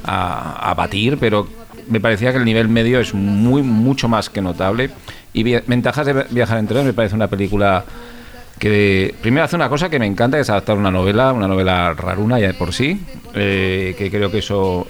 a, 0.05 0.69
a 0.71 0.73
batir, 0.75 1.17
pero 1.19 1.47
me 1.89 1.99
parecía 1.99 2.31
que 2.31 2.37
el 2.37 2.45
nivel 2.45 2.67
medio 2.69 2.99
es 2.99 3.13
muy 3.13 3.61
mucho 3.63 4.07
más 4.07 4.29
que 4.29 4.41
notable. 4.41 4.91
Y 5.33 5.43
Ventajas 5.43 6.05
de 6.05 6.25
viajar 6.29 6.59
en 6.59 6.67
tren 6.67 6.85
me 6.85 6.93
parece 6.93 7.13
una 7.15 7.27
película 7.27 7.83
que 8.59 9.13
primero 9.21 9.43
hace 9.43 9.55
una 9.55 9.69
cosa 9.69 9.89
que 9.89 9.99
me 9.99 10.05
encanta, 10.05 10.37
que 10.37 10.41
es 10.41 10.49
adaptar 10.49 10.77
una 10.77 10.91
novela, 10.91 11.33
una 11.33 11.47
novela 11.47 11.93
raruna 11.93 12.39
ya 12.39 12.47
de 12.47 12.53
por 12.53 12.73
sí, 12.73 13.01
eh, 13.33 13.95
que 13.97 14.09
creo 14.09 14.31
que 14.31 14.37
eso 14.37 14.87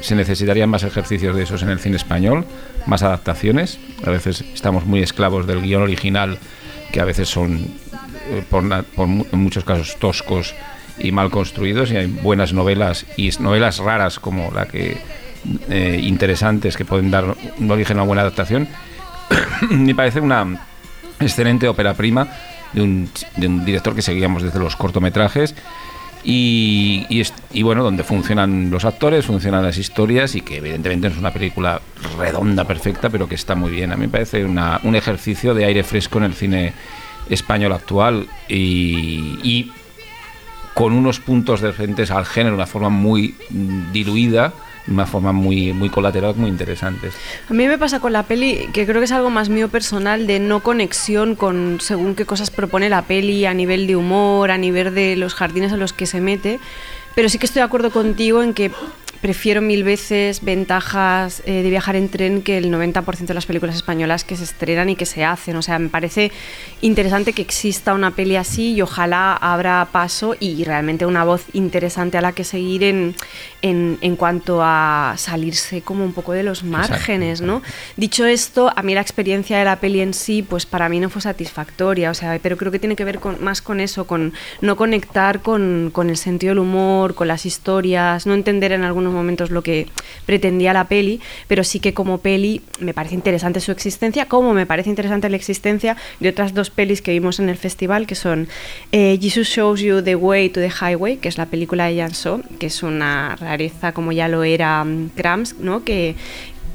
se 0.00 0.14
necesitarían 0.16 0.68
más 0.68 0.82
ejercicios 0.82 1.36
de 1.36 1.44
esos 1.44 1.62
en 1.62 1.70
el 1.70 1.78
cine 1.78 1.96
español, 1.96 2.44
más 2.86 3.02
adaptaciones. 3.02 3.78
A 4.04 4.10
veces 4.10 4.44
estamos 4.52 4.86
muy 4.86 5.02
esclavos 5.02 5.46
del 5.46 5.62
guion 5.62 5.82
original, 5.82 6.38
que 6.90 7.00
a 7.00 7.04
veces 7.04 7.28
son, 7.28 7.58
eh, 8.30 8.42
por, 8.50 8.64
en 8.64 9.38
muchos 9.38 9.64
casos, 9.64 9.96
toscos 10.00 10.54
y 10.98 11.12
mal 11.12 11.30
construidos, 11.30 11.92
y 11.92 11.96
hay 11.96 12.06
buenas 12.06 12.52
novelas 12.52 13.06
y 13.16 13.30
novelas 13.38 13.78
raras 13.78 14.18
como 14.18 14.50
la 14.50 14.66
que 14.66 14.96
eh, 15.68 16.00
interesantes 16.02 16.76
que 16.76 16.84
pueden 16.84 17.12
dar 17.12 17.36
un 17.58 17.70
origen 17.70 17.98
a 17.98 18.02
una 18.02 18.06
buena 18.08 18.22
adaptación. 18.22 18.66
me 19.70 19.94
parece 19.94 20.20
una 20.20 20.66
excelente 21.20 21.68
ópera 21.68 21.94
prima 21.94 22.28
de 22.72 22.82
un, 22.82 23.08
de 23.36 23.46
un 23.46 23.64
director 23.64 23.94
que 23.94 24.02
seguíamos 24.02 24.42
desde 24.42 24.58
los 24.58 24.76
cortometrajes 24.76 25.54
y, 26.28 27.22
bueno, 27.62 27.84
donde 27.84 28.02
funcionan 28.02 28.68
los 28.70 28.84
actores, 28.84 29.26
funcionan 29.26 29.62
las 29.62 29.78
historias 29.78 30.34
y 30.34 30.40
que 30.40 30.56
evidentemente 30.56 31.08
no 31.08 31.14
es 31.14 31.20
una 31.20 31.32
película 31.32 31.80
redonda, 32.18 32.64
perfecta, 32.64 33.08
pero 33.10 33.28
que 33.28 33.36
está 33.36 33.54
muy 33.54 33.70
bien. 33.70 33.92
A 33.92 33.96
mí 33.96 34.02
me 34.02 34.08
parece 34.08 34.44
una- 34.44 34.80
un 34.82 34.96
ejercicio 34.96 35.54
de 35.54 35.64
aire 35.66 35.84
fresco 35.84 36.18
en 36.18 36.24
el 36.24 36.34
cine 36.34 36.72
español 37.30 37.72
actual 37.72 38.26
y, 38.48 39.38
y 39.44 39.70
con 40.74 40.92
unos 40.92 41.20
puntos 41.20 41.62
diferentes 41.62 42.10
al 42.10 42.26
género, 42.26 42.56
una 42.56 42.66
forma 42.66 42.88
muy 42.88 43.34
mm, 43.50 43.92
diluida, 43.92 44.52
una 44.88 45.06
forma 45.06 45.32
muy, 45.32 45.72
muy 45.72 45.88
colateral, 45.88 46.34
muy 46.36 46.48
interesantes. 46.48 47.14
A 47.48 47.54
mí 47.54 47.66
me 47.66 47.78
pasa 47.78 48.00
con 48.00 48.12
la 48.12 48.22
peli 48.22 48.68
que 48.72 48.86
creo 48.86 49.00
que 49.00 49.06
es 49.06 49.12
algo 49.12 49.30
más 49.30 49.48
mío 49.48 49.68
personal 49.68 50.26
de 50.26 50.38
no 50.38 50.60
conexión 50.60 51.34
con 51.34 51.78
según 51.80 52.14
qué 52.14 52.24
cosas 52.24 52.50
propone 52.50 52.88
la 52.88 53.02
peli 53.02 53.46
a 53.46 53.54
nivel 53.54 53.86
de 53.86 53.96
humor, 53.96 54.50
a 54.50 54.58
nivel 54.58 54.94
de 54.94 55.16
los 55.16 55.34
jardines 55.34 55.72
en 55.72 55.80
los 55.80 55.92
que 55.92 56.06
se 56.06 56.20
mete, 56.20 56.60
pero 57.14 57.28
sí 57.28 57.38
que 57.38 57.46
estoy 57.46 57.60
de 57.60 57.66
acuerdo 57.66 57.90
contigo 57.90 58.42
en 58.42 58.54
que 58.54 58.70
prefiero 59.26 59.60
mil 59.60 59.82
veces 59.82 60.40
ventajas 60.44 61.42
eh, 61.46 61.64
de 61.64 61.68
viajar 61.68 61.96
en 61.96 62.08
tren 62.08 62.42
que 62.42 62.58
el 62.58 62.72
90% 62.72 63.26
de 63.26 63.34
las 63.34 63.44
películas 63.44 63.74
españolas 63.74 64.22
que 64.22 64.36
se 64.36 64.44
estrenan 64.44 64.88
y 64.88 64.94
que 64.94 65.04
se 65.04 65.24
hacen. 65.24 65.56
O 65.56 65.62
sea, 65.62 65.80
me 65.80 65.88
parece 65.88 66.30
interesante 66.80 67.32
que 67.32 67.42
exista 67.42 67.92
una 67.92 68.12
peli 68.12 68.36
así 68.36 68.74
y 68.74 68.82
ojalá 68.82 69.34
abra 69.34 69.88
paso 69.90 70.36
y 70.38 70.62
realmente 70.62 71.06
una 71.06 71.24
voz 71.24 71.42
interesante 71.54 72.16
a 72.16 72.20
la 72.20 72.30
que 72.30 72.44
seguir 72.44 72.84
en, 72.84 73.16
en, 73.62 73.98
en 74.00 74.14
cuanto 74.14 74.60
a 74.62 75.14
salirse 75.16 75.82
como 75.82 76.04
un 76.04 76.12
poco 76.12 76.30
de 76.30 76.44
los 76.44 76.62
márgenes, 76.62 77.40
¿no? 77.40 77.62
Dicho 77.96 78.26
esto, 78.26 78.72
a 78.76 78.82
mí 78.84 78.94
la 78.94 79.00
experiencia 79.00 79.58
de 79.58 79.64
la 79.64 79.80
peli 79.80 80.02
en 80.02 80.14
sí, 80.14 80.44
pues 80.44 80.66
para 80.66 80.88
mí 80.88 81.00
no 81.00 81.10
fue 81.10 81.20
satisfactoria, 81.20 82.12
o 82.12 82.14
sea, 82.14 82.38
pero 82.40 82.56
creo 82.56 82.70
que 82.70 82.78
tiene 82.78 82.94
que 82.94 83.04
ver 83.04 83.18
con, 83.18 83.42
más 83.42 83.60
con 83.60 83.80
eso, 83.80 84.06
con 84.06 84.34
no 84.60 84.76
conectar 84.76 85.42
con, 85.42 85.90
con 85.92 86.10
el 86.10 86.16
sentido 86.16 86.52
del 86.52 86.60
humor, 86.60 87.16
con 87.16 87.26
las 87.26 87.44
historias, 87.44 88.24
no 88.24 88.34
entender 88.34 88.70
en 88.70 88.84
algunos 88.84 89.15
momentos 89.16 89.50
lo 89.50 89.62
que 89.62 89.88
pretendía 90.26 90.72
la 90.72 90.84
peli, 90.84 91.20
pero 91.48 91.64
sí 91.64 91.80
que 91.80 91.94
como 91.94 92.18
peli 92.18 92.62
me 92.78 92.94
parece 92.94 93.14
interesante 93.14 93.60
su 93.60 93.72
existencia, 93.72 94.26
como 94.26 94.54
me 94.54 94.66
parece 94.66 94.90
interesante 94.90 95.28
la 95.28 95.36
existencia 95.36 95.96
de 96.20 96.28
otras 96.28 96.54
dos 96.54 96.70
pelis 96.70 97.02
que 97.02 97.12
vimos 97.12 97.40
en 97.40 97.48
el 97.48 97.56
festival, 97.56 98.06
que 98.06 98.14
son 98.14 98.48
eh, 98.92 99.18
Jesus 99.20 99.48
Shows 99.48 99.80
You 99.80 100.02
the 100.02 100.14
Way 100.14 100.50
to 100.50 100.60
the 100.60 100.70
Highway, 100.70 101.16
que 101.16 101.28
es 101.28 101.38
la 101.38 101.46
película 101.46 101.86
de 101.86 101.96
Jan 101.96 102.14
So, 102.14 102.40
que 102.58 102.66
es 102.66 102.82
una 102.82 103.36
rareza 103.36 103.92
como 103.92 104.12
ya 104.12 104.28
lo 104.28 104.44
era 104.44 104.82
um, 104.82 105.08
¿no? 105.60 105.84
que, 105.84 106.14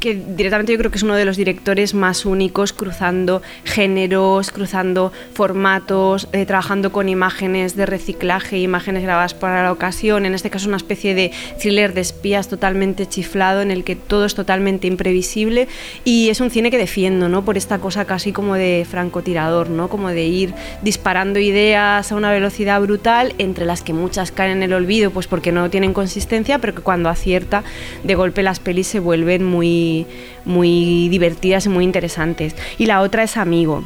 que 0.02 0.16
directamente 0.16 0.74
yo 0.74 0.80
creo 0.80 0.92
que 0.92 0.98
es 0.98 1.04
uno 1.04 1.16
de 1.16 1.24
los 1.24 1.38
directores 1.38 1.94
más 1.94 2.26
únicos, 2.26 2.74
cruzando 2.74 3.42
géneros, 3.64 4.52
cruzando 4.52 5.14
formatos, 5.34 6.28
eh, 6.34 6.46
trabajando 6.46 6.92
con 6.92 7.08
imágenes 7.08 7.76
de 7.76 7.86
reciclaje, 7.86 8.58
imágenes 8.58 9.04
grabadas 9.04 9.36
para 9.36 9.64
la 9.64 9.72
ocasión, 9.72 10.26
en 10.26 10.34
este 10.34 10.50
caso 10.50 10.68
una 10.68 10.78
especie 10.78 11.14
de 11.14 11.32
thriller 11.60 11.94
de 11.94 12.02
espías 12.02 12.50
totalmente 12.50 13.08
chiflado, 13.08 13.62
en 13.62 13.70
el 13.70 13.84
que 13.84 13.96
todo 13.96 14.26
es 14.26 14.34
totalmente 14.34 14.88
imprevisible 14.88 15.68
y 16.04 16.30
es 16.30 16.42
un 16.42 16.50
cine 16.50 16.72
que 16.72 16.80
defiendo, 16.80 17.30
¿no? 17.30 17.46
Por 17.46 17.56
esta 17.56 17.78
cosa 17.78 18.06
casi 18.06 18.32
como 18.32 18.56
de 18.56 18.86
francotirador, 18.90 19.70
¿no? 19.70 19.88
Como 19.88 20.10
de 20.10 20.26
ir 20.26 20.54
disparando 20.82 21.40
ideas 21.40 22.12
a 22.12 22.16
una 22.16 22.32
velocidad 22.32 22.82
brutal, 22.82 23.36
entre 23.38 23.66
las 23.66 23.84
que 23.84 23.94
muchas 23.94 24.32
caen 24.32 24.58
en 24.58 24.64
el 24.64 24.74
olvido, 24.74 25.12
pues 25.12 25.28
porque 25.28 25.52
no 25.52 25.70
tienen 25.70 25.94
consistencia, 25.94 26.58
pero 26.58 26.74
que 26.74 26.82
cuando 26.82 27.08
acierta, 27.08 27.64
de 28.04 28.16
golpe 28.16 28.42
las 28.42 28.60
pelis 28.60 28.88
se 28.88 29.00
vuelven 29.00 29.46
muy 29.46 29.91
muy, 30.46 31.10
divertidas 31.10 31.66
y 31.66 31.70
muy 31.70 31.84
interesantes. 31.84 32.56
Y 32.78 32.86
la 32.86 33.02
otra 33.02 33.24
es 33.24 33.38
Amigo 33.38 33.84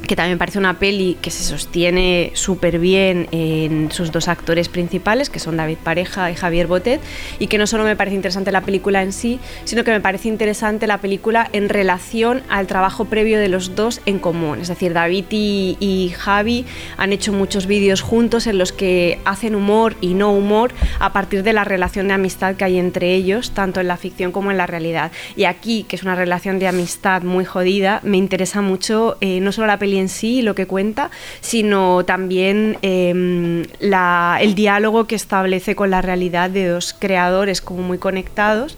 que 0.00 0.16
también 0.16 0.38
parece 0.38 0.58
una 0.58 0.78
peli 0.78 1.16
que 1.20 1.30
se 1.30 1.44
sostiene 1.44 2.30
súper 2.34 2.78
bien 2.78 3.28
en 3.30 3.90
sus 3.90 4.12
dos 4.12 4.28
actores 4.28 4.68
principales, 4.68 5.30
que 5.30 5.38
son 5.38 5.56
David 5.56 5.78
Pareja 5.82 6.30
y 6.30 6.34
Javier 6.34 6.66
Botet, 6.66 7.00
y 7.38 7.46
que 7.46 7.58
no 7.58 7.66
solo 7.66 7.84
me 7.84 7.96
parece 7.96 8.16
interesante 8.16 8.52
la 8.52 8.62
película 8.62 9.02
en 9.02 9.12
sí, 9.12 9.40
sino 9.64 9.84
que 9.84 9.90
me 9.90 10.00
parece 10.00 10.28
interesante 10.28 10.86
la 10.86 10.98
película 10.98 11.48
en 11.52 11.68
relación 11.68 12.42
al 12.48 12.66
trabajo 12.66 13.06
previo 13.06 13.38
de 13.38 13.48
los 13.48 13.74
dos 13.74 14.00
en 14.06 14.18
común. 14.18 14.60
Es 14.60 14.68
decir, 14.68 14.92
David 14.92 15.26
y, 15.30 15.76
y 15.80 16.10
Javi 16.16 16.64
han 16.96 17.12
hecho 17.12 17.32
muchos 17.32 17.66
vídeos 17.66 18.00
juntos 18.00 18.46
en 18.46 18.58
los 18.58 18.72
que 18.72 19.18
hacen 19.24 19.54
humor 19.54 19.96
y 20.00 20.14
no 20.14 20.32
humor 20.32 20.72
a 21.00 21.12
partir 21.12 21.42
de 21.42 21.52
la 21.52 21.64
relación 21.64 22.08
de 22.08 22.14
amistad 22.14 22.56
que 22.56 22.64
hay 22.64 22.78
entre 22.78 23.14
ellos, 23.14 23.52
tanto 23.52 23.80
en 23.80 23.88
la 23.88 23.96
ficción 23.96 24.32
como 24.32 24.50
en 24.50 24.56
la 24.56 24.66
realidad. 24.66 25.12
Y 25.36 25.44
aquí, 25.44 25.84
que 25.88 25.96
es 25.96 26.02
una 26.02 26.14
relación 26.14 26.58
de 26.58 26.68
amistad 26.68 27.22
muy 27.22 27.44
jodida, 27.44 28.00
me 28.04 28.16
interesa 28.16 28.62
mucho 28.62 29.16
eh, 29.20 29.40
no 29.40 29.52
solo 29.52 29.66
la 29.66 29.78
película, 29.78 29.87
en 29.96 30.08
sí, 30.08 30.42
lo 30.42 30.54
que 30.54 30.66
cuenta, 30.66 31.10
sino 31.40 32.04
también 32.04 32.76
eh, 32.82 33.64
la, 33.80 34.38
el 34.40 34.54
diálogo 34.54 35.06
que 35.06 35.14
establece 35.14 35.74
con 35.74 35.90
la 35.90 36.02
realidad 36.02 36.50
de 36.50 36.66
dos 36.68 36.94
creadores 36.98 37.60
como 37.60 37.82
muy 37.82 37.98
conectados 37.98 38.76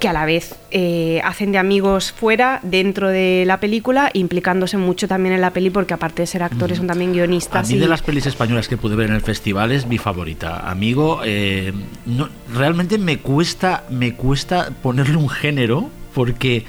que 0.00 0.08
a 0.08 0.14
la 0.14 0.24
vez 0.24 0.54
eh, 0.70 1.20
hacen 1.24 1.52
de 1.52 1.58
amigos 1.58 2.10
fuera, 2.10 2.60
dentro 2.62 3.10
de 3.10 3.44
la 3.46 3.60
película, 3.60 4.08
implicándose 4.14 4.78
mucho 4.78 5.06
también 5.06 5.34
en 5.34 5.42
la 5.42 5.50
peli, 5.50 5.68
porque 5.68 5.92
aparte 5.92 6.22
de 6.22 6.26
ser 6.26 6.42
actores, 6.42 6.78
son 6.78 6.86
también 6.86 7.12
guionistas. 7.12 7.68
A 7.68 7.70
mí 7.70 7.76
y- 7.76 7.80
de 7.80 7.86
las 7.86 8.00
pelis 8.00 8.24
españolas 8.24 8.66
que 8.66 8.78
pude 8.78 8.96
ver 8.96 9.10
en 9.10 9.14
el 9.16 9.20
festival 9.20 9.72
es 9.72 9.86
mi 9.86 9.98
favorita. 9.98 10.70
Amigo, 10.70 11.20
eh, 11.22 11.74
no, 12.06 12.30
realmente 12.50 12.96
me 12.96 13.18
cuesta, 13.18 13.84
me 13.90 14.14
cuesta 14.14 14.70
ponerle 14.82 15.16
un 15.16 15.28
género, 15.28 15.90
porque 16.14 16.64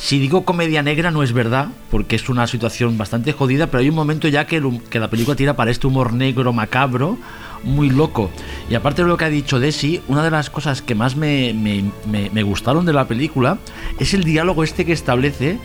si 0.00 0.18
digo 0.20 0.44
comedia 0.44 0.82
negra 0.82 1.10
no 1.10 1.22
es 1.24 1.32
verdad, 1.32 1.68
porque 1.90 2.16
es 2.16 2.28
una 2.28 2.46
situación 2.46 2.96
bastante 2.96 3.32
jodida, 3.32 3.66
pero 3.66 3.80
hay 3.80 3.88
un 3.88 3.96
momento 3.96 4.28
ya 4.28 4.46
que, 4.46 4.56
el 4.56 4.80
que 4.88 5.00
la 5.00 5.10
película 5.10 5.36
tira 5.36 5.56
para 5.56 5.70
este 5.72 5.86
humor 5.88 6.12
negro, 6.12 6.52
macabro, 6.52 7.18
muy 7.64 7.90
loco. 7.90 8.30
Y 8.70 8.76
aparte 8.76 9.02
de 9.02 9.08
lo 9.08 9.16
que 9.16 9.24
ha 9.24 9.28
dicho 9.28 9.58
Desi, 9.58 10.00
una 10.06 10.22
de 10.22 10.30
las 10.30 10.50
cosas 10.50 10.82
que 10.82 10.94
más 10.94 11.16
me, 11.16 11.52
me- 11.52 11.90
me- 12.06 12.30
me 12.30 12.42
gustaron 12.44 12.86
de 12.86 12.92
la 12.92 13.08
película 13.08 13.58
es 13.98 14.14
el 14.14 14.22
diálogo 14.22 14.62
este 14.62 14.84
que 14.84 14.92
establece 14.92 15.58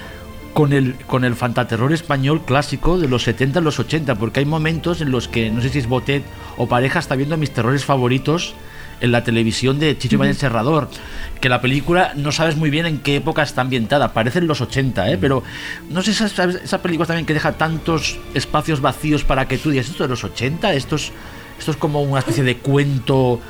con 0.55 0.73
el, 0.73 0.95
con 1.07 1.23
el 1.25 1.35
fantaterror 1.35 1.93
español 1.93 2.41
clásico 2.43 2.97
de 2.99 3.07
los 3.07 3.23
70 3.23 3.59
a 3.59 3.61
los 3.61 3.79
80, 3.79 4.15
porque 4.15 4.39
hay 4.39 4.45
momentos 4.47 5.01
en 5.01 5.11
los 5.11 5.27
que, 5.27 5.51
no 5.51 5.61
sé 5.61 5.69
si 5.69 5.77
es 5.79 5.87
Botet 5.87 6.23
o 6.57 6.67
pareja, 6.67 6.97
está 6.99 7.15
viendo 7.15 7.37
mis 7.37 7.51
terrores 7.51 7.85
favoritos 7.85 8.55
en 9.03 9.11
la 9.11 9.23
televisión 9.25 9.79
de 9.79 9.97
Chicho 9.97 10.15
Ibañez 10.15 10.37
Serrador, 10.37 10.89
que 11.41 11.49
la 11.49 11.59
película 11.59 12.13
no 12.15 12.31
sabes 12.31 12.55
muy 12.55 12.69
bien 12.69 12.85
en 12.85 12.99
qué 12.99 13.17
época 13.17 13.43
está 13.43 13.59
ambientada, 13.59 14.13
parece 14.13 14.39
en 14.39 14.47
los 14.47 14.61
80, 14.61 15.11
¿eh? 15.11 15.17
pero 15.19 15.43
no 15.89 16.01
sé, 16.01 16.11
esa, 16.11 16.27
esa, 16.27 16.45
esa 16.45 16.81
película 16.81 17.05
también 17.05 17.25
que 17.25 17.33
deja 17.33 17.51
tantos 17.51 18.17
espacios 18.33 18.79
vacíos 18.79 19.25
para 19.25 19.45
que 19.45 19.57
tú 19.57 19.71
digas, 19.71 19.89
¿esto 19.89 20.03
de 20.03 20.09
los 20.09 20.23
80? 20.23 20.73
¿Esto 20.73 20.95
es, 20.95 21.11
esto 21.59 21.71
es 21.71 21.77
como 21.77 22.01
una 22.01 22.19
especie 22.19 22.43
de 22.43 22.57
cuento... 22.57 23.41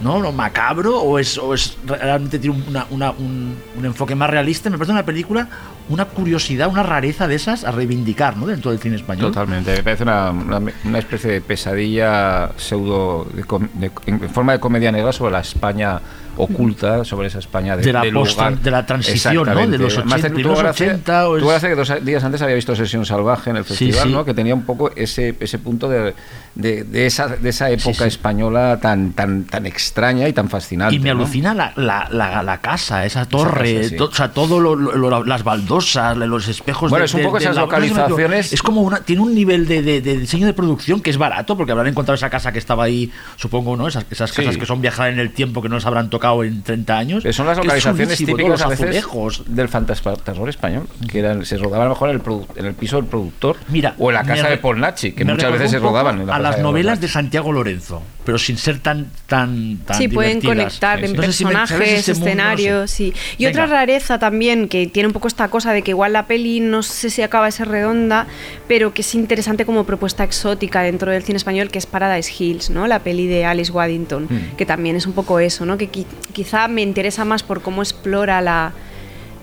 ¿no? 0.00 0.30
Macabro 0.32 1.00
o 1.00 1.18
es, 1.18 1.38
o 1.38 1.54
es 1.54 1.76
realmente 1.86 2.38
tiene 2.38 2.62
una- 2.68 2.86
una- 2.90 3.10
un, 3.12 3.56
un 3.76 3.84
enfoque 3.84 4.14
más 4.14 4.30
realista. 4.30 4.70
Me 4.70 4.78
parece 4.78 4.92
una 4.92 5.04
película, 5.04 5.48
una 5.88 6.04
curiosidad, 6.04 6.68
una 6.68 6.82
rareza 6.82 7.26
de 7.26 7.34
esas 7.34 7.64
a 7.64 7.70
reivindicar 7.72 8.36
¿no? 8.36 8.46
dentro 8.46 8.70
del 8.70 8.80
cine 8.80 8.96
español. 8.96 9.26
Totalmente, 9.32 9.72
me 9.76 9.82
parece 9.82 10.02
una, 10.04 10.30
una, 10.30 10.98
especie 10.98 11.30
de 11.30 11.40
pesadilla 11.40 12.50
pseudo 12.56 13.26
de 13.34 13.42
de- 13.74 13.90
en 14.06 14.20
forma 14.30 14.52
de 14.52 14.60
comedia 14.60 14.92
negra 14.92 15.12
sobre 15.12 15.32
la 15.32 15.40
España 15.40 16.00
oculta, 16.38 17.04
sobre 17.04 17.28
esa 17.28 17.38
España 17.38 17.76
de, 17.76 17.82
De 17.82 17.92
la 17.92 18.02
post- 18.12 18.36
lugar. 18.36 18.58
de 18.58 18.70
la 18.70 18.86
transición, 18.86 19.46
¿no? 19.46 19.66
De 19.66 19.78
los 19.78 19.96
Además, 19.98 20.14
80, 20.14 20.28
tuvo 20.28 20.34
primeros 20.34 20.58
gracia- 20.62 20.86
80 20.86 21.28
o 21.28 21.36
es- 21.56 21.62
que 21.62 21.74
dos 21.74 22.04
días 22.04 22.24
antes 22.24 22.42
había 22.42 22.54
visto 22.54 22.74
Sesión 22.76 23.04
Salvaje 23.04 23.50
en 23.50 23.56
el 23.56 23.64
Sí, 23.64 23.70
festival, 23.70 24.08
sí. 24.08 24.12
¿no? 24.14 24.24
que 24.24 24.34
tenía 24.34 24.54
un 24.54 24.62
poco 24.64 24.90
ese, 24.96 25.34
ese 25.40 25.58
punto 25.58 25.88
de, 25.88 26.14
de, 26.54 26.84
de 26.84 27.06
esa, 27.06 27.28
de 27.28 27.48
esa 27.48 27.70
época 27.70 28.04
sí. 28.04 28.08
española 28.08 28.78
tan, 28.80 29.12
tan, 29.12 29.44
tan 29.44 29.66
extraña 29.66 30.28
y 30.28 30.32
tan 30.32 30.48
fascinante. 30.48 30.94
Y 30.94 30.98
me 30.98 31.10
¿no? 31.14 31.20
alucina 31.20 31.54
la, 31.54 31.72
la, 31.76 32.08
la, 32.10 32.42
la 32.42 32.58
casa, 32.60 33.04
esa 33.04 33.24
torre, 33.26 33.74
casa, 33.76 33.88
sí. 33.90 33.96
to- 33.96 34.04
o 34.06 34.12
sea, 34.14 34.32
todo 34.32 34.60
lo- 34.60 34.74
lo- 34.76 35.24
las 35.24 35.44
baldosas, 35.44 36.16
los 36.16 36.48
espejos. 36.48 36.90
Bueno, 36.90 37.02
de- 37.02 37.06
es 37.06 37.14
un 37.14 37.20
de- 37.20 37.26
poco 37.26 37.38
de 37.38 37.44
esas 37.44 37.56
localizaciones- 37.56 38.52
Es 38.52 38.62
como 38.62 38.82
una, 38.82 39.00
tiene 39.00 39.22
un 39.22 39.34
nivel 39.34 39.66
de, 39.66 39.82
de- 39.82 40.00
de 40.00 40.18
diseño 40.18 40.46
de 40.46 40.54
producción 40.54 41.00
que 41.00 41.10
es 41.10 41.18
barato, 41.18 41.56
porque 41.56 41.72
habrán 41.72 41.86
encontrado 41.88 42.14
esa 42.14 42.30
casa 42.30 42.52
que 42.52 42.58
estaba 42.58 42.84
ahí, 42.84 43.10
supongo, 43.36 43.76
¿no? 43.76 43.88
Esas, 43.88 44.06
esas 44.10 44.30
Sí. 44.30 44.36
casas 44.42 44.56
que 44.56 44.66
son 44.66 44.80
viajar 44.80 45.10
en 45.10 45.18
el 45.18 45.30
tiempo 45.32 45.62
que 45.62 45.68
no 45.68 45.76
les 45.76 45.86
habrán 45.86 46.10
tocado 46.10 46.27
en 46.44 46.62
30 46.62 46.96
años. 46.98 47.22
Que 47.22 47.32
son 47.32 47.46
las 47.46 47.56
localizaciones 47.58 48.18
típicas 48.18 48.60
a 48.62 48.68
veces 48.68 48.86
azulejos. 48.86 49.42
del 49.46 49.68
fantasma 49.68 50.14
español, 50.48 50.86
que 51.10 51.18
eran, 51.20 51.44
se 51.44 51.56
rodaba 51.56 51.84
a 51.84 51.86
lo 51.88 51.94
mejor 51.94 52.10
en 52.10 52.16
el, 52.16 52.22
en 52.56 52.66
el 52.66 52.74
piso 52.74 52.96
del 52.96 53.06
productor 53.06 53.56
Mira, 53.68 53.94
o 53.98 54.10
en 54.10 54.14
la 54.14 54.22
casa 54.24 54.44
de 54.44 54.56
re- 54.56 54.58
Polnachi, 54.58 55.12
que 55.12 55.24
muchas 55.24 55.52
veces 55.52 55.70
se 55.70 55.78
rodaban 55.78 56.20
en 56.20 56.26
la 56.26 56.36
a 56.36 56.38
las 56.38 56.56
de 56.56 56.62
novelas 56.62 57.00
de 57.00 57.08
Santiago 57.08 57.52
Lorenzo, 57.52 58.02
pero 58.24 58.38
sin 58.38 58.56
ser 58.56 58.78
tan 58.80 59.06
tan, 59.26 59.78
tan 59.78 59.96
Sí, 59.98 60.08
pueden 60.08 60.40
divertidas. 60.40 60.78
conectar 60.78 60.98
en 61.04 61.10
si 61.10 61.14
¿sabes 61.16 61.26
personajes, 61.26 61.98
ese 61.98 62.12
mundo? 62.14 62.24
No 62.24 62.24
sé. 62.24 62.30
escenarios, 62.30 62.90
sí. 62.90 63.14
Y 63.38 63.44
Venga. 63.44 63.64
otra 63.64 63.66
rareza 63.78 64.18
también, 64.18 64.68
que 64.68 64.86
tiene 64.86 65.06
un 65.08 65.12
poco 65.12 65.28
esta 65.28 65.48
cosa 65.48 65.72
de 65.72 65.82
que 65.82 65.90
igual 65.92 66.12
la 66.12 66.26
peli 66.26 66.60
no 66.60 66.82
sé 66.82 67.10
si 67.10 67.22
acaba 67.22 67.46
de 67.46 67.52
ser 67.52 67.68
redonda, 67.68 68.26
pero 68.66 68.92
que 68.94 69.02
es 69.02 69.14
interesante 69.14 69.64
como 69.66 69.84
propuesta 69.84 70.24
exótica 70.24 70.82
dentro 70.82 71.10
del 71.10 71.22
cine 71.22 71.36
español, 71.36 71.70
que 71.70 71.78
es 71.78 71.86
Paradise 71.86 72.32
Hills, 72.38 72.70
¿no? 72.70 72.86
La 72.86 73.00
peli 73.00 73.26
de 73.26 73.44
Alice 73.44 73.72
Waddington, 73.72 74.24
Mm. 74.24 74.56
que 74.56 74.66
también 74.66 74.96
es 74.96 75.06
un 75.06 75.12
poco 75.12 75.38
eso, 75.40 75.64
¿no? 75.66 75.78
Que 75.78 75.88
quizá 76.32 76.68
me 76.68 76.82
interesa 76.82 77.24
más 77.24 77.42
por 77.42 77.62
cómo 77.62 77.82
explora 77.82 78.40
la, 78.40 78.72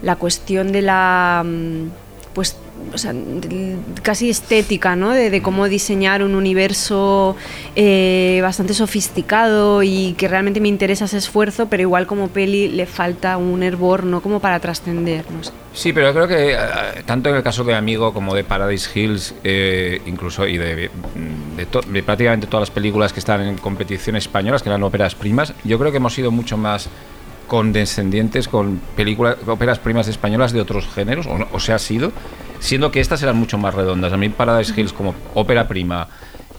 la 0.02 0.16
cuestión 0.16 0.72
de 0.72 0.82
la... 0.82 1.44
mm, 1.46 1.88
Pues, 2.34 2.58
o 2.94 2.98
sea, 2.98 3.14
casi 4.04 4.30
estética, 4.30 4.96
¿no? 4.96 5.12
De, 5.12 5.30
de 5.30 5.42
cómo 5.42 5.68
diseñar 5.68 6.24
un 6.24 6.36
universo 6.36 7.36
eh, 7.76 8.40
bastante 8.42 8.74
sofisticado 8.74 9.84
y 9.84 10.14
que 10.18 10.28
realmente 10.28 10.60
me 10.62 10.68
interesa 10.70 11.06
ese 11.06 11.18
esfuerzo, 11.18 11.68
pero 11.68 11.82
igual 11.82 12.08
como 12.08 12.30
peli 12.30 12.68
le 12.70 12.86
falta 12.86 13.38
un 13.38 13.64
hervor, 13.64 14.04
¿no? 14.06 14.22
Como 14.22 14.40
para 14.40 14.60
trascender, 14.60 15.26
no 15.32 15.44
sé. 15.44 15.52
Sí, 15.74 15.92
pero 15.92 16.14
creo 16.14 16.28
que 16.28 16.54
eh, 16.54 16.58
tanto 17.06 17.30
en 17.30 17.36
el 17.36 17.44
caso 17.44 17.64
de 17.66 17.76
Amigo 17.76 18.14
como 18.14 18.34
de 18.34 18.44
Paradise 18.46 18.90
Hills, 18.98 19.36
eh, 19.44 20.02
incluso 20.06 20.48
y 20.48 20.58
de, 20.58 20.90
de 21.58 21.66
to- 21.66 21.82
de 21.82 22.02
prácticamente 22.04 22.48
todas 22.48 22.62
las 22.70 22.72
películas 22.72 23.12
que 23.12 23.20
están 23.20 23.42
en 23.42 23.58
competición 23.58 24.16
españolas, 24.16 24.64
que 24.64 24.70
eran 24.70 24.84
óperas 24.84 25.16
primas, 25.16 25.54
yo 25.66 25.78
creo 25.78 25.92
que 25.92 25.98
hemos 25.98 26.14
sido 26.14 26.32
mucho 26.32 26.56
más 26.56 26.88
condescendientes 27.48 28.48
con 28.48 28.80
películas, 28.96 29.38
óperas 29.48 29.80
primas 29.80 30.08
españolas 30.08 30.52
de 30.52 30.62
otros 30.62 30.88
géneros, 30.88 31.28
o, 31.28 31.38
o 31.52 31.60
se 31.60 31.74
ha 31.74 31.80
sido, 31.80 32.12
siendo 32.66 32.92
que 32.92 33.00
estas 33.00 33.22
eran 33.22 33.38
mucho 33.38 33.58
más 33.58 33.74
redondas. 33.74 34.12
A 34.12 34.18
mí 34.18 34.28
Paradise 34.30 34.74
Hills 34.76 34.92
como 34.92 35.14
ópera 35.36 35.68
prima 35.68 36.08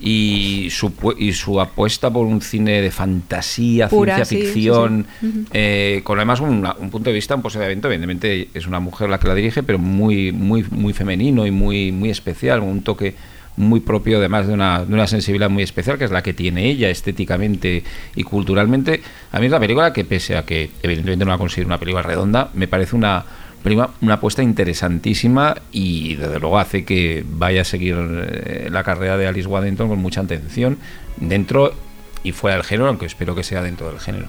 y 0.00 0.68
su, 0.70 0.92
y 1.18 1.32
su 1.32 1.60
apuesta 1.60 2.10
por 2.10 2.26
un 2.26 2.40
cine 2.40 2.80
de 2.80 2.90
fantasía, 2.90 3.88
Pura, 3.88 4.14
ciencia 4.14 4.38
sí, 4.38 4.44
ficción, 4.44 5.06
sí, 5.20 5.26
sí. 5.26 5.26
Ujú. 5.26 5.46
eh, 5.52 6.00
con 6.04 6.18
además 6.18 6.40
un, 6.40 6.68
un 6.78 6.90
punto 6.90 7.10
de 7.10 7.14
vista, 7.14 7.34
un 7.34 7.42
posicionamiento, 7.42 7.88
evidentemente 7.88 8.48
es 8.54 8.66
una 8.66 8.78
mujer 8.78 9.08
la 9.08 9.18
que 9.18 9.26
la 9.26 9.34
dirige, 9.34 9.62
pero 9.62 9.78
muy, 9.78 10.32
muy, 10.32 10.64
muy 10.70 10.92
femenino 10.92 11.46
y 11.46 11.50
muy, 11.50 11.92
muy 11.92 12.10
especial, 12.10 12.60
un 12.60 12.82
toque 12.82 13.14
muy 13.56 13.80
propio, 13.80 14.18
además 14.18 14.46
de 14.46 14.52
una, 14.52 14.84
de 14.84 14.92
una 14.92 15.06
sensibilidad 15.06 15.48
muy 15.48 15.62
especial, 15.62 15.98
que 15.98 16.04
es 16.04 16.10
la 16.10 16.22
que 16.22 16.34
tiene 16.34 16.68
ella 16.68 16.90
estéticamente 16.90 17.82
y 18.14 18.22
culturalmente. 18.22 19.00
A 19.32 19.40
mí 19.40 19.46
es 19.46 19.52
la 19.52 19.58
película 19.58 19.92
que, 19.94 20.04
pese 20.04 20.36
a 20.36 20.44
que 20.44 20.70
evidentemente 20.82 21.24
no 21.24 21.30
la 21.32 21.38
considero 21.38 21.66
una 21.68 21.78
película 21.78 22.02
redonda, 22.02 22.50
me 22.52 22.68
parece 22.68 22.94
una 22.94 23.24
película, 23.62 23.90
una 24.00 24.14
apuesta 24.14 24.42
interesantísima 24.42 25.56
y 25.72 26.14
desde 26.14 26.38
luego 26.38 26.58
hace 26.58 26.84
que 26.84 27.24
vaya 27.28 27.62
a 27.62 27.64
seguir 27.64 27.96
eh, 27.98 28.68
la 28.70 28.84
carrera 28.84 29.16
de 29.16 29.26
Alice 29.26 29.48
Waddington 29.48 29.88
con 29.88 29.98
mucha 29.98 30.20
atención 30.20 30.78
dentro 31.16 31.74
y 32.22 32.32
fuera 32.32 32.56
del 32.56 32.64
género, 32.64 32.88
aunque 32.88 33.06
espero 33.06 33.34
que 33.34 33.42
sea 33.42 33.62
dentro 33.62 33.88
del 33.90 34.00
género. 34.00 34.26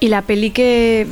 Y 0.00 0.08
la 0.08 0.22
peli 0.22 0.50
que, 0.50 1.06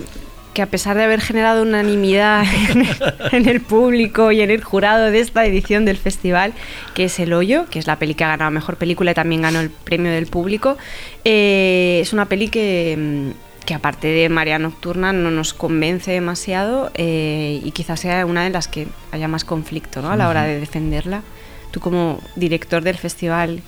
que 0.54 0.62
a 0.62 0.66
pesar 0.66 0.96
de 0.96 1.04
haber 1.04 1.20
generado 1.20 1.62
unanimidad 1.62 2.44
en 2.70 2.80
el, 2.82 3.14
en 3.32 3.48
el 3.48 3.61
público 3.61 4.32
y 4.32 4.40
en 4.40 4.50
el 4.50 4.62
jurado 4.62 5.11
de 5.11 5.20
esta 5.20 5.44
edición 5.44 5.84
del 5.84 5.96
festival, 5.96 6.52
que 6.94 7.04
es 7.04 7.18
El 7.18 7.32
Hoyo, 7.32 7.66
que 7.70 7.78
es 7.78 7.86
la 7.86 7.96
peli 7.96 8.14
que 8.14 8.24
ha 8.24 8.28
ganado 8.28 8.50
Mejor 8.50 8.76
Película 8.76 9.12
y 9.12 9.14
también 9.14 9.42
ganó 9.42 9.61
el 9.61 9.70
premio 9.70 10.11
del 10.12 10.26
público, 10.26 10.76
eh, 11.24 12.00
es 12.02 12.12
una 12.12 12.26
peli 12.26 12.48
que, 12.48 12.96
mm, 12.96 13.49
que 13.66 13.74
aparte 13.74 14.08
de 14.08 14.28
María 14.28 14.58
Nocturna 14.58 15.12
no 15.12 15.30
nos 15.30 15.54
convence 15.54 16.11
demasiado 16.11 16.90
eh, 16.94 17.61
y 17.62 17.70
quizás 17.72 18.00
sea 18.00 18.26
una 18.26 18.42
de 18.44 18.50
las 18.50 18.68
que 18.68 18.88
haya 19.12 19.28
más 19.28 19.44
conflicto 19.44 20.02
¿no? 20.02 20.11
a 20.11 20.16
la 20.16 20.28
hora 20.28 20.44
de 20.44 20.58
defenderla. 20.58 21.22
Tú 21.70 21.80
como 21.80 22.20
director 22.36 22.82
del 22.82 22.96
festival 22.96 23.62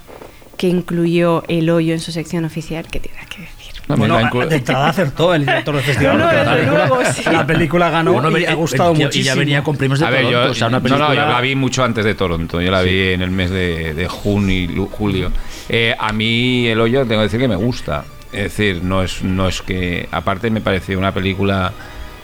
que 0.57 0.67
incluyó 0.69 1.45
El 1.49 1.71
Hoyo 1.71 1.93
en 1.95 2.01
su 2.01 2.11
sección 2.13 2.45
oficial, 2.45 2.87
¿qué 2.91 3.01
tienes 3.01 3.27
que 3.29 3.43
decir? 3.43 3.73
No, 3.89 3.97
Bueno, 3.97 4.17
de 4.47 4.57
entrada 4.57 4.89
acertó 4.89 5.35
el 5.35 5.45
director 5.45 5.75
del 5.75 5.85
festival. 5.85 6.19
No, 6.19 6.25
no, 6.27 6.33
la, 6.33 6.55
película, 6.55 6.87
luego, 6.87 7.05
sí. 7.13 7.23
la 7.31 7.47
película 7.47 7.91
ganó 7.91 8.13
Bueno, 8.13 8.39
y 8.39 8.45
ha 8.45 8.55
gustado 8.55 8.95
eh, 8.95 9.09
y- 9.13 9.23
ya 9.23 9.35
venía 9.35 9.63
con 9.63 9.77
premios 9.77 10.01
de 10.01 10.07
A 10.07 10.11
ver, 10.11 10.23
Toronto, 10.23 10.47
yo, 10.47 10.51
o 10.53 10.55
sea, 10.55 10.69
una 10.69 10.79
no, 10.79 10.83
película... 10.85 11.09
no, 11.09 11.15
yo 11.15 11.27
la 11.27 11.41
vi 11.41 11.55
mucho 11.57 11.83
antes 11.85 12.05
de 12.05 12.15
Toronto. 12.15 12.61
Yo 12.61 12.71
la 12.71 12.83
vi 12.83 13.09
en 13.13 13.23
el 13.23 13.31
mes 13.31 13.51
de, 13.51 13.95
de 13.95 14.09
junio 14.09 14.55
y 14.57 14.89
julio. 14.91 15.33
Eh, 15.69 15.95
a 15.99 16.13
mí 16.13 16.67
El 16.69 16.81
Hoyo 16.81 17.01
tengo 17.07 17.21
que 17.21 17.25
decir 17.25 17.41
que 17.41 17.49
me 17.49 17.57
gusta. 17.57 18.05
Es 18.33 18.45
decir, 18.45 18.83
no 18.83 19.03
es, 19.03 19.23
no 19.23 19.49
es 19.49 19.61
que... 19.63 20.09
Aparte 20.11 20.51
me 20.51 20.61
pareció 20.61 20.99
una 20.99 21.13
película 21.13 21.73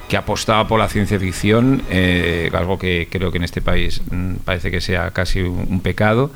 que 0.09 0.17
apostaba 0.17 0.67
por 0.67 0.81
la 0.81 0.89
ciencia 0.89 1.21
ficción, 1.21 1.83
eh, 1.91 2.51
algo 2.55 2.79
que 2.79 3.09
creo 3.11 3.31
que 3.31 3.37
en 3.37 3.45
este 3.45 3.61
país 3.61 4.01
mm, 4.11 4.37
parece 4.45 4.71
que 4.71 4.81
sea 4.81 5.11
casi 5.11 5.43
un, 5.43 5.81
pecado. 5.81 6.31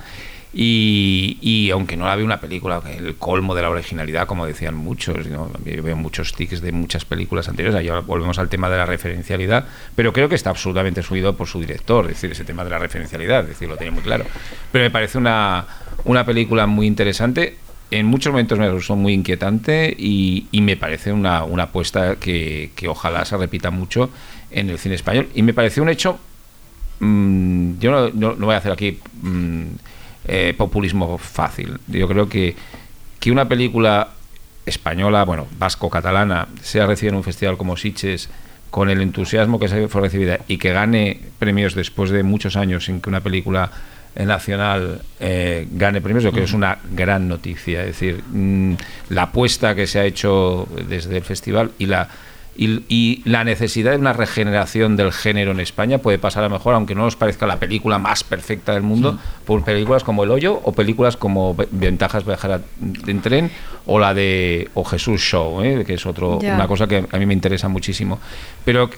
Y, 0.54 1.38
y 1.40 1.70
aunque 1.70 1.96
no 1.96 2.04
la 2.04 2.14
veo 2.14 2.26
una 2.26 2.38
película, 2.38 2.82
el 2.98 3.16
colmo 3.16 3.54
de 3.54 3.62
la 3.62 3.70
originalidad, 3.70 4.26
como 4.26 4.44
decían 4.44 4.74
muchos, 4.74 5.26
¿no? 5.26 5.50
yo 5.64 5.82
veo 5.82 5.96
muchos 5.96 6.34
tics 6.34 6.60
de 6.60 6.72
muchas 6.72 7.06
películas 7.06 7.48
anteriores, 7.48 7.80
ahí 7.80 7.88
volvemos 8.06 8.38
al 8.38 8.50
tema 8.50 8.68
de 8.68 8.76
la 8.76 8.84
referencialidad, 8.84 9.64
pero 9.96 10.12
creo 10.12 10.28
que 10.28 10.34
está 10.34 10.50
absolutamente 10.50 11.02
subido 11.02 11.34
por 11.34 11.48
su 11.48 11.58
director, 11.58 12.04
es 12.04 12.10
decir, 12.12 12.32
ese 12.32 12.44
tema 12.44 12.64
de 12.64 12.70
la 12.70 12.78
referencialidad, 12.78 13.44
es 13.44 13.48
decir, 13.48 13.66
lo 13.66 13.78
tiene 13.78 13.92
muy 13.92 14.02
claro. 14.02 14.26
Pero 14.70 14.84
me 14.84 14.90
parece 14.90 15.16
una, 15.16 15.64
una 16.04 16.26
película 16.26 16.66
muy 16.66 16.86
interesante, 16.86 17.56
en 17.98 18.06
muchos 18.06 18.32
momentos 18.32 18.58
me 18.58 18.68
resultó 18.70 18.96
muy 18.96 19.12
inquietante 19.12 19.94
y, 19.98 20.46
me 20.52 20.76
parece 20.76 21.12
una, 21.12 21.44
una 21.44 21.64
apuesta 21.64 22.16
que, 22.16 22.70
que 22.74 22.88
ojalá 22.88 23.24
se 23.24 23.36
repita 23.36 23.70
mucho 23.70 24.10
en 24.50 24.70
el 24.70 24.78
cine 24.78 24.94
español. 24.94 25.28
Y 25.34 25.42
me 25.42 25.54
pareció 25.54 25.82
un 25.82 25.88
hecho 25.88 26.18
Mm, 27.00 27.80
yo 27.80 27.90
no, 27.90 28.10
no- 28.34 28.46
voy 28.46 28.54
a 28.54 28.58
hacer 28.58 28.70
aquí 28.70 28.98
mm, 29.22 29.62
eh, 30.28 30.54
populismo 30.56 31.18
fácil. 31.18 31.78
Yo 31.88 32.06
creo 32.06 32.28
que, 32.28 32.54
que 33.18 33.32
una 33.32 33.48
película 33.48 34.10
española, 34.66 35.24
bueno, 35.24 35.48
vasco-catalana, 35.58 36.46
sea 36.62 36.86
recibida 36.86 37.10
en 37.10 37.16
un 37.16 37.24
festival 37.24 37.56
como 37.56 37.76
Sitges 37.76 38.28
con 38.70 38.88
el 38.88 39.02
entusiasmo 39.02 39.58
que 39.58 39.66
se 39.68 39.88
fue 39.88 40.02
recibida 40.02 40.38
y 40.46 40.58
que 40.58 40.72
gane 40.72 41.20
premios 41.40 41.74
después 41.74 42.10
de 42.10 42.22
muchos 42.22 42.54
años 42.54 42.84
sin 42.84 43.00
que 43.00 43.10
una 43.10 43.20
película 43.20 43.72
nacional 44.16 45.00
eh, 45.20 45.66
gane 45.72 46.00
premios, 46.00 46.24
yo 46.24 46.30
creo 46.30 46.42
que 46.42 46.48
es 46.48 46.54
una 46.54 46.78
gran 46.94 47.28
noticia. 47.28 47.80
Es 47.80 47.86
decir, 47.86 48.22
mm, 48.30 48.74
la 49.10 49.22
apuesta 49.22 49.74
que 49.74 49.86
se 49.86 49.98
ha 50.00 50.04
hecho 50.04 50.68
desde 50.88 51.16
el 51.16 51.24
festival 51.24 51.70
y 51.78 51.86
la 51.86 52.08
y, 52.54 52.82
y 52.90 53.22
la 53.24 53.44
necesidad 53.44 53.92
de 53.92 53.96
una 53.96 54.12
regeneración 54.12 54.94
del 54.94 55.10
género 55.10 55.52
en 55.52 55.60
España 55.60 55.96
puede 55.96 56.18
pasar 56.18 56.44
a 56.44 56.48
lo 56.48 56.52
mejor, 56.56 56.74
aunque 56.74 56.94
no 56.94 57.00
nos 57.04 57.16
parezca 57.16 57.46
la 57.46 57.56
película 57.58 57.98
más 57.98 58.24
perfecta 58.24 58.74
del 58.74 58.82
mundo, 58.82 59.18
por 59.46 59.64
películas 59.64 60.04
como 60.04 60.22
El 60.24 60.30
Hoyo 60.30 60.60
o 60.62 60.72
películas 60.72 61.16
como 61.16 61.54
Ve- 61.54 61.66
Ventajas 61.70 62.26
viajar 62.26 62.60
en 63.06 63.22
tren 63.22 63.50
o 63.86 63.98
la 63.98 64.12
de 64.12 64.68
o 64.74 64.84
Jesús 64.84 65.22
Show, 65.22 65.62
¿eh? 65.62 65.82
que 65.86 65.94
es 65.94 66.04
otro, 66.04 66.40
Ya. 66.42 66.54
una 66.54 66.68
cosa 66.68 66.86
que 66.86 67.06
a 67.10 67.16
mí 67.18 67.24
me 67.24 67.32
interesa 67.32 67.68
muchísimo. 67.68 68.20
Pero 68.66 68.90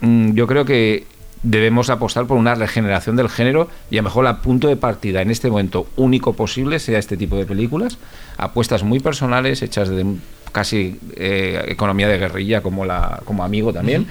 mm, 0.00 0.32
yo 0.32 0.46
creo 0.46 0.64
que 0.64 1.04
debemos 1.42 1.90
apostar 1.90 2.26
por 2.26 2.36
una 2.36 2.54
regeneración 2.54 3.16
del 3.16 3.28
género 3.28 3.68
y 3.90 3.98
a 3.98 4.02
lo 4.02 4.04
mejor 4.04 4.26
el 4.26 4.36
punto 4.36 4.68
de 4.68 4.76
partida 4.76 5.22
en 5.22 5.30
este 5.30 5.50
momento 5.50 5.86
único 5.96 6.34
posible 6.34 6.78
sea 6.78 6.98
este 6.98 7.16
tipo 7.16 7.36
de 7.36 7.46
películas, 7.46 7.98
apuestas 8.36 8.82
muy 8.82 9.00
personales 9.00 9.62
hechas 9.62 9.88
de 9.88 10.06
casi 10.52 10.98
eh, 11.16 11.64
economía 11.68 12.08
de 12.08 12.18
guerrilla 12.18 12.60
como 12.60 12.84
la 12.84 13.22
como 13.24 13.42
amigo 13.42 13.72
también 13.72 14.06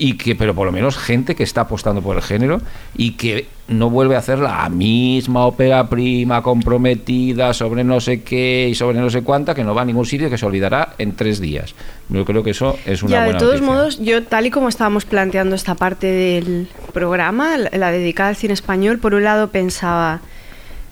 y 0.00 0.14
que 0.14 0.34
pero 0.34 0.54
por 0.54 0.64
lo 0.64 0.72
menos 0.72 0.96
gente 0.96 1.34
que 1.34 1.42
está 1.42 1.60
apostando 1.62 2.00
por 2.00 2.16
el 2.16 2.22
género 2.22 2.62
y 2.96 3.12
que 3.12 3.46
no 3.68 3.90
vuelve 3.90 4.16
a 4.16 4.18
hacer 4.20 4.38
la 4.38 4.66
misma 4.70 5.44
ópera 5.44 5.88
prima 5.90 6.42
comprometida 6.42 7.52
sobre 7.52 7.84
no 7.84 8.00
sé 8.00 8.22
qué 8.22 8.68
y 8.70 8.74
sobre 8.74 8.98
no 8.98 9.10
sé 9.10 9.22
cuánta 9.22 9.54
que 9.54 9.62
no 9.62 9.74
va 9.74 9.82
a 9.82 9.84
ningún 9.84 10.06
sitio 10.06 10.30
que 10.30 10.38
se 10.38 10.46
olvidará 10.46 10.94
en 10.96 11.14
tres 11.14 11.38
días 11.38 11.74
yo 12.08 12.24
creo 12.24 12.42
que 12.42 12.50
eso 12.50 12.78
es 12.86 13.02
una 13.02 13.12
ya, 13.12 13.18
de 13.18 13.24
buena 13.26 13.38
todos 13.38 13.60
noticia. 13.60 13.74
modos, 13.74 14.00
yo 14.00 14.24
tal 14.24 14.46
y 14.46 14.50
como 14.50 14.70
estábamos 14.70 15.04
planteando 15.04 15.54
esta 15.54 15.74
parte 15.74 16.06
del 16.06 16.68
programa, 16.94 17.56
la 17.58 17.92
dedicada 17.92 18.30
al 18.30 18.36
cine 18.36 18.54
español, 18.54 18.98
por 18.98 19.14
un 19.14 19.22
lado 19.22 19.48
pensaba, 19.48 20.20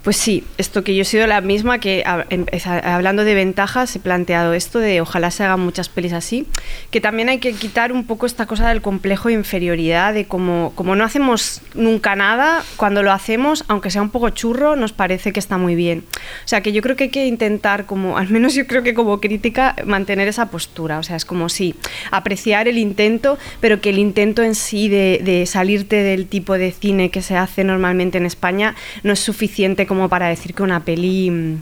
pues 0.03 0.17
sí, 0.17 0.45
esto 0.57 0.85
que 0.85 0.95
yo 0.95 1.03
he 1.03 1.05
sido 1.05 1.27
la 1.27 1.41
misma 1.41 1.81
que 1.81 2.03
em- 2.31 2.47
hablando 2.85 3.25
de 3.25 3.35
ventajas 3.35 3.95
he 3.95 3.99
planteado 3.99 4.55
esto 4.55 4.79
de 4.79 5.01
ojalá 5.01 5.31
se 5.31 5.45
hagan 5.45 5.61
muchas 5.61 5.89
pelis 5.89 6.13
así, 6.13 6.47
que 6.91 7.01
también 7.01 7.29
hay 7.29 7.39
que 7.39 7.53
quitar 7.53 7.93
un 7.93 8.07
poco 8.07 8.25
esta 8.25 8.47
cosa 8.47 8.69
del 8.69 8.81
complejo 8.81 9.29
de 9.29 9.35
inferioridad, 9.35 10.15
de 10.15 10.25
como, 10.27 10.73
como 10.77 10.97
no 10.97 11.05
hacemos 11.05 11.61
nunca 11.75 12.17
nada, 12.17 12.65
cuando 12.77 13.03
lo 13.03 13.13
hacemos, 13.13 13.65
aunque 13.69 13.91
sea 13.91 14.01
un 14.01 14.11
poco 14.11 14.31
churro, 14.31 14.77
nos 14.77 14.93
parece 14.93 15.33
que 15.33 15.41
está 15.41 15.59
muy 15.59 15.75
bien. 15.75 16.05
O 16.45 16.49
sea, 16.49 16.63
que 16.63 16.73
yo 16.73 16.81
creo 16.81 16.97
que 16.97 17.05
hay 17.05 17.11
que 17.11 17.27
intentar, 17.27 17.85
como, 17.85 18.19
al 18.19 18.29
menos 18.31 18.55
yo 18.55 18.67
creo 18.67 18.83
que 18.83 18.95
como 18.95 19.21
crítica, 19.21 19.75
mantener 19.85 20.29
esa 20.29 20.47
postura. 20.47 20.99
O 20.99 21.03
sea, 21.03 21.17
es 21.17 21.25
como 21.25 21.49
sí, 21.49 21.75
apreciar 22.11 22.69
el 22.69 22.79
intento, 22.79 23.37
pero 23.61 23.81
que 23.81 23.91
el 23.91 23.99
intento 23.99 24.43
en 24.43 24.55
sí 24.55 24.89
de, 24.89 25.21
de 25.25 25.45
salirte 25.47 25.97
del 25.97 26.29
tipo 26.29 26.55
de 26.57 26.71
cine 26.73 27.11
que 27.11 27.21
se 27.21 27.37
hace 27.37 27.65
normalmente 27.65 28.19
en 28.19 28.27
España 28.27 28.75
no 29.03 29.13
es 29.13 29.19
suficiente 29.21 29.87
como 29.87 29.98
para 30.09 30.29
decir 30.29 30.55
que 30.55 30.63
una 30.63 30.85
peli 30.85 31.31
mm, 31.31 31.55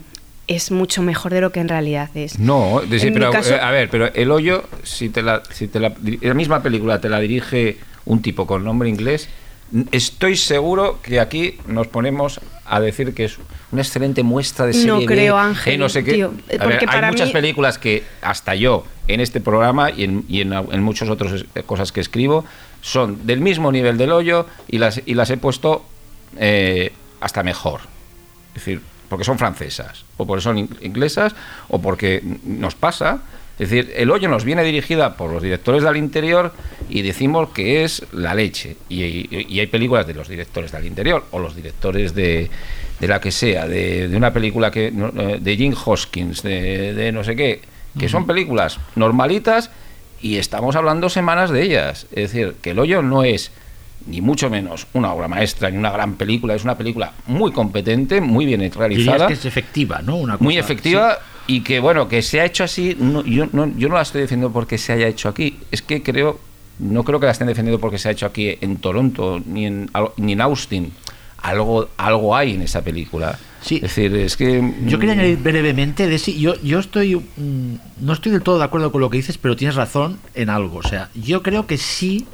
es 0.47 0.69
mucho 0.71 1.01
mejor 1.01 1.33
de 1.33 1.41
lo 1.41 1.51
que 1.51 1.59
en 1.59 1.67
realidad 1.69 2.09
es. 2.15 2.37
No, 2.39 2.81
de- 2.87 2.99
sí, 2.99 3.09
pero 3.11 3.31
caso- 3.31 3.55
eh, 3.55 3.59
a 3.59 3.71
ver, 3.71 3.89
pero 3.89 4.13
el 4.13 4.29
hoyo, 4.31 4.63
si 4.83 5.09
te 5.09 5.21
la, 5.23 5.41
si 5.49 5.67
te 5.67 5.79
la, 5.79 5.93
la 6.21 6.33
misma 6.35 6.61
película 6.61 7.01
te 7.01 7.09
la 7.09 7.19
dirige 7.19 7.77
un 8.05 8.21
tipo 8.21 8.45
con 8.45 8.63
nombre 8.63 8.87
inglés, 8.89 9.27
estoy 9.91 10.37
seguro 10.37 10.99
que 11.01 11.19
aquí 11.19 11.57
nos 11.67 11.87
ponemos 11.87 12.39
a 12.65 12.79
decir 12.79 13.13
que 13.13 13.25
es 13.25 13.37
una 13.73 13.81
excelente 13.81 14.23
muestra 14.23 14.65
de 14.65 14.71
serie 14.73 14.87
No 14.87 14.99
B, 14.99 15.05
creo, 15.05 15.37
Ángel, 15.37 15.73
eh, 15.73 15.77
no 15.77 15.89
sé 15.89 16.03
qué. 16.05 16.13
tío, 16.13 16.27
A 16.27 16.31
ver, 16.31 16.59
porque 16.59 16.75
hay 16.79 16.85
para 16.87 17.09
muchas 17.11 17.27
mí- 17.27 17.33
películas 17.33 17.77
que 17.77 18.03
hasta 18.21 18.55
yo 18.55 18.85
en 19.09 19.19
este 19.19 19.41
programa 19.41 19.89
y 19.91 20.03
en, 20.05 20.23
y 20.29 20.39
en, 20.41 20.53
en 20.53 20.83
muchas 20.83 21.09
otras 21.09 21.43
cosas 21.65 21.91
que 21.91 21.99
escribo 21.99 22.45
son 22.81 23.25
del 23.27 23.41
mismo 23.41 23.71
nivel 23.73 23.97
del 23.97 24.11
hoyo 24.13 24.45
y 24.69 24.77
las, 24.77 25.01
y 25.05 25.13
las 25.15 25.29
he 25.31 25.35
puesto 25.37 25.83
eh, 26.39 26.93
hasta 27.19 27.43
mejor. 27.43 27.81
Es 28.57 28.65
decir, 28.65 28.81
porque 29.07 29.23
son 29.23 29.37
francesas, 29.37 30.03
o 30.17 30.25
porque 30.25 30.41
son 30.41 30.57
in- 30.57 30.69
inglesas, 30.81 31.35
o 31.69 31.79
porque 31.79 32.21
nos 32.43 32.73
pasa. 32.75 33.19
Es 33.59 33.69
decir, 33.69 33.93
el 33.95 34.11
hoyo 34.11 34.27
nos 34.29 34.43
viene 34.43 34.63
dirigida 34.63 35.15
por 35.15 35.31
los 35.31 35.41
directores 35.41 35.83
del 35.83 35.95
interior 35.97 36.53
y 36.89 37.01
decimos 37.03 37.49
que 37.49 37.83
es 37.83 38.03
la 38.11 38.33
leche. 38.35 38.75
Y, 38.89 39.03
y- 39.03 39.45
y 39.47 39.59
hay 39.59 39.67
películas 39.67 40.05
de 40.07 40.13
los 40.15 40.27
directores 40.27 40.71
del 40.71 40.85
interior, 40.85 41.23
o 41.31 41.39
los 41.39 41.55
directores 41.55 42.13
de, 42.15 42.49
de 42.99 43.07
la 43.07 43.21
que 43.21 43.31
sea, 43.31 43.67
de, 43.67 44.07
de 44.09 44.17
una 44.17 44.33
película 44.33 44.71
que 44.71 44.87
eh, 44.87 45.37
de 45.39 45.55
Jim 45.57 45.73
Hoskins, 45.85 46.41
de, 46.43 46.93
de 46.93 47.11
no 47.11 47.23
sé 47.23 47.35
qué, 47.35 47.61
que 47.97 48.09
son 48.09 48.27
películas 48.27 48.79
normalitas 48.95 49.69
y 50.21 50.37
estamos 50.37 50.75
hablando 50.75 51.09
semanas 51.09 51.49
de 51.51 51.61
ellas. 51.63 52.07
Es 52.11 52.31
decir, 52.33 52.55
que 52.61 52.71
el 52.71 52.79
hoyo 52.79 53.01
no 53.01 53.23
es 53.23 53.51
ni 54.05 54.21
mucho 54.21 54.49
menos 54.49 54.87
una 54.93 55.11
obra 55.11 55.27
maestra 55.27 55.69
ni 55.69 55.77
una 55.77 55.91
gran 55.91 56.15
película, 56.15 56.55
es 56.55 56.63
una 56.63 56.77
película 56.77 57.13
muy 57.27 57.51
competente, 57.51 58.21
muy 58.21 58.45
bien 58.45 58.69
realizada, 58.71 59.27
que 59.27 59.33
es 59.33 59.45
efectiva, 59.45 60.01
¿no? 60.01 60.15
Una 60.17 60.37
muy 60.39 60.57
efectiva 60.57 61.17
y 61.47 61.61
que 61.61 61.79
bueno, 61.79 62.07
que 62.07 62.21
se 62.21 62.39
ha 62.41 62.45
hecho 62.45 62.63
así, 62.63 62.95
no- 62.99 63.23
yo, 63.25 63.47
no, 63.51 63.67
yo 63.77 63.89
no 63.89 63.95
la 63.95 64.01
estoy 64.03 64.21
defendiendo 64.21 64.53
porque 64.53 64.77
se 64.77 64.93
haya 64.93 65.07
hecho 65.07 65.27
aquí, 65.29 65.57
es 65.71 65.81
que 65.81 66.03
creo, 66.03 66.39
no 66.79 67.03
creo 67.03 67.19
que 67.19 67.25
la 67.25 67.31
estén 67.31 67.47
defendiendo 67.47 67.79
porque 67.79 67.97
se 67.97 68.09
ha 68.09 68.11
hecho 68.11 68.25
aquí 68.25 68.57
en 68.61 68.77
Toronto 68.77 69.41
ni 69.45 69.65
en, 69.65 69.89
ni 70.17 70.33
en 70.33 70.41
Austin. 70.41 70.91
algo, 71.41 71.89
algo 71.97 72.35
hay 72.35 72.55
en 72.55 72.61
esa 72.61 72.81
película. 72.81 73.37
Sí. 73.61 73.75
Es 73.77 73.81
decir, 73.83 74.15
es 74.15 74.37
que... 74.37 74.73
Yo 74.85 74.99
quería 74.99 75.15
mm, 75.15 75.19
añadir 75.19 75.37
brevemente 75.39 76.07
de 76.07 76.17
yo, 76.17 76.55
yo 76.61 76.79
estoy 76.79 77.15
mm, 77.15 77.75
no 78.01 78.13
estoy 78.13 78.31
del 78.31 78.41
todo 78.41 78.57
de 78.59 78.63
acuerdo 78.65 78.91
con 78.91 79.01
lo 79.01 79.09
que 79.09 79.17
dices, 79.17 79.37
pero 79.37 79.55
tienes 79.55 79.75
razón 79.75 80.19
en 80.35 80.49
algo. 80.49 80.77
O 80.77 80.83
sea, 80.83 81.09
yo 81.15 81.43
creo 81.43 81.67
que 81.67 81.77
sí. 81.77 82.25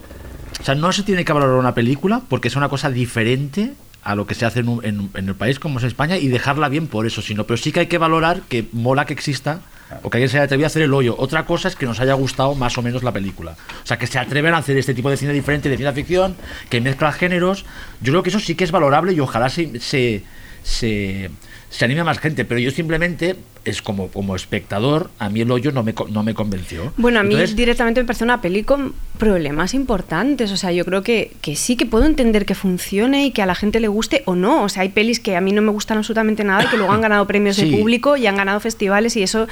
O 0.59 0.63
sea, 0.63 0.75
no 0.75 0.91
se 0.91 1.03
tiene 1.03 1.25
que 1.25 1.33
valorar 1.33 1.55
una 1.57 1.73
película 1.73 2.21
porque 2.29 2.47
es 2.47 2.55
una 2.55 2.69
cosa 2.69 2.89
diferente 2.89 3.73
a 4.03 4.15
lo 4.15 4.27
que 4.27 4.35
se 4.35 4.45
hace 4.45 4.59
en, 4.59 4.67
un- 4.69 5.09
el 5.13 5.35
país 5.35 5.59
como 5.59 5.79
es 5.79 5.85
España 5.85 6.17
y 6.17 6.27
dejarla 6.27 6.69
bien 6.69 6.87
por 6.87 7.05
eso, 7.05 7.21
sino, 7.21 7.45
pero 7.45 7.57
sí 7.57 7.71
que 7.71 7.81
hay 7.81 7.87
que 7.87 7.97
valorar 7.97 8.41
que 8.49 8.67
mola 8.73 9.05
que 9.05 9.13
exista 9.13 9.61
o 10.01 10.09
que 10.09 10.17
alguien 10.17 10.29
se 10.29 10.37
haya 10.37 10.45
atrevido 10.45 10.65
a 10.65 10.67
hacer 10.67 10.81
el 10.81 10.93
hoyo. 10.93 11.15
Otra 11.17 11.45
cosa 11.45 11.67
es 11.67 11.75
que 11.75 11.85
nos 11.85 11.99
haya 11.99 12.13
gustado 12.15 12.55
más 12.55 12.77
o 12.77 12.81
menos 12.81 13.03
la 13.03 13.11
película. 13.11 13.51
O 13.83 13.85
sea, 13.87 13.97
que 13.97 14.07
se 14.07 14.17
atreven 14.19 14.53
a 14.53 14.57
hacer 14.57 14.75
este 14.77 14.93
tipo 14.93 15.09
de 15.09 15.17
cine 15.17 15.31
diferente 15.33 15.69
de 15.69 15.77
ciencia 15.77 15.93
ficción, 15.93 16.35
que 16.69 16.81
mezcla 16.81 17.11
géneros. 17.11 17.63
Yo 18.01 18.11
creo 18.11 18.23
que 18.23 18.29
eso 18.29 18.39
sí 18.39 18.55
que 18.55 18.63
es 18.63 18.71
valorable 18.71 19.13
y 19.13 19.19
ojalá 19.19 19.49
se, 19.49 19.79
se, 19.79 20.23
se, 20.63 21.29
se 21.69 21.85
anime 21.85 22.01
a 22.01 22.05
más 22.05 22.19
gente. 22.19 22.43
Pero 22.43 22.59
yo 22.59 22.71
simplemente, 22.71 23.35
es 23.65 23.81
como, 23.81 24.09
como 24.09 24.35
espectador, 24.35 25.09
a 25.19 25.29
mí 25.29 25.41
el 25.41 25.51
hoyo 25.51 25.71
no 25.71 25.83
me, 25.83 25.93
no 26.09 26.23
me 26.23 26.33
convenció. 26.33 26.93
Bueno, 26.97 27.19
a 27.19 27.23
mí 27.23 27.33
Entonces, 27.33 27.55
directamente 27.55 28.01
me 28.01 28.05
parece 28.07 28.23
una 28.23 28.41
peli 28.41 28.63
con 28.63 28.93
problemas 29.17 29.73
importantes. 29.73 30.51
O 30.51 30.57
sea, 30.57 30.71
yo 30.71 30.83
creo 30.85 31.01
que, 31.01 31.31
que 31.41 31.55
sí 31.55 31.75
que 31.77 31.85
puedo 31.85 32.05
entender 32.05 32.45
que 32.45 32.55
funcione 32.55 33.25
y 33.25 33.31
que 33.31 33.41
a 33.41 33.45
la 33.45 33.55
gente 33.55 33.79
le 33.79 33.87
guste 33.87 34.23
o 34.25 34.35
no. 34.35 34.63
O 34.63 34.69
sea, 34.69 34.81
hay 34.83 34.89
pelis 34.89 35.19
que 35.19 35.35
a 35.35 35.41
mí 35.41 35.51
no 35.51 35.61
me 35.61 35.71
gustan 35.71 35.97
absolutamente 35.97 36.43
nada 36.43 36.63
y 36.63 36.67
que 36.67 36.77
luego 36.77 36.91
han 36.91 37.01
ganado 37.07 37.25
premios 37.27 37.55
Sí. 37.55 37.69
de 37.69 37.77
público 37.77 38.17
y 38.17 38.27
han 38.27 38.35
ganado 38.35 38.59
festivales 38.59 39.15
y 39.15 39.23
eso 39.23 39.47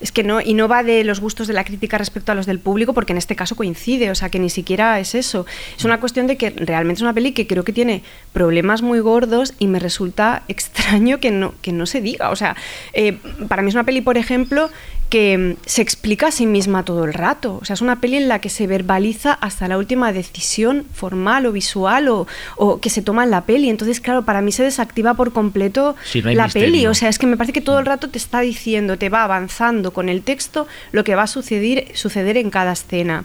es 0.00 0.10
que 0.10 0.24
no. 0.24 0.40
Y 0.40 0.54
no 0.54 0.66
va 0.66 0.82
de 0.82 1.04
los 1.04 1.20
gustos 1.20 1.46
de 1.46 1.54
la 1.54 1.64
crítica 1.64 1.96
respecto 1.98 2.32
a 2.32 2.34
los 2.34 2.46
del 2.46 2.58
público 2.58 2.92
porque 2.92 3.12
en 3.12 3.18
este 3.18 3.36
caso 3.36 3.54
coincide. 3.54 4.10
O 4.10 4.14
sea, 4.14 4.28
que 4.30 4.38
ni 4.38 4.50
siquiera 4.50 4.98
es 4.98 5.14
eso. 5.14 5.46
Es 5.78 5.84
una 5.84 6.00
cuestión 6.00 6.26
de 6.26 6.36
que 6.36 6.50
realmente 6.50 6.98
es 6.98 7.02
una 7.02 7.12
peli 7.14 7.32
que 7.32 7.46
creo 7.46 7.62
que 7.64 7.72
tiene 7.72 8.02
problemas 8.32 8.82
muy 8.82 8.98
gordos 9.00 9.54
y 9.58 9.68
me 9.68 9.78
resulta 9.78 10.42
extraño 10.48 11.20
que 11.20 11.30
no, 11.30 11.54
que 11.62 11.72
no 11.72 11.86
se 11.86 12.00
diga. 12.00 12.30
O 12.30 12.36
sea, 12.36 12.56
eh, 12.92 13.18
para 13.44 13.62
mí 13.62 13.68
es 13.68 13.74
una 13.74 13.84
peli, 13.84 14.00
por 14.00 14.16
ejemplo, 14.18 14.70
que 15.10 15.36
mm, 15.38 15.56
se 15.66 15.82
explica 15.82 16.28
a 16.28 16.30
sí 16.30 16.46
misma 16.46 16.84
todo 16.84 17.04
el 17.04 17.12
rato. 17.14 17.58
O 17.60 17.64
sea, 17.64 17.74
es 17.74 17.80
una 17.80 18.00
peli 18.00 18.16
en 18.16 18.28
la 18.28 18.38
que 18.40 18.48
se 18.48 18.66
verbaliza 18.66 19.32
hasta 19.34 19.68
la 19.68 19.78
última 19.78 20.12
decisión 20.12 20.84
formal 20.92 21.46
o 21.46 21.52
visual 21.52 22.08
o, 22.08 22.26
o 22.56 22.80
que 22.80 22.90
se 22.90 23.02
toma 23.02 23.24
en 23.24 23.30
la 23.30 23.42
peli. 23.42 23.68
Entonces, 23.70 24.00
claro, 24.00 24.24
para 24.24 24.40
mí 24.40 24.52
se 24.52 24.62
desactiva 24.62 25.14
por 25.14 25.32
completo 25.32 25.94
Sí, 26.04 26.22
no 26.22 26.30
hay 26.30 26.34
la 26.34 26.44
misterio. 26.44 26.68
peli. 26.72 26.86
O 26.86 26.94
sea, 26.94 27.08
es 27.08 27.18
que 27.18 27.26
me 27.26 27.36
parece 27.36 27.52
que 27.52 27.60
todo 27.60 27.78
el 27.78 27.86
rato 27.86 28.08
te 28.10 28.18
está 28.18 28.40
diciendo, 28.40 28.96
te 28.98 29.08
va 29.08 29.24
avanzando 29.24 29.92
con 29.92 30.08
el 30.08 30.22
texto 30.22 30.66
lo 30.92 31.04
que 31.04 31.14
va 31.14 31.22
a 31.22 31.26
suceder, 31.26 31.88
suceder 31.94 32.36
en 32.36 32.50
cada 32.50 32.72
escena. 32.72 33.24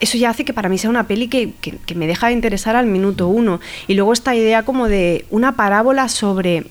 Eso 0.00 0.16
ya 0.16 0.30
hace 0.30 0.44
que 0.44 0.52
para 0.52 0.68
mí 0.68 0.78
sea 0.78 0.90
una 0.90 1.08
peli 1.08 1.26
que, 1.26 1.52
que- 1.60 1.76
que 1.84 1.94
me 1.96 2.06
deja 2.06 2.28
de 2.28 2.32
interesar 2.34 2.76
al 2.76 2.86
minuto 2.86 3.26
uno. 3.26 3.58
Y 3.88 3.94
luego 3.94 4.12
esta 4.12 4.34
idea 4.36 4.62
como 4.62 4.86
de 4.88 5.24
una 5.30 5.56
parábola 5.56 6.08
sobre... 6.08 6.66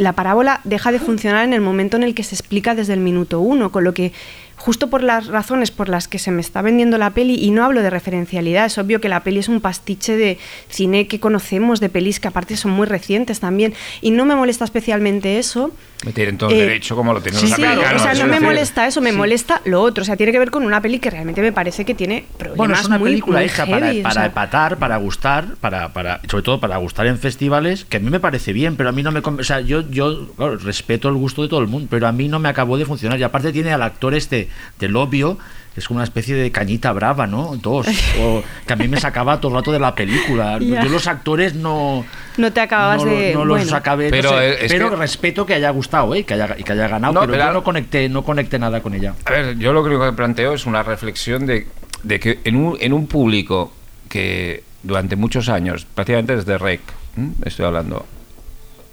La 0.00 0.14
parábola 0.14 0.62
deja 0.64 0.92
de 0.92 0.98
funcionar 0.98 1.44
en 1.44 1.52
el 1.52 1.60
momento 1.60 1.98
en 1.98 2.04
el 2.04 2.14
que 2.14 2.22
se 2.22 2.34
explica 2.34 2.74
desde 2.74 2.94
el 2.94 3.00
minuto 3.00 3.40
uno, 3.40 3.70
con 3.70 3.84
lo 3.84 3.92
que 3.92 4.14
justo 4.60 4.90
por 4.90 5.02
las 5.02 5.26
razones 5.26 5.70
por 5.70 5.88
las 5.88 6.06
que 6.06 6.18
se 6.18 6.30
me 6.30 6.42
está 6.42 6.60
vendiendo 6.60 6.98
la 6.98 7.10
peli, 7.10 7.34
y 7.34 7.50
no 7.50 7.64
hablo 7.64 7.82
de 7.82 7.88
referencialidad, 7.88 8.66
es 8.66 8.76
obvio 8.76 9.00
que 9.00 9.08
la 9.08 9.22
peli 9.24 9.38
es 9.38 9.48
un 9.48 9.60
pastiche 9.62 10.16
de 10.16 10.38
cine 10.68 11.06
que 11.06 11.18
conocemos, 11.18 11.80
de 11.80 11.88
pelis 11.88 12.20
que 12.20 12.28
aparte 12.28 12.56
son 12.58 12.72
muy 12.72 12.86
recientes 12.86 13.40
también, 13.40 13.72
y 14.02 14.10
no 14.10 14.26
me 14.26 14.34
molesta 14.36 14.64
especialmente 14.64 15.38
eso, 15.38 15.72
Me 16.04 16.12
tienen 16.12 16.38
todo 16.38 16.50
Eh, 16.50 16.54
derecho 16.56 16.96
como 16.96 17.12
lo 17.12 17.20
tienen 17.20 17.40
Sí, 17.40 17.46
los 17.48 17.56
sí, 17.56 17.62
americanos. 17.64 18.00
o 18.00 18.04
sea, 18.04 18.14
no 18.14 18.24
me 18.24 18.32
decir, 18.32 18.46
molesta 18.46 18.86
eso, 18.86 19.00
me 19.02 19.12
molesta 19.12 19.60
lo 19.66 19.82
otro. 19.82 20.00
O 20.00 20.04
sea, 20.06 20.16
tiene 20.16 20.32
que 20.32 20.38
ver 20.38 20.50
con 20.50 20.64
una 20.64 20.80
peli 20.80 20.98
que 20.98 21.10
realmente 21.10 21.42
me 21.42 21.52
parece 21.52 21.84
que 21.84 21.94
tiene 21.94 22.24
problemas 22.38 22.56
Bueno, 22.56 22.74
es 22.74 22.86
una 22.86 22.98
muy, 22.98 23.10
película 23.10 23.38
muy 23.40 23.48
hecha 23.48 23.66
heavy, 23.66 23.80
para, 23.80 23.90
o 23.98 24.02
para 24.02 24.14
sea. 24.14 24.24
empatar, 24.26 24.78
para 24.78 24.96
gustar, 24.96 25.56
para, 25.60 25.92
para, 25.92 26.20
sobre 26.30 26.42
todo 26.42 26.58
para 26.58 26.78
gustar 26.78 27.06
en 27.06 27.18
festivales, 27.18 27.84
que 27.84 27.98
a 27.98 28.00
mí 28.00 28.08
me 28.08 28.18
parece 28.18 28.54
bien, 28.54 28.76
pero 28.76 28.88
a 28.88 28.92
mí 28.92 29.02
no 29.02 29.12
me... 29.12 29.20
O 29.20 29.44
sea, 29.44 29.60
yo, 29.60 29.82
yo 29.90 30.28
claro, 30.36 30.56
respeto 30.56 31.08
el 31.10 31.16
gusto 31.16 31.42
de 31.42 31.48
todo 31.48 31.60
el 31.60 31.66
mundo, 31.66 31.88
pero 31.90 32.06
a 32.06 32.12
mí 32.12 32.28
no 32.28 32.38
me 32.38 32.48
acabó 32.48 32.78
de 32.78 32.86
funcionar. 32.86 33.18
Y 33.18 33.22
aparte 33.22 33.52
tiene 33.52 33.70
al 33.72 33.82
actor 33.82 34.14
este 34.14 34.48
del 34.78 34.96
obvio, 34.96 35.38
es 35.76 35.86
como 35.86 35.98
una 35.98 36.04
especie 36.04 36.34
de 36.34 36.50
cañita 36.50 36.92
brava, 36.92 37.26
¿no? 37.26 37.56
Dos. 37.56 37.86
O, 38.20 38.42
que 38.66 38.72
a 38.72 38.76
mí 38.76 38.88
me 38.88 38.98
sacaba 39.00 39.40
todo 39.40 39.52
el 39.52 39.58
rato 39.58 39.72
de 39.72 39.78
la 39.78 39.94
película. 39.94 40.58
Ya. 40.60 40.82
Yo 40.84 40.90
los 40.90 41.06
actores 41.06 41.54
no... 41.54 42.04
No 42.36 42.52
te 42.52 42.60
acababas 42.60 43.04
no, 43.04 43.10
de. 43.10 43.32
no 43.34 43.44
los 43.44 43.58
bueno. 43.62 43.76
acabé, 43.76 44.06
no 44.06 44.10
Pero, 44.10 44.30
sé, 44.30 44.48
eh, 44.50 44.56
es 44.66 44.72
pero 44.72 44.90
que- 44.90 44.96
respeto 44.96 45.46
que 45.46 45.54
haya 45.54 45.70
gustado, 45.70 46.14
¿eh? 46.14 46.24
que 46.24 46.34
haya, 46.34 46.56
y 46.58 46.64
que 46.64 46.72
haya 46.72 46.88
ganado, 46.88 47.12
No, 47.14 47.20
pero, 47.20 47.32
pero- 47.32 47.44
yo 47.46 47.52
no 47.52 47.62
conecté, 47.64 48.08
no 48.08 48.22
conecté 48.24 48.58
nada 48.58 48.80
con 48.82 48.94
ella. 48.94 49.14
A 49.24 49.30
ver, 49.30 49.58
yo 49.58 49.72
lo 49.72 49.84
que 49.84 50.12
planteo 50.16 50.54
es 50.54 50.66
una 50.66 50.82
reflexión 50.82 51.46
de, 51.46 51.66
de 52.02 52.20
que 52.20 52.40
en 52.44 52.56
un, 52.56 52.76
en 52.80 52.92
un 52.92 53.06
público 53.06 53.72
que 54.08 54.64
durante 54.82 55.14
muchos 55.16 55.48
años, 55.48 55.86
prácticamente 55.94 56.36
desde 56.36 56.58
REC, 56.58 56.80
¿m? 57.16 57.32
estoy 57.44 57.66
hablando, 57.66 58.06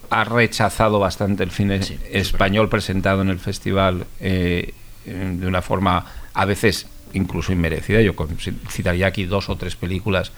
ha 0.10 0.24
rechazado 0.24 1.00
bastante 1.00 1.44
el 1.44 1.52
cine 1.52 1.82
Sí, 1.84 1.98
es 2.12 2.28
español 2.28 2.70
presentado 2.70 3.22
en 3.22 3.30
el 3.30 3.40
festival 3.40 4.06
eh, 4.20 4.70
eh, 4.70 4.74
de 5.12 5.48
una 5.48 5.62
forma 5.62 6.06
a 6.34 6.46
veces 6.46 6.88
incluso 7.14 7.52
inmerecida. 7.52 8.02
Yo 8.02 8.14
citaría 8.70 9.08
aquí 9.08 9.26
dos 9.26 9.50
o 9.50 9.56
tres 9.56 9.76
películas 9.76 10.32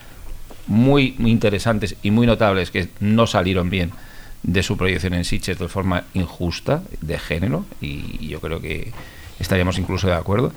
muy, 0.67 1.15
muy 1.17 1.31
interesantes 1.31 1.95
y 2.03 2.11
muy 2.11 2.27
notables 2.27 2.71
que 2.71 2.89
no 2.99 3.25
salieron 3.27 3.69
bien 3.69 3.91
de 4.43 4.63
su 4.63 4.77
proyección 4.77 5.13
en 5.15 5.25
Sitges 5.25 5.57
de 5.59 5.67
forma 5.67 6.03
injusta, 6.13 6.81
de 7.01 7.17
género, 7.19 7.65
y 7.81 8.27
yo 8.27 8.39
creo 8.39 8.61
que 8.61 8.93
estaríamos 9.39 9.77
incluso 9.79 10.07
de 10.07 10.13
acuerdo. 10.13 10.53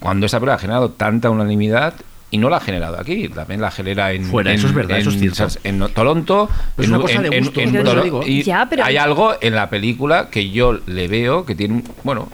Cuando 0.00 0.26
esa 0.26 0.38
película 0.38 0.54
ha 0.54 0.58
generado 0.58 0.90
tanta 0.90 1.30
unanimidad 1.30 1.94
y 2.30 2.38
no 2.38 2.50
la 2.50 2.56
ha 2.56 2.60
generado 2.60 2.98
aquí, 2.98 3.28
también 3.28 3.60
la 3.60 3.70
genera 3.70 4.12
en, 4.12 4.24
Fuera, 4.24 4.50
en- 4.52 4.58
eso 4.58 4.66
es 4.66 4.74
verdad, 4.74 4.98
eso 4.98 5.10
es 5.10 5.16
en- 5.22 5.34
cierto. 5.34 5.58
en 5.64 5.78
Toronto. 5.94 6.48
Pero 6.76 6.82
es 6.82 6.88
en- 6.88 6.94
una 6.94 7.02
cosa 7.02 7.22
de 7.22 7.38
gusto, 7.40 7.60
en 7.60 7.70
por 7.70 7.80
eso 7.80 7.84
Toro- 7.90 8.02
digo. 8.02 8.22
y 8.26 8.42
Ya, 8.42 8.66
pero- 8.68 8.84
hay 8.84 8.96
algo 8.96 9.34
en 9.40 9.54
la 9.54 9.70
película 9.70 10.28
que 10.30 10.50
yo 10.50 10.80
le 10.86 11.08
veo 11.08 11.44
que 11.46 11.54
tiene, 11.54 11.82
bueno, 12.04 12.28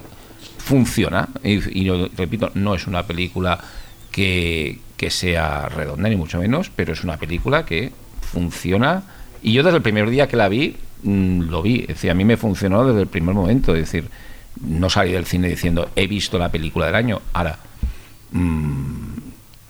funciona. 0.68 1.28
Y, 1.42 1.80
y 1.80 1.90
repito, 2.16 2.50
no 2.54 2.74
es 2.74 2.86
una 2.86 3.04
película 3.04 3.58
que, 4.10 4.78
que 4.96 5.10
sea 5.10 5.68
redonda, 5.68 6.08
ni 6.08 6.16
mucho 6.16 6.38
menos, 6.38 6.70
pero 6.74 6.92
es 6.92 7.02
una 7.04 7.16
película 7.16 7.64
que 7.64 7.90
funciona. 8.20 9.02
Y 9.42 9.54
yo 9.54 9.62
desde 9.62 9.78
el 9.78 9.82
primer 9.82 10.10
día 10.10 10.28
que 10.28 10.36
la 10.36 10.48
vi, 10.48 10.76
mm, 11.02 11.48
lo 11.48 11.62
vi. 11.62 11.80
Es 11.80 11.88
decir, 11.88 12.10
a 12.10 12.14
mí 12.14 12.24
me 12.24 12.36
funcionó 12.36 12.84
desde 12.86 13.00
el 13.00 13.06
primer 13.06 13.34
momento. 13.34 13.74
Es 13.74 13.80
decir, 13.80 14.10
no 14.62 14.90
salí 14.90 15.12
del 15.12 15.24
cine 15.24 15.48
diciendo, 15.48 15.88
he 15.96 16.06
visto 16.06 16.38
la 16.38 16.50
película 16.50 16.86
del 16.86 16.96
año. 16.96 17.22
Ahora, 17.32 17.58
mm, 18.32 19.08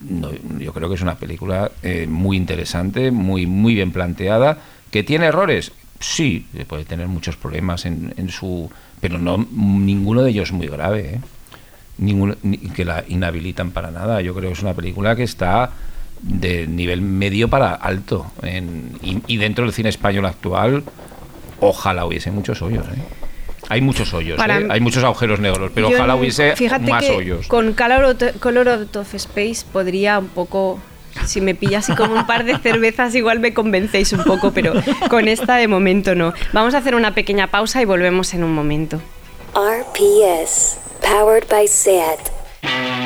no, 0.01 0.31
yo 0.59 0.73
creo 0.73 0.89
que 0.89 0.97
es 0.97 1.03
una 1.03 1.17
película 1.17 1.71
eh, 1.83 2.07
muy 2.09 2.37
interesante, 2.37 3.13
muy, 3.13 3.47
muy 3.47 3.75
bien 3.75 3.93
planteada. 3.93 4.59
¿Que 4.91 5.05
tiene 5.05 5.27
errores? 5.27 5.71
Sí, 6.01 6.47
puede 6.67 6.85
tener 6.85 7.07
muchos 7.07 7.37
problemas 7.37 7.87
en, 7.87 8.15
en 8.17 8.31
su... 8.31 8.71
Pero 9.01 9.19
no 9.19 9.47
ninguno 9.53 10.23
de 10.23 10.31
ellos 10.31 10.53
muy 10.53 10.67
grave, 10.69 11.15
¿eh? 11.15 11.21
Ninguno, 11.99 12.37
ni- 12.43 12.59
que 12.59 12.85
la 12.85 13.05
inhabilitan 13.09 13.71
para 13.73 13.91
nada. 13.91 14.21
Yo 14.21 14.35
creo 14.35 14.49
que 14.51 14.55
es 14.55 14.63
una 14.63 14.75
película 14.75 15.17
que 15.17 15.25
está 15.25 15.71
de 16.23 16.67
nivel 16.67 17.01
medio 17.03 17.49
para 17.49 17.75
alto. 17.75 18.31
en- 18.43 18.93
y, 19.03 19.19
y 19.27 19.37
dentro 19.37 19.65
del 19.65 19.73
cine 19.73 19.89
español 19.89 20.27
actual, 20.27 20.85
ojalá 21.61 22.05
hubiese 22.07 22.31
muchos 22.31 22.63
hoyos. 22.63 22.85
¿eh? 22.87 23.03
Hay 23.69 23.81
muchos 23.81 24.15
hoyos, 24.15 24.39
¿eh? 24.63 24.69
hay 24.71 24.81
muchos 24.81 25.05
agujeros 25.05 25.41
negros, 25.41 25.71
pero 25.75 25.89
ojalá 25.89 26.15
hubiese 26.17 26.57
fíjate 26.57 26.91
más 26.91 27.05
que 27.05 27.11
hoyos. 27.13 27.47
Con 27.49 27.73
Color 27.75 28.17
Color 28.41 28.69
Out 28.69 28.97
of 28.97 29.15
Space 29.15 29.65
podría 29.73 30.19
un 30.19 30.29
poco. 30.29 30.81
Si 31.27 31.41
me 31.41 31.55
pillas 31.55 31.85
así 31.85 31.97
como 31.97 32.15
un 32.15 32.27
par 32.27 32.45
de 32.45 32.59
cervezas, 32.59 33.15
igual 33.15 33.41
me 33.41 33.55
convencéis 33.55 34.13
un 34.13 34.25
poco, 34.25 34.53
pero 34.53 34.73
con 35.11 35.29
esta 35.29 35.57
de 35.57 35.69
momento 35.69 36.15
no. 36.15 36.33
Vamos 36.53 36.75
a 36.75 36.79
hacer 36.79 36.95
una 36.95 37.15
pequeña 37.15 37.49
pausa 37.49 37.83
y 37.83 37.85
volvemos 37.85 38.35
en 38.35 38.45
un 38.45 38.53
momento. 38.53 39.01
RPS, 39.55 40.79
powered 41.01 41.47
by 41.49 41.67
SAT. 41.67 42.98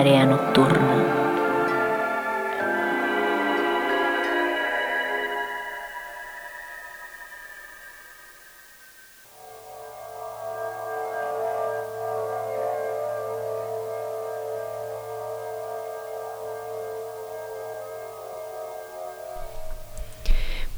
Marea 0.00 0.39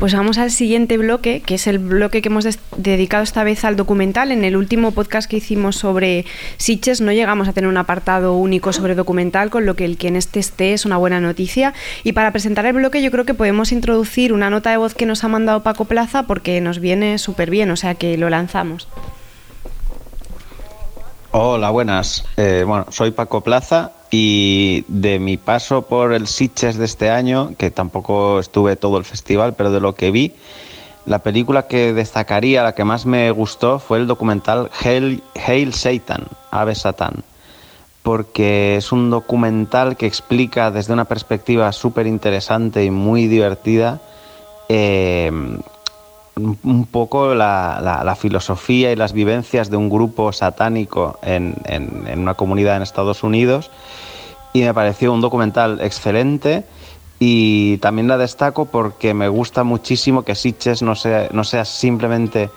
Pues 0.02 0.14
vamos 0.14 0.36
al 0.38 0.50
siguiente 0.50 0.98
bloque, 0.98 1.42
que 1.42 1.54
es 1.54 1.68
el 1.68 1.78
bloque 1.78 2.22
que 2.22 2.28
hemos 2.28 2.44
dedicado 2.76 3.22
esta 3.22 3.44
vez 3.44 3.64
al 3.64 3.76
documental. 3.76 4.32
En 4.32 4.42
el 4.42 4.56
último 4.56 4.90
podcast 4.90 5.30
que 5.30 5.36
hicimos 5.36 5.76
sobre 5.76 6.24
Sitges 6.56 7.00
no 7.00 7.12
llegamos 7.12 7.46
a 7.46 7.52
tener 7.52 7.70
un 7.70 7.76
apartado 7.76 8.34
único 8.34 8.72
sobre 8.72 8.96
documental, 8.96 9.48
con 9.48 9.64
lo 9.64 9.76
que 9.76 9.84
el 9.84 9.98
que 9.98 10.08
en 10.08 10.16
este 10.16 10.40
esté 10.40 10.72
es 10.72 10.84
una 10.84 10.96
buena 10.96 11.20
noticia. 11.20 11.72
Y 12.02 12.14
para 12.14 12.32
presentar 12.32 12.66
el 12.66 12.72
bloque 12.72 13.00
yo 13.00 13.12
creo 13.12 13.24
que 13.24 13.34
podemos 13.34 13.70
introducir 13.70 14.32
una 14.32 14.50
nota 14.50 14.70
de 14.70 14.76
voz 14.76 14.92
que 14.92 15.06
nos 15.06 15.22
ha 15.22 15.28
mandado 15.28 15.62
Paco 15.62 15.84
Plaza 15.84 16.24
porque 16.24 16.60
nos 16.60 16.80
viene 16.80 17.18
súper 17.18 17.48
bien, 17.48 17.70
o 17.70 17.76
sea 17.76 17.94
que 17.94 18.18
lo 18.18 18.28
lanzamos. 18.28 18.88
Hola, 21.30 21.70
buenas. 21.70 22.24
Eh, 22.36 22.64
bueno, 22.66 22.86
soy 22.90 23.12
Paco 23.12 23.42
Plaza 23.42 23.92
y 24.12 24.84
de 24.88 25.18
mi 25.18 25.38
paso 25.38 25.82
por 25.82 26.12
el 26.12 26.26
Sitges 26.26 26.76
de 26.76 26.84
este 26.84 27.08
año, 27.08 27.54
que 27.56 27.70
tampoco 27.70 28.38
estuve 28.38 28.76
todo 28.76 28.98
el 28.98 29.04
festival, 29.04 29.54
pero 29.54 29.72
de 29.72 29.80
lo 29.80 29.94
que 29.94 30.10
vi, 30.10 30.34
la 31.06 31.20
película 31.20 31.66
que 31.66 31.94
destacaría, 31.94 32.62
la 32.62 32.74
que 32.74 32.84
más 32.84 33.06
me 33.06 33.30
gustó, 33.30 33.78
fue 33.78 33.98
el 33.98 34.06
documental 34.06 34.70
Hail, 34.84 35.22
Hail 35.34 35.72
Satan, 35.72 36.26
Ave 36.50 36.74
Satán, 36.74 37.24
porque 38.02 38.76
es 38.76 38.92
un 38.92 39.08
documental 39.08 39.96
que 39.96 40.06
explica 40.06 40.70
desde 40.70 40.92
una 40.92 41.06
perspectiva 41.06 41.72
súper 41.72 42.06
interesante 42.06 42.84
y 42.84 42.90
muy 42.90 43.28
divertida 43.28 44.02
eh, 44.68 45.30
un 46.36 46.86
poco 46.86 47.34
la, 47.34 48.16
filosofía 48.18 48.92
y 48.92 48.96
las 48.96 49.12
vivencias 49.12 49.70
de 49.70 49.76
un 49.76 49.90
grupo 49.90 50.32
satánico 50.32 51.18
en, 51.22 51.56
una 52.16 52.34
comunidad 52.34 52.76
en 52.76 52.82
Estados 52.82 53.22
Unidos. 53.22 53.70
Y 54.52 54.62
me 54.62 54.74
pareció 54.74 55.12
un 55.12 55.20
documental 55.20 55.80
excelente. 55.80 56.64
Y 57.18 57.78
también 57.78 58.08
la 58.08 58.18
destaco 58.18 58.64
porque 58.64 59.14
me 59.14 59.28
gusta 59.28 59.62
muchísimo 59.62 60.24
que 60.24 60.34
Sitges 60.34 60.82
no 60.82 60.96
sea, 60.96 61.28
no 61.32 61.44
sea 61.44 61.64
simplemente, 61.64 62.50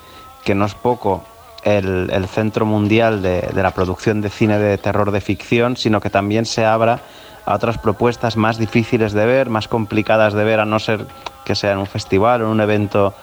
que 0.44 0.54
no 0.56 0.64
es 0.64 0.74
poco, 0.74 1.22
el, 1.62 2.10
el 2.12 2.26
centro 2.26 2.66
mundial 2.66 3.22
de, 3.22 3.42
de 3.42 3.62
la 3.62 3.72
producción 3.72 4.20
de 4.22 4.30
cine 4.30 4.58
de 4.58 4.78
terror 4.78 5.12
de 5.12 5.20
ficción, 5.20 5.76
sino 5.76 6.00
que 6.00 6.10
también 6.10 6.46
se 6.46 6.64
abra 6.64 7.00
a 7.44 7.54
otras 7.54 7.78
propuestas 7.78 8.36
más 8.36 8.58
difíciles 8.58 9.12
de 9.12 9.24
ver, 9.24 9.50
más 9.50 9.68
complicadas 9.68 10.34
de 10.34 10.42
ver, 10.42 10.58
a 10.58 10.64
no 10.64 10.80
ser 10.80 11.06
que 11.44 11.54
sea 11.54 11.72
en 11.72 11.78
un 11.78 11.86
festival 11.86 12.42
o 12.42 12.46
en 12.46 12.50
un 12.50 12.60
evento 12.60 13.14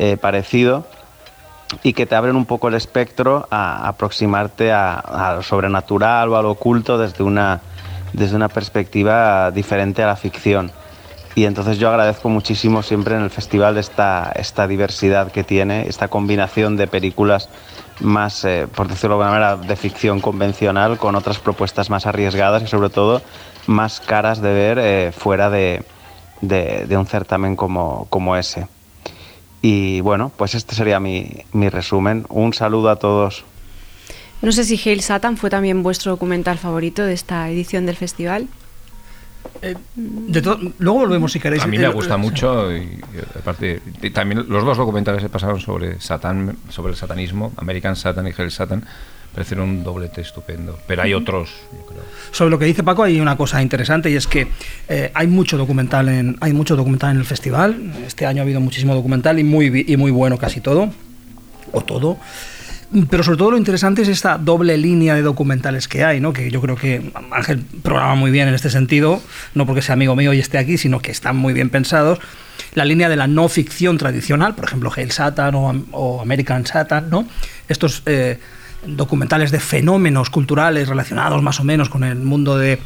eh, 0.00 0.16
parecido 0.16 0.84
y 1.82 1.92
que 1.92 2.06
te 2.06 2.14
abren 2.16 2.34
un 2.34 2.46
poco 2.46 2.68
el 2.68 2.74
espectro 2.74 3.46
a, 3.50 3.86
aproximarte 3.86 4.72
a 4.72 5.34
lo 5.36 5.42
sobrenatural 5.42 6.30
o 6.30 6.36
a 6.36 6.42
lo 6.42 6.50
oculto 6.52 6.96
desde 6.98 7.22
una, 7.22 7.60
desde 8.14 8.34
una 8.34 8.48
perspectiva 8.48 9.50
diferente 9.50 10.02
a 10.02 10.06
la 10.06 10.16
ficción. 10.16 10.72
Y 11.36 11.44
entonces 11.44 11.78
yo 11.78 11.88
agradezco 11.90 12.28
muchísimo 12.28 12.82
siempre 12.82 13.14
en 13.14 13.22
el 13.22 13.30
festival 13.30 13.78
esta, 13.78 14.32
esta 14.34 14.66
diversidad 14.66 15.30
que 15.30 15.44
tiene, 15.44 15.86
esta 15.86 16.08
combinación 16.08 16.76
de 16.76 16.88
películas 16.88 17.48
más, 18.00 18.44
eh, 18.44 18.66
por 18.74 18.88
decirlo 18.88 19.18
de 19.18 19.24
alguna 19.26 19.38
manera, 19.38 19.62
de 19.68 19.76
ficción 19.76 20.20
convencional 20.20 20.96
con 20.96 21.14
otras 21.14 21.38
propuestas 21.38 21.88
más 21.90 22.06
arriesgadas 22.06 22.62
y 22.62 22.66
sobre 22.66 22.90
todo 22.90 23.22
más 23.66 24.00
caras 24.00 24.40
de 24.40 24.52
ver 24.52 24.78
eh, 24.80 25.12
fuera 25.12 25.50
de, 25.50 25.84
de- 26.40 26.86
de 26.86 26.96
un 26.96 27.06
certamen 27.06 27.54
como, 27.54 28.06
como 28.10 28.34
ese. 28.36 28.66
Y 29.62 30.00
bueno, 30.00 30.32
pues 30.36 30.54
este 30.54 30.74
sería 30.74 31.00
mi, 31.00 31.30
mi 31.52 31.68
resumen. 31.68 32.24
Un 32.28 32.54
saludo 32.54 32.88
a 32.90 32.96
todos. 32.96 33.44
No 34.42 34.52
sé 34.52 34.64
si 34.64 34.80
Hail 34.88 35.02
Satan 35.02 35.36
fue 35.36 35.50
también 35.50 35.82
vuestro 35.82 36.12
documental 36.12 36.56
favorito 36.58 37.04
de 37.04 37.12
esta 37.12 37.48
edición 37.50 37.84
del 37.84 37.96
festival. 37.96 38.48
De 39.96 40.42
to- 40.42 40.58
luego 40.78 41.00
volvemos 41.00 41.32
si 41.32 41.40
queréis. 41.40 41.62
A 41.62 41.66
mí 41.66 41.78
me 41.78 41.84
Eh, 41.84 41.88
gusta 41.88 42.14
eh, 42.14 42.18
mucho 42.18 42.74
y, 42.74 42.78
y 42.78 43.38
aparte 43.38 43.80
y 44.02 44.10
también 44.10 44.46
los 44.48 44.64
dos 44.64 44.76
documentales 44.78 45.22
que 45.22 45.28
pasaron 45.28 45.60
sobre 45.60 46.00
Satán, 46.00 46.56
sobre 46.70 46.92
el 46.92 46.96
satanismo, 46.96 47.52
American 47.56 47.96
Satan 47.96 48.26
y 48.26 48.30
Hell 48.36 48.50
Satan, 48.50 48.84
parecieron 49.34 49.68
un 49.68 49.84
doblete 49.84 50.20
estupendo. 50.20 50.78
Pero 50.86 51.02
hay 51.02 51.14
otros, 51.14 51.50
yo 51.72 51.86
creo. 51.86 52.02
Sobre 52.32 52.50
lo 52.50 52.58
que 52.58 52.64
dice 52.64 52.82
Paco 52.82 53.02
hay 53.02 53.20
una 53.20 53.36
cosa 53.36 53.62
interesante 53.62 54.10
y 54.10 54.16
es 54.16 54.26
que 54.26 54.48
eh, 54.88 55.10
hay 55.14 55.26
mucho 55.26 55.56
documental 55.56 56.08
en 56.08 56.36
hay 56.40 56.52
mucho 56.52 56.76
documental 56.76 57.12
en 57.12 57.18
el 57.18 57.24
festival. 57.24 57.92
Este 58.06 58.26
año 58.26 58.42
ha 58.42 58.44
habido 58.44 58.60
muchísimo 58.60 58.94
documental 58.94 59.38
y 59.38 59.44
muy 59.44 59.84
y 59.86 59.96
muy 59.96 60.10
bueno 60.10 60.38
casi 60.38 60.60
todo 60.60 60.90
o 61.72 61.80
todo. 61.82 62.18
Pero 63.08 63.22
sobre 63.22 63.38
todo 63.38 63.52
lo 63.52 63.56
interesante 63.56 64.02
es 64.02 64.08
esta 64.08 64.36
doble 64.36 64.76
línea 64.76 65.14
de 65.14 65.22
documentales 65.22 65.86
que 65.86 66.02
hay, 66.02 66.20
¿no? 66.20 66.32
Que 66.32 66.50
yo 66.50 66.60
creo 66.60 66.74
que 66.74 67.12
Ángel 67.30 67.62
programa 67.82 68.16
muy 68.16 68.32
bien 68.32 68.48
en 68.48 68.54
este 68.54 68.68
sentido, 68.68 69.22
no 69.54 69.64
porque 69.64 69.80
sea 69.80 69.92
amigo 69.92 70.16
mío 70.16 70.32
y 70.32 70.40
esté 70.40 70.58
aquí, 70.58 70.76
sino 70.76 70.98
que 70.98 71.12
están 71.12 71.36
muy 71.36 71.52
bien 71.52 71.70
pensados. 71.70 72.18
La 72.74 72.84
línea 72.84 73.08
de 73.08 73.14
la 73.14 73.28
no 73.28 73.48
ficción 73.48 73.96
tradicional, 73.96 74.56
por 74.56 74.64
ejemplo, 74.64 74.92
Hail 74.94 75.12
Satan 75.12 75.54
o, 75.54 75.84
o 75.92 76.20
American 76.20 76.66
Satan, 76.66 77.10
¿no? 77.10 77.28
Estos 77.68 78.02
eh, 78.06 78.40
documentales 78.86 79.50
de 79.50 79.60
fenómenos 79.60 80.30
culturales 80.30 80.88
relacionados 80.88 81.42
más 81.42 81.60
o 81.60 81.64
menos 81.64 81.88
con 81.88 82.04
el 82.04 82.16
mundo 82.16 82.58
de 82.58 82.78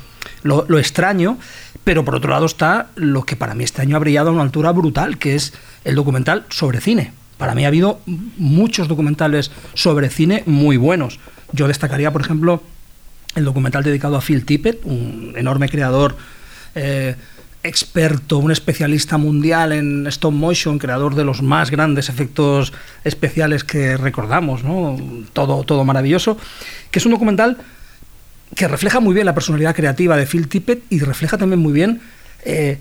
lo, 0.42 0.78
extraño, 0.78 1.38
pero 1.84 2.04
por 2.04 2.14
otro 2.14 2.30
lado 2.30 2.46
está 2.46 2.88
lo 2.96 3.24
que 3.24 3.36
para 3.36 3.54
mí 3.54 3.64
este 3.64 3.82
año 3.82 3.96
ha 3.96 4.00
brillado 4.00 4.30
a 4.30 4.32
una 4.32 4.42
altura 4.42 4.72
brutal, 4.72 5.18
que 5.18 5.34
es 5.34 5.52
el 5.84 5.94
documental 5.94 6.44
sobre 6.50 6.80
cine. 6.80 7.12
Para 7.38 7.54
mí 7.54 7.64
ha 7.64 7.68
habido 7.68 8.00
muchos 8.06 8.88
documentales 8.88 9.50
sobre 9.74 10.08
cine 10.08 10.42
muy 10.46 10.76
buenos. 10.76 11.18
Yo 11.52 11.68
destacaría, 11.68 12.12
por 12.12 12.22
ejemplo, 12.22 12.62
el 13.34 13.44
documental 13.44 13.82
dedicado 13.82 14.16
a 14.16 14.20
Phil 14.20 14.44
Tippett, 14.44 14.84
un 14.84 15.34
enorme 15.36 15.68
creador 15.68 16.16
eh, 16.74 17.16
experto, 17.64 18.38
un 18.38 18.52
especialista 18.52 19.16
mundial 19.16 19.72
en 19.72 20.06
stop 20.06 20.32
motion, 20.32 20.78
creador 20.78 21.14
de 21.14 21.24
los 21.24 21.42
más 21.42 21.70
grandes 21.70 22.10
efectos 22.10 22.72
especiales 23.04 23.64
que 23.64 23.96
recordamos. 23.96 24.62
Todo, 25.32 25.64
todo 25.64 25.84
maravilloso, 25.84 26.38
que 26.90 26.98
es 26.98 27.06
un 27.06 27.12
documental 27.12 27.56
que 28.54 28.68
refleja 28.68 29.00
muy 29.00 29.14
bien 29.14 29.26
la 29.26 29.34
personalidad 29.34 29.74
creativa 29.74 30.16
de 30.16 30.26
Phil 30.26 30.46
Tippett 30.46 30.84
y 30.90 31.00
refleja 31.00 31.38
también 31.38 31.58
muy 31.58 31.72
bien 31.72 32.00
eh, 32.44 32.78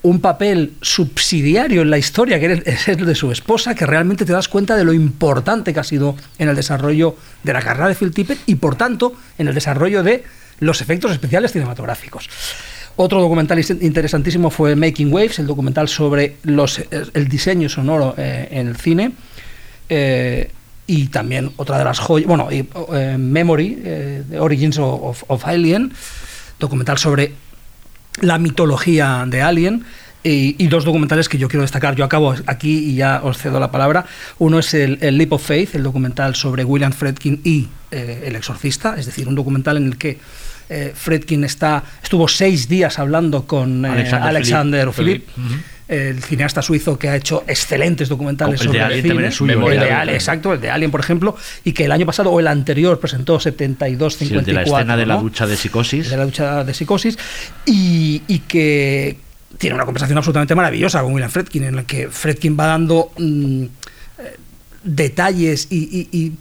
un 0.00 0.20
papel 0.20 0.72
subsidiario 0.80 1.82
en 1.82 1.90
la 1.90 1.98
historia, 1.98 2.40
que 2.40 2.62
es 2.64 2.88
el 2.88 3.04
de 3.04 3.14
su 3.14 3.30
esposa, 3.30 3.74
que 3.74 3.86
realmente 3.86 4.24
te 4.24 4.32
das 4.32 4.48
cuenta 4.48 4.76
de 4.76 4.84
lo 4.84 4.92
importante 4.92 5.72
que 5.72 5.78
ha 5.78 5.84
sido 5.84 6.16
en 6.38 6.48
el 6.48 6.56
desarrollo 6.56 7.16
de 7.44 7.52
la 7.52 7.60
carrera 7.60 7.88
de 7.88 7.94
Phil 7.94 8.12
Tippett 8.12 8.40
y, 8.46 8.56
por 8.56 8.74
tanto, 8.74 9.14
en 9.38 9.46
el 9.46 9.54
desarrollo 9.54 10.02
de 10.02 10.24
los 10.58 10.80
efectos 10.80 11.12
especiales 11.12 11.52
cinematográficos. 11.52 12.28
Otro 12.96 13.20
documental 13.20 13.58
interesantísimo 13.80 14.50
fue 14.50 14.76
Making 14.76 15.12
Waves, 15.12 15.38
el 15.38 15.46
documental 15.46 15.88
sobre 15.88 16.36
los, 16.42 16.78
eh, 16.78 16.86
el 17.14 17.28
diseño 17.28 17.68
sonoro 17.68 18.14
eh, 18.18 18.48
en 18.50 18.68
el 18.68 18.76
cine. 18.76 19.12
Eh, 19.88 20.50
y 20.86 21.06
también 21.06 21.52
otra 21.56 21.78
de 21.78 21.84
las 21.84 22.00
joyas, 22.00 22.28
bueno, 22.28 22.48
Memory, 23.18 24.24
The 24.28 24.38
Origins 24.40 24.78
of, 24.78 25.46
Alien, 25.46 25.92
documental 26.58 26.98
sobre 26.98 27.32
la 28.20 28.38
mitología 28.38 29.24
de 29.26 29.42
Alien. 29.42 29.84
Y, 30.24 30.66
dos 30.68 30.84
documentales 30.84 31.28
que 31.28 31.38
yo 31.38 31.48
quiero 31.48 31.62
destacar. 31.62 31.96
Yo 31.96 32.04
acabo 32.04 32.34
aquí 32.46 32.90
y 32.90 32.94
ya 32.94 33.20
os 33.24 33.38
cedo 33.38 33.58
la 33.58 33.70
palabra. 33.70 34.04
Uno 34.38 34.58
es 34.58 34.74
el, 34.74 34.98
el 35.00 35.18
Leap 35.18 35.32
of 35.32 35.44
Faith, 35.44 35.74
el 35.74 35.82
documental 35.82 36.34
sobre 36.34 36.64
William 36.64 36.92
Fredkin 36.92 37.40
y 37.42 37.68
El 37.90 38.36
Exorcista, 38.36 38.96
es 38.98 39.06
decir, 39.06 39.26
un 39.28 39.34
documental 39.34 39.78
en 39.78 39.86
el 39.86 39.98
que 39.98 40.18
eh, 40.68 40.92
Fredkin 40.94 41.44
está, 41.44 41.82
estuvo 42.02 42.28
seis 42.28 42.68
días 42.68 42.98
hablando 42.98 43.46
con 43.46 43.84
eh, 43.84 43.88
Alexander 43.88 44.28
Alexander, 44.28 44.88
el 45.88 46.22
cineasta 46.22 46.62
suizo 46.62 46.98
que 46.98 47.08
ha 47.10 47.16
hecho 47.16 47.44
excelentes 47.46 48.08
documentales 48.08 48.60
El 48.62 48.66
de 48.68 48.72
sobre 48.72 48.80
Alien 48.82 49.02
cine. 49.02 49.30
suyo, 49.30 49.68
El 49.68 49.78
de 49.80 49.84
de 49.86 49.92
Alien, 49.92 50.14
exacto, 50.14 50.54
el 50.54 50.60
de 50.60 50.70
Alien, 50.70 50.90
por 50.90 51.00
ejemplo, 51.00 51.36
y 51.64 51.72
que 51.72 51.84
el 51.84 51.92
año 51.92 52.06
pasado 52.06 52.30
o 52.30 52.40
el 52.40 52.46
anterior 52.46 52.98
presentó 52.98 53.38
72 53.38 54.14
Sí, 54.14 54.24
el 54.24 54.28
54 54.30 54.46
de 54.46 54.70
la 54.72 54.78
escena 54.80 54.96
de 54.96 55.06
la 55.06 55.16
ducha 55.16 55.46
de 55.46 55.56
psicosis. 55.56 56.08
de 56.08 56.16
la 56.16 56.24
ducha 56.24 56.64
de 56.64 56.72
psicosis. 56.72 57.18
Y, 57.66 58.22
y 58.26 58.38
que 58.40 59.18
tiene 59.58 59.74
una 59.74 59.84
conversación 59.84 60.16
absolutamente 60.16 60.54
maravillosa 60.54 61.02
con 61.02 61.12
William 61.12 61.30
Fredkin 61.30 61.64
en 61.64 61.76
la 61.76 61.82
que 61.84 62.08
Fredkin 62.08 62.56
va 62.58 62.66
dando 62.68 63.10
mm, 63.18 63.64
eh, 63.64 63.68
detalles 64.84 65.66
y, 65.70 66.08
y- 66.10 66.18
y 66.18 66.32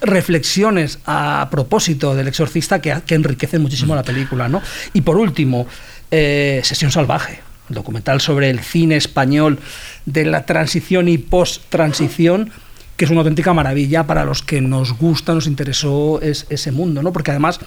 reflexiones 0.00 0.98
a 1.06 1.48
propósito 1.50 2.14
del 2.14 2.28
exorcista 2.28 2.80
que, 2.80 2.94
que 3.06 3.14
enriquecen 3.14 3.62
muchísimo 3.62 3.94
la 3.94 4.02
película 4.02 4.48
¿no? 4.48 4.62
y 4.92 5.02
por 5.02 5.16
último 5.16 5.66
eh, 6.10 6.60
Sesión 6.64 6.90
Salvaje 6.90 7.40
documental 7.68 8.20
sobre 8.20 8.50
el 8.50 8.60
cine 8.60 8.96
español 8.96 9.58
de 10.06 10.24
la 10.24 10.44
transición 10.44 11.08
y 11.08 11.18
post-transición 11.18 12.50
que 12.96 13.04
es 13.04 13.10
una 13.10 13.20
auténtica 13.20 13.54
maravilla 13.54 14.06
para 14.06 14.24
los 14.26 14.42
que 14.42 14.60
nos 14.60 14.92
gusta, 14.98 15.32
nos 15.32 15.46
interesó 15.46 16.20
es- 16.20 16.46
ese 16.50 16.70
mundo, 16.70 17.02
¿no? 17.02 17.12
Porque 17.14 17.30
además 17.30 17.58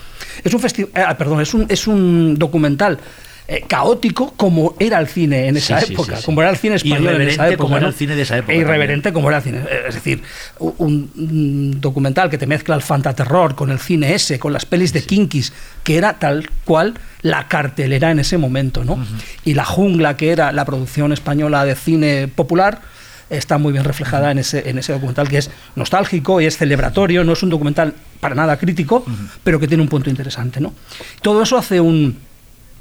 es 0.43 0.53
un 0.53 0.61
eh, 0.63 0.85
perdón, 1.17 1.41
es 1.41 1.53
un, 1.55 1.65
es 1.69 1.87
un 1.87 2.35
documental 2.37 2.99
eh, 3.47 3.65
caótico 3.67 4.33
como 4.37 4.73
era 4.79 4.99
el 4.99 5.07
cine 5.07 5.47
en 5.47 5.57
esa 5.57 5.81
Sí, 5.81 5.93
época, 5.93 6.15
sí, 6.15 6.19
sí. 6.21 6.25
como 6.25 6.41
era 6.41 6.49
el 6.51 6.57
cine 6.57 6.75
español 6.75 7.21
en 7.21 7.27
esa 7.27 7.47
época. 7.49 7.63
como 7.63 7.75
era 7.77 7.83
¿no? 7.83 7.89
el 7.89 7.93
cine 7.93 8.15
de 8.15 8.21
esa 8.21 8.37
época 8.37 8.53
E 8.53 8.57
irreverente 8.57 9.11
como 9.11 9.27
era 9.29 9.37
el 9.39 9.43
cine. 9.43 9.57
Eh, 9.69 9.83
Es 9.89 9.95
decir, 9.95 10.21
un, 10.59 11.11
un 11.17 11.81
documental 11.81 12.29
que 12.29 12.37
te 12.37 12.47
mezcla 12.47 12.75
el 12.75 12.81
fantaterror 12.81 13.55
con 13.55 13.69
el 13.69 13.79
cine 13.79 14.13
ese, 14.13 14.39
con 14.39 14.53
las 14.53 14.65
pelis 14.65 14.93
de 14.93 15.03
Kinkis, 15.03 15.51
que 15.83 15.97
era 15.97 16.19
tal 16.19 16.49
cual 16.63 16.93
la 17.21 17.47
cartelera 17.49 18.11
en 18.11 18.19
ese 18.19 18.37
momento, 18.37 18.83
¿no? 18.85 18.97
Y 19.43 19.53
la 19.55 19.65
jungla 19.65 20.15
que 20.17 20.31
era 20.31 20.51
la 20.51 20.63
producción 20.65 21.11
española 21.13 21.65
de 21.65 21.75
cine 21.75 22.27
popular 22.29 22.81
está 23.29 23.57
muy 23.57 23.71
bien 23.73 23.83
reflejada 23.83 24.31
en 24.31 24.37
ese, 24.39 24.69
en 24.69 24.77
ese 24.77 24.93
documental 24.93 25.27
que 25.27 25.39
es 25.39 25.49
nostálgico 25.75 26.39
y 26.39 26.45
es 26.45 26.57
celebratorio, 26.57 27.23
no 27.23 27.33
es 27.33 27.41
un 27.43 27.49
documental 27.49 27.93
para 28.19 28.35
nada 28.35 28.57
crítico, 28.57 29.03
pero 29.43 29.59
que 29.59 29.67
tiene 29.67 29.81
un 29.83 29.89
punto 29.89 30.09
interesante, 30.09 30.59
¿no? 30.61 30.73
Todo 31.21 31.41
eso 31.41 31.57
hace 31.57 31.79
un, 31.81 32.17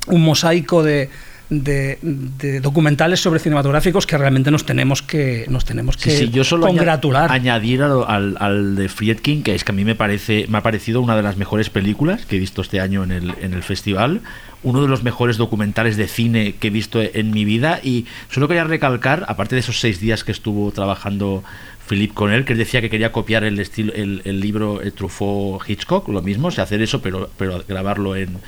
un 0.07 0.23
mosaico 0.23 0.83
de, 0.83 1.09
de- 1.51 1.99
de 2.03 2.61
documentales 2.61 3.20
sobre 3.20 3.39
cinematográficos 3.41 4.07
que 4.07 4.16
realmente 4.16 4.51
nos 4.51 4.65
tenemos 4.65 5.03
que 5.03 5.45
nos 5.49 5.65
tenemos 5.65 5.97
que 5.97 6.11
Sí, 6.11 6.16
sí, 6.27 6.31
yo 6.31 6.45
solo 6.45 6.66
congratular. 6.66 7.31
añadir 7.31 7.83
al, 7.83 8.05
al, 8.09 8.37
al 8.41 8.74
de 8.77 8.89
Friedkin, 8.89 9.43
que 9.43 9.55
es 9.55 9.62
que 9.65 9.73
a 9.73 9.74
mí 9.74 9.85
me 9.85 9.95
parece 9.95 10.47
me 10.49 10.59
ha 10.59 10.62
parecido 10.62 11.01
una 11.01 11.15
de 11.16 11.23
las 11.23 11.37
mejores 11.37 11.69
películas 11.70 12.24
que 12.27 12.37
he 12.37 12.39
visto 12.41 12.62
este 12.62 12.81
año 12.81 13.05
en 13.05 13.12
el, 13.12 13.35
en 13.41 13.53
el 13.55 13.62
festival, 13.62 14.23
uno 14.62 14.81
de 14.81 14.89
los 14.89 15.03
mejores 15.03 15.37
documentales 15.37 15.97
de 15.97 16.07
cine 16.09 16.55
que 16.59 16.69
he 16.69 16.70
visto 16.70 17.01
en 17.03 17.31
mi 17.33 17.45
vida 17.45 17.81
y 17.83 18.07
solo 18.31 18.49
quería 18.49 18.65
recalcar, 18.65 19.24
aparte 19.29 19.55
de 19.57 19.61
esos 19.61 19.79
seis 19.81 20.01
días 20.01 20.24
que 20.24 20.33
estuvo 20.33 20.70
trabajando 20.73 21.43
Philip 21.89 22.15
con 22.15 22.33
él, 22.33 22.45
que 22.45 22.53
él 22.55 22.59
decía 22.61 22.81
que 22.81 22.89
quería 22.89 23.12
copiar 23.12 23.43
el 23.45 23.59
estilo 23.59 23.93
el, 23.93 24.23
el 24.24 24.41
libro 24.41 24.81
el 24.81 24.93
Truffaut 24.93 25.69
Hitchcock, 25.69 26.09
lo 26.09 26.23
mismo, 26.23 26.49
o 26.49 26.51
sea, 26.51 26.65
hacer 26.65 26.81
eso 26.81 27.03
pero 27.03 27.29
pero 27.37 27.62
grabarlo 27.69 28.16
en 28.16 28.39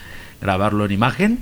grabarlo 0.45 0.85
en 0.85 0.93
imagen. 0.93 1.39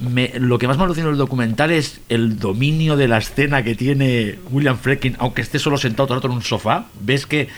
Me- 0.00 0.32
lo 0.38 0.58
que 0.58 0.66
más 0.66 0.78
me 0.78 0.84
alucina 0.84 1.08
del 1.08 1.18
documental 1.18 1.70
es 1.70 2.00
el 2.08 2.38
dominio 2.38 2.96
de 2.96 3.06
la 3.06 3.18
escena 3.18 3.62
que 3.62 3.74
tiene 3.74 4.36
William 4.50 4.78
Friedkin, 4.78 5.14
aunque 5.18 5.42
esté 5.42 5.58
solo 5.58 5.76
sentado 5.76 6.06
todo 6.06 6.14
el 6.16 6.22
rato 6.22 6.28
en 6.32 6.36
un 6.38 6.42
sofá. 6.42 6.86
Ves 7.02 7.26
que, 7.26 7.48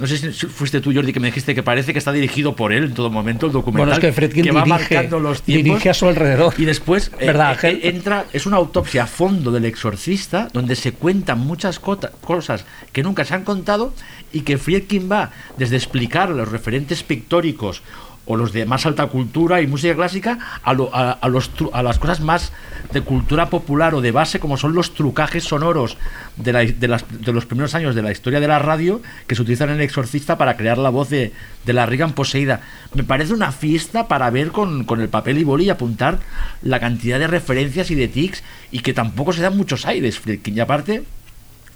no 0.00 0.08
sé 0.08 0.32
si 0.32 0.46
fuiste 0.48 0.80
tú, 0.80 0.92
Jordi, 0.92 1.12
que 1.12 1.20
me 1.20 1.28
dijiste 1.28 1.54
que 1.54 1.62
parece 1.62 1.92
que 1.92 2.00
está 2.00 2.10
dirigido 2.10 2.56
por 2.56 2.72
él 2.72 2.82
en 2.82 2.94
todo 2.94 3.08
momento 3.08 3.46
el 3.46 3.52
documental. 3.52 3.86
Bueno, 3.86 3.92
es 3.92 4.00
que 4.00 4.12
Friedkin 4.12 4.46
va 4.48 4.64
dirige- 4.64 4.68
marcando 4.68 5.20
los 5.20 5.42
tiempos. 5.42 5.64
dirige 5.64 5.90
a 5.90 5.94
su 5.94 6.08
alrededor. 6.08 6.52
Y 6.58 6.64
después 6.64 7.12
eh, 7.20 7.26
¿Verdad, 7.26 7.64
eh, 7.64 7.78
entra, 7.84 8.24
es 8.32 8.46
una 8.46 8.56
autopsia 8.56 9.04
a 9.04 9.06
fondo 9.06 9.52
del 9.52 9.64
exorcista, 9.64 10.48
donde 10.52 10.74
se 10.74 10.90
cuentan 10.94 11.38
muchas 11.38 11.78
cosas 11.78 12.64
que 12.92 13.04
nunca 13.04 13.24
se 13.24 13.34
han 13.34 13.44
contado 13.44 13.94
y 14.32 14.40
que 14.40 14.58
Friedkin 14.58 15.08
va 15.08 15.30
desde 15.56 15.76
explicar 15.76 16.30
los 16.30 16.50
referentes 16.50 17.04
pictóricos 17.04 17.80
o 18.24 18.36
los 18.36 18.52
de 18.52 18.66
más 18.66 18.86
alta 18.86 19.06
cultura 19.06 19.60
y 19.60 19.66
música 19.66 19.94
clásica 19.96 20.38
a, 20.62 20.72
lo- 20.74 20.94
a- 20.94 21.18
los 21.28 21.50
a 21.72 21.82
las 21.82 21.98
cosas 21.98 22.20
más 22.20 22.52
de 22.92 23.00
cultura 23.00 23.50
popular 23.50 23.94
o 23.94 24.00
de 24.00 24.12
base 24.12 24.38
como 24.38 24.56
son 24.56 24.74
los 24.74 24.94
trucajes 24.94 25.44
sonoros 25.44 25.96
de, 26.36 26.52
la- 26.52 26.64
de 26.64 26.88
las- 26.88 27.04
de 27.10 27.32
los 27.32 27.46
primeros 27.46 27.74
años 27.74 27.94
de 27.94 28.02
la 28.02 28.12
historia 28.12 28.38
de 28.38 28.46
la 28.48 28.58
radio 28.60 29.02
que 29.26 29.34
se 29.34 29.42
utilizan 29.42 29.70
en 29.70 29.76
el 29.76 29.80
exorcista 29.82 30.38
para 30.38 30.56
crear 30.56 30.78
la 30.78 30.90
voz 30.90 31.08
de, 31.10 31.32
la 31.66 31.86
Regan 31.86 32.12
poseída. 32.12 32.60
Me 32.94 33.02
parece 33.02 33.32
una 33.34 33.50
fiesta 33.50 34.06
para 34.06 34.30
ver 34.30 34.48
con, 34.52 34.84
con 34.84 35.00
el 35.00 35.08
papel 35.08 35.38
y 35.38 35.44
boli 35.44 35.64
y 35.64 35.70
apuntar 35.70 36.18
la 36.62 36.78
cantidad 36.78 37.18
de 37.18 37.26
referencias 37.26 37.90
y 37.90 37.94
de 37.96 38.08
tics 38.08 38.42
y 38.70 38.80
que 38.80 38.92
tampoco 38.94 39.32
se 39.32 39.42
dan 39.42 39.56
muchos 39.56 39.84
aires, 39.86 40.18
Friedkin. 40.20 40.56
Y 40.56 40.60
aparte, 40.60 41.02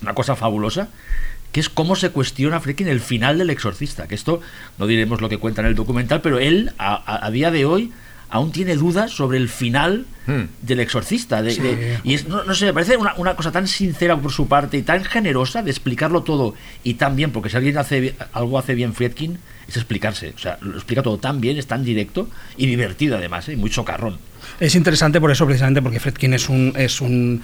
una 0.03 0.15
cosa 0.15 0.37
fabulosa, 0.37 0.89
que 1.57 1.61
es 1.61 1.71
cómo 1.71 1.97
se 1.97 2.11
cuestiona 2.11 2.61
Friedkin 2.61 2.87
el 2.87 3.01
final 3.01 3.39
del 3.39 3.49
exorcista. 3.49 4.07
Que 4.07 4.15
esto 4.15 4.43
no 4.79 4.87
diremos 4.87 5.23
lo 5.23 5.31
que 5.31 5.39
cuenta 5.39 5.63
en 5.63 5.69
el 5.69 5.75
documental, 5.75 6.21
pero 6.21 6.39
él 6.39 6.73
a, 6.77 6.97
a- 6.97 7.25
a 7.25 7.31
día 7.31 7.51
de 7.51 7.65
hoy 7.65 7.93
aún 8.29 8.53
tiene 8.53 8.77
dudas 8.77 9.11
sobre 9.13 9.39
el 9.39 9.49
final 9.49 10.05
Hmm. 10.27 10.49
del 10.61 10.81
exorcista. 10.81 11.41
de- 11.41 11.53
Sí. 11.53 11.63
de- 11.63 11.99
y 12.05 12.13
es, 12.13 12.29
no, 12.29 12.45
no 12.45 12.55
sé, 12.55 12.67
me 12.67 12.75
parece 12.75 12.99
una, 12.99 13.15
una 13.17 13.37
cosa 13.37 13.53
tan 13.53 13.67
sincera 13.69 14.19
por 14.19 14.33
su 14.33 14.49
parte 14.49 14.77
y 14.77 14.83
tan 14.83 15.03
generosa 15.05 15.63
de 15.63 15.71
explicarlo 15.71 16.25
todo 16.25 16.55
y 16.85 16.95
tan 16.95 17.17
bien, 17.17 17.31
porque 17.31 17.49
si 17.49 17.57
alguien 17.57 17.79
hace 17.79 18.15
algo 18.35 18.59
hace 18.59 18.75
bien 18.75 18.93
Friedkin, 18.93 19.39
es 19.67 19.77
explicarse. 19.79 20.35
O 20.37 20.39
sea, 20.39 20.59
lo 20.61 20.75
explica 20.75 21.03
todo 21.03 21.17
tan 21.17 21.41
bien, 21.41 21.57
es 21.57 21.67
tan 21.67 21.85
directo 21.85 22.29
y 22.59 22.67
divertido 22.67 23.17
además, 23.17 23.49
¿eh? 23.49 23.55
y 23.55 23.57
muy 23.57 23.71
chocarrón. 23.71 24.19
Es 24.61 24.75
interesante 24.75 25.23
por 25.23 25.31
eso, 25.31 25.47
precisamente, 25.47 25.81
porque 25.81 26.01
Fredkin 26.01 26.35
es 26.35 26.51
un 26.51 26.75
es 26.77 27.01
un, 27.01 27.41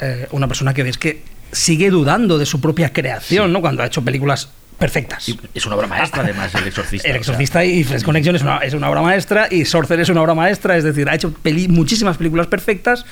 eh, 0.00 0.26
una 0.32 0.48
persona 0.48 0.74
que 0.74 0.82
ves 0.82 0.98
que 0.98 1.22
sigue 1.52 1.90
dudando 1.90 2.38
de 2.38 2.46
su 2.46 2.60
propia 2.60 2.92
creación, 2.92 3.52
¿no? 3.52 3.60
Cuando 3.60 3.82
ha 3.82 3.86
hecho 3.86 4.02
películas 4.02 4.48
perfectas. 4.78 5.28
Y 5.28 5.38
es 5.54 5.64
una 5.66 5.76
obra 5.76 5.86
maestra 5.86 6.22
además 6.24 6.54
el 6.54 6.66
exorcista. 6.66 7.06
El 7.08 7.12
o 7.12 7.14
sea, 7.14 7.20
Exorcista 7.20 7.64
y 7.64 7.84
Fresh 7.84 8.02
Connection 8.02 8.34
es 8.36 8.42
una, 8.42 8.58
es 8.58 8.74
una 8.74 8.88
obra 8.90 9.02
maestra 9.02 9.46
y 9.50 9.64
Sorcerer 9.64 10.00
es 10.02 10.08
una 10.08 10.22
obra 10.22 10.34
maestra, 10.34 10.76
es 10.76 10.82
decir, 10.84 11.08
ha 11.08 11.14
hecho 11.14 11.32
peli- 11.32 11.68
muchísimas 11.68 12.16
películas 12.16 12.46
perfectas, 12.48 13.04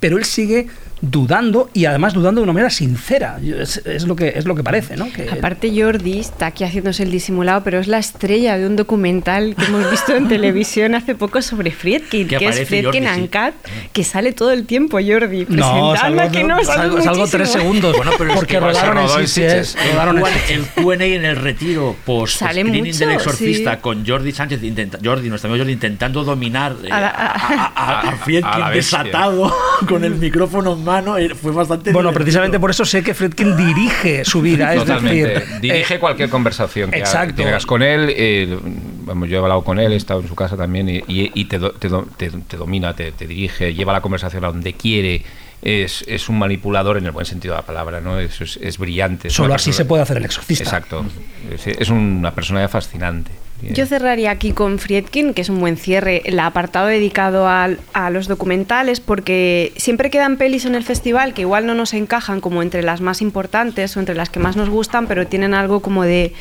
pero 0.00 0.18
él 0.18 0.24
sigue 0.24 0.66
dudando 1.02 1.68
y 1.74 1.84
además 1.84 2.14
dudando 2.14 2.40
de 2.40 2.44
una 2.44 2.52
manera 2.52 2.70
sincera. 2.70 3.38
Es, 3.42 3.78
es 3.84 4.06
lo, 4.06 4.14
que, 4.16 4.32
es 4.36 4.44
lo 4.46 4.54
que 4.54 4.62
parece, 4.62 4.96
¿no? 4.96 5.12
Que 5.12 5.28
Aparte 5.28 5.70
Jordi 5.76 6.20
está 6.20 6.46
aquí 6.46 6.62
haciéndose 6.64 7.02
el 7.02 7.10
disimulado, 7.10 7.62
pero 7.64 7.80
es 7.80 7.88
la 7.88 7.98
estrella 7.98 8.56
de 8.56 8.66
un 8.68 8.76
documental 8.76 9.56
que 9.56 9.64
hemos 9.64 9.90
visto 9.90 10.14
en 10.14 10.28
televisión 10.28 10.94
hace 10.94 11.16
poco 11.16 11.42
sobre 11.42 11.72
Friedkin, 11.72 12.28
Que 12.28 12.36
que, 12.38 12.44
es 12.44 12.50
aparece 12.50 12.66
Friedkin 12.66 13.02
Jordi, 13.04 13.18
sí. 13.20 13.20
Que 13.92 14.04
sale 14.04 14.32
todo 14.32 14.52
el 14.52 14.64
tiempo 14.64 14.98
Jordi 15.04 15.44
no, 15.48 15.96
salgo, 15.96 16.30
que 16.30 16.44
no, 16.44 16.58
salgo- 16.60 17.02
salgo 17.02 17.26
tres 17.26 17.50
segundos 17.50 17.96
Bueno, 17.96 18.12
pero 18.16 18.30
es 18.30 18.36
porque 18.36 18.60
rodaron 18.60 18.98
en 18.98 19.26
Sitges, 19.28 19.76
el 20.50 20.66
Q&A 20.82 20.94
en 21.04 21.24
el 21.24 21.36
retiro 21.36 21.96
post 22.06 22.38
Sale 22.38 22.60
screening 22.60 22.84
mucho, 22.84 22.98
del 22.98 23.10
exorcista 23.16 23.74
sí. 23.74 23.80
con 23.80 24.06
Jordi 24.06 24.30
Sánchez 24.32 24.62
intenta, 24.62 24.98
Jordi 25.02 25.28
nuestro 25.28 25.50
amigo 25.50 25.62
Jordi 25.64 25.72
intentando 25.72 26.22
dominar 26.22 26.76
eh, 26.84 26.88
A 26.92 27.00
la- 27.00 27.08
a, 27.08 27.26
a- 27.26 27.72
a- 27.74 28.00
a 28.10 28.16
Friedkin 28.18 28.70
desatado 28.72 29.52
con 29.88 30.04
el 30.04 30.14
micrófono 30.14 30.74
en 30.74 30.84
mano 30.92 31.18
eh, 31.18 31.34
fue 31.34 31.52
bastante 31.52 31.92
Bueno, 31.92 32.08
divertido. 32.10 32.24
precisamente 32.24 32.60
por 32.60 32.70
eso 32.70 32.84
sé 32.84 33.02
que 33.02 33.14
Friedkin 33.14 33.56
dirige 33.56 34.24
su 34.24 34.40
vida, 34.40 34.74
es 34.74 34.86
decir, 34.86 35.42
Dirige 35.60 35.94
eh, 35.94 35.98
cualquier 35.98 36.28
conversación 36.28 36.90
que, 36.90 36.98
exacto. 36.98 37.42
que 37.44 37.66
con 37.66 37.82
él. 37.82 38.12
eh, 38.16 38.58
vamos, 39.04 39.28
yo 39.28 39.36
he 39.36 39.38
hablado 39.40 39.62
con 39.64 39.78
él, 39.78 39.92
he 39.92 39.96
estado 39.96 40.20
en 40.20 40.28
su 40.28 40.34
casa 40.34 40.56
también 40.56 40.88
y, 40.88 40.98
y- 41.08 41.30
y 41.34 41.44
te, 41.46 41.58
do- 41.58 41.72
te 41.72 41.88
do- 41.88 42.06
te- 42.16 42.30
te 42.30 42.56
domina, 42.56 42.94
te, 42.94 43.12
te 43.12 43.26
dirige, 43.26 43.74
lleva 43.74 43.92
la 43.92 44.00
conversación 44.00 44.44
a 44.44 44.48
donde 44.48 44.74
quiere. 44.74 45.22
Es, 45.64 46.04
es 46.08 46.28
un 46.28 46.40
manipulador 46.40 46.96
en 46.98 47.04
el 47.06 47.12
buen 47.12 47.24
sentido 47.24 47.54
de 47.54 47.60
la 47.60 47.66
palabra, 47.66 48.00
¿no? 48.00 48.18
Es, 48.18 48.40
es, 48.40 48.58
es 48.60 48.78
brillante. 48.78 49.30
solo 49.30 49.54
así 49.54 49.66
persona- 49.70 49.76
se 49.76 49.84
puede 49.84 50.02
hacer 50.02 50.16
el 50.16 50.24
exorcista. 50.24 50.64
Exacto. 50.64 51.04
Es, 51.54 51.66
es 51.68 51.88
una 51.88 52.32
personalidad 52.34 52.68
fascinante. 52.70 53.30
Yo 53.70 53.86
cerraría 53.86 54.32
aquí 54.32 54.52
con 54.52 54.78
Friedkin, 54.78 55.34
que 55.34 55.42
es 55.42 55.48
un 55.48 55.60
buen 55.60 55.76
cierre, 55.76 56.22
el 56.24 56.38
apartado 56.40 56.86
dedicado 56.86 57.46
a, 57.48 57.68
los 58.10 58.26
documentales, 58.26 59.00
porque 59.00 59.72
siempre 59.76 60.10
quedan 60.10 60.36
pelis 60.36 60.64
en 60.64 60.74
el 60.74 60.82
festival 60.82 61.32
que 61.32 61.42
igual 61.42 61.66
no 61.66 61.74
nos 61.74 61.94
encajan 61.94 62.40
como 62.40 62.62
entre 62.62 62.82
las 62.82 63.00
más 63.00 63.22
importantes 63.22 63.96
o 63.96 64.00
entre 64.00 64.16
las 64.16 64.30
que 64.30 64.40
más 64.40 64.56
nos 64.56 64.68
gustan, 64.68 65.06
pero 65.06 65.26
tienen 65.26 65.54
algo 65.54 65.80
como 65.80 66.02
de, 66.02 66.32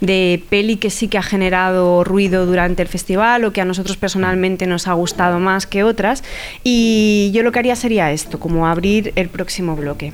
de 0.00 0.42
peli 0.48 0.76
que 0.76 0.90
sí 0.90 1.08
que 1.08 1.18
ha 1.18 1.22
generado 1.22 2.04
ruido 2.04 2.46
durante 2.46 2.82
el 2.82 2.88
festival 2.88 3.44
o 3.44 3.52
que 3.52 3.60
a 3.60 3.64
nosotros 3.64 3.96
personalmente 3.96 4.66
nos 4.66 4.86
ha 4.86 4.92
gustado 4.92 5.40
más 5.40 5.66
que 5.66 5.82
otras. 5.82 6.22
Y 6.62 7.30
yo 7.34 7.42
lo 7.42 7.50
que 7.50 7.58
haría 7.58 7.76
sería 7.76 8.12
esto, 8.12 8.38
como 8.38 8.66
abrir 8.68 9.12
el 9.16 9.28
próximo 9.28 9.74
bloque. 9.74 10.12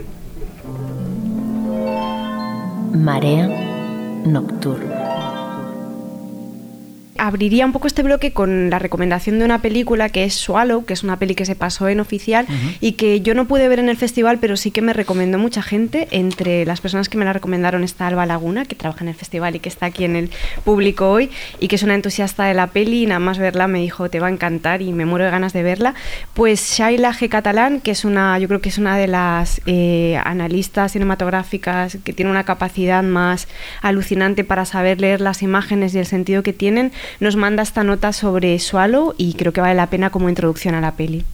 Marea 2.92 3.48
nocturna. 4.24 5.23
Abriría 7.26 7.64
un 7.64 7.72
poco 7.72 7.86
este 7.86 8.02
bloque 8.02 8.32
con 8.32 8.70
la 8.70 8.78
recomendación 8.78 9.38
de 9.38 9.44
una 9.44 9.60
película 9.60 10.08
que 10.08 10.24
es 10.24 10.34
Swallow, 10.34 10.84
que 10.84 10.92
es 10.92 11.02
una 11.02 11.18
peli 11.18 11.34
que 11.34 11.46
se 11.46 11.56
pasó 11.56 11.88
en 11.88 12.00
oficial 12.00 12.46
y 12.80 12.92
que 12.92 13.20
yo 13.20 13.34
no 13.34 13.46
pude 13.46 13.68
ver 13.68 13.78
en 13.78 13.88
el 13.88 13.96
festival, 13.96 14.38
pero 14.40 14.56
sí 14.56 14.70
que 14.70 14.82
me 14.82 14.92
recomendó 14.92 15.38
mucha 15.38 15.62
gente. 15.62 16.08
Entre 16.10 16.66
las 16.66 16.80
personas 16.80 17.08
que 17.08 17.18
me 17.18 17.24
la 17.24 17.32
recomendaron 17.32 17.82
está 17.82 18.06
Alba 18.06 18.26
Laguna, 18.26 18.64
que 18.64 18.74
trabaja 18.74 19.04
en 19.04 19.08
el 19.08 19.14
festival 19.14 19.56
y 19.56 19.60
que 19.60 19.68
está 19.68 19.86
aquí 19.86 20.04
en 20.04 20.16
el 20.16 20.30
público 20.64 21.10
hoy 21.10 21.30
y 21.60 21.68
que 21.68 21.76
es 21.76 21.82
una 21.82 21.94
entusiasta 21.94 22.44
de 22.44 22.54
la 22.54 22.68
peli 22.68 23.04
y 23.04 23.06
nada 23.06 23.20
más 23.20 23.38
verla 23.38 23.68
me 23.68 23.80
dijo 23.80 24.08
te 24.08 24.20
va 24.20 24.26
a 24.26 24.30
encantar 24.30 24.82
y 24.82 24.92
me 24.92 25.06
muero 25.06 25.24
de 25.24 25.30
ganas 25.30 25.52
de 25.52 25.62
verla. 25.62 25.94
Pues 26.34 26.74
Shaila 26.76 27.12
G. 27.12 27.28
Catalán, 27.28 27.80
que 27.80 27.92
es 27.92 28.04
una, 28.04 28.38
yo 28.38 28.48
creo 28.48 28.60
que 28.60 28.68
es 28.68 28.78
una 28.78 28.96
de 28.96 29.06
las 29.06 29.60
eh, 29.66 30.20
analistas 30.24 30.92
cinematográficas 30.92 31.98
que 32.04 32.12
tiene 32.12 32.30
una 32.30 32.44
capacidad 32.44 33.02
más 33.02 33.48
alucinante 33.80 34.44
para 34.44 34.64
saber 34.64 35.00
leer 35.00 35.20
las 35.20 35.42
imágenes 35.42 35.94
y 35.94 35.98
el 35.98 36.06
sentido 36.06 36.42
que 36.42 36.52
tienen, 36.52 36.92
nos 37.20 37.36
manda 37.36 37.62
esta 37.62 37.84
nota 37.84 38.12
sobre 38.12 38.58
Swallow 38.58 39.14
y 39.16 39.34
creo 39.34 39.52
que 39.52 39.60
vale 39.60 39.74
la 39.74 39.90
pena 39.90 40.10
como 40.10 40.28
introducción 40.28 40.74
a 40.74 40.80
la 40.80 40.92
peli. 40.92 41.24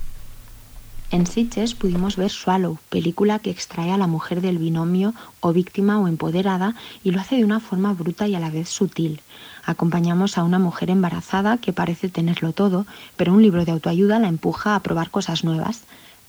En 1.12 1.26
Sitges 1.26 1.74
pudimos 1.74 2.14
ver 2.14 2.30
Swallow, 2.30 2.78
película 2.88 3.40
que 3.40 3.50
extrae 3.50 3.90
a 3.90 3.98
la 3.98 4.06
mujer 4.06 4.40
del 4.40 4.58
binomio 4.58 5.12
o 5.40 5.52
víctima 5.52 5.98
o 5.98 6.06
empoderada 6.06 6.76
y 7.02 7.10
lo 7.10 7.20
hace 7.20 7.34
de 7.34 7.44
una 7.44 7.58
forma 7.58 7.92
bruta 7.94 8.28
y 8.28 8.36
a 8.36 8.40
la 8.40 8.50
vez 8.50 8.68
sutil. 8.68 9.20
Acompañamos 9.64 10.38
a 10.38 10.44
una 10.44 10.60
mujer 10.60 10.88
embarazada 10.88 11.58
que 11.58 11.72
parece 11.72 12.10
tenerlo 12.10 12.52
todo, 12.52 12.86
pero 13.16 13.32
un 13.32 13.42
libro 13.42 13.64
de 13.64 13.72
autoayuda 13.72 14.20
la 14.20 14.28
empuja 14.28 14.76
a 14.76 14.82
probar 14.82 15.10
cosas 15.10 15.42
nuevas. 15.42 15.82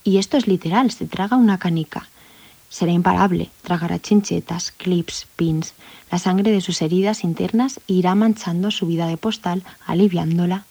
Y 0.04 0.18
esto 0.18 0.36
es 0.38 0.48
literal, 0.48 0.90
se 0.90 1.06
traga 1.06 1.38
una 1.38 1.60
canica. 1.60 2.08
Será 2.70 2.92
imparable, 2.92 3.52
tragará 3.62 4.00
chinchetas, 4.00 4.72
clips, 4.72 5.28
pins. 5.36 5.76
La 6.12 6.20
sangre 6.20 6.52
de 6.52 6.60
sus 6.60 6.82
heridas 6.82 7.24
internas 7.24 7.80
irá 7.88 8.16
manchando 8.16 8.70
su 8.70 8.86
vida 8.86 9.08
de 9.08 9.16
postal, 9.16 9.64
aliviándola. 9.86 10.66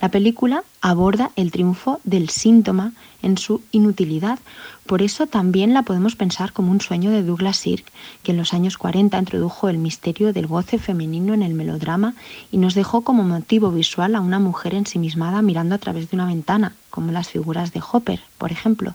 La 0.00 0.08
película 0.08 0.62
aborda 0.80 1.30
el 1.34 1.50
triunfo 1.50 2.00
del 2.04 2.28
síntoma 2.28 2.92
en 3.22 3.36
su 3.36 3.62
inutilidad. 3.72 4.38
Por 4.86 5.02
eso 5.02 5.26
también 5.26 5.72
la 5.72 5.82
podemos 5.82 6.14
pensar 6.14 6.52
como 6.52 6.70
un 6.70 6.80
sueño 6.80 7.10
de 7.10 7.22
Douglas 7.22 7.56
Sirk, 7.56 7.84
que 8.22 8.32
en 8.32 8.38
los 8.38 8.52
años 8.52 8.76
40 8.76 9.18
introdujo 9.18 9.68
el 9.68 9.78
misterio 9.78 10.32
del 10.32 10.46
goce 10.46 10.78
femenino 10.78 11.34
en 11.34 11.42
el 11.42 11.54
melodrama 11.54 12.14
y 12.52 12.58
nos 12.58 12.74
dejó 12.74 13.00
como 13.00 13.24
motivo 13.24 13.70
visual 13.70 14.14
a 14.14 14.20
una 14.20 14.38
mujer 14.38 14.74
ensimismada 14.74 15.42
mirando 15.42 15.74
a 15.74 15.78
través 15.78 16.10
de 16.10 16.16
una 16.16 16.26
ventana, 16.26 16.74
como 16.90 17.10
las 17.10 17.30
figuras 17.30 17.72
de 17.72 17.82
Hopper, 17.92 18.20
por 18.38 18.52
ejemplo. 18.52 18.94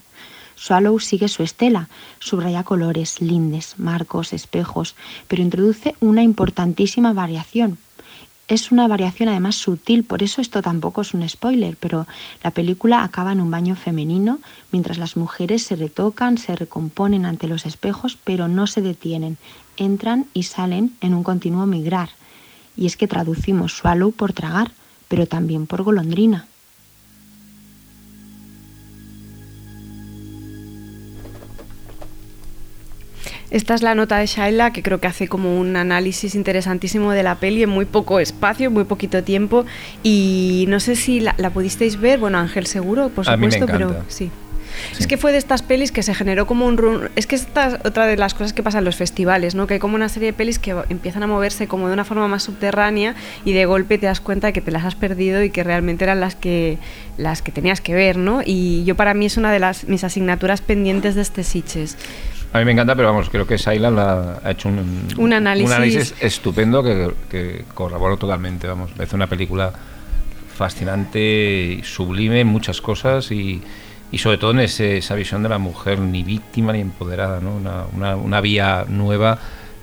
Swallow 0.60 1.00
sigue 1.00 1.28
su 1.28 1.42
estela, 1.42 1.88
subraya 2.18 2.64
colores, 2.64 3.22
lindes, 3.22 3.78
marcos, 3.78 4.34
espejos, 4.34 4.94
pero 5.26 5.40
introduce 5.40 5.94
una 6.00 6.22
importantísima 6.22 7.14
variación. 7.14 7.78
Es 8.46 8.70
una 8.70 8.86
variación 8.86 9.30
además 9.30 9.56
sutil, 9.56 10.04
por 10.04 10.22
eso 10.22 10.42
esto 10.42 10.60
tampoco 10.60 11.00
es 11.00 11.14
un 11.14 11.26
spoiler, 11.26 11.78
pero 11.80 12.06
la 12.44 12.50
película 12.50 13.02
acaba 13.04 13.32
en 13.32 13.40
un 13.40 13.50
baño 13.50 13.74
femenino, 13.74 14.38
mientras 14.70 14.98
las 14.98 15.16
mujeres 15.16 15.62
se 15.62 15.76
retocan, 15.76 16.36
se 16.36 16.54
recomponen 16.54 17.24
ante 17.24 17.48
los 17.48 17.64
espejos, 17.64 18.18
pero 18.22 18.46
no 18.46 18.66
se 18.66 18.82
detienen, 18.82 19.38
entran 19.78 20.26
y 20.34 20.42
salen 20.42 20.92
en 21.00 21.14
un 21.14 21.22
continuo 21.22 21.64
migrar. 21.64 22.10
Y 22.76 22.84
es 22.84 22.98
que 22.98 23.08
traducimos 23.08 23.78
swallow 23.78 24.12
por 24.12 24.34
tragar, 24.34 24.72
pero 25.08 25.24
también 25.26 25.66
por 25.66 25.84
golondrina. 25.84 26.46
Esta 33.50 33.74
es 33.74 33.82
la 33.82 33.94
nota 33.94 34.18
de 34.18 34.26
Shaila 34.26 34.72
que 34.72 34.82
creo 34.82 35.00
que 35.00 35.08
hace 35.08 35.28
como 35.28 35.58
un 35.58 35.76
análisis 35.76 36.34
interesantísimo 36.34 37.12
de 37.12 37.22
la 37.22 37.34
peli 37.36 37.62
en 37.62 37.70
muy 37.70 37.84
poco 37.84 38.20
espacio, 38.20 38.70
muy 38.70 38.84
poquito 38.84 39.24
tiempo. 39.24 39.66
Y 40.02 40.66
no 40.68 40.80
sé 40.80 40.96
si 40.96 41.20
la, 41.20 41.34
la 41.36 41.50
pudisteis 41.50 42.00
ver, 42.00 42.18
bueno, 42.18 42.38
Ángel 42.38 42.66
seguro, 42.66 43.08
por 43.08 43.28
A 43.28 43.36
mí 43.36 43.46
me 43.46 43.52
supuesto, 43.52 43.72
pero 43.72 43.90
encanta. 43.90 44.04
sí. 44.08 44.30
Es 44.98 45.06
que 45.06 45.16
fue 45.16 45.32
de 45.32 45.38
estas 45.38 45.62
pelis 45.62 45.92
que 45.92 46.02
se 46.02 46.14
generó 46.14 46.46
como 46.46 46.66
un 46.66 46.76
run... 46.76 47.10
Es 47.16 47.26
que 47.26 47.34
esta 47.34 47.68
es 47.68 47.74
otra 47.84 48.06
de 48.06 48.16
las 48.16 48.34
cosas 48.34 48.52
que 48.52 48.62
pasa 48.62 48.78
en 48.78 48.84
los 48.84 48.96
festivales, 48.96 49.54
¿no? 49.54 49.66
Que 49.66 49.74
hay 49.74 49.80
como 49.80 49.94
una 49.94 50.08
serie 50.08 50.28
de 50.28 50.32
pelis 50.32 50.58
que 50.58 50.74
empiezan 50.88 51.22
a 51.22 51.26
moverse 51.26 51.66
como 51.66 51.88
de 51.88 51.92
una 51.92 52.04
forma 52.04 52.28
más 52.28 52.44
subterránea 52.44 53.14
y 53.44 53.52
de 53.52 53.66
golpe 53.66 53.98
te 53.98 54.06
das 54.06 54.20
cuenta 54.20 54.48
de 54.48 54.52
que 54.52 54.60
te 54.60 54.70
las 54.70 54.84
has 54.84 54.94
perdido 54.94 55.42
y 55.42 55.50
que 55.50 55.64
realmente 55.64 56.04
eran 56.04 56.20
las 56.20 56.34
que 56.34 56.78
las 57.16 57.42
que 57.42 57.52
tenías 57.52 57.80
que 57.80 57.94
ver, 57.94 58.16
¿no? 58.16 58.40
Y 58.44 58.84
yo 58.84 58.94
para 58.94 59.12
mí 59.12 59.26
es 59.26 59.36
una 59.36 59.52
de 59.52 59.58
las 59.58 59.88
mis 59.88 60.04
asignaturas 60.04 60.60
pendientes 60.60 61.14
de 61.14 61.22
este 61.22 61.42
Sitges. 61.44 61.96
A 62.52 62.58
mí 62.58 62.64
me 62.64 62.72
encanta, 62.72 62.96
pero 62.96 63.08
vamos, 63.08 63.30
creo 63.30 63.46
que 63.46 63.56
Sailan 63.58 63.94
la- 63.94 64.40
ha 64.42 64.50
hecho 64.50 64.68
un, 64.68 65.06
Un 65.68 65.72
análisis. 65.76 66.14
estupendo 66.20 66.82
que, 66.82 67.12
que 67.30 67.64
corroboro 67.74 68.16
totalmente. 68.16 68.66
Vamos, 68.66 68.90
parece 68.90 69.14
una 69.14 69.28
película 69.28 69.72
fascinante, 70.56 71.78
y 71.78 71.82
sublime 71.84 72.40
en 72.40 72.46
muchas 72.48 72.80
cosas 72.80 73.30
y, 73.30 73.62
y 74.10 74.18
sobre 74.18 74.38
todo 74.38 74.50
en 74.50 74.60
ese- 74.60 74.98
esa 74.98 75.14
visión 75.14 75.42
de 75.42 75.48
la 75.48 75.58
mujer 75.58 76.00
ni 76.00 76.22
víctima 76.22 76.72
ni 76.72 76.80
empoderada, 76.80 77.40
¿no? 77.40 77.54
una, 77.56 77.84
una- 77.96 78.16
una 78.16 78.40
vía 78.40 78.84
nueva 78.88 79.38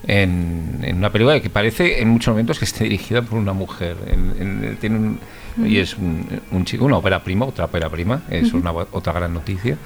en, 0.06 0.80
en 0.84 0.98
una 0.98 1.10
película 1.12 1.40
que 1.40 1.50
parece 1.50 2.02
en 2.02 2.10
muchos 2.10 2.32
momentos 2.34 2.60
que 2.60 2.66
esté 2.66 2.84
dirigida 2.84 3.22
por 3.22 3.40
una 3.40 3.54
mujer. 3.54 3.96
En- 4.08 4.36
en- 4.66 4.78
tiene 4.78 4.98
un- 4.98 5.20
y 5.66 5.78
es 5.80 5.98
un, 5.98 6.28
un 6.52 6.66
chico, 6.66 6.86
una 6.86 6.98
ópera 6.98 7.24
prima, 7.24 7.46
otra 7.46 7.66
ópera 7.66 7.90
prima, 7.90 8.22
es 8.30 8.54
una 8.54 8.72
otra 8.72 9.14
gran 9.14 9.34
noticia. 9.34 9.78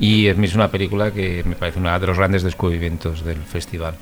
Y 0.00 0.26
es 0.28 0.54
una 0.54 0.70
película 0.70 1.10
que 1.10 1.42
me 1.44 1.56
parece 1.56 1.78
uno 1.78 1.98
de 1.98 2.06
los 2.06 2.16
grandes 2.16 2.42
descubrimientos 2.42 3.24
del 3.24 3.38
festival. 3.38 3.94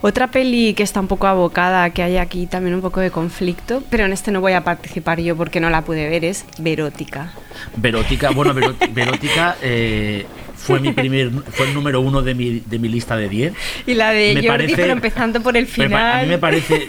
Otra 0.00 0.28
peli 0.30 0.74
que 0.74 0.82
está 0.82 1.00
un 1.00 1.08
poco 1.08 1.26
abocada, 1.26 1.90
que 1.90 2.02
hay 2.02 2.18
aquí 2.18 2.46
también 2.46 2.74
un 2.74 2.80
poco 2.82 3.00
de 3.00 3.10
conflicto, 3.10 3.82
pero 3.90 4.04
en 4.04 4.12
este 4.12 4.30
no 4.30 4.40
voy 4.40 4.52
a 4.52 4.62
participar 4.62 5.20
yo 5.20 5.36
porque 5.36 5.58
no 5.58 5.70
la 5.70 5.82
pude 5.82 6.08
ver, 6.08 6.24
es 6.24 6.44
Verótica. 6.58 7.32
Verótica, 7.76 8.30
bueno, 8.30 8.54
Veró- 8.54 8.76
Verótica 8.92 9.56
eh, 9.62 10.24
fue 10.54 10.78
mi 10.80 10.92
primer, 10.92 11.30
fue 11.50 11.66
el 11.68 11.74
número 11.74 12.00
uno 12.00 12.22
de 12.22 12.34
mi, 12.34 12.60
de 12.60 12.78
mi 12.78 12.88
lista 12.88 13.16
de 13.16 13.28
10. 13.28 13.54
Y 13.86 13.94
la 13.94 14.10
de 14.12 14.34
Me 14.34 14.46
Jordi, 14.46 14.48
parece- 14.48 14.76
pero 14.76 14.92
empezando 14.92 15.40
por 15.40 15.56
el 15.56 15.66
final. 15.66 16.20
a 16.20 16.22
mí 16.22 16.28
me 16.28 16.38
parece, 16.38 16.86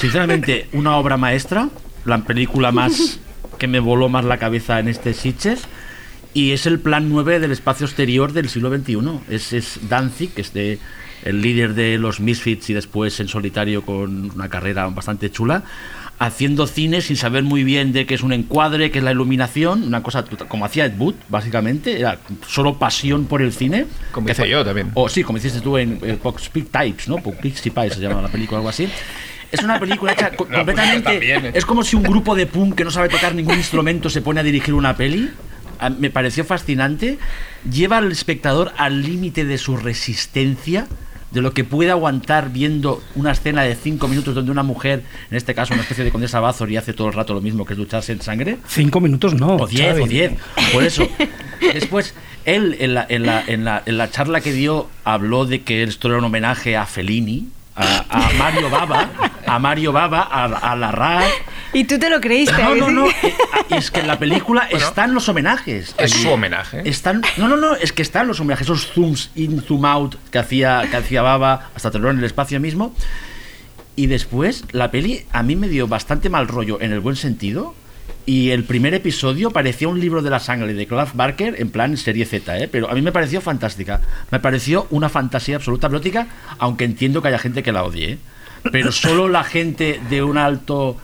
sinceramente, 0.00 0.68
una 0.74 0.96
obra 0.96 1.16
maestra, 1.16 1.68
la 2.04 2.18
película 2.18 2.70
más 2.70 3.18
que 3.58 3.66
me 3.66 3.80
voló 3.80 4.08
más 4.08 4.24
la 4.24 4.38
cabeza 4.38 4.78
en 4.78 4.88
este 4.88 5.12
Sitges. 5.14 5.64
Y 6.34 6.52
es 6.52 6.66
el 6.66 6.78
plan 6.80 7.08
9 7.10 7.40
del 7.40 7.52
espacio 7.52 7.86
exterior 7.86 8.32
del 8.32 8.48
siglo 8.48 8.74
XXI. 8.74 8.98
Es, 9.28 9.52
es 9.52 9.78
Danzig, 9.88 10.32
que 10.34 10.40
es 10.42 10.52
de- 10.52 10.78
el 11.24 11.40
líder 11.40 11.74
de 11.74 11.98
los 11.98 12.18
Misfits 12.18 12.70
y 12.70 12.74
después 12.74 13.20
en 13.20 13.28
solitario 13.28 13.82
con 13.82 14.32
una 14.32 14.48
carrera 14.48 14.88
bastante 14.88 15.30
chula, 15.30 15.62
haciendo 16.18 16.66
cine 16.66 17.00
sin 17.00 17.16
saber 17.16 17.44
muy 17.44 17.62
bien 17.62 17.92
de 17.92 18.06
qué 18.06 18.14
es 18.14 18.22
un 18.22 18.32
encuadre, 18.32 18.90
qué 18.90 18.98
es 18.98 19.04
la 19.04 19.12
iluminación, 19.12 19.84
una 19.84 20.02
cosa 20.02 20.24
como 20.48 20.64
hacía 20.64 20.86
Ed 20.86 20.94
Wood, 20.98 21.14
básicamente, 21.28 22.00
era 22.00 22.18
solo 22.48 22.76
pasión 22.76 23.26
por 23.26 23.40
el 23.40 23.52
cine. 23.52 23.86
Como 24.10 24.28
hice 24.30 24.48
yo 24.48 24.64
también. 24.64 24.90
O 24.94 25.08
sí, 25.08 25.22
como 25.22 25.38
hiciste 25.38 25.60
tú 25.60 25.78
en 25.78 26.00
eh, 26.02 26.18
Speak 26.40 26.70
Types, 26.72 27.06
¿no? 27.08 27.16
Pixie 27.18 27.70
Pie 27.70 27.90
se 27.90 28.00
llama 28.00 28.20
la 28.22 28.28
película 28.28 28.56
o 28.58 28.60
algo 28.62 28.70
así. 28.70 28.88
Es 29.52 29.62
una 29.62 29.78
película 29.78 30.12
hecha 30.14 30.30
No, 30.30 30.36
pues 30.38 30.48
completamente. 30.50 31.34
¿eh? 31.36 31.50
Es 31.54 31.64
como 31.64 31.84
si 31.84 31.94
un 31.94 32.02
grupo 32.02 32.34
de 32.34 32.46
punk 32.46 32.74
que 32.74 32.84
no 32.84 32.90
sabe 32.90 33.08
tocar 33.08 33.32
ningún 33.34 33.54
instrumento 33.56 34.10
se 34.10 34.22
pone 34.22 34.40
a 34.40 34.42
dirigir 34.42 34.74
una 34.74 34.96
peli. 34.96 35.30
Me 35.90 36.10
pareció 36.10 36.44
fascinante. 36.44 37.18
Lleva 37.70 37.98
al 37.98 38.10
espectador 38.12 38.72
al 38.76 39.02
límite 39.02 39.44
de 39.44 39.58
su 39.58 39.76
resistencia, 39.76 40.86
de 41.30 41.40
lo 41.40 41.52
que 41.54 41.64
puede 41.64 41.90
aguantar 41.90 42.50
viendo 42.52 43.02
una 43.14 43.32
escena 43.32 43.62
de 43.62 43.74
cinco 43.74 44.06
minutos 44.06 44.34
donde 44.34 44.50
una 44.52 44.62
mujer, 44.62 45.02
en 45.30 45.36
este 45.36 45.54
caso 45.54 45.72
una 45.72 45.82
especie 45.82 46.04
de 46.04 46.10
condesa 46.10 46.40
Bathory, 46.40 46.76
hace 46.76 46.92
todo 46.92 47.08
el 47.08 47.14
rato 47.14 47.32
lo 47.32 47.40
mismo 47.40 47.64
que 47.64 47.72
es 47.72 47.78
ducharse 47.78 48.12
en 48.12 48.20
sangre. 48.20 48.58
Cinco 48.68 49.00
minutos 49.00 49.34
no. 49.34 49.56
O 49.56 49.66
10, 49.66 49.88
Xavi. 49.88 50.02
o 50.02 50.06
10. 50.06 50.32
Por 50.72 50.84
eso. 50.84 51.08
Después, 51.60 52.14
él 52.44 52.76
en 52.80 52.94
la, 52.94 53.06
en, 53.08 53.24
la, 53.24 53.42
en, 53.46 53.64
la, 53.64 53.82
en 53.86 53.96
la 53.96 54.10
charla 54.10 54.40
que 54.40 54.52
dio 54.52 54.88
habló 55.04 55.46
de 55.46 55.62
que 55.62 55.82
esto 55.82 56.08
era 56.08 56.18
un 56.18 56.24
homenaje 56.24 56.76
a 56.76 56.86
Fellini, 56.86 57.48
a, 57.76 58.04
a 58.08 58.32
Mario 58.38 58.68
Baba, 58.70 59.08
a 59.46 59.58
Mario 59.58 59.92
Baba, 59.92 60.22
a, 60.30 60.44
a 60.44 60.76
Larraz. 60.76 61.24
Y 61.72 61.84
tú 61.84 61.98
te 61.98 62.10
lo 62.10 62.20
creíste. 62.20 62.62
No, 62.62 62.74
no, 62.74 62.90
no. 62.90 63.06
eh, 63.08 63.34
Es 63.70 63.90
que 63.90 64.00
en 64.00 64.06
la 64.06 64.18
película 64.18 64.68
están 64.70 65.14
los 65.14 65.28
homenajes. 65.28 65.94
Es 65.96 66.12
allí. 66.12 66.22
su 66.24 66.30
homenaje. 66.30 66.82
Están, 66.88 67.22
no, 67.38 67.48
no, 67.48 67.56
no, 67.56 67.74
es 67.74 67.92
que 67.92 68.02
están 68.02 68.26
los 68.28 68.40
homenajes, 68.40 68.66
esos 68.66 68.88
zooms 68.92 69.30
in, 69.34 69.62
zoom 69.62 69.84
out 69.86 70.16
que 70.30 70.38
hacía, 70.38 70.86
que 70.90 70.96
hacía 70.98 71.22
Baba, 71.22 71.70
hasta 71.74 71.90
tenerlo 71.90 72.10
en 72.10 72.18
el 72.18 72.24
espacio 72.24 72.60
mismo. 72.60 72.94
Y 73.96 74.06
después, 74.06 74.64
la 74.72 74.90
peli 74.90 75.26
a 75.32 75.42
mí 75.42 75.56
me 75.56 75.68
dio 75.68 75.86
bastante 75.86 76.28
mal 76.30 76.48
rollo 76.48 76.80
en 76.80 76.92
el 76.92 77.00
buen 77.00 77.16
sentido. 77.16 77.74
Y 78.24 78.50
el 78.50 78.62
primer 78.64 78.94
episodio 78.94 79.50
parecía 79.50 79.88
un 79.88 79.98
libro 79.98 80.22
de 80.22 80.30
la 80.30 80.38
sangre 80.38 80.74
de 80.74 80.86
Clive 80.86 81.06
Barker 81.14 81.56
en 81.58 81.70
plan 81.70 81.96
serie 81.96 82.24
Z, 82.24 82.56
¿eh? 82.58 82.68
pero 82.70 82.88
a 82.88 82.94
mí 82.94 83.02
me 83.02 83.10
pareció 83.10 83.40
fantástica. 83.40 84.00
Me 84.30 84.38
pareció 84.38 84.86
una 84.90 85.08
fantasía 85.08 85.56
absoluta 85.56 85.88
erótica, 85.88 86.28
aunque 86.58 86.84
entiendo 86.84 87.20
que 87.20 87.28
haya 87.28 87.38
gente 87.38 87.62
que 87.64 87.72
la 87.72 87.82
odie. 87.82 88.12
¿eh? 88.12 88.18
Pero 88.70 88.92
solo 88.92 89.28
la 89.28 89.42
gente 89.42 90.00
de 90.08 90.22
un 90.22 90.38
alto 90.38 90.96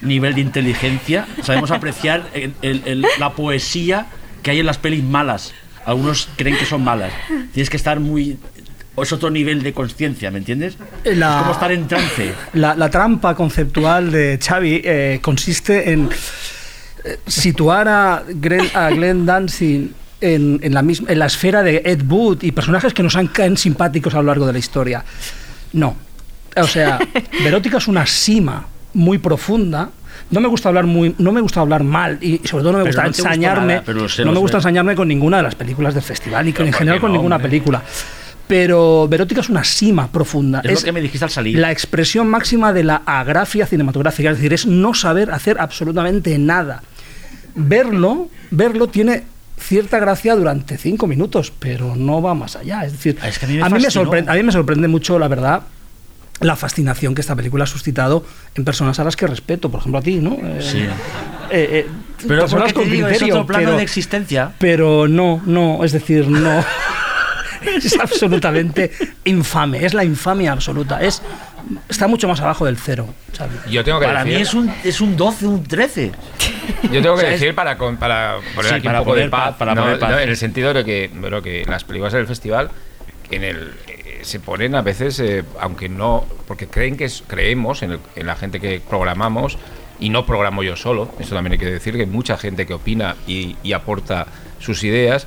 nivel 0.00 0.34
de 0.34 0.42
inteligencia 0.42 1.26
sabemos 1.42 1.72
apreciar 1.72 2.28
el- 2.34 2.54
el- 2.62 2.82
el- 2.86 3.06
la 3.18 3.32
poesía 3.32 4.06
que 4.44 4.52
hay 4.52 4.60
en 4.60 4.66
las 4.66 4.78
pelis 4.78 5.02
malas. 5.02 5.52
Algunos 5.84 6.28
creen 6.36 6.56
que 6.56 6.66
son 6.66 6.84
malas. 6.84 7.12
Tienes 7.52 7.68
que 7.68 7.76
estar 7.76 7.98
muy... 7.98 8.38
Es 8.96 9.12
otro 9.12 9.30
nivel 9.30 9.62
de 9.62 9.72
conciencia, 9.72 10.30
¿me 10.30 10.38
entiendes? 10.38 10.76
La- 11.04 11.36
Es 11.36 11.40
como 11.40 11.52
estar 11.52 11.72
en 11.72 11.88
trance. 11.88 12.32
La, 12.52 12.74
la 12.76 12.90
trampa 12.90 13.34
conceptual 13.34 14.12
de 14.12 14.38
Xavi 14.40 14.82
eh, 14.84 15.18
consiste 15.22 15.90
en 15.92 16.04
eh, 16.04 16.16
situar 17.26 17.88
a 17.88 18.22
Glenn, 18.28 18.66
a 18.74 18.90
Glenn 18.90 19.26
Danzig 19.26 19.90
en, 20.20 20.60
en 20.62 20.74
la 20.74 20.82
misma, 20.82 21.10
en 21.10 21.18
la 21.18 21.26
esfera 21.26 21.62
de 21.62 21.82
Ed 21.84 22.02
Wood 22.08 22.42
y 22.42 22.52
personajes 22.52 22.92
que 22.92 23.02
nos 23.02 23.16
han 23.16 23.28
caen 23.28 23.56
simpáticos 23.56 24.14
a 24.14 24.18
lo 24.18 24.24
largo 24.24 24.46
de 24.46 24.52
la 24.52 24.58
historia. 24.58 25.04
No. 25.72 25.96
O 26.56 26.66
sea, 26.66 26.98
Verótica 27.44 27.78
es 27.78 27.88
una 27.88 28.06
sima 28.06 28.66
muy 28.94 29.18
profunda. 29.18 29.90
No 30.30 30.40
me 30.40 30.48
gusta 30.48 30.68
hablar 30.68 30.84
muy, 30.86 31.14
no 31.18 31.32
me 31.32 31.40
gusta 31.40 31.60
hablar 31.60 31.82
mal 31.84 32.18
y 32.20 32.40
sobre 32.44 32.62
todo 32.62 32.72
no 32.72 32.78
me 32.78 32.84
Pero 32.84 33.02
gusta 33.02 33.02
no 33.02 33.08
ensañarme, 33.08 33.72
nada, 33.74 33.82
pero 33.86 34.08
se 34.08 34.24
no 34.24 34.32
me 34.32 34.38
gusta 34.38 34.58
ve. 34.58 34.60
ensañarme 34.60 34.94
con 34.94 35.08
ninguna 35.08 35.38
de 35.38 35.42
las 35.44 35.54
películas 35.54 35.94
del 35.94 36.02
festival 36.02 36.46
y 36.48 36.52
con, 36.52 36.66
en 36.66 36.72
¿por 36.72 36.78
general 36.78 37.00
con 37.00 37.12
ninguna 37.12 37.36
hombre? 37.36 37.48
película. 37.50 37.82
Pero 38.46 39.06
Verótica 39.08 39.40
es 39.40 39.48
una 39.48 39.62
sima 39.62 40.10
profunda. 40.10 40.60
Es 40.64 40.80
lo 40.80 40.84
que 40.86 40.92
me 40.92 41.00
dijiste 41.00 41.24
al 41.24 41.30
salir. 41.30 41.56
La 41.58 41.70
expresión 41.70 42.28
máxima 42.28 42.72
de 42.72 42.82
la 42.82 42.96
agrafia 43.06 43.64
cinematográfica, 43.64 44.30
es 44.30 44.36
decir, 44.38 44.52
es 44.52 44.66
no 44.66 44.92
saber 44.92 45.30
hacer 45.30 45.58
absolutamente 45.60 46.36
nada. 46.36 46.82
Verlo, 47.54 48.28
verlo 48.50 48.86
tiene 48.88 49.24
cierta 49.58 49.98
gracia 49.98 50.34
durante 50.36 50.78
cinco 50.78 51.06
minutos, 51.06 51.52
pero 51.58 51.94
no 51.96 52.22
va 52.22 52.34
más 52.34 52.56
allá. 52.56 52.84
Es 52.84 52.92
decir, 52.92 53.18
es 53.24 53.38
que 53.38 53.46
a 53.46 53.48
mí 53.48 53.56
me 53.56 53.62
a, 53.62 53.66
mí 53.68 53.74
me 53.74 53.80
fascinó. 53.84 54.04
sorprende, 54.04 54.30
a 54.30 54.34
mí 54.34 54.42
me 54.42 54.52
sorprende 54.52 54.88
mucho, 54.88 55.18
la 55.18 55.28
verdad, 55.28 55.62
la 56.40 56.56
fascinación 56.56 57.14
que 57.14 57.20
esta 57.20 57.36
película 57.36 57.64
ha 57.64 57.66
suscitado 57.66 58.24
en 58.54 58.64
personas 58.64 58.98
a 58.98 59.04
las 59.04 59.16
que 59.16 59.26
respeto, 59.26 59.70
por 59.70 59.80
ejemplo 59.80 59.98
a 59.98 60.02
ti, 60.02 60.16
¿no? 60.16 60.32
Eh, 60.42 60.58
Sí. 60.62 60.78
eh, 60.78 60.88
eh, 61.50 61.86
Pero 62.26 62.40
personas 62.40 62.72
con 62.72 62.90
digo, 62.90 63.06
es 63.06 63.12
criterio, 63.18 63.34
otro 63.34 63.46
plano 63.46 63.64
pero- 63.66 63.76
de 63.76 63.82
existencia. 63.82 64.52
pero 64.58 65.06
no, 65.08 65.42
no, 65.44 65.84
es 65.84 65.92
decir, 65.92 66.26
no. 66.28 66.64
es 67.76 67.98
absolutamente 68.00 68.90
infame, 69.24 69.84
es 69.84 69.92
la 69.92 70.02
infamia 70.04 70.52
absoluta. 70.52 71.02
Es, 71.02 71.20
está 71.88 72.06
mucho 72.08 72.28
más 72.28 72.40
abajo 72.40 72.66
del 72.66 72.76
cero. 72.76 73.08
Yo 73.70 73.82
tengo 73.84 74.00
que 74.00 74.06
Para 74.06 74.24
decir, 74.24 74.36
mí 74.36 74.42
es 74.42 74.54
un, 74.54 74.72
es 74.84 75.00
un 75.00 75.16
12, 75.16 75.46
un 75.46 75.64
13. 75.64 76.12
Yo 76.92 77.02
tengo 77.02 77.16
que 77.16 77.26
decir 77.26 77.54
para, 77.54 77.76
con- 77.78 77.96
para 77.96 78.36
poner 78.54 78.70
Sí, 78.70 78.74
aquí 78.76 78.86
para 78.86 79.00
un 79.00 79.04
poco 79.04 79.16
de 79.16 79.22
poner 79.22 79.30
paz, 79.30 79.48
paz, 79.50 79.56
para 79.58 79.74
¿no? 79.74 79.82
poner 79.82 79.98
paz. 79.98 80.10
No, 80.10 80.18
en 80.18 80.28
el 80.28 80.36
sentido 80.36 80.72
de 80.74 80.84
que, 80.84 81.10
bueno, 81.14 81.40
que 81.42 81.64
las 81.66 81.84
películas 81.84 82.12
del 82.12 82.26
festival 82.26 82.70
en 83.30 83.44
el, 83.44 83.72
eh, 83.86 84.20
se 84.22 84.40
ponen 84.40 84.74
a 84.74 84.82
veces, 84.82 85.18
eh, 85.20 85.44
aunque 85.60 85.88
no, 85.88 86.24
porque 86.46 86.66
creen 86.66 86.96
que 86.96 87.04
es- 87.04 87.22
creemos 87.26 87.82
en, 87.82 87.92
el- 87.92 88.00
en 88.16 88.26
la 88.26 88.36
gente 88.36 88.60
que 88.60 88.80
programamos 88.88 89.56
y 89.98 90.08
no 90.10 90.24
programo 90.26 90.62
yo 90.62 90.76
solo, 90.76 91.12
eso 91.18 91.34
también 91.34 91.52
hay 91.52 91.58
que 91.58 91.66
decir, 91.66 91.94
que 91.94 92.00
hay 92.00 92.06
mucha 92.06 92.36
gente 92.38 92.66
que 92.66 92.74
opina 92.74 93.16
y, 93.26 93.56
y 93.62 93.72
aporta 93.72 94.26
sus 94.58 94.82
ideas. 94.84 95.26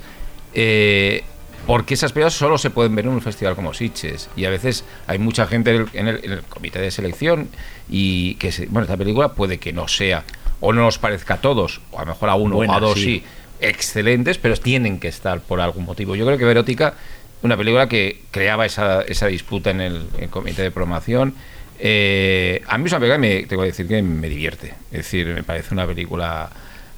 eh, 0.54 1.24
porque 1.66 1.94
esas 1.94 2.12
películas 2.12 2.34
solo 2.34 2.58
se 2.58 2.70
pueden 2.70 2.94
ver 2.96 3.06
en 3.06 3.12
un 3.12 3.22
festival 3.22 3.56
como 3.56 3.74
Sitges 3.74 4.30
y 4.36 4.46
a 4.46 4.50
veces 4.50 4.84
hay 5.08 5.18
mucha 5.20 5.48
gente 5.48 5.72
en 5.72 5.76
el, 5.82 5.88
en 5.94 6.08
el- 6.08 6.26
en 6.26 6.32
el 6.34 6.42
comité 6.44 6.80
de 6.80 6.92
selección 6.92 7.48
y 7.90 8.36
que 8.36 8.52
se- 8.52 8.66
bueno 8.68 8.84
esta 8.84 8.98
película 8.98 9.30
puede 9.34 9.58
que 9.60 9.72
no 9.74 9.88
sea 9.88 10.24
o 10.60 10.74
no 10.74 10.82
nos 10.82 10.98
parezca 10.98 11.36
a 11.36 11.42
todos 11.42 11.82
o 11.92 12.00
a 12.00 12.02
lo 12.06 12.08
mejor 12.14 12.30
a 12.30 12.36
uno 12.36 12.56
Buena, 12.56 12.74
o 12.74 12.78
a 12.78 12.80
dos 12.80 12.96
sí. 12.96 13.04
sí. 13.04 13.24
excelentes 13.62 14.38
pero 14.38 14.56
tienen 14.58 15.00
que 15.00 15.08
estar 15.08 15.40
por 15.42 15.62
algún 15.62 15.86
motivo 15.86 16.16
yo 16.16 16.26
creo 16.26 16.38
que 16.38 16.46
Verótica 16.46 16.96
una 17.44 17.58
película 17.58 17.88
que 17.90 18.22
creaba 18.32 18.66
esa, 18.66 19.02
esa 19.02 19.28
disputa 19.28 19.70
en 19.72 19.82
el, 19.82 19.96
en 20.18 20.24
el 20.26 20.30
comité 20.30 20.62
de 20.64 20.72
promoción 20.72 21.34
eh, 21.80 22.62
a 22.68 22.78
mí 22.78 22.86
es 22.86 22.92
una 22.92 23.00
película 23.00 23.16
que 23.22 23.28
me, 23.42 23.46
tengo 23.48 23.62
que 23.64 23.68
decir 23.70 23.88
que 23.88 24.02
me 24.02 24.30
divierte 24.30 24.74
es 24.92 24.98
decir 25.00 25.28
me 25.28 25.44
parece 25.44 25.74
una 25.74 25.86
película 25.88 26.50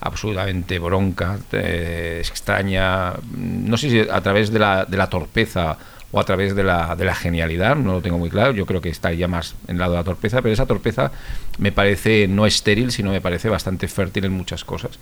absolutamente 0.01 0.77
bronca, 0.79 1.37
eh, 1.51 2.17
extraña, 2.19 3.13
no 3.37 3.77
sé 3.77 3.89
si 3.89 3.99
a 3.99 4.21
través 4.21 4.51
de 4.51 4.59
la, 4.59 4.85
de 4.85 4.97
la 4.97 5.09
torpeza 5.09 5.77
o 6.11 6.19
a 6.19 6.23
través 6.23 6.55
de 6.55 6.63
la, 6.63 6.95
de 6.95 7.03
la 7.03 7.13
genialidad, 7.15 7.75
no 7.75 7.93
lo 7.93 8.01
tengo 8.01 8.17
muy 8.17 8.29
claro, 8.29 8.51
yo 8.53 8.65
creo 8.65 8.79
que 8.79 8.87
estaría 8.89 9.27
más 9.27 9.55
en 9.67 9.75
el 9.75 9.79
lado 9.79 9.93
de 9.93 9.97
la 9.97 10.03
torpeza, 10.05 10.41
pero 10.41 10.53
esa 10.53 10.65
torpeza 10.65 11.11
me 11.57 11.73
parece 11.73 12.27
no 12.29 12.45
estéril, 12.45 12.91
sino 12.91 13.11
me 13.11 13.19
parece 13.19 13.49
bastante 13.49 13.87
fértil 13.89 14.23
en 14.25 14.31
muchas 14.31 14.63
cosas. 14.63 14.97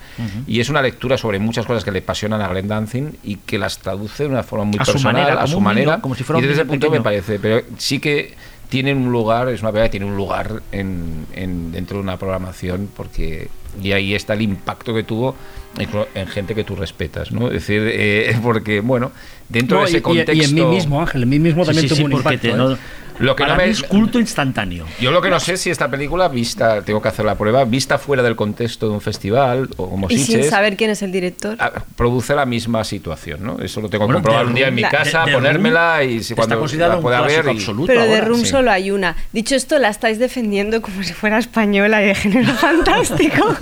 Y 0.48 0.60
es 0.60 0.70
una 0.70 0.82
lectura 0.82 1.18
sobre 1.18 1.38
muchas 1.38 1.68
cosas 1.68 1.84
que 1.84 1.92
le 1.92 2.00
apasionan 2.00 2.42
a 2.42 2.48
Glenn 2.48 2.68
Danzig 2.68 3.14
y 3.24 3.36
que 3.36 3.60
las 3.60 3.78
traduce 3.78 4.24
de 4.24 4.30
una 4.30 4.42
forma 4.42 4.66
muy 4.66 4.80
A 4.80 4.86
su 4.86 4.94
personal, 4.94 5.14
manera, 5.22 5.42
a 5.44 5.46
su 5.48 5.58
un 5.58 5.64
niño, 5.66 5.74
manera, 5.76 6.02
como 6.02 6.16
si 6.16 6.24
fuera 6.24 6.40
y 6.40 6.42
desde 6.44 6.54
ese 6.62 6.66
punto 6.66 6.90
me 6.90 7.02
parece, 7.02 7.38
pero 7.38 7.62
sí 7.78 8.00
que 8.00 8.34
tienen 8.70 8.98
un 8.98 9.12
lugar, 9.12 9.50
es 9.50 9.62
una 9.62 9.70
película 9.72 9.86
que 9.90 9.92
tiene 9.92 10.06
un 10.08 10.16
lugar 10.18 10.64
en, 10.72 11.28
en- 11.36 11.72
dentro 11.72 11.98
de 11.98 12.04
una 12.04 12.18
programación 12.18 12.90
porque 12.96 13.50
y 13.82 13.92
ahí 13.92 14.14
está 14.16 14.34
el 14.34 14.42
impacto 14.42 14.94
que 14.94 15.04
tuvo 15.04 15.36
en, 15.78 15.88
en 16.16 16.28
gente 16.28 16.54
que 16.56 16.64
tú 16.64 16.76
respetas, 16.76 17.32
¿no? 17.32 17.48
Es 17.48 17.54
decir, 17.54 17.82
eh, 17.86 18.36
porque 18.44 18.82
bueno, 18.82 19.12
dentro 19.50 19.78
No, 19.80 19.84
de 19.86 19.90
y- 19.90 19.94
ese 19.94 20.02
contexto 20.02 20.34
y 20.34 20.42
en 20.44 20.54
mí 20.54 20.66
mismo, 20.66 21.00
Ángel, 21.02 21.24
en 21.24 21.30
mí 21.30 21.40
mismo 21.40 21.66
también 21.66 21.88
tuvo 21.88 22.06
un 22.06 22.12
impacto. 22.14 22.48
¿eh? 22.48 22.78
Lo 23.20 23.36
que 23.36 23.44
Para 23.44 23.54
no 23.54 23.58
me 23.60 23.66
mí 23.66 23.72
es 23.72 23.84
culto 23.84 24.20
instantáneo. 24.20 24.86
Yo 25.00 25.12
lo 25.12 25.22
que 25.22 25.30
no 25.30 25.40
sé 25.40 25.54
es 25.54 25.62
si 25.62 25.70
esta 25.70 25.90
película 25.90 26.28
vista, 26.30 26.82
tengo 26.82 27.02
que 27.02 27.08
hacer 27.10 27.24
la 27.26 27.36
prueba, 27.36 27.64
vista 27.64 27.98
fuera 28.00 28.24
del 28.24 28.36
contexto 28.36 28.88
de 28.90 28.94
un 28.96 29.02
festival 29.02 29.70
o 29.78 29.90
como 29.90 30.08
Y 30.10 30.18
sin 30.18 30.44
saber 30.44 30.76
quién 30.78 30.90
es 30.90 31.02
el 31.04 31.12
director. 31.12 31.56
ah, 31.60 31.84
produce 31.96 32.34
la 32.36 32.46
misma 32.46 32.84
situación, 32.84 33.44
¿no? 33.44 33.60
Eso 33.60 33.82
lo 33.82 33.90
tengo 33.90 34.04
que 34.06 34.14
Bueno, 34.14 34.18
comprobar 34.18 34.46
The 34.46 34.50
un 34.50 34.56
día 34.56 34.68
en 34.68 34.76
mi 34.76 34.82
casa, 34.84 35.26
ponérmela 35.32 35.98
Room 36.00 36.10
y 36.10 36.24
si 36.24 36.34
está 36.34 36.36
cuando 36.36 36.60
considerado 36.60 36.96
la 36.96 37.02
pueda 37.02 37.22
ver. 37.22 37.46
y-. 37.54 37.86
Pero 37.88 38.02
de. 38.02 38.22
Room 38.22 38.40
Sí. 38.42 38.46
solo 38.48 38.72
hay 38.72 38.90
una. 38.92 39.16
Dicho 39.32 39.56
esto, 39.56 39.78
la 39.80 39.90
estáis 39.90 40.18
defendiendo 40.20 40.82
como 40.82 41.04
si 41.04 41.14
fuera 41.14 41.38
española 41.38 42.02
y 42.04 42.08
de 42.08 42.16
género 42.16 42.52
fantástico. 42.56 43.56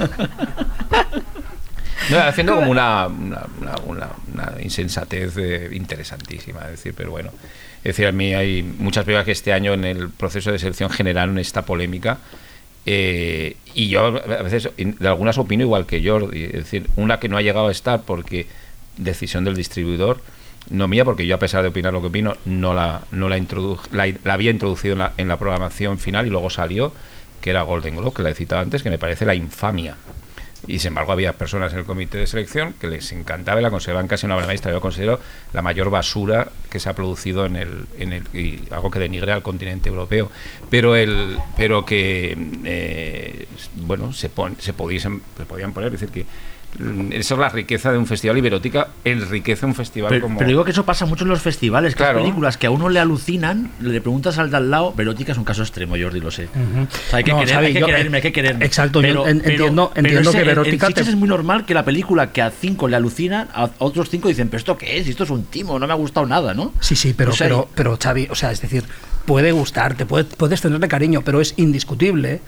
No, 2.09 2.17
haciendo 2.19 2.55
como 2.55 2.71
una, 2.71 3.07
una, 3.07 3.43
una- 3.59 3.75
una- 3.85 4.09
una 4.33 4.61
insensatez 4.61 5.33
eh, 5.37 5.69
interesantísima, 5.73 6.61
es 6.65 6.71
decir, 6.71 6.93
pero 6.95 7.11
bueno. 7.11 7.29
Es 7.83 7.95
decir, 7.95 8.07
a 8.07 8.11
mí 8.11 8.33
hay 8.33 8.61
muchas 8.63 9.05
películas 9.05 9.25
que 9.25 9.31
este 9.31 9.53
año 9.53 9.73
en 9.73 9.85
el 9.85 10.09
proceso 10.09 10.51
de 10.51 10.59
selección 10.59 10.89
generaron 10.89 11.37
esta 11.39 11.63
polémica. 11.63 12.19
eh, 12.85 13.57
y 13.73 13.89
yo 13.89 14.05
a 14.07 14.41
veces 14.43 14.69
de 14.77 15.07
algunas 15.07 15.37
opino 15.37 15.63
igual 15.63 15.85
que 15.85 16.05
Jordi, 16.07 16.43
es 16.45 16.51
decir, 16.53 16.89
una 16.95 17.19
que 17.19 17.29
no 17.29 17.37
ha 17.37 17.41
llegado 17.41 17.67
a 17.67 17.71
estar 17.71 18.01
porque 18.01 18.47
decisión 18.97 19.43
del 19.45 19.55
distribuidor, 19.55 20.21
no 20.69 20.87
mía, 20.87 21.05
porque 21.05 21.25
yo 21.25 21.35
a 21.35 21.39
pesar 21.39 21.61
de 21.63 21.69
opinar 21.69 21.93
lo 21.93 22.01
que 22.01 22.07
opino, 22.07 22.35
no 22.45 22.73
la, 22.73 23.01
no 23.11 23.29
la, 23.29 23.37
introdu- 23.37 23.79
la, 23.91 24.11
la 24.23 24.33
había 24.33 24.51
introducido 24.51 24.93
en 24.93 24.99
la, 24.99 25.13
en 25.17 25.27
la 25.27 25.37
programación 25.39 25.97
final 25.99 26.27
y 26.27 26.29
luego 26.29 26.49
salió, 26.49 26.93
que 27.41 27.49
era 27.49 27.61
Golden 27.63 27.95
Globe, 27.95 28.13
que 28.15 28.23
la 28.23 28.29
he 28.29 28.35
citado 28.35 28.61
antes, 28.61 28.83
que 28.83 28.89
me 28.89 28.99
parece 28.99 29.25
la 29.25 29.33
infamia. 29.35 29.95
Y 30.67 30.77
sin 30.79 30.89
embargo 30.89 31.11
había 31.11 31.33
personas 31.33 31.73
en 31.73 31.79
el 31.79 31.85
comité 31.85 32.19
de 32.19 32.27
selección 32.27 32.73
que 32.73 32.87
les 32.87 33.11
encantaba 33.11 33.59
y 33.59 33.63
la 33.63 33.71
consideraban 33.71 34.07
casi 34.07 34.27
una 34.27 34.35
obra 34.35 34.45
maestra. 34.45 34.71
Yo 34.71 34.79
considero 34.79 35.19
la 35.53 35.61
mayor 35.63 35.89
basura 35.89 36.49
que 36.69 36.79
se 36.79 36.87
ha 36.87 36.93
producido 36.93 37.45
en 37.47 37.55
el, 37.55 37.85
en 37.97 38.13
el 38.13 38.23
y 38.33 38.61
algo 38.69 38.91
que 38.91 38.99
denigre 38.99 39.31
al 39.31 39.41
continente 39.41 39.89
europeo. 39.89 40.29
Pero 40.69 40.95
el 40.95 41.37
pero 41.57 41.83
que 41.83 42.37
eh, 42.63 43.47
bueno 43.75 44.13
se 44.13 44.29
pon- 44.29 44.55
se 44.59 44.73
pudiesen 44.73 45.21
se 45.35 45.45
podían 45.45 45.73
poner, 45.73 45.93
es 45.93 45.99
decir 45.99 46.13
que 46.13 46.25
esa 47.11 47.33
es 47.35 47.39
la 47.39 47.49
riqueza 47.49 47.91
de 47.91 47.97
un 47.97 48.07
festival 48.07 48.37
y 48.37 48.41
Verótica 48.41 48.87
enriquece 49.03 49.65
un 49.65 49.75
festival 49.75 50.09
Pero, 50.09 50.21
como 50.23 50.37
pero 50.37 50.47
digo 50.47 50.63
que 50.63 50.71
eso 50.71 50.85
pasa 50.85 51.05
mucho 51.05 51.23
en 51.25 51.29
los 51.29 51.41
festivales, 51.41 51.93
que 51.93 51.97
Claro. 51.97 52.19
hay 52.19 52.23
películas 52.25 52.57
que 52.57 52.67
a 52.67 52.71
uno 52.71 52.89
le 52.89 52.99
alucinan, 52.99 53.71
le 53.81 53.99
preguntas 54.01 54.37
al 54.37 54.49
de 54.49 54.57
al 54.57 54.71
lado, 54.71 54.93
Verótica 54.93 55.33
es 55.33 55.37
un 55.37 55.43
caso 55.43 55.61
extremo, 55.61 55.95
Jordi, 56.01 56.19
lo 56.19 56.31
sé. 56.31 56.45
Ujú. 56.45 56.83
O 56.83 57.09
sea, 57.09 57.17
hay 57.17 57.23
que, 57.23 57.31
No, 57.31 57.39
querer, 57.39 57.53
Xavi, 57.55 57.65
hay 57.67 57.73
que 57.73 57.79
yo- 57.81 57.85
quererme, 57.85 58.17
hay 58.17 58.21
que 58.23 58.31
quererme. 58.31 58.65
Exacto, 58.65 59.01
yo 59.01 59.27
en- 59.27 59.37
entiendo- 59.37 59.91
entiendo 59.95 60.29
ese- 60.29 60.43
que 60.43 60.49
en- 60.49 60.59
En 60.89 60.93
te- 60.93 61.01
es 61.01 61.15
muy 61.15 61.27
normal 61.27 61.65
que 61.65 61.73
la 61.73 61.83
película 61.85 62.31
que 62.31 62.41
a 62.41 62.49
cinco 62.51 62.87
le 62.87 62.95
alucina, 62.95 63.47
a 63.53 63.69
otros 63.79 64.09
cinco 64.09 64.27
dicen, 64.29 64.47
pero 64.49 64.59
¿esto 64.59 64.77
qué 64.77 64.97
es? 64.97 65.07
Esto 65.07 65.23
es 65.25 65.29
un 65.29 65.43
timo, 65.45 65.77
no 65.77 65.87
me 65.87 65.93
ha 65.93 65.97
gustado 65.97 66.25
nada, 66.25 66.53
¿no? 66.53 66.73
Sí, 66.79 66.95
sí, 66.95 67.13
pero, 67.15 67.31
O 67.31 67.35
sea, 67.35 67.47
pero, 67.47 67.69
pero 67.75 67.97
Xavi, 68.01 68.27
o 68.29 68.35
sea, 68.35 68.51
es 68.51 68.61
decir, 68.61 68.83
puede 69.25 69.51
gustarte, 69.51 70.05
puede- 70.05 70.23
puedes 70.23 70.61
tenerle 70.61 70.87
cariño, 70.87 71.21
pero 71.23 71.41
es 71.41 71.53
indiscutible 71.57 72.41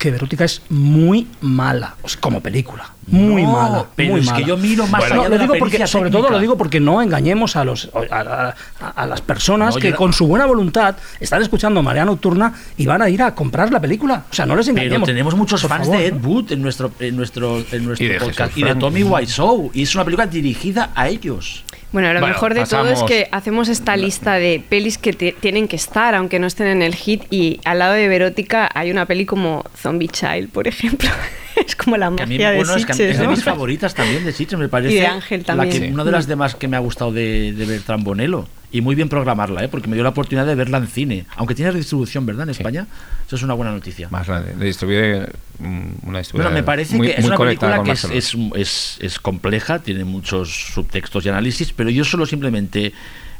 que 0.00 0.10
Verótica 0.10 0.44
es 0.44 0.62
muy 0.70 1.28
mala, 1.42 1.94
o 2.02 2.08
sea, 2.08 2.20
como 2.20 2.40
película, 2.40 2.90
muy 3.06 3.42
No, 3.42 3.52
mala. 3.52 3.86
pero 3.94 4.12
muy 4.12 4.20
es 4.22 4.32
que 4.32 4.44
yo 4.44 4.56
miro 4.56 4.86
más 4.86 5.00
Bueno, 5.02 5.14
allá 5.14 5.24
lo 5.24 5.30
de 5.30 5.36
la 5.36 5.42
digo 5.44 5.54
porque, 5.58 5.86
sobre 5.86 6.04
técnica. 6.10 6.18
todo 6.26 6.30
lo 6.30 6.40
digo 6.40 6.56
porque 6.58 6.80
no 6.80 7.02
engañemos 7.02 7.54
a 7.56 7.64
los 7.64 7.90
a, 8.10 8.54
a- 8.80 8.88
a 8.88 9.06
las 9.06 9.20
personas 9.20 9.74
No, 9.74 9.80
que 9.80 9.90
yo- 9.90 9.96
con 9.96 10.12
su 10.12 10.26
buena 10.26 10.46
voluntad 10.46 10.96
están 11.20 11.42
escuchando 11.42 11.82
Marea 11.82 12.04
Nocturna 12.04 12.54
y 12.76 12.86
van 12.86 13.02
a 13.02 13.08
ir 13.10 13.22
a 13.22 13.34
comprar 13.34 13.70
la 13.70 13.78
película. 13.80 14.24
O 14.30 14.34
sea, 14.34 14.46
no 14.46 14.56
les 14.56 14.66
Pero 14.66 14.78
engañemos. 14.80 15.06
tenemos 15.06 15.34
muchos 15.36 15.60
por 15.60 15.70
fans 15.70 15.86
favor, 15.86 16.00
de 16.00 16.06
Ed. 16.06 16.14
Wood 16.24 16.52
en 16.52 16.62
nuestro, 16.62 16.90
en 16.98 17.16
nuestro, 17.16 17.62
en 17.70 17.84
nuestro 17.84 18.06
Y 18.06 18.18
podcast 18.18 18.54
Jesús 18.54 18.56
y 18.56 18.64
de. 18.64 18.74
Tommy 18.76 19.02
Wiseau. 19.04 19.70
Y 19.74 19.82
es 19.82 19.94
una 19.94 20.04
película 20.04 20.26
dirigida 20.26 20.90
a 20.94 21.08
ellos. 21.08 21.62
Bueno, 21.92 22.12
lo 22.12 22.20
Bueno, 22.20 22.34
mejor 22.34 22.54
de 22.54 22.64
todo 22.64 22.88
es 22.88 23.02
que 23.02 23.28
hacemos 23.32 23.68
esta 23.68 23.96
lista 23.96 24.34
de 24.34 24.62
pelis 24.68 24.96
que 24.96 25.12
tienen 25.12 25.66
que 25.66 25.76
estar, 25.76 26.14
aunque 26.14 26.38
no 26.38 26.46
estén 26.46 26.68
en 26.68 26.82
el 26.82 26.94
hit, 26.94 27.24
y 27.30 27.60
al 27.64 27.80
lado 27.80 27.94
de 27.94 28.06
Verótica 28.06 28.68
hay 28.72 28.90
una 28.92 29.06
peli 29.06 29.26
como 29.26 29.64
Zombie 29.76 30.08
Child, 30.08 30.50
por 30.50 30.68
ejemplo. 30.68 31.08
es 31.66 31.74
como 31.74 31.96
la 31.96 32.14
Que 32.14 32.22
a 32.22 32.26
mí, 32.26 32.34
magia 32.36 32.50
de 32.52 32.56
bueno, 32.58 32.74
es, 32.76 32.86
que 32.86 33.10
es 33.10 33.18
de 33.18 33.26
mis 33.26 33.42
favoritas 33.42 33.94
también 33.94 34.24
de 34.24 34.32
Sitges, 34.32 34.58
me 34.58 34.68
parece. 34.68 34.94
Y 34.94 35.00
de 35.00 35.06
Ángel 35.06 35.40
la 35.40 35.46
también. 35.46 35.70
que- 35.70 35.86
Sí. 35.88 35.92
Una 35.92 36.04
de 36.04 36.12
las 36.12 36.26
demás 36.26 36.54
que 36.54 36.68
me 36.68 36.76
ha 36.76 36.80
gustado 36.80 37.12
de, 37.12 37.52
de 37.52 37.64
Bertrand 37.66 38.04
Bonello. 38.04 38.46
Y 38.72 38.80
muy 38.82 38.94
bien 38.94 39.08
programarla, 39.08 39.64
¿eh? 39.64 39.68
porque 39.68 39.88
me 39.88 39.94
dio 39.94 40.04
la 40.04 40.10
oportunidad 40.10 40.46
de 40.46 40.54
verla 40.54 40.78
en 40.78 40.86
cine. 40.86 41.26
Aunque 41.36 41.54
tiene 41.56 41.72
distribución, 41.72 42.24
¿verdad? 42.24 42.44
En 42.44 42.50
España. 42.50 42.86
Eso 43.26 43.36
es 43.36 43.42
una 43.42 43.54
buena 43.54 43.72
noticia. 43.72 44.08
más 44.10 44.26
grande. 44.26 44.54
Distribuye 44.64 45.26
mm, 45.58 45.88
una 46.08 46.22
Bueno, 46.32 46.50
me 46.50 46.62
parece 46.62 46.96
muy- 46.96 47.08
que 47.08 47.14
es 47.20 47.24
una 47.24 47.36
película 47.36 47.82
que 47.82 47.90
es, 47.92 48.04
es, 48.04 48.36
es, 48.54 48.98
es 49.00 49.18
compleja, 49.20 49.80
tiene 49.80 50.04
muchos 50.04 50.50
subtextos 50.74 51.26
y 51.26 51.28
análisis, 51.30 51.72
pero 51.72 51.90
yo 51.90 52.04
solo 52.04 52.26
simplemente 52.26 52.92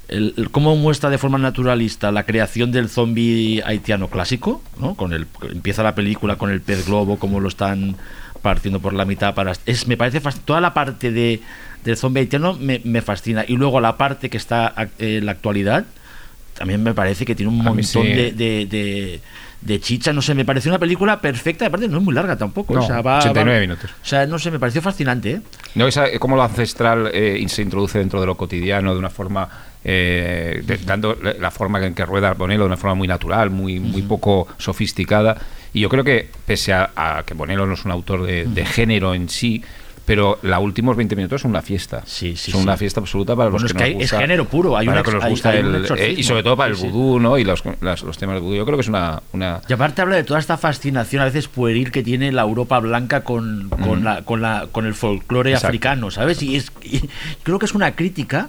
el, 0.09 0.35
el 0.36 0.51
cómo 0.51 0.74
muestra 0.74 1.11
de 1.11 1.19
forma 1.19 1.39
naturalista 1.39 2.11
la 2.11 2.24
creación 2.24 2.73
del 2.73 2.89
zombie 2.89 3.62
haitiano 3.65 4.09
clásico, 4.09 4.62
¿no? 4.81 4.97
Con 4.97 5.12
el 5.12 5.28
empieza 5.48 5.85
la 5.85 5.94
película 5.94 6.36
con 6.36 6.51
el 6.51 6.61
pez 6.61 6.86
globo, 6.86 7.19
cómo 7.20 7.39
lo 7.39 7.48
están 7.48 7.97
partiendo 8.43 8.81
por 8.81 8.94
la 8.94 9.05
mitad 9.05 9.35
para 9.35 9.52
es 9.66 9.86
me 9.86 9.97
parece 9.97 10.20
toda 10.44 10.61
la 10.61 10.74
parte 10.74 11.12
de 11.12 11.40
del 11.85 11.97
zombie 11.97 12.20
haitiano 12.20 12.55
me, 12.55 12.81
me 12.85 13.02
fascina 13.02 13.44
y 13.47 13.57
luego 13.57 13.81
la 13.81 13.97
parte 13.97 14.28
que 14.31 14.36
está 14.36 14.74
en 14.98 15.27
la 15.27 15.32
actualidad 15.32 15.85
también 16.55 16.82
me 16.82 16.93
parece 16.94 17.24
que 17.24 17.35
tiene 17.35 17.51
un 17.51 17.59
montón 17.59 17.82
sí. 17.85 18.02
de, 18.02 18.32
de, 18.32 18.66
de- 18.66 19.20
de 19.62 19.78
chicha, 19.78 20.11
no 20.15 20.23
sé, 20.23 20.35
me 20.35 20.47
pareció 20.47 20.70
una 20.70 20.78
película 20.78 21.20
perfecta, 21.20 21.66
aparte 21.66 21.86
no 21.86 21.98
es 21.98 22.02
muy 22.02 22.15
larga 22.15 22.35
tampoco. 22.35 22.73
No, 22.74 22.81
o 22.82 22.86
sea, 22.86 23.02
va- 23.02 23.19
89 23.19 23.57
va- 23.59 23.61
minutos. 23.61 23.90
O 23.90 24.07
sea, 24.07 24.27
no 24.27 24.39
sé, 24.39 24.51
me 24.51 24.59
pareció 24.59 24.81
fascinante, 24.81 25.32
¿eh? 25.32 25.40
No, 25.74 25.86
esa, 25.86 26.07
cómo 26.19 26.35
lo 26.35 26.43
ancestral 26.43 27.11
eh, 27.12 27.44
se 27.47 27.61
introduce 27.61 27.98
dentro 27.98 28.20
de 28.20 28.27
lo 28.27 28.39
cotidiano 28.39 28.94
de 28.94 28.98
una 28.98 29.11
forma, 29.11 29.51
eh, 29.85 30.62
de- 30.65 30.78
dando 30.78 31.15
la 31.23 31.35
la 31.35 31.51
forma 31.51 31.85
en 31.85 31.94
que 31.94 32.07
rueda 32.07 32.32
Bonello 32.32 32.61
de 32.62 32.66
una 32.69 32.78
forma 32.78 32.94
muy 32.94 33.07
natural, 33.07 33.51
muy, 33.51 33.81
muy 33.81 34.01
poco 34.01 34.48
sofisticada. 34.57 35.36
Y 35.74 35.81
yo 35.81 35.90
creo 35.90 36.05
que, 36.05 36.31
pese 36.47 36.73
a, 36.73 36.90
a 36.97 37.23
que 37.27 37.35
Bonello 37.35 37.66
no 37.66 37.74
es 37.74 37.85
un 37.85 37.90
autor 37.90 38.24
de, 38.24 38.47
de 38.47 38.65
género 38.65 39.15
en 39.15 39.28
sí, 39.28 39.62
pero 40.11 40.41
los 40.43 40.59
últimos 40.59 40.97
20 40.97 41.15
minutos 41.15 41.41
son 41.43 41.53
una 41.53 41.62
fiesta. 41.62 42.03
Sí, 42.05 42.35
sí, 42.35 42.51
son 42.51 42.62
sí. 42.62 42.66
una 42.66 42.77
fiesta 42.77 42.99
absoluta 42.99 43.37
para 43.37 43.49
Bueno, 43.49 43.62
los 43.62 43.73
que, 43.73 43.81
hay- 43.85 43.97
es 44.01 44.11
género 44.11 44.45
puro, 44.45 44.77
hay 44.77 44.85
para 44.87 44.99
un 44.99 45.05
que 45.05 45.11
ex- 45.11 45.15
nos 45.15 45.24
hay- 45.24 45.31
gusta 45.31 45.51
hay 45.51 45.61
un 45.61 45.66
el- 45.77 45.81
exorcismo. 45.82 46.12
eh, 46.12 46.16
y 46.19 46.23
sobre 46.24 46.43
todo 46.43 46.57
para 46.57 46.70
el 46.70 46.74
vudú, 46.74 47.20
¿no? 47.20 47.39
Y 47.39 47.45
los, 47.45 47.62
las- 47.81 48.03
los 48.03 48.19
temas 48.19 48.35
de 48.35 48.41
vudú. 48.41 48.57
Yo 48.57 48.65
creo 48.66 48.77
que 48.77 48.81
es 48.82 48.89
una, 48.89 49.23
una 49.32 49.61
Y 49.69 49.73
aparte 49.73 50.03
habla 50.03 50.16
de 50.16 50.24
toda 50.24 50.41
esta 50.41 50.57
fascinación 50.57 51.23
a 51.23 51.27
veces 51.27 51.47
pueril 51.47 51.93
que 51.93 52.03
tiene 52.03 52.32
la 52.32 52.43
Europa 52.43 52.81
blanca 52.81 53.23
con, 53.23 53.69
con, 53.69 54.03
la, 54.03 54.23
con, 54.23 54.43
la, 54.43 54.66
con 54.73 54.85
el 54.85 54.95
folclore 54.95 55.51
Exacto. 55.51 55.69
africano, 55.69 56.11
¿sabes? 56.11 56.43
Y, 56.43 56.57
es, 56.57 56.73
y 56.82 57.09
creo 57.45 57.61
que 57.61 57.66
es 57.66 57.74
una 57.74 57.95
crítica 57.95 58.49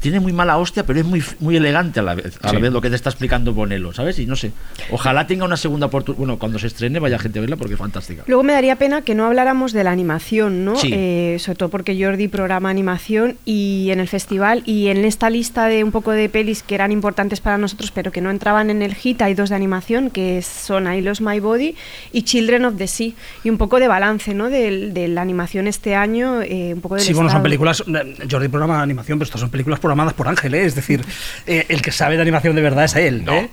tiene 0.00 0.20
muy 0.20 0.32
mala 0.32 0.58
hostia, 0.58 0.84
pero 0.84 1.00
es 1.00 1.06
muy, 1.06 1.22
muy 1.40 1.56
elegante 1.56 2.00
a 2.00 2.02
la 2.02 2.14
vez, 2.14 2.38
a 2.42 2.46
la 2.46 2.50
Sí. 2.50 2.56
vez 2.62 2.72
lo 2.72 2.80
que 2.80 2.90
te 2.90 2.96
está 2.96 3.10
explicando 3.10 3.52
Bonello, 3.54 3.92
¿sabes? 3.92 4.18
Y 4.18 4.26
no 4.26 4.36
sé, 4.36 4.52
ojalá 4.90 5.26
tenga 5.26 5.44
una 5.44 5.56
segunda 5.56 5.86
oportunidad, 5.86 6.18
bueno, 6.18 6.38
cuando 6.38 6.58
se 6.58 6.66
estrene 6.68 6.98
vaya 6.98 7.18
gente 7.18 7.38
a 7.38 7.42
verla 7.42 7.56
porque 7.56 7.74
es 7.74 7.78
fantástica. 7.78 8.22
Luego 8.26 8.42
me 8.42 8.52
daría 8.52 8.76
pena 8.76 9.02
que 9.02 9.14
no 9.14 9.24
habláramos 9.26 9.72
de 9.72 9.84
la 9.84 9.90
animación, 9.90 10.64
¿no? 10.64 10.76
Sí. 10.76 10.90
Eh, 10.92 11.36
sobre 11.40 11.56
todo 11.56 11.68
porque 11.70 11.96
Jordi 12.02 12.28
programa 12.28 12.70
animación 12.70 13.36
y 13.44 13.88
en 13.90 14.00
el 14.00 14.08
festival 14.08 14.62
y 14.66 14.88
en 14.88 15.04
esta 15.04 15.30
lista 15.30 15.66
de 15.66 15.82
un 15.82 15.92
poco 15.92 16.12
de 16.12 16.28
pelis 16.28 16.62
que 16.62 16.74
eran 16.74 16.92
importantes 16.92 17.40
para 17.40 17.58
nosotros 17.58 17.90
pero 17.90 18.12
que 18.12 18.20
no 18.20 18.30
entraban 18.30 18.70
en 18.70 18.82
el 18.82 18.94
hit 18.94 19.22
hay 19.22 19.34
dos 19.34 19.48
de 19.50 19.56
animación 19.56 20.10
que 20.10 20.42
son 20.42 20.92
I 20.92 21.00
Lost 21.00 21.20
My 21.20 21.40
Body 21.40 21.74
y 22.12 22.22
Children 22.22 22.64
of 22.66 22.76
the 22.76 22.86
Sea 22.86 23.12
y 23.44 23.50
un 23.50 23.58
poco 23.58 23.80
de 23.80 23.88
balance, 23.88 24.34
¿no? 24.34 24.50
De, 24.50 24.90
de 24.90 25.08
la 25.08 25.22
animación 25.22 25.66
este 25.66 25.94
año, 25.94 26.42
eh, 26.42 26.72
un 26.74 26.80
poco 26.80 26.96
del 26.96 27.04
Sí, 27.04 27.12
bueno, 27.12 27.30
son 27.30 27.42
películas. 27.42 27.82
eh, 27.86 28.16
Jordi 28.30 28.48
programa 28.48 28.76
de 28.78 28.82
animación, 28.82 29.18
pero 29.18 29.24
estas 29.26 29.40
son 29.40 29.50
películas 29.50 29.80
programadas 29.86 30.14
por 30.14 30.26
Ángel, 30.26 30.54
¿eh? 30.54 30.64
es 30.64 30.74
decir, 30.74 31.04
eh, 31.46 31.64
el 31.68 31.80
que 31.80 31.92
sabe 31.92 32.16
de 32.16 32.22
animación 32.22 32.56
de 32.56 32.62
verdad 32.62 32.84
es 32.84 32.96
él. 32.96 33.24
¿eh? 33.28 33.48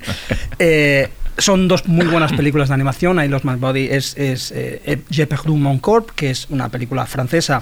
Eh, 0.58 1.10
son 1.38 1.68
dos 1.68 1.88
muy 1.88 2.08
buenas 2.08 2.34
películas 2.34 2.70
de 2.70 2.74
animación. 2.74 3.24
I 3.24 3.28
Lost 3.28 3.46
My 3.46 3.56
Body 3.56 3.88
es, 3.90 4.18
es 4.18 4.52
eh, 4.52 5.02
J'ai 5.12 5.28
perdu 5.28 5.56
mon 5.56 5.78
corps, 5.78 6.12
que 6.16 6.32
es 6.32 6.48
una 6.50 6.70
película 6.70 7.06
francesa, 7.06 7.62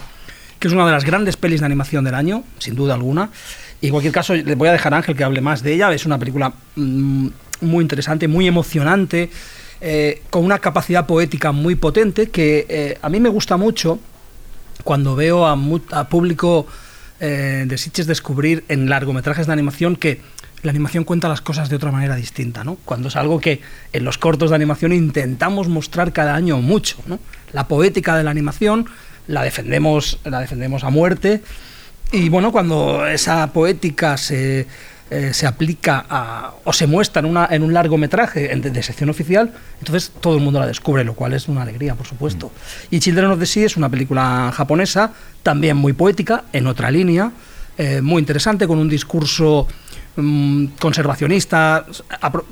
que 0.57 0.67
es 0.69 0.73
una 0.73 0.85
de 0.85 0.91
las 0.93 1.03
grandes 1.03 1.35
pelis 1.35 1.59
de 1.59 1.65
animación 1.65 2.05
del 2.05 2.15
año, 2.15 2.43
sin 2.59 2.75
duda 2.75 2.93
alguna. 2.93 3.29
Y 3.81 3.87
en 3.87 3.91
cualquier 3.91 4.13
caso, 4.13 4.33
le 4.33 4.55
voy 4.55 4.69
a 4.69 4.71
dejar 4.71 4.93
a 4.93 4.97
Ángel 4.97 5.15
que 5.15 5.23
hable 5.23 5.41
más 5.41 5.63
de 5.63 5.73
ella. 5.73 5.91
Es 5.91 6.05
una 6.05 6.17
película 6.17 6.53
mm, 6.75 7.27
muy 7.61 7.81
interesante, 7.81 8.27
muy 8.29 8.47
emocionante, 8.47 9.29
eh, 9.81 10.21
con 10.29 10.45
una 10.45 10.59
capacidad 10.59 11.05
poética 11.05 11.51
muy 11.51 11.75
potente 11.75 12.29
que 12.29 12.65
eh, 12.69 12.97
a 13.01 13.09
mí 13.09 13.19
me 13.19 13.29
gusta 13.29 13.57
mucho 13.57 13.99
cuando 14.83 15.15
veo 15.15 15.45
a, 15.45 15.57
a 15.91 16.07
público 16.07 16.67
eh, 17.21 17.65
de 17.67 17.77
Sitges 17.77 18.07
descubrir 18.07 18.65
en 18.67 18.89
largometrajes 18.89 19.47
de 19.47 19.53
animación 19.53 19.95
que 19.95 20.19
la 20.63 20.71
animación 20.71 21.03
cuenta 21.03 21.29
las 21.29 21.41
cosas 21.41 21.69
de 21.69 21.75
otra 21.75 21.91
manera 21.91 22.15
distinta, 22.15 22.63
¿no? 22.63 22.77
Cuando 22.83 23.07
es 23.07 23.15
algo 23.15 23.39
que 23.39 23.61
en 23.93 24.03
los 24.03 24.17
cortos 24.17 24.49
de 24.49 24.55
animación 24.55 24.91
intentamos 24.91 25.67
mostrar 25.67 26.13
cada 26.13 26.35
año 26.35 26.57
mucho, 26.57 26.97
¿no? 27.05 27.19
La 27.53 27.67
poética 27.67 28.17
de 28.17 28.23
la 28.23 28.31
animación 28.31 28.87
la 29.27 29.43
defendemos, 29.43 30.19
la 30.23 30.39
defendemos 30.39 30.83
a 30.83 30.89
muerte 30.89 31.41
y 32.11 32.29
bueno, 32.29 32.51
cuando 32.51 33.07
esa 33.07 33.53
poética 33.53 34.17
se, 34.17 34.67
eh, 35.11 35.33
se 35.33 35.45
aplica 35.45 36.05
a- 36.09 36.53
o 36.63 36.71
se 36.73 36.87
muestra 36.87 37.19
en, 37.19 37.25
una, 37.25 37.45
en 37.51 37.63
un 37.63 37.73
largometraje 37.73 38.51
en- 38.53 38.61
de, 38.61 38.69
de 38.71 38.81
sección 38.81 39.09
oficial, 39.09 39.51
entonces 39.79 40.11
todo 40.21 40.35
el 40.35 40.41
mundo 40.41 40.59
la 40.59 40.65
descubre, 40.67 41.03
lo 41.03 41.13
cual 41.13 41.33
es 41.33 41.47
una 41.49 41.61
alegría, 41.63 41.93
por 41.95 42.07
supuesto. 42.07 42.51
Y 42.89 42.99
Children 43.01 43.25
of 43.31 43.39
the 43.39 43.45
Sea 43.45 43.65
es 43.65 43.75
una 43.77 43.89
película 43.89 44.51
japonesa, 44.55 45.11
también 45.43 45.75
muy 45.77 45.91
poética, 45.93 46.45
en 46.53 46.65
otra 46.65 46.89
línea, 46.89 47.31
eh, 47.77 48.01
muy 48.01 48.19
interesante, 48.21 48.65
con 48.67 48.79
un 48.79 48.87
discurso 48.89 49.67
mm, 50.15 50.65
conservacionista, 50.79 51.85
apro- 52.21 52.45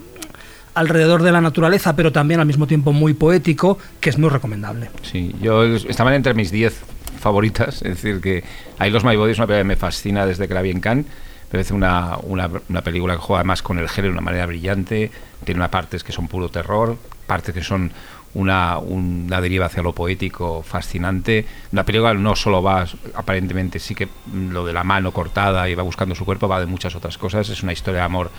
alrededor 0.73 1.23
de 1.23 1.31
la 1.31 1.41
naturaleza, 1.41 1.95
pero 1.95 2.11
también 2.11 2.39
al 2.39 2.45
mismo 2.45 2.67
tiempo 2.67 2.91
muy 2.93 3.13
poético, 3.13 3.77
que 3.99 4.09
es 4.09 4.17
muy 4.17 4.29
recomendable. 4.29 4.89
Sí, 5.09 5.35
yo 5.41 5.63
estaban 5.63 6.13
entre 6.13 6.33
mis 6.33 6.51
10 6.51 6.73
favoritas, 7.19 7.75
es 7.83 7.95
decir, 8.01 8.21
que 8.21 8.43
I 8.85 8.89
Lost 8.89 9.05
My 9.05 9.15
Body 9.15 9.31
es 9.31 9.37
una 9.37 9.47
película 9.47 9.61
que 9.61 9.67
me 9.67 9.75
fascina 9.75 10.25
desde 10.25 10.47
que 10.47 10.53
la 10.53 10.61
vi 10.61 10.71
en 10.71 10.79
Cannes. 10.79 11.05
Parece 11.51 11.73
una, 11.73 12.17
una, 12.23 12.49
una 12.69 12.81
película 12.81 13.15
que 13.15 13.21
juega 13.21 13.43
más 13.43 13.61
con 13.61 13.79
el 13.79 13.89
género 13.89 14.13
de 14.13 14.19
una 14.19 14.25
manera 14.25 14.45
brillante, 14.45 15.11
tiene 15.43 15.59
unas 15.59 15.69
partes 15.69 16.03
que 16.03 16.11
son 16.11 16.27
puro 16.27 16.49
terror, 16.49 16.97
partes 17.25 17.53
que 17.53 17.63
son 17.63 17.91
una, 18.33 18.77
una 18.77 19.41
deriva 19.41 19.65
hacia 19.65 19.81
lo 19.81 19.93
poético 19.93 20.61
fascinante. 20.61 21.45
La 21.71 21.83
película 21.83 22.13
no 22.13 22.35
solo 22.35 22.61
va, 22.61 22.85
aparentemente 23.15 23.79
sí 23.79 23.95
que 23.95 24.07
lo 24.33 24.65
de 24.65 24.73
la 24.73 24.83
mano 24.83 25.11
cortada 25.11 25.67
y 25.69 25.75
va 25.75 25.83
buscando 25.83 26.15
su 26.15 26.25
cuerpo, 26.25 26.47
va 26.47 26.59
de 26.59 26.65
muchas 26.65 26.95
otras 26.95 27.17
cosas, 27.17 27.49
es 27.49 27.63
una 27.63 27.73
historia 27.73 28.01
de 28.01 28.05
amor 28.05 28.31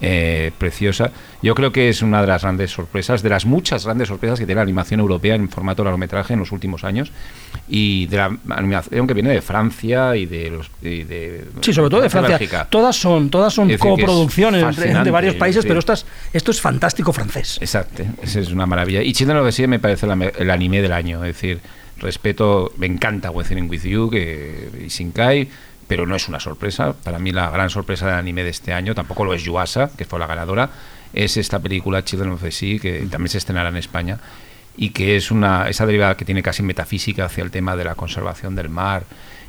eh, 0.00 0.52
preciosa. 0.58 1.10
Yo 1.42 1.54
creo 1.54 1.72
que 1.72 1.88
es 1.88 2.02
una 2.02 2.20
de 2.20 2.26
las 2.26 2.42
grandes 2.42 2.70
sorpresas, 2.70 3.22
de 3.22 3.28
las 3.30 3.46
muchas 3.46 3.84
grandes 3.84 4.08
sorpresas 4.08 4.38
que 4.38 4.46
tiene 4.46 4.56
la 4.58 4.62
animación 4.62 5.00
europea 5.00 5.34
en 5.34 5.48
formato 5.48 5.82
largometraje 5.84 6.34
en 6.34 6.40
los 6.40 6.52
últimos 6.52 6.84
años 6.84 7.12
y 7.68 8.06
de 8.06 8.16
la 8.16 8.36
animación 8.50 9.06
que 9.06 9.14
viene 9.14 9.30
de 9.30 9.42
Francia 9.42 10.14
y 10.16 10.26
de 10.26 10.50
los 10.50 10.70
y 10.82 11.04
de 11.04 11.44
Sí, 11.60 11.72
sobre 11.72 11.90
todo 11.90 12.00
de 12.02 12.10
Francia. 12.10 12.38
Bélgica. 12.38 12.66
Todas 12.68 12.96
son, 12.96 13.30
todas 13.30 13.52
son 13.52 13.68
decir, 13.68 13.80
que 13.80 13.88
coproducciones 13.88 14.76
de- 14.76 15.10
varios 15.10 15.34
países, 15.36 15.62
sí. 15.62 15.68
pero 15.68 15.80
estas, 15.80 16.04
esto 16.32 16.50
es 16.50 16.60
fantástico 16.60 17.12
francés. 17.12 17.58
Exacto, 17.60 18.02
esa 18.22 18.40
es 18.40 18.50
una 18.50 18.66
maravilla. 18.66 19.02
Y 19.02 19.12
Children 19.12 19.38
of 19.38 19.46
the 19.46 19.52
Sea 19.52 19.66
me 19.68 19.78
parece 19.78 20.06
la 20.06 20.14
el 20.38 20.50
anime 20.50 20.82
del 20.82 20.92
año, 20.92 21.24
es 21.24 21.34
decir, 21.34 21.60
respeto, 21.98 22.72
me 22.76 22.86
encanta 22.86 23.30
Weathering 23.30 23.68
with 23.70 23.82
You 23.84 24.10
que, 24.10 24.68
y 24.84 24.88
Shinkai, 24.88 25.48
pero 25.86 26.06
no 26.06 26.16
es 26.16 26.28
una 26.28 26.40
sorpresa. 26.40 26.92
Para 26.92 27.18
mí 27.18 27.32
la 27.32 27.50
gran 27.50 27.70
sorpresa 27.70 28.06
del 28.06 28.16
anime 28.16 28.42
de 28.44 28.50
este 28.50 28.72
año, 28.72 28.94
tampoco 28.94 29.24
lo 29.24 29.34
es 29.34 29.42
Yuasa, 29.42 29.90
que 29.96 30.04
fue 30.04 30.18
la 30.18 30.26
ganadora, 30.26 30.70
es 31.12 31.36
esta 31.36 31.58
película 31.60 32.04
Children 32.04 32.32
of 32.32 32.42
the 32.42 32.50
Sea, 32.50 32.78
que 32.78 33.06
también 33.10 33.28
se 33.28 33.38
estrenará 33.38 33.68
en 33.68 33.76
España, 33.76 34.18
y 34.76 34.90
que 34.90 35.16
es 35.16 35.30
una 35.30 35.68
esa 35.68 35.86
derivada 35.86 36.16
que 36.16 36.24
tiene 36.24 36.42
casi 36.42 36.62
metafísica 36.62 37.24
hacia 37.26 37.42
el 37.44 37.50
tema 37.50 37.76
de 37.76 37.84
la 37.84 37.94
conservación 37.94 38.54
del 38.54 38.68
mar 38.68 39.04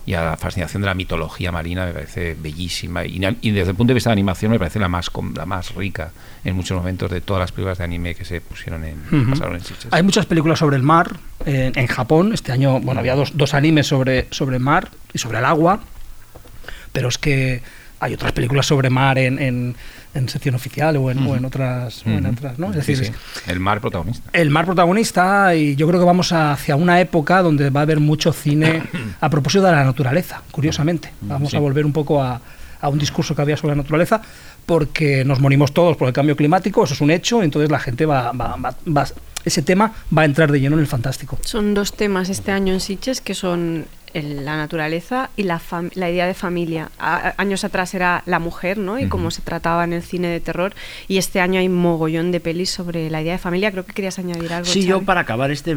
y 0.05 0.13
a 0.13 0.23
la 0.23 0.37
fascinación 0.37 0.81
de 0.83 0.85
la 0.85 0.93
mitología 0.93 1.51
marina 1.51 1.85
me 1.85 1.91
parece 1.91 2.33
bellísima 2.39 3.03
y, 3.03 3.19
y 3.41 3.51
desde 3.51 3.71
el 3.71 3.75
punto 3.75 3.89
de 3.91 3.95
vista 3.95 4.09
de 4.09 4.13
animación 4.13 4.53
me 4.53 4.57
parece 4.57 4.79
la 4.79 4.87
más 4.87 5.11
la 5.35 5.45
más 5.45 5.75
rica 5.75 6.11
en 6.45 6.55
muchos 6.55 6.77
momentos 6.77 7.11
de 7.11 7.19
todas 7.19 7.41
las 7.41 7.51
películas 7.51 7.77
de 7.79 7.83
anime 7.83 8.15
que 8.15 8.23
se 8.23 8.39
pusieron 8.39 8.85
en 8.85 8.99
Ujú. 9.11 9.31
pasaron 9.31 9.55
en. 9.57 9.61
Hay 9.91 10.03
muchas 10.03 10.25
películas 10.25 10.59
sobre 10.59 10.77
el 10.77 10.83
mar 10.83 11.17
en, 11.45 11.77
en 11.77 11.87
Japón. 11.87 12.31
Este 12.33 12.53
año, 12.53 12.79
bueno, 12.79 13.01
había 13.01 13.15
dos, 13.15 13.35
dos 13.35 13.53
animes 13.53 13.87
sobre, 13.87 14.27
sobre 14.31 14.59
mar 14.59 14.89
y 15.13 15.17
sobre 15.17 15.39
el 15.39 15.45
agua, 15.45 15.81
pero 16.91 17.07
es 17.09 17.17
que 17.17 17.61
hay 17.99 18.13
otras 18.13 18.31
películas 18.31 18.65
sobre 18.67 18.89
mar 18.91 19.17
en, 19.17 19.39
en, 19.39 19.75
en 20.13 20.29
sección 20.29 20.53
oficial 20.53 20.97
o 20.97 21.09
en, 21.09 21.17
o 21.25 21.35
en 21.35 21.45
otras, 21.45 22.05
o 22.05 22.09
en 22.09 22.25
Ujú. 22.25 22.33
otras, 22.33 22.59
¿no? 22.59 22.71
Es 22.71 22.85
Sí, 22.85 22.93
decir, 22.93 23.05
sí. 23.07 23.51
el 23.51 23.59
mar 23.59 23.81
protagonista. 23.81 24.29
el 24.33 24.49
mar 24.51 24.65
protagonista 24.65 25.55
y 25.55 25.75
yo 25.75 25.87
creo 25.87 25.99
que 25.99 26.05
vamos 26.05 26.31
hacia 26.31 26.75
una 26.75 27.01
época 27.01 27.41
donde 27.41 27.69
va 27.71 27.79
a 27.79 27.83
haber 27.83 27.99
mucho 27.99 28.33
cine 28.33 28.83
a 29.21 29.29
propósito 29.31 29.63
de 29.63 29.71
la 29.71 29.83
naturaleza, 29.83 30.41
curiosamente. 30.51 31.11
Vamos 31.21 31.49
Sí. 31.51 31.57
a 31.57 31.59
volver 31.59 31.85
un 31.87 31.93
poco 31.93 32.21
a, 32.21 32.39
a 32.81 32.89
un 32.89 32.99
discurso 32.99 33.35
que 33.35 33.41
había 33.41 33.57
sobre 33.57 33.75
la 33.75 33.81
naturaleza 33.81 34.21
porque 34.67 35.23
nos 35.25 35.39
morimos 35.39 35.73
todos 35.73 35.97
por 35.97 36.07
el 36.07 36.13
cambio 36.13 36.35
climático, 36.35 36.83
eso 36.83 36.93
es 36.93 37.01
un 37.01 37.09
hecho, 37.09 37.41
entonces 37.41 37.71
la 37.71 37.79
gente 37.79 38.05
va, 38.05 38.31
va- 38.33 38.57
va- 38.57 38.75
va- 38.95 39.07
ese 39.45 39.61
tema 39.61 39.93
va 40.15 40.23
a 40.23 40.25
entrar 40.25 40.51
de 40.51 40.59
lleno 40.59 40.75
en 40.75 40.81
el 40.81 40.87
fantástico. 40.87 41.39
Son 41.41 41.73
dos 41.73 41.93
temas 41.93 42.27
este 42.29 42.51
año 42.51 42.73
en 42.73 42.79
Sitges 42.81 43.21
que 43.21 43.33
son 43.33 43.85
el- 44.13 44.45
la 44.45 44.57
naturaleza 44.57 45.29
y 45.35 45.43
la, 45.43 45.61
la 45.95 46.09
idea 46.09 46.25
de 46.27 46.33
familia. 46.33 46.89
A- 46.99 47.33
años 47.37 47.63
atrás 47.63 47.93
era 47.93 48.23
la 48.25 48.39
mujer, 48.39 48.77
¿no? 48.77 48.99
Y 48.99 49.07
cómo 49.07 49.31
se 49.31 49.41
trataba 49.41 49.83
en 49.83 49.93
el 49.93 50.01
cine 50.03 50.27
de 50.27 50.39
terror. 50.39 50.73
Y 51.07 51.17
este 51.17 51.39
año 51.41 51.59
hay 51.59 51.69
mogollón 51.69 52.31
de 52.31 52.39
pelis 52.39 52.69
sobre 52.69 53.09
la 53.09 53.21
idea 53.21 53.33
de 53.33 53.39
familia. 53.39 53.71
Creo 53.71 53.85
que 53.85 53.93
querías 53.93 54.17
añadir 54.19 54.53
algo. 54.53 54.65
Sí, 54.67 54.85
yo 54.85 55.03
para 55.03 55.21
acabar 55.21 55.51
este, 55.51 55.73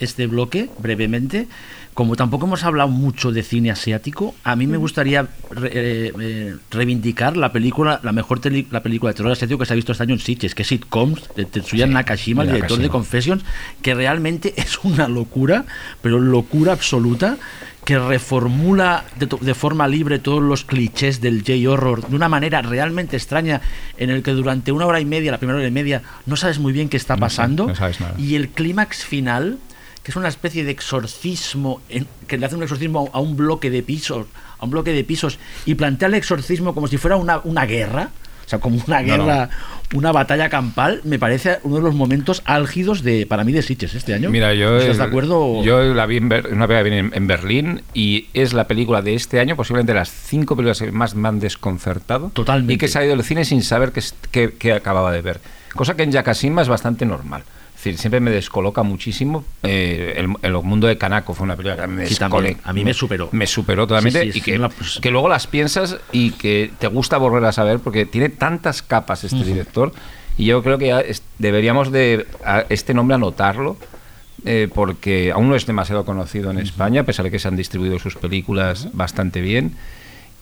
este 0.00 0.26
bloque 0.26 0.68
brevemente, 0.78 1.46
como 1.94 2.16
tampoco 2.16 2.46
hemos 2.46 2.64
hablado 2.64 2.88
mucho 2.88 3.32
de 3.32 3.42
cine 3.42 3.70
asiático, 3.70 4.34
a 4.44 4.56
mí 4.56 4.66
me 4.66 4.78
gustaría 4.78 5.26
re- 5.50 5.70
eh, 5.72 6.12
eh, 6.20 6.56
reivindicar 6.70 7.36
la 7.36 7.52
película, 7.52 8.00
la 8.02 8.12
mejor 8.12 8.40
teli- 8.40 8.66
la 8.70 8.82
película 8.82 9.12
de 9.12 9.16
terror 9.16 9.32
asiático 9.32 9.58
que 9.58 9.66
se 9.66 9.74
ha 9.74 9.76
visto 9.76 9.92
este 9.92 10.04
año 10.04 10.14
en 10.14 10.20
Sitges, 10.20 10.54
que 10.54 10.62
es 10.62 10.68
Sitcoms, 10.68 11.28
de 11.36 11.44
Tetsuya 11.44 11.86
Nakashima, 11.86 12.44
el 12.44 12.52
director 12.52 12.78
de. 12.78 12.88
Confessions, 12.88 13.42
que 13.82 13.94
realmente 13.94 14.54
es 14.60 14.78
una 14.84 15.06
locura, 15.08 15.66
pero 16.00 16.18
locura 16.18 16.72
absoluta, 16.72 17.36
que 17.84 17.98
reformula 17.98 19.04
de, 19.18 19.54
forma 19.54 19.88
libre 19.88 20.18
todos 20.20 20.40
los 20.42 20.64
clichés 20.64 21.20
del 21.20 21.42
J-horror 21.44 22.08
de 22.08 22.14
una 22.16 22.28
manera 22.28 22.62
realmente 22.62 23.16
extraña, 23.16 23.60
en 23.98 24.08
el 24.08 24.22
que 24.22 24.30
durante 24.30 24.72
una 24.72 24.86
hora 24.86 25.00
y 25.00 25.04
media, 25.04 25.32
la 25.32 25.38
primera 25.38 25.58
hora 25.58 25.66
y 25.68 25.72
media, 25.72 26.00
no 26.26 26.36
sabes 26.36 26.58
muy 26.58 26.72
bien 26.72 26.88
qué 26.88 26.96
está 26.96 27.16
No 27.16 27.20
pasando. 27.20 27.66
no 27.66 27.74
sabes 27.74 28.00
nada. 28.00 28.14
Y 28.18 28.36
el 28.36 28.48
clímax 28.50 29.04
final, 29.04 29.58
que 30.02 30.10
es 30.10 30.16
una 30.16 30.28
especie 30.28 30.64
de 30.64 30.70
exorcismo, 30.72 31.80
en- 31.88 32.06
que 32.26 32.36
le 32.38 32.46
hace 32.46 32.56
un 32.56 32.62
exorcismo 32.62 33.10
a 33.12 33.20
un 33.20 33.36
bloque 33.36 33.70
de 33.70 33.82
pisos, 33.82 34.26
a 34.58 34.64
un 34.64 34.70
bloque 34.70 34.92
de 34.92 35.04
pisos, 35.04 35.38
y 35.66 35.74
plantea 35.74 36.08
el 36.08 36.14
exorcismo 36.14 36.74
como 36.74 36.88
si 36.88 36.96
fuera 36.98 37.16
una, 37.16 37.40
una 37.44 37.66
guerra. 37.66 38.10
O 38.44 38.48
sea, 38.52 38.58
como 38.58 38.82
una 38.86 39.00
No, 39.00 39.06
guerra, 39.06 39.50
una 39.94 40.10
batalla 40.12 40.48
campal, 40.50 41.00
me 41.04 41.18
parece 41.18 41.58
uno 41.62 41.76
de 41.76 41.82
los 41.82 41.94
momentos 41.94 42.42
álgidos 42.44 43.02
de 43.02 43.24
para 43.24 43.44
mí 43.44 43.52
de 43.52 43.62
Sitges 43.62 43.94
este 43.94 44.12
año. 44.14 44.28
Mira, 44.30 44.52
yo, 44.52 44.76
¿Estás 44.78 44.98
de 44.98 45.04
acuerdo? 45.04 45.62
yo 45.62 45.80
la 45.94 46.04
vi 46.06 46.16
en, 46.18 46.28
Ber- 46.28 46.48
una 46.52 46.66
película 46.66 46.90
que 46.90 46.98
en, 46.98 47.10
en 47.14 47.26
Berlín 47.28 47.82
y 47.94 48.26
es 48.34 48.52
la 48.52 48.66
película 48.66 49.00
de 49.00 49.14
este 49.14 49.38
año, 49.38 49.54
posiblemente 49.56 49.94
las 49.94 50.10
cinco 50.10 50.56
películas 50.56 50.80
que 50.80 50.90
más 50.90 51.14
me 51.14 51.28
han 51.28 51.38
desconcertado. 51.38 52.30
Totalmente. 52.34 52.74
Y 52.74 52.78
que 52.78 52.86
he 52.86 52.88
salido 52.88 53.14
del 53.16 53.24
cine 53.24 53.44
sin 53.44 53.62
saber 53.62 53.92
qué- 53.92 54.52
qué 54.58 54.72
acababa 54.72 55.12
de 55.12 55.22
ver. 55.22 55.40
Cosa 55.74 55.94
que 55.94 56.02
en 56.02 56.10
Yakashima 56.12 56.60
es 56.62 56.68
bastante 56.68 57.06
normal. 57.06 57.44
Es 57.82 57.86
decir, 57.86 57.98
siempre 57.98 58.20
me 58.20 58.30
descoloca 58.30 58.84
muchísimo. 58.84 59.44
Eh, 59.64 60.14
el, 60.16 60.28
el 60.42 60.62
mundo 60.62 60.86
de 60.86 60.96
Kanako 60.96 61.34
fue 61.34 61.42
una 61.42 61.56
película 61.56 61.82
que 61.82 61.88
me 61.88 62.06
Sí, 62.06 62.14
también. 62.14 62.56
A 62.62 62.72
mí 62.72 62.84
me 62.84 62.94
superó. 62.94 63.28
Me 63.32 63.44
superó 63.48 63.88
totalmente 63.88 64.22
Sí, 64.26 64.30
sí, 64.34 64.38
y 64.38 64.40
que, 64.42 64.54
una- 64.56 64.68
pues- 64.68 65.00
que 65.02 65.10
luego 65.10 65.28
las 65.28 65.48
piensas 65.48 65.96
y 66.12 66.30
que 66.30 66.70
te 66.78 66.86
gusta 66.86 67.18
volver 67.18 67.44
a 67.44 67.50
saber 67.50 67.80
porque 67.80 68.06
tiene 68.06 68.28
tantas 68.28 68.82
capas 68.82 69.24
este 69.24 69.34
Ujú. 69.38 69.44
director 69.46 69.92
y 70.38 70.44
yo 70.44 70.62
creo 70.62 70.78
que 70.78 70.86
ya 70.86 71.00
es- 71.00 71.24
deberíamos 71.40 71.90
de 71.90 72.24
a 72.46 72.64
este 72.68 72.94
nombre 72.94 73.16
anotarlo 73.16 73.76
eh, 74.44 74.68
porque 74.72 75.32
aún 75.32 75.48
no 75.48 75.56
es 75.56 75.66
demasiado 75.66 76.04
conocido 76.04 76.52
en 76.52 76.58
España, 76.58 77.00
a 77.00 77.04
pesar 77.04 77.24
de 77.24 77.32
que 77.32 77.40
se 77.40 77.48
han 77.48 77.56
distribuido 77.56 77.98
sus 77.98 78.14
películas 78.14 78.90
bastante 78.92 79.40
bien. 79.40 79.72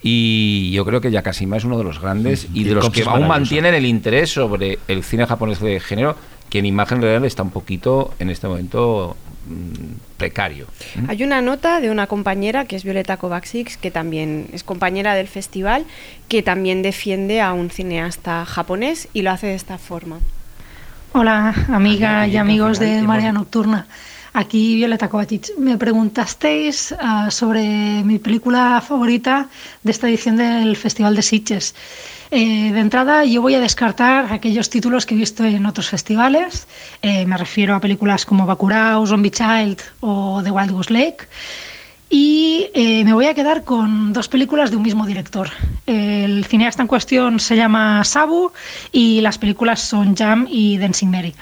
Y 0.03 0.73
yo 0.73 0.85
creo 0.85 1.01
que 1.01 1.11
Yakashima 1.11 1.57
es 1.57 1.65
uno 1.65 1.77
de 1.79 1.85
los 1.85 2.01
grandes 2.01 2.49
y 2.55 2.65
de 2.65 2.75
los 2.75 2.91
que 2.91 3.03
aún 3.03 3.27
mantienen 3.29 3.75
el 3.75 3.85
interés 3.87 4.31
sobre 4.31 4.79
el 4.89 5.03
cine 5.05 5.27
japonés 5.27 5.61
de 5.61 5.79
género, 5.81 6.17
que 6.51 6.59
en 6.59 6.67
imagen 6.67 7.01
real 7.01 7.25
está 7.25 7.43
un 7.43 7.51
poquito 7.51 8.13
en 8.19 8.29
este 8.29 8.49
momento 8.49 9.17
mm, 9.47 10.19
precario. 10.19 10.67
Hay 11.09 11.23
una 11.23 11.41
nota 11.41 11.81
de 11.81 11.91
una 11.91 12.09
compañera 12.09 12.65
que 12.67 12.77
es 12.77 12.85
Violeta 12.85 13.17
Kovacic, 13.17 13.79
que 13.81 13.91
también 13.91 14.49
es 14.53 14.65
compañera 14.65 15.15
del 15.15 15.29
festival, 15.29 15.87
que 16.29 16.43
también 16.43 16.83
defiende 16.83 17.41
a 17.41 17.53
un 17.53 17.71
cineasta 17.71 18.45
japonés 18.45 19.09
y 19.13 19.23
lo 19.23 19.31
hace 19.31 19.47
de 19.47 19.55
esta 19.55 19.79
forma. 19.79 20.19
Hola, 21.13 21.55
amiga 21.69 22.27
y 22.27 22.37
amigos 22.37 22.79
de 22.79 23.01
Marea 23.03 23.33
Nocturna. 23.33 23.87
Aquí 24.33 24.77
Violeta 24.77 25.09
Kovacic. 25.09 25.57
Me 25.59 25.77
preguntasteis 25.77 26.95
ah, 27.01 27.31
sobre 27.31 27.65
mi 28.05 28.19
película 28.19 28.81
favorita 28.81 29.49
de 29.83 29.91
esta 29.91 30.09
edición 30.09 30.37
del 30.37 30.77
Festival 30.77 31.17
de 31.17 31.23
Sitges. 31.23 31.75
Eh, 32.33 32.71
de 32.73 32.79
entrada, 32.79 33.25
yo 33.25 33.43
voy 33.43 33.55
a 33.57 33.61
descartar 33.61 34.33
aquellos 34.33 34.71
títulos 34.71 35.05
que 35.05 35.15
he 35.15 35.19
visto 35.19 35.45
en 35.45 35.67
otros 35.67 35.89
festivales. 35.89 36.69
Eh, 37.03 37.27
me 37.27 37.37
refiero 37.37 37.75
a 37.75 37.81
películas 37.81 38.25
como 38.25 38.47
Bacurau, 38.47 39.05
Zombie 39.05 39.33
Child 39.33 39.81
o 40.01 40.41
The 40.43 40.51
Wild 40.53 40.71
Goose 40.71 40.93
Lake. 40.93 41.27
Y 42.09 42.69
eh, 42.75 43.05
me 43.05 43.13
voy 43.13 43.27
a 43.27 43.35
quedar 43.35 43.65
con 43.65 44.13
dos 44.13 44.29
películas 44.29 44.71
de 44.71 44.77
un 44.77 44.83
mismo 44.83 45.07
director. 45.07 45.49
El 45.87 46.45
cineasta 46.45 46.83
en 46.83 46.89
cuestión 46.89 47.41
se 47.41 47.57
llama 47.57 48.05
Sabu 48.05 48.53
y 48.93 49.21
las 49.21 49.39
películas 49.39 49.81
son 49.81 50.17
Jam 50.17 50.47
y 50.49 50.79
Dancing 50.79 51.09
Mary. 51.09 51.35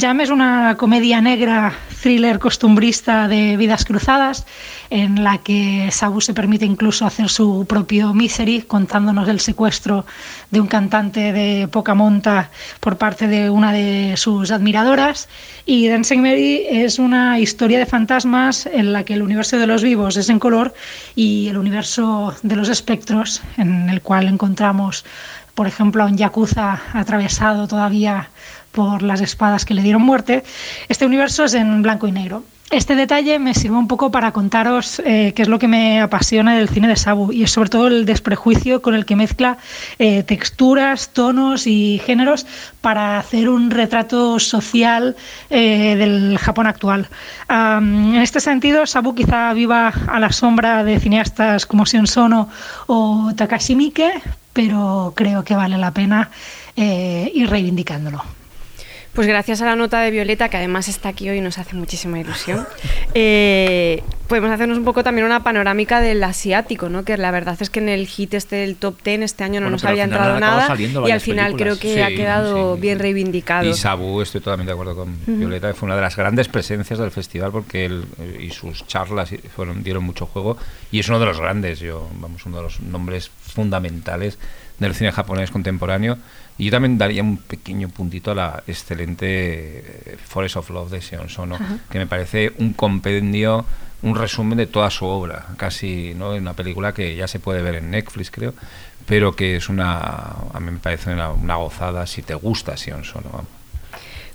Jam 0.00 0.20
es 0.20 0.30
una 0.30 0.76
comedia 0.76 1.20
negra, 1.20 1.72
thriller 2.00 2.38
costumbrista 2.38 3.26
de 3.26 3.56
vidas 3.56 3.84
cruzadas, 3.84 4.46
en 4.90 5.24
la 5.24 5.38
que 5.38 5.88
Sabu 5.90 6.20
se 6.20 6.34
permite 6.34 6.64
incluso 6.64 7.04
hacer 7.04 7.28
su 7.28 7.66
propio 7.68 8.14
misery, 8.14 8.62
contándonos 8.62 9.28
el 9.28 9.40
secuestro 9.40 10.06
de 10.52 10.60
un 10.60 10.68
cantante 10.68 11.32
de 11.32 11.66
poca 11.66 11.94
monta 11.94 12.52
por 12.78 12.96
parte 12.96 13.26
de 13.26 13.50
una 13.50 13.72
de 13.72 14.14
sus 14.16 14.52
admiradoras. 14.52 15.28
Y 15.66 15.88
Dancing 15.88 16.20
Mary 16.20 16.62
es 16.70 17.00
una 17.00 17.40
historia 17.40 17.80
de 17.80 17.86
fantasmas 17.86 18.66
en 18.66 18.92
la 18.92 19.02
que 19.02 19.14
el 19.14 19.22
universo 19.22 19.58
de 19.58 19.66
los 19.66 19.82
vivos 19.82 20.16
es 20.16 20.28
en 20.28 20.38
color 20.38 20.74
y 21.16 21.48
el 21.48 21.58
universo 21.58 22.36
de 22.44 22.54
los 22.54 22.68
espectros, 22.68 23.42
en 23.56 23.90
el 23.90 24.00
cual 24.00 24.28
encontramos, 24.28 25.04
por 25.56 25.66
ejemplo, 25.66 26.04
a 26.04 26.06
un 26.06 26.16
yakuza 26.16 26.80
atravesado 26.92 27.66
todavía 27.66 28.28
por 28.72 29.02
las 29.02 29.20
espadas 29.20 29.64
que 29.64 29.74
le 29.74 29.82
dieron 29.82 30.02
muerte, 30.02 30.44
este 30.88 31.06
universo 31.06 31.44
es 31.44 31.54
en 31.54 31.82
blanco 31.82 32.06
y 32.06 32.12
negro. 32.12 32.44
Este 32.70 32.94
detalle 32.94 33.38
me 33.38 33.54
sirve 33.54 33.78
un 33.78 33.88
poco 33.88 34.10
para 34.10 34.32
contaros 34.32 35.00
eh, 35.02 35.32
qué 35.34 35.40
es 35.40 35.48
lo 35.48 35.58
que 35.58 35.68
me 35.68 36.02
apasiona 36.02 36.54
del 36.54 36.68
cine 36.68 36.86
de 36.86 36.96
Sabu 36.96 37.32
y 37.32 37.44
es 37.44 37.50
sobre 37.50 37.70
todo 37.70 37.86
el 37.86 38.04
desprejuicio 38.04 38.82
con 38.82 38.94
el 38.94 39.06
que 39.06 39.16
mezcla 39.16 39.56
eh, 39.98 40.22
texturas, 40.22 41.14
tonos 41.14 41.66
y 41.66 41.98
géneros 42.04 42.44
para 42.82 43.18
hacer 43.18 43.48
un 43.48 43.70
retrato 43.70 44.38
social 44.38 45.16
eh, 45.48 45.96
del 45.96 46.36
Japón 46.36 46.66
actual. 46.66 47.08
En 47.48 48.16
este 48.16 48.38
sentido, 48.38 48.84
Sabu 48.84 49.14
quizá 49.14 49.54
viva 49.54 49.88
a 50.06 50.20
la 50.20 50.30
sombra 50.30 50.84
de 50.84 51.00
cineastas 51.00 51.64
como 51.64 51.86
Sion 51.86 52.06
Sono 52.06 52.50
o 52.86 53.32
Takashi 53.34 53.76
Miike, 53.76 54.12
pero 54.52 55.14
creo 55.16 55.42
que 55.42 55.56
vale 55.56 55.78
la 55.78 55.92
pena 55.92 56.30
ir 56.76 57.48
reivindicándolo. 57.48 58.37
Pues 59.14 59.26
gracias 59.26 59.60
a 59.62 59.66
la 59.66 59.74
nota 59.74 60.00
de 60.00 60.10
Violeta, 60.12 60.48
que 60.48 60.56
además 60.58 60.86
está 60.88 61.08
aquí 61.08 61.28
hoy 61.28 61.38
y 61.38 61.40
nos 61.40 61.58
hace 61.58 61.74
muchísima 61.74 62.20
ilusión, 62.20 62.66
eh, 63.14 64.02
podemos 64.28 64.50
hacernos 64.50 64.78
un 64.78 64.84
poco 64.84 65.02
también 65.02 65.26
una 65.26 65.42
panorámica 65.42 66.00
del 66.00 66.22
asiático, 66.22 66.88
¿no? 66.88 67.04
Que 67.04 67.16
la 67.16 67.30
verdad 67.30 67.56
es 67.60 67.68
que 67.70 67.80
en 67.80 67.88
el 67.88 68.06
hit 68.06 68.34
este 68.34 68.56
del 68.56 68.76
top 68.76 69.02
10 69.02 69.22
este 69.22 69.42
año 69.44 69.54
no 69.60 69.64
Bueno, 69.66 69.70
nos 69.76 69.84
había 69.84 70.04
entrado 70.04 70.38
nada 70.38 70.68
y 70.78 71.10
al 71.10 71.20
final 71.20 71.52
películas. 71.52 71.78
creo 71.78 71.94
que 71.94 72.02
ha 72.04 72.08
Sí, 72.08 72.14
quedado 72.16 72.76
bien 72.76 72.98
reivindicado. 72.98 73.68
Y 73.68 73.74
Sabu, 73.74 74.20
estoy 74.20 74.40
totalmente 74.40 74.70
de 74.70 74.74
acuerdo 74.74 74.94
con. 74.94 75.18
Violeta, 75.26 75.72
fue 75.74 75.86
una 75.86 75.96
de 75.96 76.02
las 76.02 76.14
grandes 76.16 76.46
presencias 76.48 76.98
del 76.98 77.10
festival 77.10 77.50
porque 77.50 77.86
él 77.86 78.04
eh, 78.20 78.44
y 78.46 78.50
sus 78.50 78.86
charlas 78.86 79.30
fueron, 79.54 79.82
dieron 79.82 80.04
mucho 80.04 80.26
juego 80.26 80.56
y 80.92 81.00
es 81.00 81.08
uno 81.08 81.18
de 81.18 81.26
los 81.26 81.40
grandes, 81.40 81.80
yo, 81.80 82.08
vamos, 82.20 82.44
uno 82.46 82.58
de 82.58 82.62
los 82.62 82.80
nombres 82.80 83.30
fundamentales 83.30 84.38
del 84.78 84.94
cine 84.94 85.10
japonés 85.12 85.50
contemporáneo. 85.50 86.18
Y 86.58 86.64
yo 86.66 86.70
también 86.72 86.98
daría 86.98 87.22
un 87.22 87.36
pequeño 87.36 87.88
puntito 87.88 88.32
a 88.32 88.34
la 88.34 88.62
excelente 88.66 89.26
eh, 89.26 90.16
Forest 90.26 90.56
of 90.56 90.70
Love 90.70 90.90
de 90.90 91.00
Sion 91.00 91.28
Sono, 91.28 91.54
Ajá. 91.54 91.78
que 91.88 91.98
me 91.98 92.06
parece 92.06 92.52
un 92.58 92.72
compendio, 92.72 93.64
un 94.02 94.16
resumen 94.16 94.58
de 94.58 94.66
toda 94.66 94.90
su 94.90 95.06
obra, 95.06 95.46
casi, 95.56 96.14
¿no? 96.16 96.30
Una 96.34 96.54
película 96.54 96.92
que 96.92 97.14
ya 97.14 97.28
se 97.28 97.38
puede 97.38 97.62
ver 97.62 97.76
en 97.76 97.90
Netflix, 97.92 98.30
creo, 98.32 98.54
pero 99.06 99.36
que 99.36 99.56
es 99.56 99.68
una, 99.68 99.98
a 100.52 100.60
mí 100.60 100.70
me 100.72 100.78
parece 100.78 101.12
una, 101.12 101.30
una 101.30 101.54
gozada 101.56 102.06
si 102.06 102.22
te 102.22 102.34
gusta 102.34 102.76
Sion 102.76 103.04
Sono. 103.04 103.46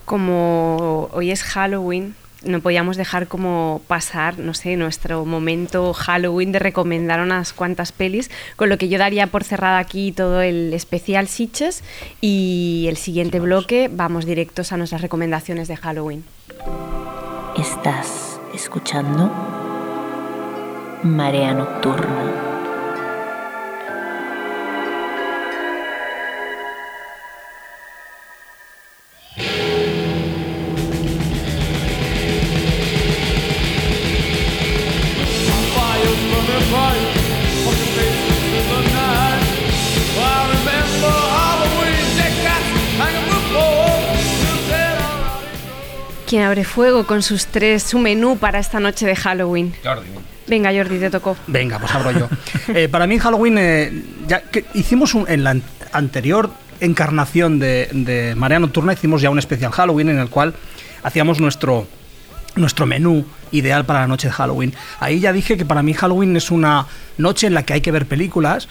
como 0.05 1.09
hoy 1.11 1.31
es 1.31 1.43
Halloween, 1.43 2.15
no 2.45 2.61
podíamos 2.61 2.97
dejar 2.97 3.27
como 3.27 3.81
pasar, 3.87 4.39
no 4.39 4.53
sé, 4.53 4.75
nuestro 4.77 5.25
momento 5.25 5.93
Halloween 5.93 6.51
de 6.51 6.59
recomendar 6.59 7.21
unas 7.21 7.53
cuantas 7.53 7.91
pelis, 7.91 8.29
con 8.55 8.69
lo 8.69 8.77
que 8.77 8.89
yo 8.89 8.97
daría 8.97 9.27
por 9.27 9.43
cerrada 9.43 9.79
aquí 9.79 10.11
todo 10.11 10.41
el 10.41 10.73
especial 10.73 11.27
Sitches 11.27 11.83
y 12.21 12.85
el 12.89 12.97
siguiente 12.97 13.39
bloque 13.39 13.89
vamos 13.91 14.25
directos 14.25 14.71
a 14.71 14.77
nuestras 14.77 15.01
recomendaciones 15.01 15.67
de 15.67 15.77
Halloween. 15.77 16.23
Estás 17.57 18.39
escuchando 18.53 19.31
Marea 21.03 21.53
Nocturna. 21.53 22.62
¿Quién 46.34 46.45
abre 46.45 46.64
fuego 46.64 47.05
con 47.05 47.22
sus 47.22 47.45
tres, 47.45 47.84
su 47.84 47.99
menú 47.99 48.38
para 48.39 48.57
esta 48.57 48.80
noche 48.80 49.05
de 49.05 49.15
Halloween? 49.15 49.72
Venga, 50.47 50.72
Jordi, 50.73 50.97
te 50.97 51.11
tocó. 51.11 51.38
Venga, 51.45 51.77
pues 51.77 51.93
abro 51.93 52.10
yo. 52.10 52.27
Eh, 52.73 52.89
para 52.89 53.05
mí 53.05 53.19
Halloween, 53.19 53.55
eh, 53.60 54.03
ya 54.27 54.41
que 54.41 54.65
hicimos 54.73 55.14
un- 55.14 55.30
en 55.30 55.43
la 55.43 55.51
an- 55.51 55.61
anterior 55.91 56.49
encarnación 56.80 57.60
de, 57.60 57.88
de 57.91 58.34
Marea 58.34 58.57
Nocturna, 58.57 58.93
hicimos 58.93 59.22
ya 59.22 59.30
un 59.30 59.38
especial 59.38 59.72
Halloween 59.73 60.10
en 60.10 60.18
el 60.18 60.30
cual 60.30 60.55
hacíamos 61.03 61.39
nuestro, 61.39 61.85
nuestro 62.55 62.88
menú 62.88 63.27
ideal 63.51 63.85
para 63.85 63.99
la 63.99 64.07
noche 64.07 64.26
de 64.30 64.34
Halloween. 64.34 64.73
Ahí 64.99 65.19
ya 65.19 65.34
dije 65.34 65.55
que 65.55 65.65
para 65.65 65.84
mí 65.84 65.93
Halloween 65.93 66.35
es 66.35 66.49
una 66.49 66.88
noche 67.19 67.45
en 67.45 67.53
la 67.53 67.61
que 67.61 67.73
hay 67.73 67.81
que 67.81 67.91
ver 67.91 68.07
películas, 68.07 68.68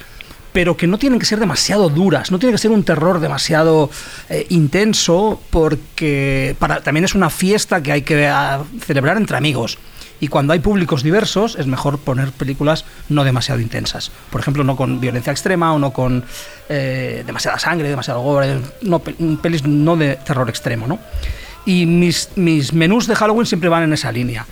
pero 0.52 0.76
que 0.76 0.86
no 0.86 0.98
tienen 0.98 1.18
que 1.18 1.26
ser 1.26 1.40
demasiado 1.40 1.88
duras, 1.88 2.30
no 2.30 2.38
tiene 2.38 2.52
que 2.52 2.58
ser 2.58 2.70
un 2.70 2.84
terror 2.84 3.20
demasiado 3.20 3.90
eh, 4.28 4.46
intenso, 4.50 5.40
porque 5.50 6.54
para, 6.58 6.82
también 6.82 7.04
es 7.04 7.14
una 7.14 7.30
fiesta 7.30 7.82
que 7.82 7.92
hay 7.92 8.02
que 8.02 8.26
ah, 8.28 8.62
celebrar 8.84 9.16
entre 9.16 9.36
amigos. 9.36 9.78
Y 10.20 10.28
cuando 10.28 10.52
hay 10.52 10.60
públicos 10.60 11.02
diversos, 11.02 11.56
es 11.58 11.66
mejor 11.66 11.98
poner 11.98 12.30
películas 12.30 12.84
no 13.08 13.24
demasiado 13.24 13.60
intensas. 13.60 14.12
Por 14.30 14.40
ejemplo, 14.40 14.62
no 14.62 14.76
con 14.76 15.00
violencia 15.00 15.32
extrema 15.32 15.72
o 15.74 15.80
no 15.80 15.92
con 15.92 16.22
eh, 16.68 17.24
demasiada 17.26 17.58
sangre, 17.58 17.88
demasiado 17.88 18.20
gore, 18.20 18.60
no, 18.82 19.00
pe- 19.00 19.16
pelis 19.42 19.64
no 19.64 19.96
de 19.96 20.14
terror 20.16 20.48
extremo, 20.48 20.86
¿no? 20.86 21.00
Y 21.66 21.86
mis, 21.86 22.28
mis 22.36 22.72
menús 22.72 23.08
de 23.08 23.16
Halloween 23.16 23.46
siempre 23.46 23.68
van 23.68 23.82
en 23.82 23.92
esa 23.94 24.12
línea. 24.12 24.46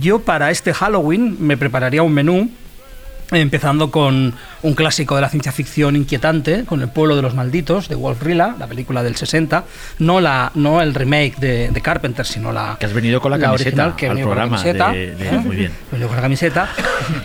Yo 0.00 0.20
para 0.20 0.52
este 0.52 0.72
Halloween 0.72 1.36
me 1.40 1.56
prepararía 1.56 2.04
un 2.04 2.12
menú 2.12 2.48
empezando 3.38 3.90
con 3.90 4.34
un 4.62 4.74
clásico 4.74 5.14
de 5.14 5.20
la 5.20 5.28
ciencia 5.28 5.52
ficción 5.52 5.94
inquietante, 5.96 6.64
con 6.64 6.82
El 6.82 6.88
pueblo 6.88 7.14
de 7.16 7.22
los 7.22 7.34
malditos, 7.34 7.88
de 7.88 7.94
Wolf 7.94 8.22
Rilla, 8.22 8.54
la 8.58 8.66
película 8.66 9.02
del 9.02 9.14
60, 9.16 9.64
no, 10.00 10.20
la, 10.20 10.50
no 10.54 10.80
el 10.82 10.94
remake 10.94 11.36
de, 11.38 11.68
de 11.70 11.80
Carpenter, 11.80 12.26
sino 12.26 12.52
la 12.52 12.76
Que 12.80 12.86
has 12.86 12.92
venido 12.92 13.20
con 13.20 13.30
la 13.30 13.38
camiseta 13.38 13.68
original, 13.86 13.96
que 13.96 14.06
al 14.06 14.12
con 14.12 14.18
la 14.20 14.24
programa. 14.26 14.56
camiseta, 14.56 14.92
de- 14.92 15.14
de- 15.14 15.28
¿eh? 15.28 15.38
Muy 15.38 15.56
bien. 15.56 15.72
Venido 15.90 16.08
con 16.08 16.16
la 16.16 16.22
camiseta. 16.22 16.68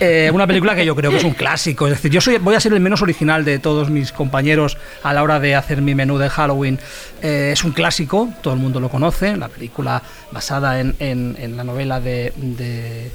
Eh, 0.00 0.30
una 0.32 0.46
película 0.46 0.74
que 0.74 0.84
yo 0.86 0.94
creo 0.94 1.10
que 1.10 1.16
es 1.18 1.24
un 1.24 1.34
clásico, 1.34 1.86
es 1.86 1.94
decir, 1.94 2.10
yo 2.10 2.20
soy, 2.20 2.38
voy 2.38 2.54
a 2.54 2.60
ser 2.60 2.72
el 2.72 2.80
menos 2.80 3.02
original 3.02 3.44
de 3.44 3.58
todos 3.58 3.90
mis 3.90 4.12
compañeros 4.12 4.78
a 5.02 5.12
la 5.12 5.22
hora 5.22 5.40
de 5.40 5.54
hacer 5.54 5.82
mi 5.82 5.94
menú 5.94 6.18
de 6.18 6.28
Halloween. 6.30 6.78
Eh, 7.22 7.50
es 7.52 7.64
un 7.64 7.72
clásico, 7.72 8.28
todo 8.42 8.54
el 8.54 8.60
mundo 8.60 8.78
lo 8.80 8.88
conoce, 8.88 9.36
la 9.36 9.48
película 9.48 10.02
basada 10.32 10.80
en, 10.80 10.94
en- 10.98 11.36
en 11.40 11.56
la 11.56 11.64
novela 11.64 12.00
de, 12.00 12.32
de, 12.36 13.10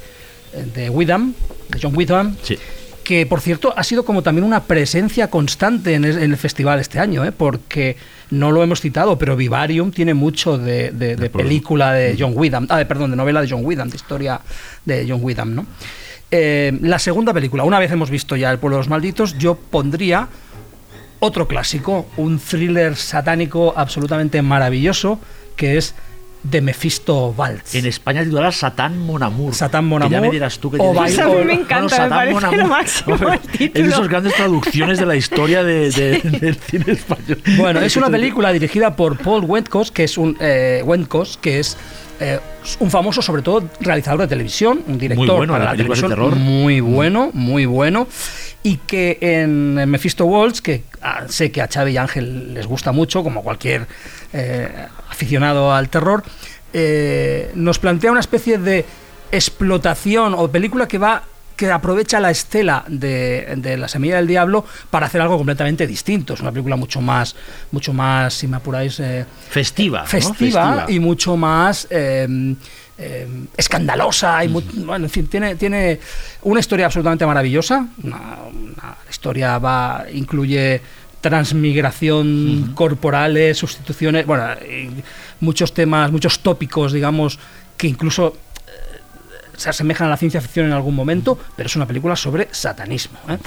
de 0.74 0.90
de 0.90 1.80
John 1.82 1.96
Whedon 1.96 2.36
que 3.12 3.26
por 3.26 3.42
cierto 3.42 3.74
ha 3.76 3.84
sido 3.84 4.06
como 4.06 4.24
también 4.24 4.46
una 4.46 4.64
presencia 4.64 5.28
constante 5.30 5.96
en 5.96 6.06
el, 6.06 6.18
en 6.18 6.32
el 6.32 6.38
festival 6.38 6.80
este 6.80 6.98
año, 6.98 7.26
¿eh? 7.26 7.34
porque 7.34 7.98
no 8.30 8.52
lo 8.52 8.64
hemos 8.64 8.80
citado, 8.80 9.18
pero 9.18 9.36
Vivarium 9.36 9.92
tiene 9.92 10.14
mucho 10.14 10.58
de, 10.58 10.92
de- 10.92 11.18
de 11.18 11.30
película 11.30 11.92
de 11.92 12.16
John 12.18 12.32
Whedon, 12.34 12.68
ah, 12.70 12.78
de- 12.78 12.86
perdón, 12.86 13.12
de 13.12 13.18
novela 13.18 13.42
de 13.42 13.50
John 13.50 13.66
Whedon, 13.66 13.90
de 13.90 13.98
historia 13.98 14.40
de 14.86 15.06
John 15.10 15.20
Whedon, 15.22 15.54
¿no? 15.56 15.66
Eh, 16.32 16.72
la 16.84 17.00
segunda 17.00 17.34
película, 17.34 17.66
una 17.66 17.80
vez 17.80 17.92
hemos 17.92 18.10
visto 18.10 18.38
ya 18.38 18.50
El 18.50 18.60
pueblo 18.60 18.78
de 18.78 18.80
los 18.80 18.88
malditos, 18.88 19.38
yo 19.38 19.56
pondría 19.56 20.30
otro 21.20 21.50
clásico, 21.50 22.08
un 22.16 22.40
thriller 22.40 22.96
satánico 22.96 23.74
absolutamente 23.76 24.42
maravilloso, 24.42 25.20
que 25.58 25.78
es 25.78 25.96
de 26.44 26.62
Mephisto 26.62 27.28
Waltz. 27.38 27.76
En 27.76 27.86
España 27.86 28.24
titulada 28.24 28.52
Satán 28.52 28.98
Mon 28.98 29.22
Amour. 29.22 29.54
Satán 29.54 29.86
Mon 29.86 30.02
Que 30.02 30.10
ya 30.10 30.22
me 30.22 30.30
dirás 30.32 30.58
tú 30.60 30.72
que 30.72 30.78
o 30.80 30.92
tienes- 30.94 31.20
a 31.20 31.26
mí 31.28 31.32
me 31.32 31.36
Bueno, 31.38 31.52
encanta, 31.54 31.82
me 31.84 31.90
Satán 31.90 32.10
parece 32.10 32.58
lo 32.58 32.68
máximo 32.68 33.16
el 33.60 33.66
Es 33.66 33.74
de 33.74 33.82
esas 33.90 34.08
grandes 34.08 34.34
traducciones 34.36 34.98
de 35.00 35.06
la 35.06 35.16
historia 35.16 35.64
de- 35.64 35.92
de- 35.92 36.20
del 36.42 36.56
cine 36.56 36.86
español. 36.94 37.42
Bueno, 37.58 37.82
es 37.82 37.96
una 37.98 38.10
película 38.12 38.52
dirigida 38.52 38.96
por 38.96 39.18
Paul 39.18 39.46
Wendkos, 39.46 39.92
que 39.92 40.04
es 40.06 40.18
un 40.18 40.36
eh, 40.40 40.82
Wendkos, 40.86 41.38
que 41.38 41.60
es 41.60 41.78
eh, 42.22 42.40
un 42.80 42.92
famoso, 42.92 43.22
sobre 43.22 43.42
todo, 43.42 43.68
realizador 43.80 44.22
de 44.22 44.28
televisión, 44.28 44.84
un 44.88 44.98
director 45.00 45.28
Muy 45.28 45.36
bueno, 45.38 45.54
para 45.54 45.66
la 45.66 45.72
películas 45.72 46.02
de 46.02 46.08
televisión, 46.08 46.32
terror. 46.32 46.36
muy 46.36 46.80
bueno, 46.80 47.32
muy 47.34 47.66
bueno, 47.66 48.08
y 48.62 48.78
que 48.78 49.18
en 49.22 49.74
Mephisto 49.90 50.26
Waltz, 50.26 50.62
que 50.62 50.84
ah, 51.02 51.24
sé 51.28 51.52
que 51.52 51.62
a 51.62 51.68
Xavi 51.68 51.94
y 51.94 51.98
Ángel 51.98 52.54
les 52.54 52.68
gusta 52.68 52.92
mucho, 52.92 53.24
como 53.24 53.42
cualquier 53.42 53.88
eh, 54.34 54.70
aficionado 55.10 55.74
al 55.74 55.90
terror, 55.90 56.24
eh, 56.74 57.52
nos 57.56 57.80
plantea 57.80 58.12
una 58.12 58.20
especie 58.20 58.60
de 58.60 58.86
explotación 59.32 60.36
o 60.38 60.48
película 60.48 60.88
que 60.88 61.00
va 61.00 61.24
que 61.62 61.72
aprovecha 61.72 62.20
la 62.20 62.32
estela 62.32 62.84
de, 62.88 63.54
de 63.58 63.78
La 63.78 63.88
Semilla 63.88 64.16
del 64.16 64.26
Diablo 64.26 64.66
para 64.90 65.06
hacer 65.06 65.22
algo 65.22 65.38
completamente 65.38 65.86
distinto. 65.86 66.34
Es 66.34 66.40
una 66.42 66.52
película 66.52 66.76
mucho 66.76 67.02
más, 67.02 67.36
mucho 67.72 67.94
más, 67.94 68.34
si 68.34 68.48
me 68.48 68.58
apuráis, 68.58 69.00
eh, 69.00 69.26
Festiva. 69.50 70.02
¿no? 70.02 70.08
festiva, 70.08 70.86
y 70.90 71.00
mucho 71.00 71.38
más 71.38 71.86
eh, 71.92 72.56
eh, 72.98 73.28
escandalosa. 73.56 74.44
Y 74.44 74.48
mu- 74.48 74.62
bueno, 74.86 75.06
en 75.06 75.12
fin, 75.12 75.28
tiene, 75.28 75.56
tiene 75.56 76.00
una 76.42 76.60
historia 76.60 76.88
absolutamente 76.88 77.28
maravillosa. 77.28 77.88
Una, 78.02 78.38
historia 79.08 79.60
va 79.60 80.06
incluye 80.12 80.82
transmigración 81.22 82.72
corporales, 82.74 83.60
sustituciones, 83.60 84.26
bueno, 84.26 84.46
muchos 85.42 85.76
temas, 85.76 86.12
muchos 86.12 86.40
tópicos, 86.40 86.92
digamos, 86.92 87.38
que 87.78 87.88
incluso 87.88 88.36
se 89.62 89.70
asemejan 89.70 90.08
a 90.08 90.10
la 90.10 90.18
ciencia 90.18 90.42
ficción 90.42 90.66
en 90.66 90.74
algún 90.74 90.96
momento, 90.96 91.38
pero 91.56 91.68
es 91.68 91.76
una 91.76 91.86
película 91.86 92.16
sobre 92.16 92.48
satanismo. 92.52 93.20
¿eh? 93.30 93.38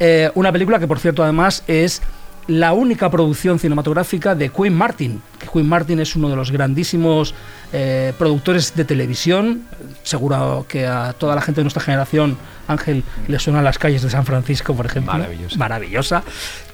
Eh, 0.00 0.30
una 0.34 0.50
película 0.50 0.78
que, 0.78 0.88
por 0.88 0.98
cierto, 0.98 1.22
además 1.22 1.62
es 1.66 2.02
la 2.48 2.72
única 2.72 3.08
producción 3.08 3.60
cinematográfica 3.60 4.34
de 4.34 4.48
Quinn 4.48 4.74
Martin, 4.74 5.22
que 5.38 5.46
Quinn 5.46 5.68
Martin 5.68 6.00
es 6.00 6.16
uno 6.16 6.28
de 6.28 6.34
los 6.34 6.50
grandísimos 6.50 7.34
eh, 7.72 8.12
productores 8.18 8.74
de 8.74 8.84
televisión. 8.84 9.62
Seguro 10.02 10.66
que 10.68 10.84
a 10.84 11.12
toda 11.12 11.36
la 11.36 11.40
gente 11.40 11.60
de 11.60 11.64
nuestra 11.64 11.82
generación, 11.82 12.36
Ángel, 12.66 13.04
le 13.28 13.38
suenan 13.38 13.62
las 13.62 13.78
calles 13.78 14.02
de 14.02 14.10
San 14.10 14.26
Francisco, 14.26 14.74
por 14.74 14.86
ejemplo. 14.86 15.12
Maravillosa. 15.12 15.56
Maravillosa. 15.56 16.24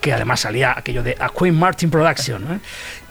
Que 0.01 0.15
además 0.15 0.41
salía 0.41 0.75
aquello 0.75 1.03
de 1.03 1.17
A 1.21 1.29
Quinn 1.29 1.59
Martin 1.59 1.91
Production. 1.91 2.43
¿eh? 2.55 2.61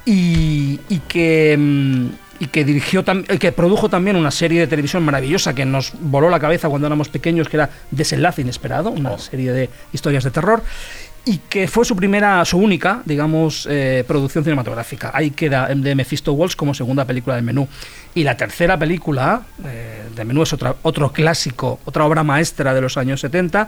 Y, 0.06 0.80
y 0.90 0.99
que. 1.08 1.56
mm, 1.58 2.27
y 2.39 2.47
que 2.47 2.64
dirigió 2.64 3.03
que 3.03 3.51
produjo 3.51 3.89
también 3.89 4.15
una 4.15 4.31
serie 4.31 4.59
de 4.59 4.68
televisión 4.68 5.03
maravillosa 5.03 5.53
que 5.53 5.65
nos 5.65 5.93
voló 5.99 6.30
la 6.30 6.39
cabeza 6.39 6.69
cuando 6.69 6.88
éramos 6.88 7.09
pequeños, 7.09 7.49
que 7.49 7.57
era 7.57 7.69
Desenlace 7.91 8.41
Inesperado, 8.41 8.91
una 8.91 9.18
serie 9.18 9.51
de 9.51 9.69
historias 9.91 10.23
de 10.23 10.31
terror, 10.31 10.64
y 11.26 11.39
que 11.49 11.68
fue 11.68 11.84
su 11.84 11.95
primera, 11.95 12.43
su 12.45 12.57
única, 12.57 13.01
digamos, 13.03 13.68
eh, 13.69 14.05
producción 14.07 14.45
cinematográfica. 14.45 15.11
Ahí 15.14 15.31
queda 15.31 15.68
de 15.68 15.93
Mephisto 15.93 16.31
Waltz 16.31 16.55
como 16.55 16.73
segunda 16.73 17.03
película 17.03 17.35
del 17.35 17.43
menú. 17.43 17.68
Y 18.15 18.23
la 18.23 18.38
tercera 18.38 18.80
película 18.80 19.41
eh, 19.65 20.03
del 20.15 20.26
menú 20.26 20.43
es 20.43 20.53
otra, 20.53 20.76
otro 20.84 21.11
clásico, 21.11 21.81
otra 21.84 22.05
obra 22.05 22.23
maestra 22.23 22.73
de 22.73 22.80
los 22.80 22.95
años 22.95 23.19
70, 23.19 23.68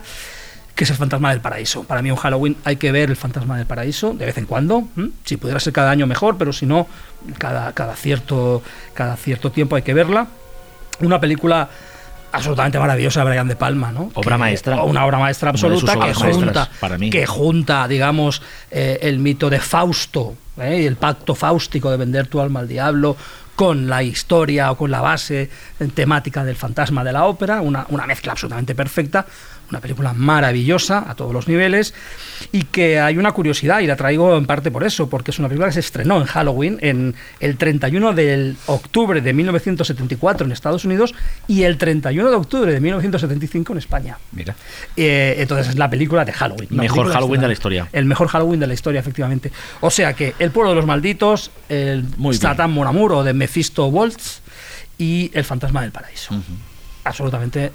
que 0.80 0.86
es 0.86 0.90
El 0.92 0.96
Fantasma 0.96 1.32
del 1.32 1.42
Paraíso. 1.42 1.84
Para 1.84 2.02
mí, 2.02 2.10
un 2.10 2.16
Halloween 2.16 2.56
hay 2.64 2.78
que 2.78 2.94
ver 2.94 3.10
El 3.10 3.18
Fantasma 3.18 3.58
del 3.58 3.66
Paraíso 3.66 4.14
de 4.14 4.26
vez 4.28 4.38
en 4.38 4.46
cuando. 4.46 4.88
Si 5.26 5.36
pudiera 5.36 5.60
ser 5.60 5.74
cada 5.74 5.92
año 5.92 6.08
mejor, 6.08 6.38
pero 6.38 6.54
si 6.54 6.66
no, 6.66 6.88
cada, 7.38 7.74
cada, 7.74 7.98
cierto, 7.98 8.64
cada 8.94 9.18
cierto 9.18 9.52
tiempo 9.52 9.76
hay 9.76 9.82
que 9.82 9.94
verla. 9.94 10.28
Una 11.02 11.20
película 11.20 11.68
absolutamente 12.32 12.80
maravillosa 12.80 13.20
de 13.26 13.30
Brian 13.30 13.50
De 13.50 13.58
Palma, 13.58 13.92
¿no? 13.92 14.10
Obra 14.14 14.36
Que- 14.36 14.40
maestra. 14.40 14.84
Una 14.84 15.06
obra 15.06 15.20
maestra 15.20 15.50
absoluta 15.50 16.00
que 16.00 16.14
junta, 16.14 16.70
para 16.80 16.98
mí. 16.98 17.10
que 17.10 17.26
junta, 17.26 17.86
digamos, 17.90 18.42
eh, 18.72 19.00
el 19.02 19.20
mito 19.20 19.50
de 19.50 19.60
Fausto 19.60 20.36
¿eh? 20.62 20.84
y 20.84 20.86
el 20.86 20.96
pacto 20.96 21.36
fáustico 21.36 21.92
de 21.92 21.98
vender 21.98 22.28
tu 22.28 22.40
alma 22.40 22.62
al 22.62 22.70
diablo 22.70 23.18
con 23.60 23.90
la 23.90 24.04
historia 24.04 24.72
o 24.72 24.78
con 24.78 24.90
la 24.90 25.02
base 25.02 25.50
temática 25.94 26.46
del 26.46 26.56
fantasma 26.56 27.04
de 27.04 27.12
la 27.12 27.26
ópera, 27.26 27.60
una, 27.60 27.86
una 27.90 28.08
mezcla 28.08 28.32
absolutamente 28.32 28.74
perfecta, 28.74 29.26
una 29.70 29.80
película 29.80 30.14
maravillosa 30.14 31.10
a 31.10 31.16
todos 31.16 31.34
los 31.34 31.48
niveles 31.48 31.94
y 32.52 32.64
que 32.64 33.00
hay 33.00 33.18
una 33.18 33.32
curiosidad 33.32 33.80
y 33.82 33.88
la 33.88 33.96
traigo 33.96 34.36
en 34.38 34.46
parte 34.46 34.72
por 34.72 34.84
eso, 34.84 35.10
porque 35.10 35.32
es 35.32 35.40
una 35.40 35.48
película 35.48 35.68
que 35.68 35.74
se 35.74 35.82
estrenó 35.82 36.18
en 36.18 36.26
Halloween 36.26 36.78
en 36.82 37.16
el 37.40 37.58
31 37.58 38.14
de 38.14 38.56
octubre 38.68 39.22
de 39.22 39.34
1974 39.34 40.46
en 40.46 40.52
Estados 40.52 40.86
Unidos 40.86 41.14
y 41.48 41.64
el 41.64 41.78
31 41.78 42.30
de 42.30 42.36
octubre 42.36 42.72
de 42.72 42.80
1975 42.80 43.74
en 43.74 43.80
España. 43.80 44.18
Mira. 44.32 44.56
Eh, 44.96 45.36
entonces 45.40 45.70
es 45.70 45.76
la 45.78 45.90
película 45.90 46.26
de 46.26 46.34
Halloween. 46.34 46.70
Mejor 46.72 47.10
Halloween 47.10 47.42
de 47.42 47.48
la 47.48 47.54
historia. 47.54 47.88
El 47.92 48.06
mejor 48.06 48.28
Halloween 48.28 48.60
de 48.60 48.68
la 48.68 48.74
historia, 48.74 49.00
efectivamente. 49.00 49.52
O 49.82 49.92
sea 49.92 50.14
que 50.14 50.34
El 50.40 50.52
pueblo 50.52 50.70
de 50.70 50.76
los 50.78 50.86
malditos, 50.86 51.52
el 51.68 52.06
Muy. 52.18 52.36
Satán 52.36 52.72
Mon 52.72 52.88
Amour 52.88 53.14
o 53.14 53.24
de 53.24 53.34
Mephisto 53.50 53.88
Waltz 53.88 54.42
y 55.00 55.32
El 55.34 55.44
fantasma 55.44 55.82
del 55.82 55.92
paraíso. 55.92 56.36
Absolutamente 57.04 57.72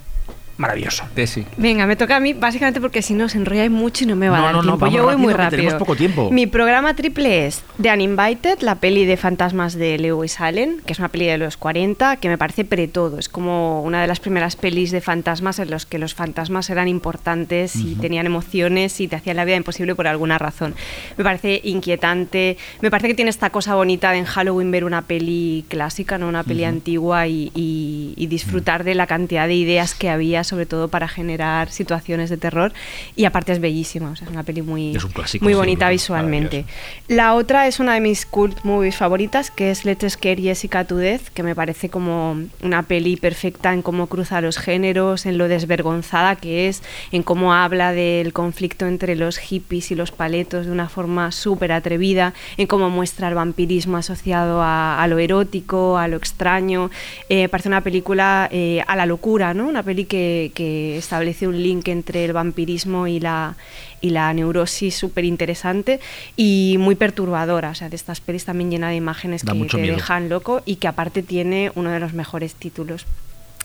maravilloso. 0.56 1.04
Desi. 1.14 1.44
Venga, 1.56 1.86
me 1.86 1.96
toca 1.96 2.16
a 2.16 2.20
mí 2.20 2.32
básicamente 2.32 2.80
porque 2.80 3.02
si 3.02 3.14
no 3.14 3.24
os 3.26 3.34
enrolláis 3.34 3.70
mucho 3.70 4.04
y 4.04 4.06
no 4.06 4.16
me 4.16 4.28
va 4.28 4.36
a 4.36 4.40
No, 4.40 4.44
dar 4.46 4.54
no, 4.54 4.62
no, 4.62 4.64
tiempo. 4.78 4.78
vamos 4.86 4.94
Yo 4.96 5.02
voy 5.02 5.12
rápido, 5.12 5.24
muy 5.24 5.32
rápido. 5.34 5.50
tenemos 5.62 5.74
poco 5.78 5.96
tiempo. 5.96 6.30
Mi 6.30 6.46
programa 6.46 6.94
triple 6.94 7.46
es 7.46 7.62
The 7.80 7.92
Uninvited, 7.92 8.60
la 8.60 8.76
peli 8.76 9.04
de 9.04 9.16
fantasmas 9.16 9.74
de 9.74 9.98
Lewis 9.98 10.40
Allen, 10.40 10.80
que 10.86 10.92
es 10.92 10.98
una 10.98 11.08
peli 11.08 11.26
de 11.26 11.38
los 11.38 11.56
40, 11.56 12.16
que 12.16 12.28
me 12.28 12.38
parece 12.38 12.64
pre 12.64 12.86
todo. 12.88 13.18
Es 13.18 13.28
como 13.28 13.82
una 13.82 14.00
de 14.00 14.06
las 14.06 14.20
primeras 14.20 14.56
pelis 14.56 14.90
de 14.90 15.00
fantasmas 15.00 15.58
en 15.58 15.70
los 15.70 15.86
que 15.86 15.98
los 15.98 16.14
fantasmas 16.14 16.70
eran 16.70 16.86
importantes 16.88 17.76
y 17.76 17.92
Ujú. 17.92 18.00
tenían 18.02 18.26
emociones 18.26 19.00
y 19.00 19.08
te 19.08 19.16
hacían 19.16 19.36
la 19.36 19.44
vida 19.44 19.56
imposible 19.56 19.94
por 19.94 20.06
alguna 20.06 20.38
razón. 20.38 20.74
Me 21.16 21.24
parece 21.24 21.60
inquietante. 21.64 22.56
Me 22.80 22.90
parece 22.90 23.08
que 23.08 23.14
tiene 23.14 23.30
esta 23.30 23.50
cosa 23.50 23.74
bonita 23.74 24.10
de 24.12 24.18
en 24.18 24.24
Halloween 24.24 24.70
ver 24.70 24.84
una 24.84 25.02
peli 25.02 25.64
clásica, 25.68 26.16
no 26.18 26.28
una 26.28 26.44
peli 26.44 26.62
Ujú. 26.62 26.68
antigua 26.70 27.26
y, 27.26 27.50
y- 27.54 28.14
y 28.16 28.26
disfrutar 28.28 28.84
de 28.84 28.94
la 28.94 29.06
cantidad 29.08 29.48
de 29.48 29.54
ideas 29.54 29.94
que 29.94 30.08
había, 30.08 30.43
sobre 30.44 30.66
todo 30.66 30.88
para 30.88 31.08
generar 31.08 31.70
situaciones 31.70 32.30
de 32.30 32.36
terror. 32.36 32.72
Y 33.16 33.24
aparte 33.24 33.52
es 33.52 33.60
bellísima, 33.60 34.10
o 34.10 34.16
sea, 34.16 34.26
es 34.26 34.32
una 34.32 34.42
peli 34.42 34.62
muy, 34.62 34.94
Es 34.94 35.04
un 35.04 35.12
clásico, 35.12 35.44
muy 35.44 35.54
bonita 35.54 35.88
visualmente. 35.88 36.64
La 37.08 37.34
otra 37.34 37.66
es 37.66 37.80
una 37.80 37.94
de 37.94 38.00
mis 38.00 38.26
cult 38.26 38.64
movies 38.64 38.96
favoritas, 38.96 39.50
que 39.50 39.70
es 39.70 39.84
Let's 39.84 40.12
Scare 40.12 40.40
Jessica 40.40 40.84
to 40.84 40.96
Death, 40.96 41.28
que 41.34 41.42
me 41.42 41.54
parece 41.54 41.88
como 41.88 42.36
una 42.62 42.82
peli 42.82 43.16
perfecta 43.16 43.72
en 43.72 43.82
cómo 43.82 44.06
cruza 44.06 44.40
los 44.40 44.58
géneros, 44.58 45.26
en 45.26 45.38
lo 45.38 45.48
desvergonzada 45.48 46.36
que 46.36 46.68
es, 46.68 46.82
en 47.12 47.22
cómo 47.22 47.54
habla 47.54 47.92
del 47.92 48.32
conflicto 48.32 48.86
entre 48.86 49.16
los 49.16 49.38
hippies 49.38 49.90
y 49.90 49.94
los 49.94 50.10
paletos 50.10 50.66
de 50.66 50.72
una 50.72 50.88
forma 50.88 51.32
súper 51.32 51.72
atrevida, 51.72 52.34
en 52.56 52.66
cómo 52.66 52.90
muestra 52.90 53.28
el 53.28 53.34
vampirismo 53.34 53.96
asociado 53.96 54.62
a, 54.62 55.02
a 55.02 55.06
lo 55.08 55.18
erótico, 55.18 55.98
a 55.98 56.08
lo 56.08 56.16
extraño. 56.16 56.90
Eh, 57.28 57.48
parece 57.48 57.68
una 57.68 57.80
película 57.82 58.48
eh, 58.50 58.82
a 58.86 58.96
la 58.96 59.06
locura, 59.06 59.54
¿no? 59.54 59.68
Una 59.68 59.82
peli 59.82 60.04
que, 60.04 60.33
que 60.54 60.96
establece 60.98 61.46
un 61.46 61.62
link 61.62 61.88
entre 61.88 62.24
el 62.24 62.32
vampirismo 62.32 63.06
y 63.06 63.20
la, 63.20 63.56
y 64.00 64.10
la 64.10 64.32
neurosis 64.32 64.94
súper 64.94 65.24
interesante 65.24 66.00
y 66.36 66.76
muy 66.78 66.94
perturbadora. 66.94 67.70
O 67.70 67.74
sea, 67.74 67.88
de 67.88 67.96
estas 67.96 68.20
pelis 68.20 68.44
también 68.44 68.70
llena 68.70 68.88
de 68.90 68.96
imágenes 68.96 69.44
Da 69.44 69.52
que 69.52 69.64
te 69.66 69.76
miedo. 69.78 69.94
dejan 69.96 70.28
loco 70.28 70.62
y 70.64 70.76
que 70.76 70.88
aparte 70.88 71.22
tiene 71.22 71.70
uno 71.74 71.90
de 71.90 72.00
los 72.00 72.12
mejores 72.12 72.54
títulos 72.54 73.06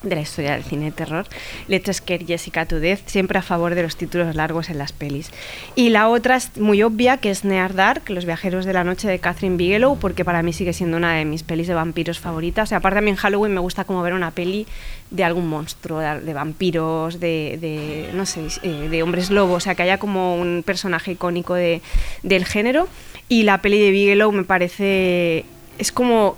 de 0.04 0.16
la 0.16 0.22
historia 0.22 0.54
del 0.54 0.64
cine 0.64 0.86
de 0.86 0.92
terror, 0.92 1.26
Scare 1.92 2.26
Jessica 2.26 2.66
Death, 2.66 3.08
siempre 3.08 3.40
a 3.40 3.42
favor 3.42 3.76
de 3.76 3.84
los 3.84 3.96
títulos 3.98 4.36
largos 4.36 4.70
en 4.70 4.78
las 4.78 4.94
pelis. 4.94 5.32
Y 5.76 5.90
la 5.90 6.08
otra 6.08 6.38
es 6.38 6.58
muy 6.58 6.84
obvia, 6.84 7.18
que 7.18 7.32
es 7.32 7.44
Near 7.44 7.74
Dark, 7.74 8.10
Los 8.10 8.26
viajeros 8.26 8.66
de 8.66 8.74
la 8.74 8.84
noche 8.84 9.08
de 9.08 9.20
Catherine 9.20 9.58
Bigelow, 9.58 9.98
porque 10.00 10.24
para 10.24 10.42
mí 10.44 10.54
sigue 10.54 10.74
siendo 10.74 10.98
una 10.98 11.16
de 11.16 11.26
mis 11.26 11.44
pelis 11.44 11.68
de 11.68 11.74
vampiros 11.74 12.20
favoritas. 12.20 12.72
Aparte 12.72 13.00
a 13.00 13.02
mí 13.02 13.10
en 13.10 13.16
Halloween 13.16 13.54
me 13.54 13.60
gusta 13.60 13.84
como 13.84 14.02
ver 14.02 14.14
una 14.14 14.32
peli 14.32 14.66
de 15.12 15.24
algún 15.24 15.48
monstruo, 15.48 16.00
de, 16.00 16.34
vampiros, 16.34 17.20
de, 17.20 17.58
de, 17.60 18.10
no 18.14 18.26
sé, 18.26 18.48
eh, 18.64 18.88
de 18.90 19.04
hombres 19.04 19.32
lobo, 19.32 19.56
o 19.56 19.60
sea, 19.60 19.76
que 19.76 19.84
haya 19.84 19.98
como 19.98 20.36
un 20.36 20.64
personaje 20.66 21.12
icónico 21.12 21.56
de, 21.56 21.82
del 22.24 22.46
género. 22.46 22.88
Y 23.28 23.44
la 23.44 23.62
peli 23.62 23.80
de 23.80 23.92
Bigelow 23.92 24.32
me 24.32 24.44
parece, 24.44 25.46
es 25.78 25.92
como 25.92 26.38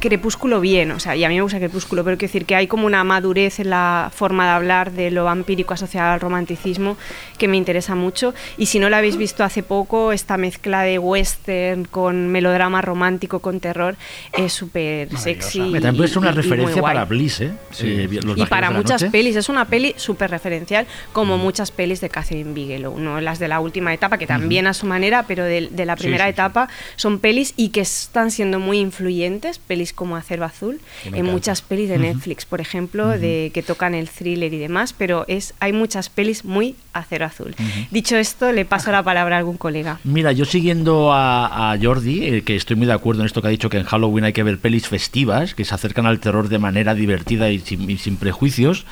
Crepúsculo 0.00 0.60
bien, 0.60 0.92
o 0.92 1.00
sea, 1.00 1.16
y 1.16 1.24
a 1.24 1.28
mí 1.28 1.34
me 1.34 1.42
gusta 1.42 1.58
Crepúsculo, 1.58 2.04
pero 2.04 2.16
quiero 2.16 2.28
decir 2.30 2.44
que 2.46 2.54
hay 2.54 2.68
como 2.68 2.86
una 2.86 3.02
madurez 3.02 3.58
en 3.58 3.70
la 3.70 4.12
forma 4.14 4.44
de 4.44 4.50
hablar 4.52 4.92
de 4.92 5.10
lo 5.10 5.24
vampírico 5.24 5.74
asociado 5.74 6.12
al 6.12 6.20
romanticismo 6.20 6.96
que 7.36 7.48
me 7.48 7.56
interesa 7.56 7.96
mucho. 7.96 8.32
Y 8.56 8.66
si 8.66 8.78
no 8.78 8.88
la 8.90 8.98
habéis 8.98 9.16
visto 9.16 9.42
hace 9.42 9.64
poco, 9.64 10.12
esta 10.12 10.36
mezcla 10.36 10.82
de 10.82 11.00
western 11.00 11.84
con 11.84 12.28
melodrama 12.28 12.80
romántico 12.80 13.40
con 13.40 13.58
terror 13.58 13.96
es 14.36 14.52
súper 14.52 15.16
sexy. 15.18 15.60
Mira, 15.60 15.80
También 15.80 15.96
puede 15.96 16.08
ser 16.08 16.18
una 16.18 16.28
y- 16.28 16.32
y 16.32 16.36
referencia 16.36 16.80
para 16.82 17.04
Bliss, 17.04 17.40
¿eh? 17.40 17.52
Eh, 17.80 18.08
Los 18.22 18.38
y 18.38 18.46
para 18.46 18.70
muchas 18.70 19.02
Noche. 19.02 19.10
pelis, 19.10 19.34
es 19.34 19.48
una 19.48 19.64
peli 19.64 19.94
súper 19.96 20.30
referencial, 20.30 20.86
como 21.12 21.38
muchas 21.38 21.72
pelis 21.72 22.00
de 22.00 22.08
Catherine 22.08 22.52
Bigelow, 22.52 22.98
no 23.00 23.20
las 23.20 23.40
de 23.40 23.48
la 23.48 23.58
última 23.58 23.92
etapa, 23.92 24.16
que 24.16 24.28
también 24.28 24.68
a 24.68 24.74
su 24.74 24.86
manera, 24.86 25.24
pero 25.26 25.42
de, 25.44 25.68
de 25.72 25.84
la 25.86 25.96
Sí, 25.96 26.02
primera 26.02 26.24
sí, 26.26 26.28
sí. 26.28 26.32
etapa 26.34 26.68
son 26.94 27.18
pelis 27.18 27.52
y 27.56 27.70
que 27.70 27.80
están 27.80 28.30
siendo 28.30 28.60
muy 28.60 28.78
influyentes, 28.78 29.58
pelis 29.58 29.87
como 29.92 30.16
Acero 30.16 30.44
Azul, 30.44 30.80
en 31.04 31.14
encanta. 31.14 31.32
muchas 31.32 31.62
pelis 31.62 31.88
de. 31.88 31.98
Netflix, 31.98 32.44
por 32.46 32.60
ejemplo, 32.60 33.08
de 33.18 33.50
que 33.54 33.62
tocan 33.62 33.94
el 33.94 34.08
thriller 34.08 34.52
y 34.54 34.58
demás, 34.58 34.92
pero 34.96 35.24
es 35.28 35.54
hay 35.60 35.72
muchas 35.72 36.08
pelis 36.08 36.44
muy 36.44 36.74
Acero 36.92 37.26
Azul. 37.26 37.54
Dicho 37.90 38.16
esto, 38.16 38.52
le 38.52 38.64
paso 38.64 38.90
la 38.92 39.02
palabra 39.02 39.36
a 39.36 39.38
algún 39.38 39.56
colega. 39.56 39.98
Mira, 40.04 40.32
yo 40.32 40.44
siguiendo 40.44 41.12
a, 41.12 41.72
a 41.72 41.78
Jordi, 41.80 42.24
eh, 42.24 42.42
que 42.42 42.56
estoy 42.56 42.76
muy 42.76 42.86
de 42.86 42.92
acuerdo 42.92 43.22
en 43.22 43.26
esto 43.26 43.40
que 43.42 43.48
ha 43.48 43.50
dicho 43.50 43.68
que 43.70 43.78
en 43.78 43.84
Halloween 43.84 44.24
hay 44.24 44.32
que 44.32 44.42
ver 44.42 44.58
pelis 44.58 44.88
festivas, 44.88 45.54
que 45.54 45.64
se 45.64 45.74
acercan 45.74 46.06
al 46.06 46.20
terror 46.20 46.48
de 46.48 46.58
manera 46.58 46.94
divertida 46.94 47.50
y 47.50 47.58
sin, 47.58 47.88
y 47.90 47.98
sin 47.98 48.16
prejuicios. 48.16 48.84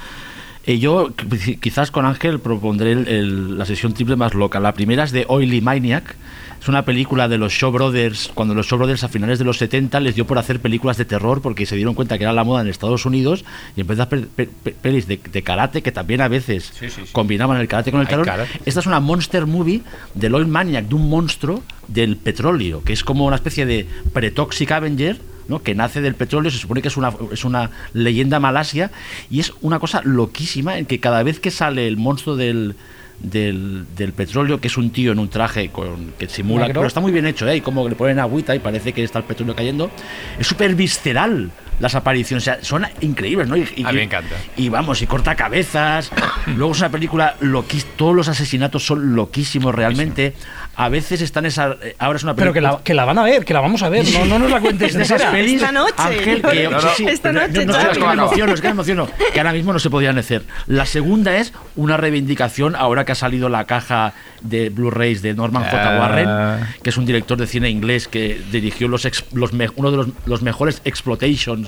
eh, 0.69 0.79
yo 0.81 1.15
qui- 1.15 1.61
quizás 1.61 1.93
con 1.93 2.07
Ángel 2.07 2.41
propondré 2.41 2.91
el- 2.91 3.07
el- 3.07 3.57
la 3.59 3.65
sesión 3.67 3.95
triple 3.95 4.17
más 4.17 4.35
loca. 4.35 4.59
La 4.59 4.75
primera 4.75 5.05
es 5.05 5.13
de 5.13 5.25
Oily 5.29 5.61
Maniac. 5.61 6.17
Es 6.61 6.69
una 6.69 6.85
película 6.85 7.29
de 7.29 7.39
los 7.39 7.53
Shaw 7.53 7.71
Brothers, 7.71 8.31
cuando 8.35 8.55
los 8.55 8.67
Shaw 8.67 8.79
Brothers 8.79 9.05
a 9.05 9.09
finales 9.09 9.39
de 9.39 9.45
los 9.45 9.59
70 9.59 10.01
les 10.01 10.15
dio 10.17 10.27
por 10.27 10.39
hacer 10.39 10.59
películas 10.61 10.97
de 10.97 11.05
terror 11.05 11.41
porque 11.41 11.65
se 11.67 11.77
dieron 11.77 11.95
cuenta 11.95 12.19
que 12.19 12.25
era 12.25 12.33
la 12.33 12.43
moda 12.45 12.63
en 12.63 12.69
Estados 12.69 13.07
Unidos 13.07 13.45
y 13.77 13.83
empezó 13.83 14.03
a 14.03 14.05
hacer 14.07 14.27
pe- 14.27 14.49
pe- 14.49 14.73
pelis 14.73 15.07
de, 15.07 15.21
de 15.31 15.43
karate 15.43 15.83
que 15.83 15.93
también 15.93 16.21
a 16.23 16.29
veces 16.29 16.73
Sí, 16.79 16.91
sí, 16.91 17.03
sí. 17.05 17.13
combinaban 17.13 17.61
el 17.61 17.69
karate 17.69 17.93
con 17.93 18.01
el 18.01 18.09
terror. 18.09 18.27
Esta 18.65 18.81
es 18.81 18.87
una 18.87 18.99
monster 19.01 19.47
movie 19.47 19.83
del 20.15 20.35
Oil 20.35 20.47
Maniac, 20.49 20.87
de 20.89 20.95
un 20.97 21.09
monstruo 21.09 21.63
del 21.87 22.17
petróleo, 22.17 22.83
que 22.83 22.93
es 22.93 23.05
como 23.05 23.27
una 23.27 23.37
especie 23.37 23.65
de 23.65 23.87
pre-toxic 24.13 24.73
Avenger, 24.73 25.21
¿no? 25.49 25.63
que 25.63 25.77
nace 25.77 26.01
del 26.01 26.17
petróleo, 26.17 26.51
se 26.51 26.59
supone 26.59 26.83
que 26.83 26.89
es 26.89 26.97
una, 26.97 27.13
es 27.31 27.45
una 27.45 27.71
leyenda 27.93 28.41
malasia, 28.41 28.91
y 29.31 29.39
es 29.39 29.53
una 29.61 29.79
cosa 29.79 30.01
loquísima 30.03 30.79
en 30.79 30.87
que 30.87 30.99
cada 30.99 31.23
vez 31.23 31.39
que 31.39 31.53
sale 31.53 31.87
el 31.87 31.97
monstruo 31.97 32.35
del, 32.35 32.75
del, 33.21 33.87
del 33.97 34.13
petróleo, 34.13 34.61
que 34.61 34.69
es 34.69 34.77
un 34.77 34.91
tío 34.91 35.13
en 35.13 35.19
un 35.19 35.29
traje 35.29 35.71
con, 35.71 36.13
que 36.19 36.29
simula, 36.29 36.67
pero 36.69 36.87
está 36.87 37.01
muy 37.01 37.13
bien 37.13 37.27
hecho, 37.27 37.49
¿eh? 37.49 37.57
y 37.57 37.61
como 37.61 37.89
le 37.89 37.95
ponen 37.95 38.19
agüita 38.19 38.55
y 38.55 38.59
parece 38.59 38.93
que 38.93 39.03
está 39.03 39.19
el 39.19 39.25
petróleo 39.25 39.55
cayendo, 39.55 39.91
es 40.39 40.47
súper 40.47 40.75
visceral 40.75 41.51
las 41.81 41.95
apariciones, 41.95 42.43
o 42.43 42.45
sea, 42.45 42.59
son 42.63 42.87
increíbles, 43.01 43.49
¿no? 43.49 43.57
Y, 43.57 43.69
y- 43.77 43.85
A 43.85 43.89
mí 43.91 43.97
me 43.99 44.03
encanta. 44.05 44.35
y 44.57 44.69
vamos, 44.69 45.03
y 45.03 45.07
corta 45.07 45.35
cabezas. 45.35 46.11
Luego 46.47 46.73
es 46.73 46.79
una 46.79 46.91
película 46.91 47.37
loquísima. 47.41 47.93
Todos 47.97 48.15
los 48.17 48.29
asesinatos 48.29 48.85
son 48.87 49.15
loquísimos 49.15 49.75
realmente. 49.75 50.35
A 50.77 50.89
veces 50.91 51.23
están 51.23 51.47
esa. 51.47 51.77
eh, 51.83 51.97
Ahora 51.99 52.17
es 52.19 52.23
una 52.23 52.35
Pero 52.35 52.53
que 52.53 52.61
película. 52.61 52.79
la, 52.79 52.85
que 52.85 52.95
la 52.95 53.05
van 53.05 53.19
a 53.19 53.23
ver, 53.23 53.45
que 53.45 53.55
la 53.55 53.61
vamos 53.61 53.83
a 53.83 53.89
ver. 53.89 54.05
No, 54.13 54.25
no 54.27 54.39
nos 54.39 54.51
la 54.51 54.61
cuentes 54.61 54.91
Es 54.91 54.97
de 54.97 55.03
esas 55.03 55.23
pelis, 55.31 55.55
Esta 55.63 55.73
noche. 55.73 55.95
Ángel, 55.97 56.43
que, 56.43 56.65
No, 56.65 56.71
no. 56.73 56.81
sí, 56.81 56.89
sí, 56.97 57.07
Esta 57.09 57.33
noche, 57.33 57.65
no, 57.67 57.77
es 57.79 57.89
que 57.99 58.05
me 58.05 58.13
emociono, 58.13 58.53
es 58.55 58.61
que 58.61 58.67
me 58.69 58.73
emociono, 58.73 59.09
que 59.33 59.41
ahora 59.41 59.53
mismo 59.53 59.73
no 59.73 59.79
se 59.79 59.89
podían 59.91 60.19
hacer. 60.19 60.43
La 60.67 60.85
segunda 60.87 61.37
es 61.37 61.53
una 61.77 61.97
reivindicación, 61.97 62.77
ahora 62.77 63.05
que 63.07 63.13
ha 63.13 63.15
salido 63.15 63.49
la 63.49 63.65
caja 63.65 64.13
de 64.43 64.69
Blu-rays 64.69 65.23
de 65.23 65.33
Norman 65.35 65.65
J. 65.65 65.77
Ah. 65.97 65.99
Warren, 65.99 66.67
que 66.83 66.91
es 66.91 66.97
un 66.99 67.07
director 67.07 67.39
de 67.39 67.47
cine 67.47 67.71
inglés 67.71 68.07
que 68.07 68.41
dirigió 68.53 68.87
los, 68.89 69.05
ex- 69.07 69.25
los 69.33 69.53
me- 69.55 69.71
uno 69.77 69.91
de 69.91 69.97
los, 69.97 70.09
los 70.27 70.43
mejores 70.43 70.83
exploitations 70.85 71.66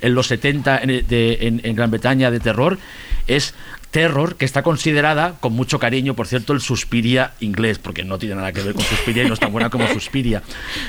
en 0.00 0.14
los 0.14 0.26
70 0.28 0.80
en, 0.82 1.74
Gran 1.76 1.90
Bretaña 1.90 2.30
de 2.30 2.40
terror, 2.40 2.78
es 3.26 3.54
Terror, 3.90 4.36
que 4.36 4.44
está 4.44 4.62
considerada 4.62 5.36
con 5.40 5.54
mucho 5.54 5.78
cariño, 5.78 6.12
por 6.12 6.26
cierto, 6.26 6.52
el 6.52 6.60
Suspiria 6.60 7.32
inglés, 7.40 7.78
porque 7.78 8.04
no 8.04 8.18
tiene 8.18 8.34
nada 8.34 8.52
que 8.52 8.60
ver 8.60 8.74
con 8.74 8.84
Suspiria 8.84 9.22
y 9.24 9.28
no 9.28 9.32
es 9.32 9.40
tan 9.40 9.50
buena 9.50 9.70
como 9.70 9.88
Suspiria. 9.88 10.42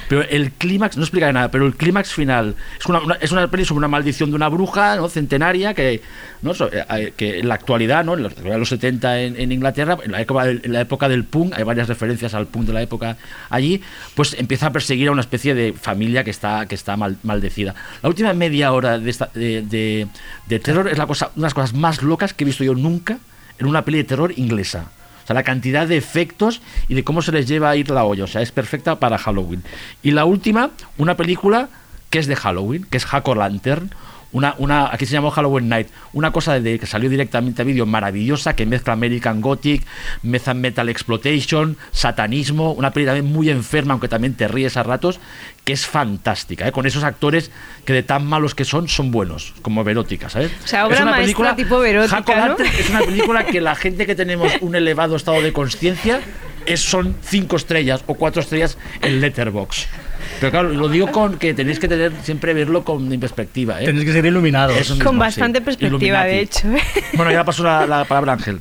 Pero 0.09 0.21
el 0.23 0.51
clímax, 0.51 0.97
no 0.97 1.03
explica 1.03 1.31
nada, 1.31 1.49
pero 1.49 1.65
el 1.65 1.75
clímax 1.77 2.11
final 2.13 2.55
es 2.77 2.85
una, 2.87 2.99
una- 2.99 3.15
es 3.15 3.31
una 3.31 3.49
peli 3.49 3.63
sobre 3.63 3.77
una 3.77 3.87
maldición 3.87 4.31
de 4.31 4.35
una 4.35 4.49
bruja 4.49 4.97
¿no? 4.97 5.07
centenaria 5.07 5.73
que, 5.73 6.01
¿no? 6.41 6.53
Eh, 6.71 7.13
que 7.17 7.39
en 7.39 7.47
la 7.47 7.55
actualidad, 7.55 8.03
¿no? 8.05 8.13
en 8.13 8.23
los, 8.23 8.37
en 8.37 8.59
los 8.59 8.69
70 8.69 9.19
en, 9.21 9.39
en 9.39 9.51
Inglaterra, 9.51 9.97
en 10.03 10.11
la, 10.11 10.21
época 10.21 10.49
en 10.49 10.71
la 10.73 10.81
época 10.81 11.09
del 11.09 11.23
punk, 11.25 11.53
hay 11.57 11.63
varias 11.63 11.87
referencias 11.87 12.33
al 12.33 12.47
punk 12.47 12.65
de 12.67 12.73
la 12.73 12.81
época 12.81 13.17
allí, 13.49 13.81
pues 14.15 14.35
empieza 14.39 14.67
a 14.67 14.71
perseguir 14.71 15.09
a 15.09 15.11
una 15.11 15.21
especie 15.21 15.53
de 15.55 15.73
familia 15.73 16.23
que 16.23 16.31
está, 16.31 16.65
que 16.65 16.75
está 16.75 16.95
mal- 16.97 17.17
maldecida. 17.23 17.75
La 18.01 18.09
última 18.09 18.33
media 18.33 18.71
hora 18.71 18.97
de, 18.99 19.09
esta, 19.09 19.29
de, 19.33 19.61
de- 19.63 20.07
de 20.47 20.59
terror 20.59 20.87
es 20.87 20.97
la 20.97 21.07
cosa, 21.07 21.27
una 21.35 21.35
de 21.35 21.41
las 21.47 21.53
cosas 21.53 21.73
más 21.73 22.01
locas 22.01 22.33
que 22.33 22.43
he 22.43 22.47
visto 22.47 22.63
yo 22.63 22.73
nunca 22.75 23.17
en 23.57 23.65
una 23.67 23.83
peli 23.83 23.97
de 23.97 24.03
terror 24.05 24.33
inglesa. 24.37 24.85
O 25.23 25.27
sea, 25.27 25.33
la 25.35 25.43
cantidad 25.43 25.85
de 25.87 25.97
efectos 25.97 26.61
y 26.87 26.95
de 26.95 27.03
cómo 27.03 27.21
se 27.21 27.31
les 27.31 27.47
lleva 27.47 27.69
a 27.69 27.75
ir 27.75 27.89
la 27.91 28.03
olla. 28.03 28.23
O 28.23 28.27
sea, 28.27 28.41
es 28.41 28.51
perfecta 28.51 28.95
para 28.99 29.17
Halloween. 29.19 29.61
Y 30.01 30.11
la 30.11 30.25
última, 30.25 30.71
una 30.97 31.15
película 31.17 31.69
que 32.09 32.17
es 32.17 32.25
de 32.25 32.35
Halloween, 32.35 32.85
que 32.89 32.97
es 32.97 33.05
Jack 33.11 33.27
o 33.27 33.35
Lantern. 33.35 33.91
Una, 34.31 34.53
una, 34.59 34.89
aquí 34.93 35.05
se 35.07 35.13
llamó 35.13 35.31
Halloween 35.31 35.69
Night. 35.69 35.87
Una 36.13 36.31
cosa 36.31 36.59
de, 36.59 36.77
que 36.77 36.85
salió 36.85 37.09
directamente 37.09 37.61
a 37.61 37.65
vídeo 37.65 37.85
maravillosa 37.87 38.55
que 38.55 38.65
mezcla 38.65 38.93
American 38.93 39.41
Gothic, 39.41 39.83
mezcla 40.21 40.53
Metal 40.53 40.87
Exploitation, 40.87 41.77
satanismo. 41.91 42.71
Una 42.73 42.91
peli 42.91 43.05
también 43.07 43.25
muy 43.25 43.49
enferma, 43.49 43.93
aunque 43.93 44.07
también 44.07 44.35
te 44.35 44.47
ríes 44.47 44.77
a 44.77 44.83
ratos, 44.83 45.19
que 45.63 45.73
es 45.73 45.85
fantástica. 45.87 46.67
¿eh? 46.67 46.71
Con 46.71 46.85
esos 46.85 47.03
actores 47.03 47.51
que 47.85 47.93
de 47.93 48.03
tan 48.03 48.25
malos 48.25 48.53
que 48.53 48.65
son, 48.65 48.87
son 48.87 49.09
buenos, 49.11 49.53
como 49.63 49.83
Verótica, 49.83 50.29
¿sabes? 50.29 50.51
O 50.63 50.67
sea, 50.67 50.85
obra 50.85 50.97
Es 50.97 51.01
una 51.01 51.15
película- 51.17 51.55
tipo 51.55 51.79
Verótica, 51.79 52.47
¿no? 52.47 52.55
Es 52.57 52.89
una 52.89 52.99
película 52.99 53.45
que 53.45 53.61
la 53.61 53.75
gente 53.75 54.05
que 54.05 54.15
tenemos 54.15 54.51
un 54.61 54.75
elevado 54.75 55.15
estado 55.15 55.41
de 55.41 55.51
conciencia 55.53 56.21
es, 56.65 56.81
son 56.81 57.15
cinco 57.23 57.55
estrellas 57.55 58.03
o 58.05 58.13
cuatro 58.13 58.41
estrellas 58.41 58.77
en 59.01 59.21
Letterbox. 59.21 59.87
Pero 60.39 60.51
claro, 60.51 60.69
lo 60.69 60.87
digo 60.89 61.07
con 61.11 61.37
que 61.37 61.53
tenéis 61.53 61.79
que 61.79 61.87
tener 61.87 62.11
siempre 62.23 62.53
verlo 62.53 62.83
con 62.83 63.09
perspectiva. 63.19 63.81
¿eh? 63.81 63.85
Tenéis 63.85 64.05
que 64.05 64.13
ser 64.13 64.25
iluminados. 64.25 64.77
Eso 64.77 64.93
mismo, 64.95 65.05
Con 65.09 65.15
sí. 65.15 65.19
bastante 65.19 65.61
perspectiva, 65.61 66.27
Illuminati. 66.27 66.29
de 66.29 66.39
hecho. 66.41 66.67
¿eh? 66.69 66.81
Bueno, 67.13 67.31
ya 67.31 67.43
paso 67.43 67.63
la, 67.63 67.85
la 67.85 68.05
palabra 68.05 68.33
a 68.33 68.35
Ángel. 68.35 68.59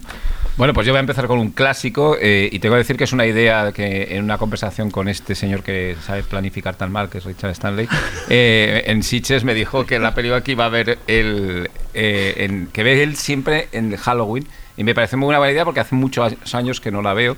Bueno, 0.57 0.75
pues 0.75 0.87
yo 0.89 0.93
voy 0.93 0.97
a 0.97 1.01
empezar 1.01 1.29
con 1.29 1.39
un 1.39 1.51
clásico 1.53 2.17
eh, 2.21 2.49
y 2.51 2.59
tengo 2.59 2.75
que 2.75 2.79
decir 2.79 2.97
que 2.97 3.05
es 3.05 3.13
una 3.13 3.25
idea 3.27 3.71
que 3.73 4.17
en 4.17 4.25
una 4.25 4.39
conversación 4.39 4.91
con 4.91 5.07
este 5.09 5.37
señor 5.37 5.63
que 5.63 5.95
sabe 6.05 6.25
planificar 6.25 6.75
tan 6.75 6.91
mal, 6.91 7.09
que 7.09 7.19
es 7.19 7.25
Richard 7.25 7.51
Stanley, 7.53 7.87
eh, 8.29 8.83
en 8.87 9.05
Sitges 9.05 9.45
me 9.45 9.55
dijo 9.55 9.87
que 9.87 10.01
la 10.01 10.15
película 10.15 10.43
que 10.43 10.53
iba 10.53 10.65
a 10.65 10.69
ver 10.69 10.99
él, 11.07 11.71
eh, 11.95 12.35
en- 12.39 12.67
que 12.73 12.83
ve 12.83 13.05
él 13.05 13.15
siempre 13.15 13.69
en 13.71 13.95
Halloween 13.97 14.49
y 14.77 14.83
me 14.83 14.95
parece 14.97 15.17
muy 15.17 15.27
buena 15.27 15.39
buena 15.39 15.53
idea 15.53 15.65
porque 15.65 15.79
hace 15.79 15.95
muchos 15.95 16.35
años 16.53 16.81
que 16.81 16.91
no 16.91 17.03
la 17.03 17.15
veo 17.15 17.37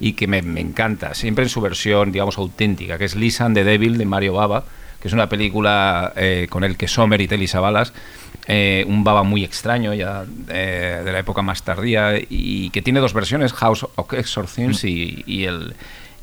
y 0.00 0.12
que 0.12 0.26
me, 0.26 0.42
me 0.42 0.60
encanta, 0.60 1.14
siempre 1.14 1.44
en 1.44 1.48
su 1.48 1.60
versión, 1.60 2.12
digamos, 2.12 2.38
auténtica, 2.38 2.98
que 2.98 3.04
es 3.04 3.16
Lisa 3.16 3.44
and 3.46 3.56
the 3.56 3.64
Devil 3.64 3.98
de 3.98 4.06
Mario 4.06 4.34
Baba, 4.34 4.64
que 5.00 5.08
es 5.08 5.14
una 5.14 5.28
película 5.28 6.12
eh, 6.16 6.46
con 6.50 6.64
el 6.64 6.76
que 6.76 6.88
Sommer 6.88 7.20
y 7.20 7.28
Telly 7.28 7.46
Savalas, 7.46 7.92
eh, 8.46 8.84
un 8.88 9.04
Baba 9.04 9.22
muy 9.22 9.44
extraño 9.44 9.94
ya 9.94 10.24
eh, 10.48 11.02
de 11.04 11.12
la 11.12 11.18
época 11.18 11.42
más 11.42 11.62
tardía 11.62 12.14
y 12.18 12.70
que 12.70 12.82
tiene 12.82 13.00
dos 13.00 13.12
versiones, 13.12 13.52
House 13.52 13.86
of 13.94 14.12
Exorcisms 14.14 14.84
y, 14.84 15.44
el 15.44 15.74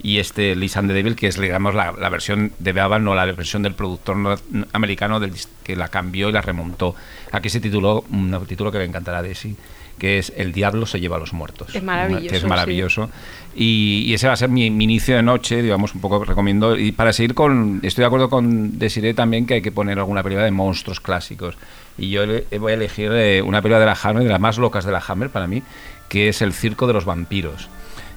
y 0.02 0.18
este 0.20 0.56
Lisa 0.56 0.80
and 0.80 0.90
the 0.90 0.94
Devil, 0.94 1.16
que 1.16 1.28
es 1.28 1.40
digamos 1.40 1.74
la, 1.74 1.92
versión 2.10 2.52
de 2.60 2.74
Baba, 2.74 3.00
no 3.00 3.16
la 3.16 3.26
versión 3.26 3.64
del 3.64 3.76
productor 3.76 4.18
no- 4.18 4.36
americano 4.74 5.20
del, 5.20 5.34
que 5.64 5.76
la 5.76 5.88
cambió 5.88 6.30
y 6.30 6.32
la 6.32 6.42
remontó. 6.42 6.96
Aquí 7.32 7.50
se 7.50 7.60
tituló 7.60 8.04
un 8.12 8.46
título 8.48 8.72
que 8.72 8.80
me 8.80 8.86
encantará 8.86 9.22
de 9.22 9.36
sí, 9.36 9.56
que 9.98 10.18
es 10.20 10.34
El 10.36 10.52
diablo 10.52 10.86
se 10.86 11.00
lleva 11.00 11.16
a 11.18 11.20
los 11.20 11.34
muertos. 11.34 11.74
Es 11.76 11.84
maravilloso, 11.84 12.28
Que 12.30 12.36
es 12.36 12.42
sí. 12.42 12.48
maravilloso. 12.48 13.10
Y, 13.56 14.04
y 14.08 14.14
ese 14.14 14.28
va 14.28 14.34
a 14.34 14.38
ser 14.38 14.50
mi, 14.50 14.70
mi 14.70 14.84
inicio 14.84 15.16
de 15.16 15.24
noche, 15.24 15.62
digamos, 15.62 15.96
un 15.96 16.02
poco 16.02 16.24
recomiendo. 16.26 16.78
Y 16.78 16.92
para 16.92 17.14
seguir 17.14 17.34
con. 17.34 17.80
Estoy 17.84 18.02
de 18.04 18.08
acuerdo 18.08 18.30
con 18.30 18.78
Desiree 18.78 19.14
también 19.14 19.46
que 19.46 19.56
hay 19.56 19.62
que 19.62 19.72
poner 19.72 19.98
alguna 20.00 20.24
película 20.24 20.44
de 20.46 20.52
monstruos 20.52 21.00
clásicos. 21.00 21.56
Y 21.98 22.10
yo 22.10 22.24
ele- 22.24 22.46
voy 22.60 22.74
a 22.74 22.76
elegir 22.76 23.10
eh, 23.14 23.42
una 23.42 23.62
película 23.62 23.80
de 23.80 23.86
la 23.86 23.98
Hammer, 24.04 24.24
de 24.24 24.30
las 24.30 24.42
más 24.42 24.58
locas 24.58 24.84
de 24.84 24.92
la 24.92 25.02
Hammer 25.08 25.30
para 25.30 25.48
mí, 25.48 25.64
que 26.10 26.28
es 26.28 26.42
El 26.42 26.52
Circo 26.52 26.88
de 26.88 26.94
los 26.94 27.06
Vampiros. 27.06 27.70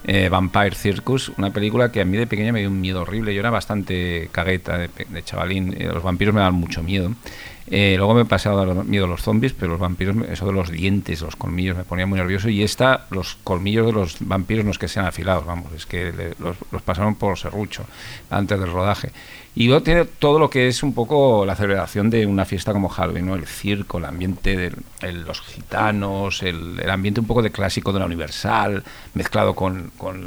Eh, 0.05 0.29
Vampire 0.31 0.75
Circus, 0.75 1.31
una 1.37 1.51
película 1.53 1.93
que 1.93 2.01
a 2.01 2.05
mí 2.05 2.17
de 2.17 2.27
pequeña 2.27 2.53
me 2.53 2.61
dio 2.61 2.71
un 2.71 2.81
miedo 2.81 3.03
horrible. 3.03 3.35
Yo 3.35 3.41
era 3.41 3.51
bastante 3.51 4.29
cagueta 4.33 4.79
de, 4.79 4.89
chavalín. 5.25 5.75
eh, 5.79 5.91
los 5.93 6.03
vampiros 6.03 6.35
me 6.35 6.41
daban 6.41 6.55
mucho 6.55 6.83
miedo. 6.83 7.13
Eh, 7.71 7.95
luego 7.99 8.15
me 8.15 8.25
pasé 8.25 8.49
a 8.49 8.53
dar 8.53 8.73
miedo 8.85 9.05
a 9.05 9.09
los 9.09 9.23
zombies, 9.23 9.53
pero 9.53 9.73
los 9.73 9.81
vampiros, 9.81 10.17
eso 10.31 10.47
de 10.47 10.53
los 10.53 10.71
dientes, 10.71 11.21
los 11.21 11.37
colmillos, 11.37 11.77
me 11.77 11.85
ponía 11.85 12.07
muy 12.07 12.19
nervioso. 12.19 12.49
Y 12.49 12.63
esta, 12.63 13.07
los 13.11 13.37
colmillos 13.45 13.85
de 13.87 13.93
los 13.93 14.17
vampiros 14.21 14.65
no 14.65 14.71
es 14.71 14.79
que 14.79 14.89
sean 14.89 15.05
afilados, 15.07 15.45
vamos, 15.45 15.73
es 15.75 15.85
que 15.85 16.13
le- 16.13 16.35
los, 16.39 16.57
pasaron 16.83 17.15
por 17.17 17.39
serrucho 17.39 17.85
antes 18.31 18.59
del 18.59 18.73
rodaje. 18.73 19.11
Y 19.55 19.67
luego 19.67 19.83
tiene 19.83 20.05
todo 20.05 20.39
lo 20.39 20.49
que 20.49 20.69
es 20.69 20.83
un 20.83 20.95
poco 20.95 21.45
la 21.45 21.57
celebración 21.57 22.11
de 22.11 22.25
una 22.27 22.45
fiesta 22.45 22.73
como 22.73 22.89
Halloween, 22.89 23.27
¿no? 23.27 23.35
El 23.35 23.47
circo, 23.47 23.99
el 23.99 24.05
ambiente 24.05 24.57
de 24.57 24.73
los 25.13 25.41
gitanos, 25.41 26.43
el, 26.43 26.89
ambiente 26.89 27.21
un 27.21 27.27
poco 27.27 27.43
de 27.43 27.51
clásico 27.51 27.93
de 27.93 27.99
la 27.99 28.07
Universal, 28.07 28.85
mezclado 29.15 29.55
con, 29.55 29.91
con 29.97 30.27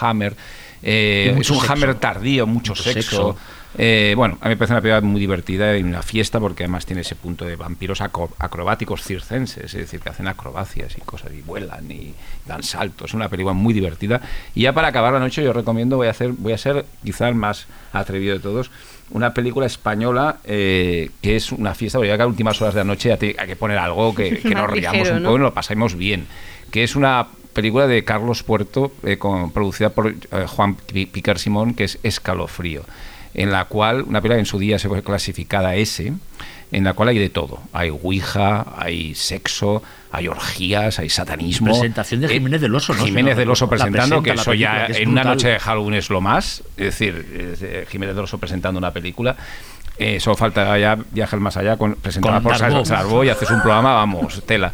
Hammer. 0.00 0.34
Eh, 0.82 1.36
es 1.38 1.50
un 1.50 1.58
sexo. 1.58 1.72
Hammer 1.72 1.94
tardío, 1.96 2.46
mucho, 2.46 2.72
Mucho 2.72 2.82
sexo. 2.82 3.00
sexo. 3.00 3.36
Eh, 3.78 4.14
bueno, 4.16 4.36
a 4.40 4.46
mí 4.46 4.50
me 4.50 4.56
parece 4.56 4.72
una 4.74 4.80
película 4.80 5.00
muy 5.00 5.20
divertida 5.20 5.78
y 5.78 5.82
una 5.84 6.02
fiesta 6.02 6.40
porque 6.40 6.64
además 6.64 6.86
tiene 6.86 7.02
ese 7.02 7.14
punto 7.14 7.44
de 7.44 7.54
vampiros 7.54 8.00
acro- 8.00 8.30
acrobáticos 8.40 9.04
circenses, 9.04 9.66
es 9.66 9.72
decir, 9.80 10.00
que 10.00 10.08
hacen 10.08 10.26
acrobacias 10.26 10.96
y 10.98 11.00
cosas 11.02 11.30
y 11.32 11.40
vuelan 11.42 11.88
y 11.88 12.12
dan 12.46 12.64
saltos. 12.64 13.10
Es 13.10 13.14
una 13.14 13.28
película 13.28 13.52
muy 13.54 13.72
divertida. 13.72 14.20
Y 14.56 14.62
ya 14.62 14.72
para 14.72 14.88
acabar 14.88 15.12
la 15.12 15.20
noche 15.20 15.44
yo 15.44 15.52
recomiendo, 15.52 15.96
voy 15.98 16.08
a 16.08 16.10
hacer, 16.10 16.32
voy 16.32 16.52
a 16.52 16.58
ser 16.58 16.84
quizá 17.04 17.28
el 17.28 17.36
más 17.36 17.68
atrevido 17.92 18.34
de 18.34 18.40
todos, 18.40 18.72
una 19.12 19.34
película 19.34 19.66
española 19.66 20.38
eh, 20.44 21.10
que 21.22 21.36
es 21.36 21.52
una 21.52 21.74
fiesta, 21.74 21.98
porque 21.98 22.08
ya 22.08 22.16
que 22.16 22.22
a 22.24 22.26
últimas 22.26 22.60
horas 22.60 22.74
de 22.74 22.80
la 22.80 22.84
noche 22.84 23.12
hay 23.12 23.18
que 23.46 23.56
poner 23.56 23.78
algo 23.78 24.14
que, 24.16 24.38
que 24.42 24.50
nos 24.50 24.68
riamos 24.68 24.98
ligero, 24.98 25.16
un 25.18 25.22
¿no? 25.22 25.28
poco 25.28 25.36
y 25.36 25.40
nos 25.42 25.48
lo 25.50 25.54
pasemos 25.54 25.94
bien, 25.94 26.26
que 26.72 26.82
es 26.82 26.96
una 26.96 27.26
película 27.52 27.86
de 27.86 28.04
Carlos 28.04 28.42
Puerto, 28.42 28.92
eh, 29.04 29.16
con- 29.18 29.50
producida 29.52 29.90
por 29.90 30.08
eh, 30.08 30.16
Juan 30.46 30.74
Pi- 30.76 31.06
Picar 31.06 31.38
Simón, 31.38 31.74
que 31.74 31.84
es 31.84 31.98
Escalofrío, 32.02 32.82
en 33.34 33.50
la 33.52 33.64
cual, 33.66 34.02
una 34.02 34.20
película 34.20 34.36
que 34.36 34.40
en 34.40 34.46
su 34.46 34.58
día 34.58 34.78
se 34.78 34.88
fue 34.88 35.02
clasificada 35.02 35.74
S, 35.76 36.12
en 36.72 36.84
la 36.84 36.92
cual 36.94 37.08
hay 37.08 37.18
de 37.18 37.28
todo. 37.30 37.60
Hay 37.72 37.90
ouija, 37.90 38.64
hay 38.76 39.14
sexo, 39.16 39.82
hay 40.12 40.28
orgías, 40.28 40.98
hay 41.00 41.08
satanismo. 41.10 41.72
Presentación 41.72 42.20
de 42.20 42.26
Eh, 42.28 42.30
Jiménez 42.30 42.60
del 42.60 42.74
Oso, 42.74 42.94
¿no? 42.94 43.04
Jiménez 43.04 43.36
del 43.36 43.50
Oso 43.50 43.68
presentando, 43.68 44.22
presenta 44.22 44.34
que 44.34 44.40
eso 44.40 44.50
película, 44.52 44.80
ya 44.80 44.86
que 44.86 44.92
es 44.92 44.98
en 45.00 45.08
una 45.08 45.24
noche 45.24 45.48
de 45.48 45.58
Halloween 45.58 45.94
es 45.94 46.10
lo 46.10 46.20
más. 46.20 46.62
Es 46.76 46.84
decir, 46.86 47.56
eh, 47.62 47.86
Jiménez 47.90 48.14
del 48.14 48.24
Oso 48.24 48.38
presentando 48.38 48.78
una 48.78 48.92
película. 48.92 49.36
Eh, 49.98 50.18
solo 50.18 50.34
falta 50.36 50.78
ya 50.78 50.96
viajar 51.10 51.40
más 51.40 51.56
allá, 51.58 51.76
con, 51.76 51.94
presentada 51.96 52.36
Con 52.40 52.44
por. 52.44 52.86
Sarbo 52.86 53.22
y 53.24 53.28
haces 53.28 53.50
un 53.50 53.60
programa, 53.60 53.92
vamos, 53.94 54.42
tela. 54.46 54.72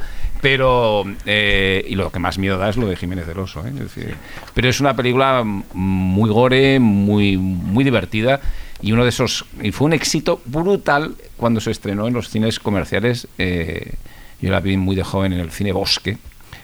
Pero, 0.49 1.03
eh, 1.25 1.85
y 1.89 1.97
lo 1.97 2.13
que 2.13 2.21
más 2.21 2.39
miedo 2.39 2.57
da 2.57 2.69
es 2.69 2.77
lo 2.77 2.87
de 2.87 2.95
Jiménez 2.95 3.27
del 3.27 3.37
Oso. 3.41 3.65
¿eh? 3.67 4.15
Pero 4.55 4.69
es 4.69 4.79
una 4.79 4.95
película 4.95 5.43
muy 5.43 6.31
gore, 6.31 6.79
muy, 6.79 7.37
muy 7.37 7.83
divertida 7.83 8.41
y 8.81 8.93
uno 8.93 9.03
de 9.03 9.09
esos. 9.09 9.45
Y 9.61 9.73
fue 9.73 9.87
un 9.87 9.93
éxito 9.93 10.41
brutal 10.45 11.17
cuando 11.37 11.61
se 11.61 11.73
estrenó 11.73 12.07
en 12.07 12.15
los 12.15 12.31
cines 12.31 12.61
comerciales. 12.61 13.27
eh, 13.39 13.95
yo 14.41 14.53
la 14.53 14.61
vi 14.61 14.77
muy 14.77 14.95
de 14.95 15.03
joven 15.03 15.33
en 15.33 15.41
el 15.41 15.51
cine 15.51 15.73
Bosque, 15.73 16.17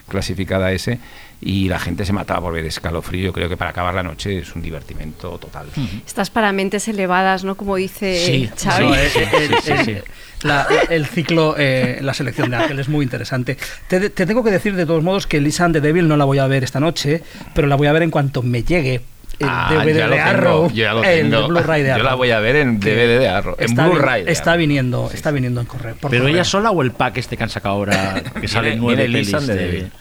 clasificada 0.06 0.70
ese, 0.70 1.00
y 1.44 1.68
la 1.68 1.80
gente 1.80 2.04
se 2.04 2.12
mataba 2.12 2.40
por 2.40 2.52
ver 2.54 2.64
escalofrío. 2.66 3.24
Yo 3.26 3.32
creo 3.32 3.48
que 3.48 3.56
para 3.56 3.70
acabar 3.70 3.92
la 3.94 4.04
noche 4.04 4.38
es 4.38 4.54
un 4.54 4.62
divertimento 4.62 5.38
total. 5.38 5.66
Estás 6.06 6.30
para 6.30 6.52
mentes 6.52 6.86
elevadas, 6.86 7.42
¿no? 7.42 7.56
Como 7.56 7.74
dice 7.76 8.24
Sí, 8.24 8.48
Xavi. 8.56 8.86
no, 8.86 8.94
la- 10.42 10.66
el 10.88 11.06
ciclo, 11.06 11.54
eh, 11.58 11.98
la 12.00 12.14
selección 12.14 12.50
de 12.50 12.56
Ángel 12.56 12.78
es 12.78 12.88
muy 12.88 13.04
interesante. 13.04 13.56
Te, 13.88 14.10
te 14.10 14.26
tengo 14.26 14.42
que 14.44 14.50
decir 14.50 14.74
de 14.76 14.86
todos 14.86 15.02
modos 15.02 15.26
que 15.26 15.40
Lisa 15.40 15.64
and 15.64 15.74
the 15.74 15.80
Devil 15.80 16.08
no 16.08 16.16
la 16.16 16.24
voy 16.24 16.38
a 16.38 16.46
ver 16.46 16.64
esta 16.64 16.80
noche, 16.80 17.22
pero 17.54 17.66
la 17.68 17.76
voy 17.76 17.86
a 17.88 17.92
ver 17.92 18.02
en 18.02 18.10
cuanto 18.10 18.42
me 18.42 18.62
llegue 18.62 19.00
el 19.38 19.48
Ah, 19.48 19.70
DVD 19.72 19.96
ya 19.98 20.06
lo 20.06 20.10
de 20.14 20.16
tengo, 20.18 20.28
Arrow, 20.30 20.68
yo 20.68 20.74
ya 20.74 20.92
lo 20.92 21.02
el 21.04 21.30
tengo. 21.30 21.48
Blu-ray 21.48 21.82
de 21.82 21.88
Yo 21.88 21.94
Arrow. 21.94 22.04
la 22.06 22.14
voy 22.14 22.30
a 22.30 22.38
ver 22.40 22.56
en 22.56 22.78
DVD 22.78 23.18
de 23.18 23.28
Arrow, 23.28 23.56
en 23.58 23.74
Blu-ray 23.74 24.24
Está 24.28 24.54
viniendo, 24.56 25.10
está 25.12 25.30
viniendo 25.32 25.60
en 25.60 25.66
correo. 25.66 25.96
por 25.96 26.10
¿Pero 26.10 26.28
ella 26.28 26.44
sola 26.44 26.70
o 26.70 26.82
el 26.82 26.92
pack 26.92 27.16
este 27.16 27.36
que 27.36 27.42
han 27.42 27.50
sacado 27.50 27.74
ahora? 27.76 28.22
Que 28.40 28.46
Viene- 28.46 28.76
nueve 28.76 29.08
de, 29.08 29.54
Devil. 29.56 29.92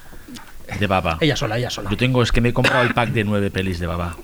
De 0.79 0.87
Baba. 0.87 1.17
Ella 1.21 1.35
sola, 1.35 1.57
ella 1.57 1.69
sola. 1.69 1.89
Yo 1.89 1.97
tengo, 1.97 2.21
es 2.23 2.31
que 2.31 2.41
me 2.41 2.49
he 2.49 2.53
comprado 2.53 2.83
el 2.83 2.93
pack 2.93 3.09
de 3.11 3.23
nueve 3.23 3.51
pelis 3.51 3.79
de 3.79 3.87
Baba. 3.87 4.15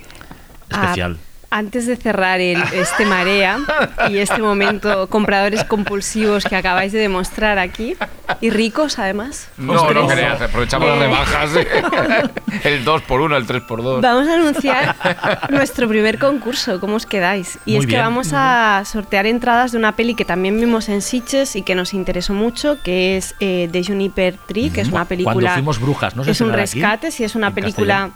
Ah, 0.72 0.82
Especial. 0.84 1.18
Antes 1.50 1.88
de 1.88 1.96
cerrar 1.96 2.42
el, 2.42 2.62
este 2.74 3.06
marea 3.06 3.58
y 4.10 4.18
este 4.18 4.42
momento 4.42 5.08
compradores 5.08 5.64
compulsivos 5.64 6.44
que 6.44 6.58
acabáis 6.58 6.92
de 6.92 7.00
demostrar 7.00 7.58
aquí 7.58 7.96
y 8.42 8.50
ricos 8.50 9.00
además. 9.00 9.48
No, 9.58 9.92
no 9.94 10.08
creas, 10.08 10.42
aprovechamos 10.42 10.90
las 10.90 10.98
Eh, 10.98 11.02
rebajas. 11.02 11.50
el 12.66 12.84
2 12.84 13.02
por 13.04 13.22
1 13.22 13.38
el 13.38 13.46
3 13.46 13.62
por 13.64 13.82
2 13.82 14.02
Vamos 14.02 14.28
a 14.28 14.34
anunciar 14.34 14.96
nuestro 15.50 15.88
primer 15.88 16.20
concurso, 16.20 16.82
¿cómo 16.82 16.96
os 16.98 17.06
quedáis? 17.06 17.58
Y 17.66 17.72
Muy 17.72 17.80
es 17.80 17.86
que 17.86 17.94
bien, 17.94 18.02
vamos 18.04 18.32
a 18.34 18.84
sortear 18.86 19.26
entradas 19.26 19.72
de 19.72 19.78
una 19.78 19.96
peli 19.96 20.16
que 20.16 20.26
también 20.26 20.60
vimos 20.60 20.90
en 20.90 21.02
Sitges 21.02 21.56
y 21.56 21.62
que 21.62 21.76
nos 21.76 21.94
interesó 21.94 22.34
mucho, 22.34 22.82
que 22.84 23.16
es 23.16 23.36
eh, 23.40 23.70
The 23.72 23.86
Juniper 23.86 24.36
Tree, 24.48 24.70
que 24.70 24.82
es 24.82 24.90
una 24.90 25.06
película... 25.06 25.34
Cuando 25.34 25.54
fuimos 25.54 25.80
brujas, 25.80 26.16
¿no? 26.16 26.26
Se 26.26 26.32
Es 26.32 26.42
un 26.42 26.52
rescate, 26.52 27.10
sí, 27.12 27.24
es 27.24 27.36
una 27.36 27.54
película... 27.54 28.12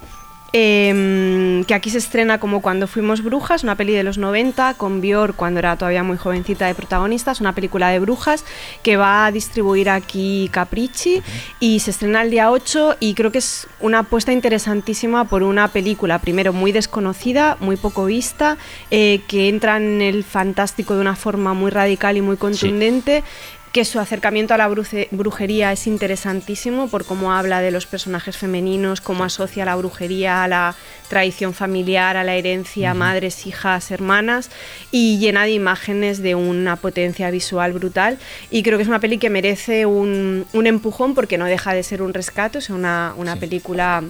eh, 0.53 1.63
que 1.67 1.73
aquí 1.73 1.89
se 1.89 1.97
estrena 1.97 2.39
como 2.39 2.61
Cuando 2.61 2.87
fuimos 2.87 3.23
brujas, 3.23 3.63
una 3.63 3.75
peli 3.75 3.93
de 3.93 4.03
los 4.03 4.17
90 4.17 4.73
con 4.75 5.01
Bior 5.01 5.33
cuando 5.33 5.59
era 5.59 5.75
todavía 5.77 6.03
muy 6.03 6.17
jovencita 6.17 6.67
de 6.67 6.75
protagonista, 6.75 7.31
es 7.31 7.41
una 7.41 7.53
película 7.53 7.89
de 7.89 7.99
brujas 7.99 8.43
que 8.83 8.97
va 8.97 9.25
a 9.25 9.31
distribuir 9.31 9.89
aquí 9.89 10.49
Capricci 10.51 11.21
y 11.59 11.79
se 11.79 11.91
estrena 11.91 12.21
el 12.21 12.31
día 12.31 12.51
8 12.51 12.97
y 12.99 13.13
creo 13.13 13.31
que 13.31 13.37
es 13.37 13.67
una 13.79 13.99
apuesta 13.99 14.33
interesantísima 14.33 15.25
por 15.25 15.43
una 15.43 15.67
película, 15.69 16.19
primero 16.19 16.53
muy 16.53 16.71
desconocida, 16.71 17.57
muy 17.59 17.77
poco 17.77 18.05
vista, 18.05 18.57
eh, 18.89 19.21
que 19.27 19.47
entra 19.47 19.77
en 19.77 20.01
el 20.01 20.23
fantástico 20.23 20.95
de 20.95 21.01
una 21.01 21.15
forma 21.15 21.53
muy 21.53 21.71
radical 21.71 22.17
y 22.17 22.21
muy 22.21 22.37
contundente 22.37 23.23
que 23.71 23.85
su 23.85 23.99
acercamiento 23.99 24.53
a 24.53 24.57
la 24.57 24.67
brujería 24.67 25.71
es 25.71 25.87
interesantísimo 25.87 26.89
por 26.89 27.05
cómo 27.05 27.31
habla 27.31 27.61
de 27.61 27.71
los 27.71 27.85
personajes 27.85 28.35
femeninos, 28.35 28.99
cómo 28.99 29.23
asocia 29.23 29.63
la 29.63 29.75
brujería 29.75 30.43
a 30.43 30.47
la 30.49 30.75
tradición 31.07 31.53
familiar, 31.53 32.17
a 32.17 32.25
la 32.25 32.35
herencia, 32.35 32.93
madres, 32.93 33.47
hijas, 33.47 33.91
hermanas, 33.91 34.49
y 34.91 35.19
llena 35.19 35.43
de 35.43 35.51
imágenes 35.51 36.21
de 36.21 36.35
una 36.35 36.75
potencia 36.75 37.31
visual 37.31 37.71
brutal. 37.71 38.17
Y 38.49 38.61
creo 38.63 38.77
que 38.77 38.83
es 38.83 38.89
una 38.89 38.99
peli 38.99 39.17
que 39.17 39.29
merece 39.29 39.85
un, 39.85 40.45
un 40.51 40.67
empujón 40.67 41.15
porque 41.15 41.37
no 41.37 41.45
deja 41.45 41.73
de 41.73 41.83
ser 41.83 42.01
un 42.01 42.13
rescate, 42.13 42.59
una, 42.69 43.13
una 43.15 43.37
película 43.37 44.03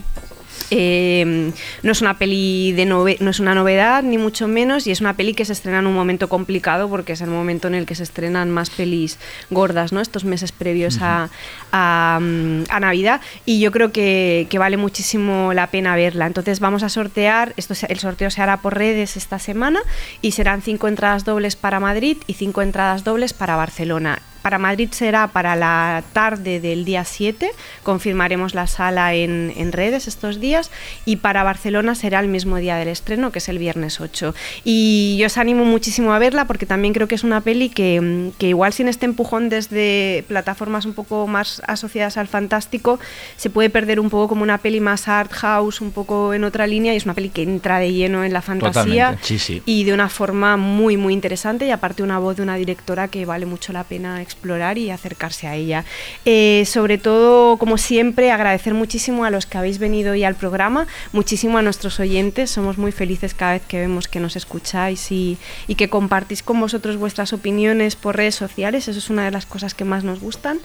eh, 0.69 1.51
no 1.83 1.91
es 1.91 2.01
una 2.01 2.17
peli 2.17 2.71
de 2.73 2.85
nove- 2.85 3.17
no 3.19 3.31
es 3.31 3.39
una 3.39 3.55
novedad 3.55 4.03
ni 4.03 4.17
mucho 4.17 4.47
menos 4.47 4.87
y 4.87 4.91
es 4.91 5.01
una 5.01 5.15
peli 5.15 5.33
que 5.33 5.45
se 5.45 5.53
estrena 5.53 5.79
en 5.79 5.87
un 5.87 5.93
momento 5.93 6.29
complicado 6.29 6.89
porque 6.89 7.13
es 7.13 7.21
el 7.21 7.29
momento 7.29 7.67
en 7.67 7.75
el 7.75 7.85
que 7.85 7.95
se 7.95 8.03
estrenan 8.03 8.51
más 8.51 8.69
pelis 8.69 9.17
gordas, 9.49 9.91
¿no? 9.91 10.01
Estos 10.01 10.25
meses 10.25 10.51
previos 10.51 10.99
a, 11.01 11.29
a, 11.71 12.15
a 12.17 12.79
Navidad 12.79 13.21
y 13.45 13.59
yo 13.59 13.71
creo 13.71 13.91
que, 13.91 14.47
que 14.49 14.59
vale 14.59 14.77
muchísimo 14.77 15.53
la 15.53 15.67
pena 15.67 15.95
verla. 15.95 16.27
Entonces 16.27 16.59
vamos 16.59 16.83
a 16.83 16.89
sortear, 16.89 17.53
esto 17.57 17.73
el 17.87 17.99
sorteo 17.99 18.29
se 18.29 18.41
hará 18.41 18.57
por 18.57 18.77
redes 18.77 19.17
esta 19.17 19.39
semana 19.39 19.81
y 20.21 20.31
serán 20.31 20.61
cinco 20.61 20.87
entradas 20.87 21.25
dobles 21.25 21.55
para 21.55 21.79
Madrid 21.79 22.17
y 22.27 22.33
cinco 22.33 22.61
entradas 22.61 23.03
dobles 23.03 23.33
para 23.33 23.55
Barcelona. 23.55 24.21
Para 24.41 24.57
Madrid 24.57 24.89
será 24.91 25.27
para 25.27 25.55
la 25.55 26.03
tarde 26.13 26.59
del 26.59 26.85
día 26.85 27.05
7, 27.05 27.51
confirmaremos 27.83 28.55
la 28.55 28.67
sala 28.67 29.13
en, 29.13 29.53
en 29.55 29.71
redes 29.71 30.07
estos 30.07 30.39
días, 30.39 30.71
y 31.05 31.17
para 31.17 31.43
Barcelona 31.43 31.95
será 31.95 32.19
el 32.19 32.27
mismo 32.27 32.57
día 32.57 32.75
del 32.75 32.87
estreno, 32.87 33.31
que 33.31 33.39
es 33.39 33.49
el 33.49 33.59
viernes 33.59 34.01
8. 34.01 34.33
Y 34.63 35.17
yo 35.19 35.27
os 35.27 35.37
animo 35.37 35.65
muchísimo 35.65 36.13
a 36.13 36.19
verla 36.19 36.45
porque 36.45 36.65
también 36.65 36.93
creo 36.93 37.07
que 37.07 37.15
es 37.15 37.23
una 37.23 37.41
peli 37.41 37.69
que, 37.69 38.31
que 38.37 38.47
igual 38.47 38.73
sin 38.73 38.87
este 38.87 39.05
empujón 39.05 39.49
desde 39.49 40.25
plataformas 40.27 40.85
un 40.85 40.93
poco 40.93 41.27
más 41.27 41.61
asociadas 41.67 42.17
al 42.17 42.27
fantástico, 42.27 42.99
se 43.37 43.49
puede 43.49 43.69
perder 43.69 43.99
un 43.99 44.09
poco 44.09 44.27
como 44.29 44.43
una 44.43 44.57
peli 44.57 44.79
más 44.79 45.07
art 45.07 45.31
house, 45.33 45.81
un 45.81 45.91
poco 45.91 46.33
en 46.33 46.43
otra 46.43 46.67
línea, 46.67 46.93
y 46.93 46.97
es 46.97 47.05
una 47.05 47.13
peli 47.13 47.29
que 47.29 47.43
entra 47.43 47.79
de 47.79 47.93
lleno 47.93 48.23
en 48.23 48.33
la 48.33 48.41
fantasía 48.41 49.11
Totalmente. 49.11 49.25
Sí, 49.25 49.39
sí. 49.39 49.61
y 49.65 49.83
de 49.83 49.93
una 49.93 50.09
forma 50.09 50.57
muy 50.57 50.97
muy 50.97 51.13
interesante 51.13 51.65
y 51.65 51.71
aparte 51.71 52.03
una 52.03 52.19
voz 52.19 52.37
de 52.37 52.43
una 52.43 52.55
directora 52.55 53.07
que 53.07 53.25
vale 53.25 53.45
mucho 53.45 53.73
la 53.73 53.83
pena 53.83 54.21
explorar 54.31 54.77
y 54.77 54.89
acercarse 54.89 55.47
a 55.47 55.55
ella. 55.55 55.85
Eh, 56.25 56.63
sobre 56.65 56.97
todo, 56.97 57.57
como 57.57 57.77
siempre, 57.77 58.31
agradecer 58.31 58.73
muchísimo 58.73 59.25
a 59.25 59.29
los 59.29 59.45
que 59.45 59.57
habéis 59.57 59.77
venido 59.77 60.13
hoy 60.13 60.23
al 60.23 60.35
programa, 60.35 60.87
muchísimo 61.11 61.57
a 61.57 61.61
nuestros 61.61 61.99
oyentes, 61.99 62.49
somos 62.49 62.77
muy 62.77 62.91
felices 62.91 63.33
cada 63.33 63.53
vez 63.53 63.63
que 63.67 63.79
vemos 63.79 64.07
que 64.07 64.19
nos 64.19 64.35
escucháis 64.35 65.11
y, 65.11 65.37
y 65.67 65.75
que 65.75 65.89
compartís 65.89 66.43
con 66.43 66.59
vosotros 66.59 66.97
vuestras 66.97 67.33
opiniones 67.33 67.95
por 67.95 68.17
redes 68.17 68.35
sociales, 68.35 68.87
eso 68.87 68.99
es 68.99 69.09
una 69.09 69.25
de 69.25 69.31
las 69.31 69.45
cosas 69.45 69.73
que 69.73 69.85
más 69.85 70.03
nos 70.03 70.19
gustan. 70.19 70.59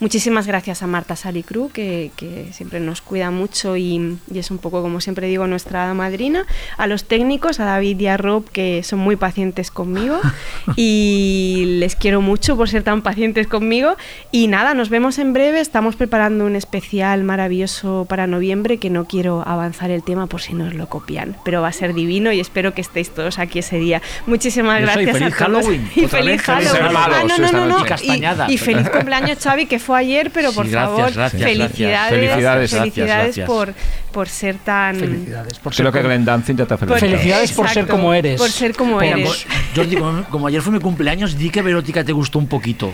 Muchísimas 0.00 0.46
gracias 0.46 0.82
a 0.82 0.86
Marta 0.86 1.16
Salicru, 1.16 1.70
que, 1.70 2.12
que 2.14 2.52
siempre 2.52 2.78
nos 2.78 3.02
cuida 3.02 3.32
mucho 3.32 3.76
y, 3.76 4.16
y 4.32 4.38
es 4.38 4.52
un 4.52 4.58
poco, 4.58 4.80
como 4.80 5.00
siempre 5.00 5.26
digo, 5.26 5.48
nuestra 5.48 5.92
madrina. 5.92 6.46
A 6.76 6.86
los 6.86 7.04
técnicos, 7.04 7.58
a 7.58 7.64
David 7.64 7.98
y 7.98 8.06
a 8.06 8.16
Rob, 8.16 8.48
que 8.50 8.84
son 8.84 9.00
muy 9.00 9.16
pacientes 9.16 9.72
conmigo 9.72 10.20
y 10.76 11.64
les 11.80 11.96
quiero 11.96 12.20
mucho 12.20 12.56
por 12.56 12.68
ser 12.68 12.84
tan 12.84 13.02
pacientes 13.02 13.48
conmigo. 13.48 13.96
Y 14.30 14.46
nada, 14.46 14.74
nos 14.74 14.88
vemos 14.88 15.18
en 15.18 15.32
breve. 15.32 15.60
Estamos 15.60 15.96
preparando 15.96 16.46
un 16.46 16.54
especial 16.54 17.24
maravilloso 17.24 18.06
para 18.08 18.28
noviembre 18.28 18.78
que 18.78 18.90
no 18.90 19.06
quiero 19.06 19.42
avanzar 19.46 19.90
el 19.90 20.04
tema 20.04 20.28
por 20.28 20.42
si 20.42 20.54
nos 20.54 20.74
lo 20.74 20.88
copian, 20.88 21.36
pero 21.44 21.60
va 21.60 21.68
a 21.68 21.72
ser 21.72 21.92
divino 21.92 22.30
y 22.30 22.38
espero 22.38 22.72
que 22.72 22.82
estéis 22.82 23.10
todos 23.10 23.40
aquí 23.40 23.58
ese 23.58 23.78
día. 23.78 24.00
Muchísimas 24.26 24.80
gracias 24.80 25.18
feliz 25.18 25.34
a 25.34 25.46
todos. 25.46 25.64
Halloween. 25.64 25.90
Y 25.96 26.06
feliz 26.06 26.42
Halloween. 26.42 26.96
Ah, 26.96 27.24
no, 27.26 27.38
no, 27.38 27.66
no, 27.66 28.48
y 28.48 28.58
feliz 28.58 28.88
cumpleaños, 28.90 29.38
Xavi, 29.38 29.66
que 29.66 29.80
fue 29.88 29.98
ayer, 30.00 30.30
pero 30.30 30.52
por 30.52 30.66
Sí, 30.66 30.72
gracias, 30.72 30.96
favor, 30.98 31.12
gracias, 31.14 31.42
felicidades, 31.42 31.78
gracias. 31.80 32.10
Felicidades. 32.10 32.70
felicidades 32.70 33.24
Gracias, 33.24 33.46
por, 33.46 33.74
por 34.12 34.28
ser 34.28 34.56
tan... 34.58 34.96
Felicidades 34.96 35.58
por 35.60 35.74
Creo 35.74 35.90
que 35.90 36.02
Glenn 36.02 36.26
Danzig 36.26 36.56
ya 36.56 36.66
te 36.66 36.74
ha 36.74 36.76
felicitado. 36.76 37.10
Felicidades 37.10 37.52
por 37.52 37.68
ser 37.70 37.86
como 37.86 38.12
eres. 38.12 38.38
Por 38.38 38.50
ser 38.50 38.74
como 38.76 38.98
Mira, 39.00 39.16
eres. 39.16 39.46
Jordi, 39.74 39.96
como, 39.96 40.24
como 40.24 40.46
ayer 40.46 40.60
fue 40.60 40.74
mi 40.74 40.80
cumpleaños, 40.80 41.38
di 41.38 41.48
que 41.48 41.62
Verótica 41.62 42.04
te 42.04 42.12
gustó 42.12 42.38
un 42.38 42.48
poquito. 42.48 42.92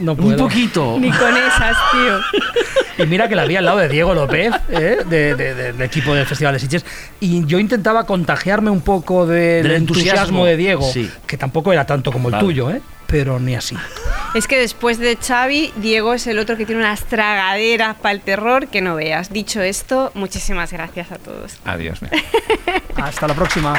No 0.00 0.12
Un 0.12 0.16
puedo. 0.16 0.36
poquito. 0.38 0.96
Ni 0.98 1.10
con 1.10 1.36
esas, 1.36 1.76
tío. 1.92 2.20
Y 3.02 3.06
mira 3.06 3.28
que 3.28 3.34
la 3.36 3.44
vi 3.44 3.56
al 3.56 3.64
lado 3.64 3.78
de 3.78 3.88
Diego 3.88 4.14
López, 4.14 4.52
¿eh? 4.70 4.98
de- 5.04 5.34
de- 5.34 5.54
de- 5.54 5.72
del 5.72 5.82
equipo 5.82 6.14
del 6.14 6.26
Festival 6.26 6.54
de 6.54 6.60
Sitges. 6.60 6.84
Y 7.20 7.44
yo 7.46 7.58
intentaba 7.58 8.04
contagiarme 8.06 8.70
un 8.70 8.80
poco 8.80 9.26
de- 9.26 9.40
del, 9.40 9.62
Del 9.64 9.72
entusiasmo, 9.72 10.10
entusiasmo, 10.12 10.44
de 10.46 10.56
Diego, 10.56 10.90
sí. 10.92 11.10
que 11.26 11.36
tampoco 11.36 11.72
era 11.72 11.84
tanto 11.86 12.12
como 12.12 12.28
el 12.28 12.32
Vale. 12.32 12.44
tuyo, 12.44 12.70
¿eh? 12.70 12.80
pero 13.06 13.38
ni 13.38 13.54
así. 13.54 13.76
Es 14.34 14.46
que 14.46 14.58
después 14.58 14.96
de 14.98 15.16
Xavi, 15.16 15.72
Diego 15.76 16.14
es 16.14 16.26
el 16.26 16.38
otro 16.38 16.56
que 16.56 16.64
tiene 16.64 16.80
unas 16.80 17.04
tragaderas 17.04 17.96
para 17.96 18.12
el 18.14 18.20
terror 18.22 18.68
que 18.68 18.80
no 18.80 18.94
veas. 18.94 19.30
Dicho 19.30 19.60
esto, 19.60 20.10
muchísimas 20.14 20.72
gracias 20.72 21.12
a 21.12 21.16
todos. 21.18 21.58
Adiós. 21.66 21.98
Hasta 22.96 23.28
la 23.28 23.34
próxima. 23.34 23.74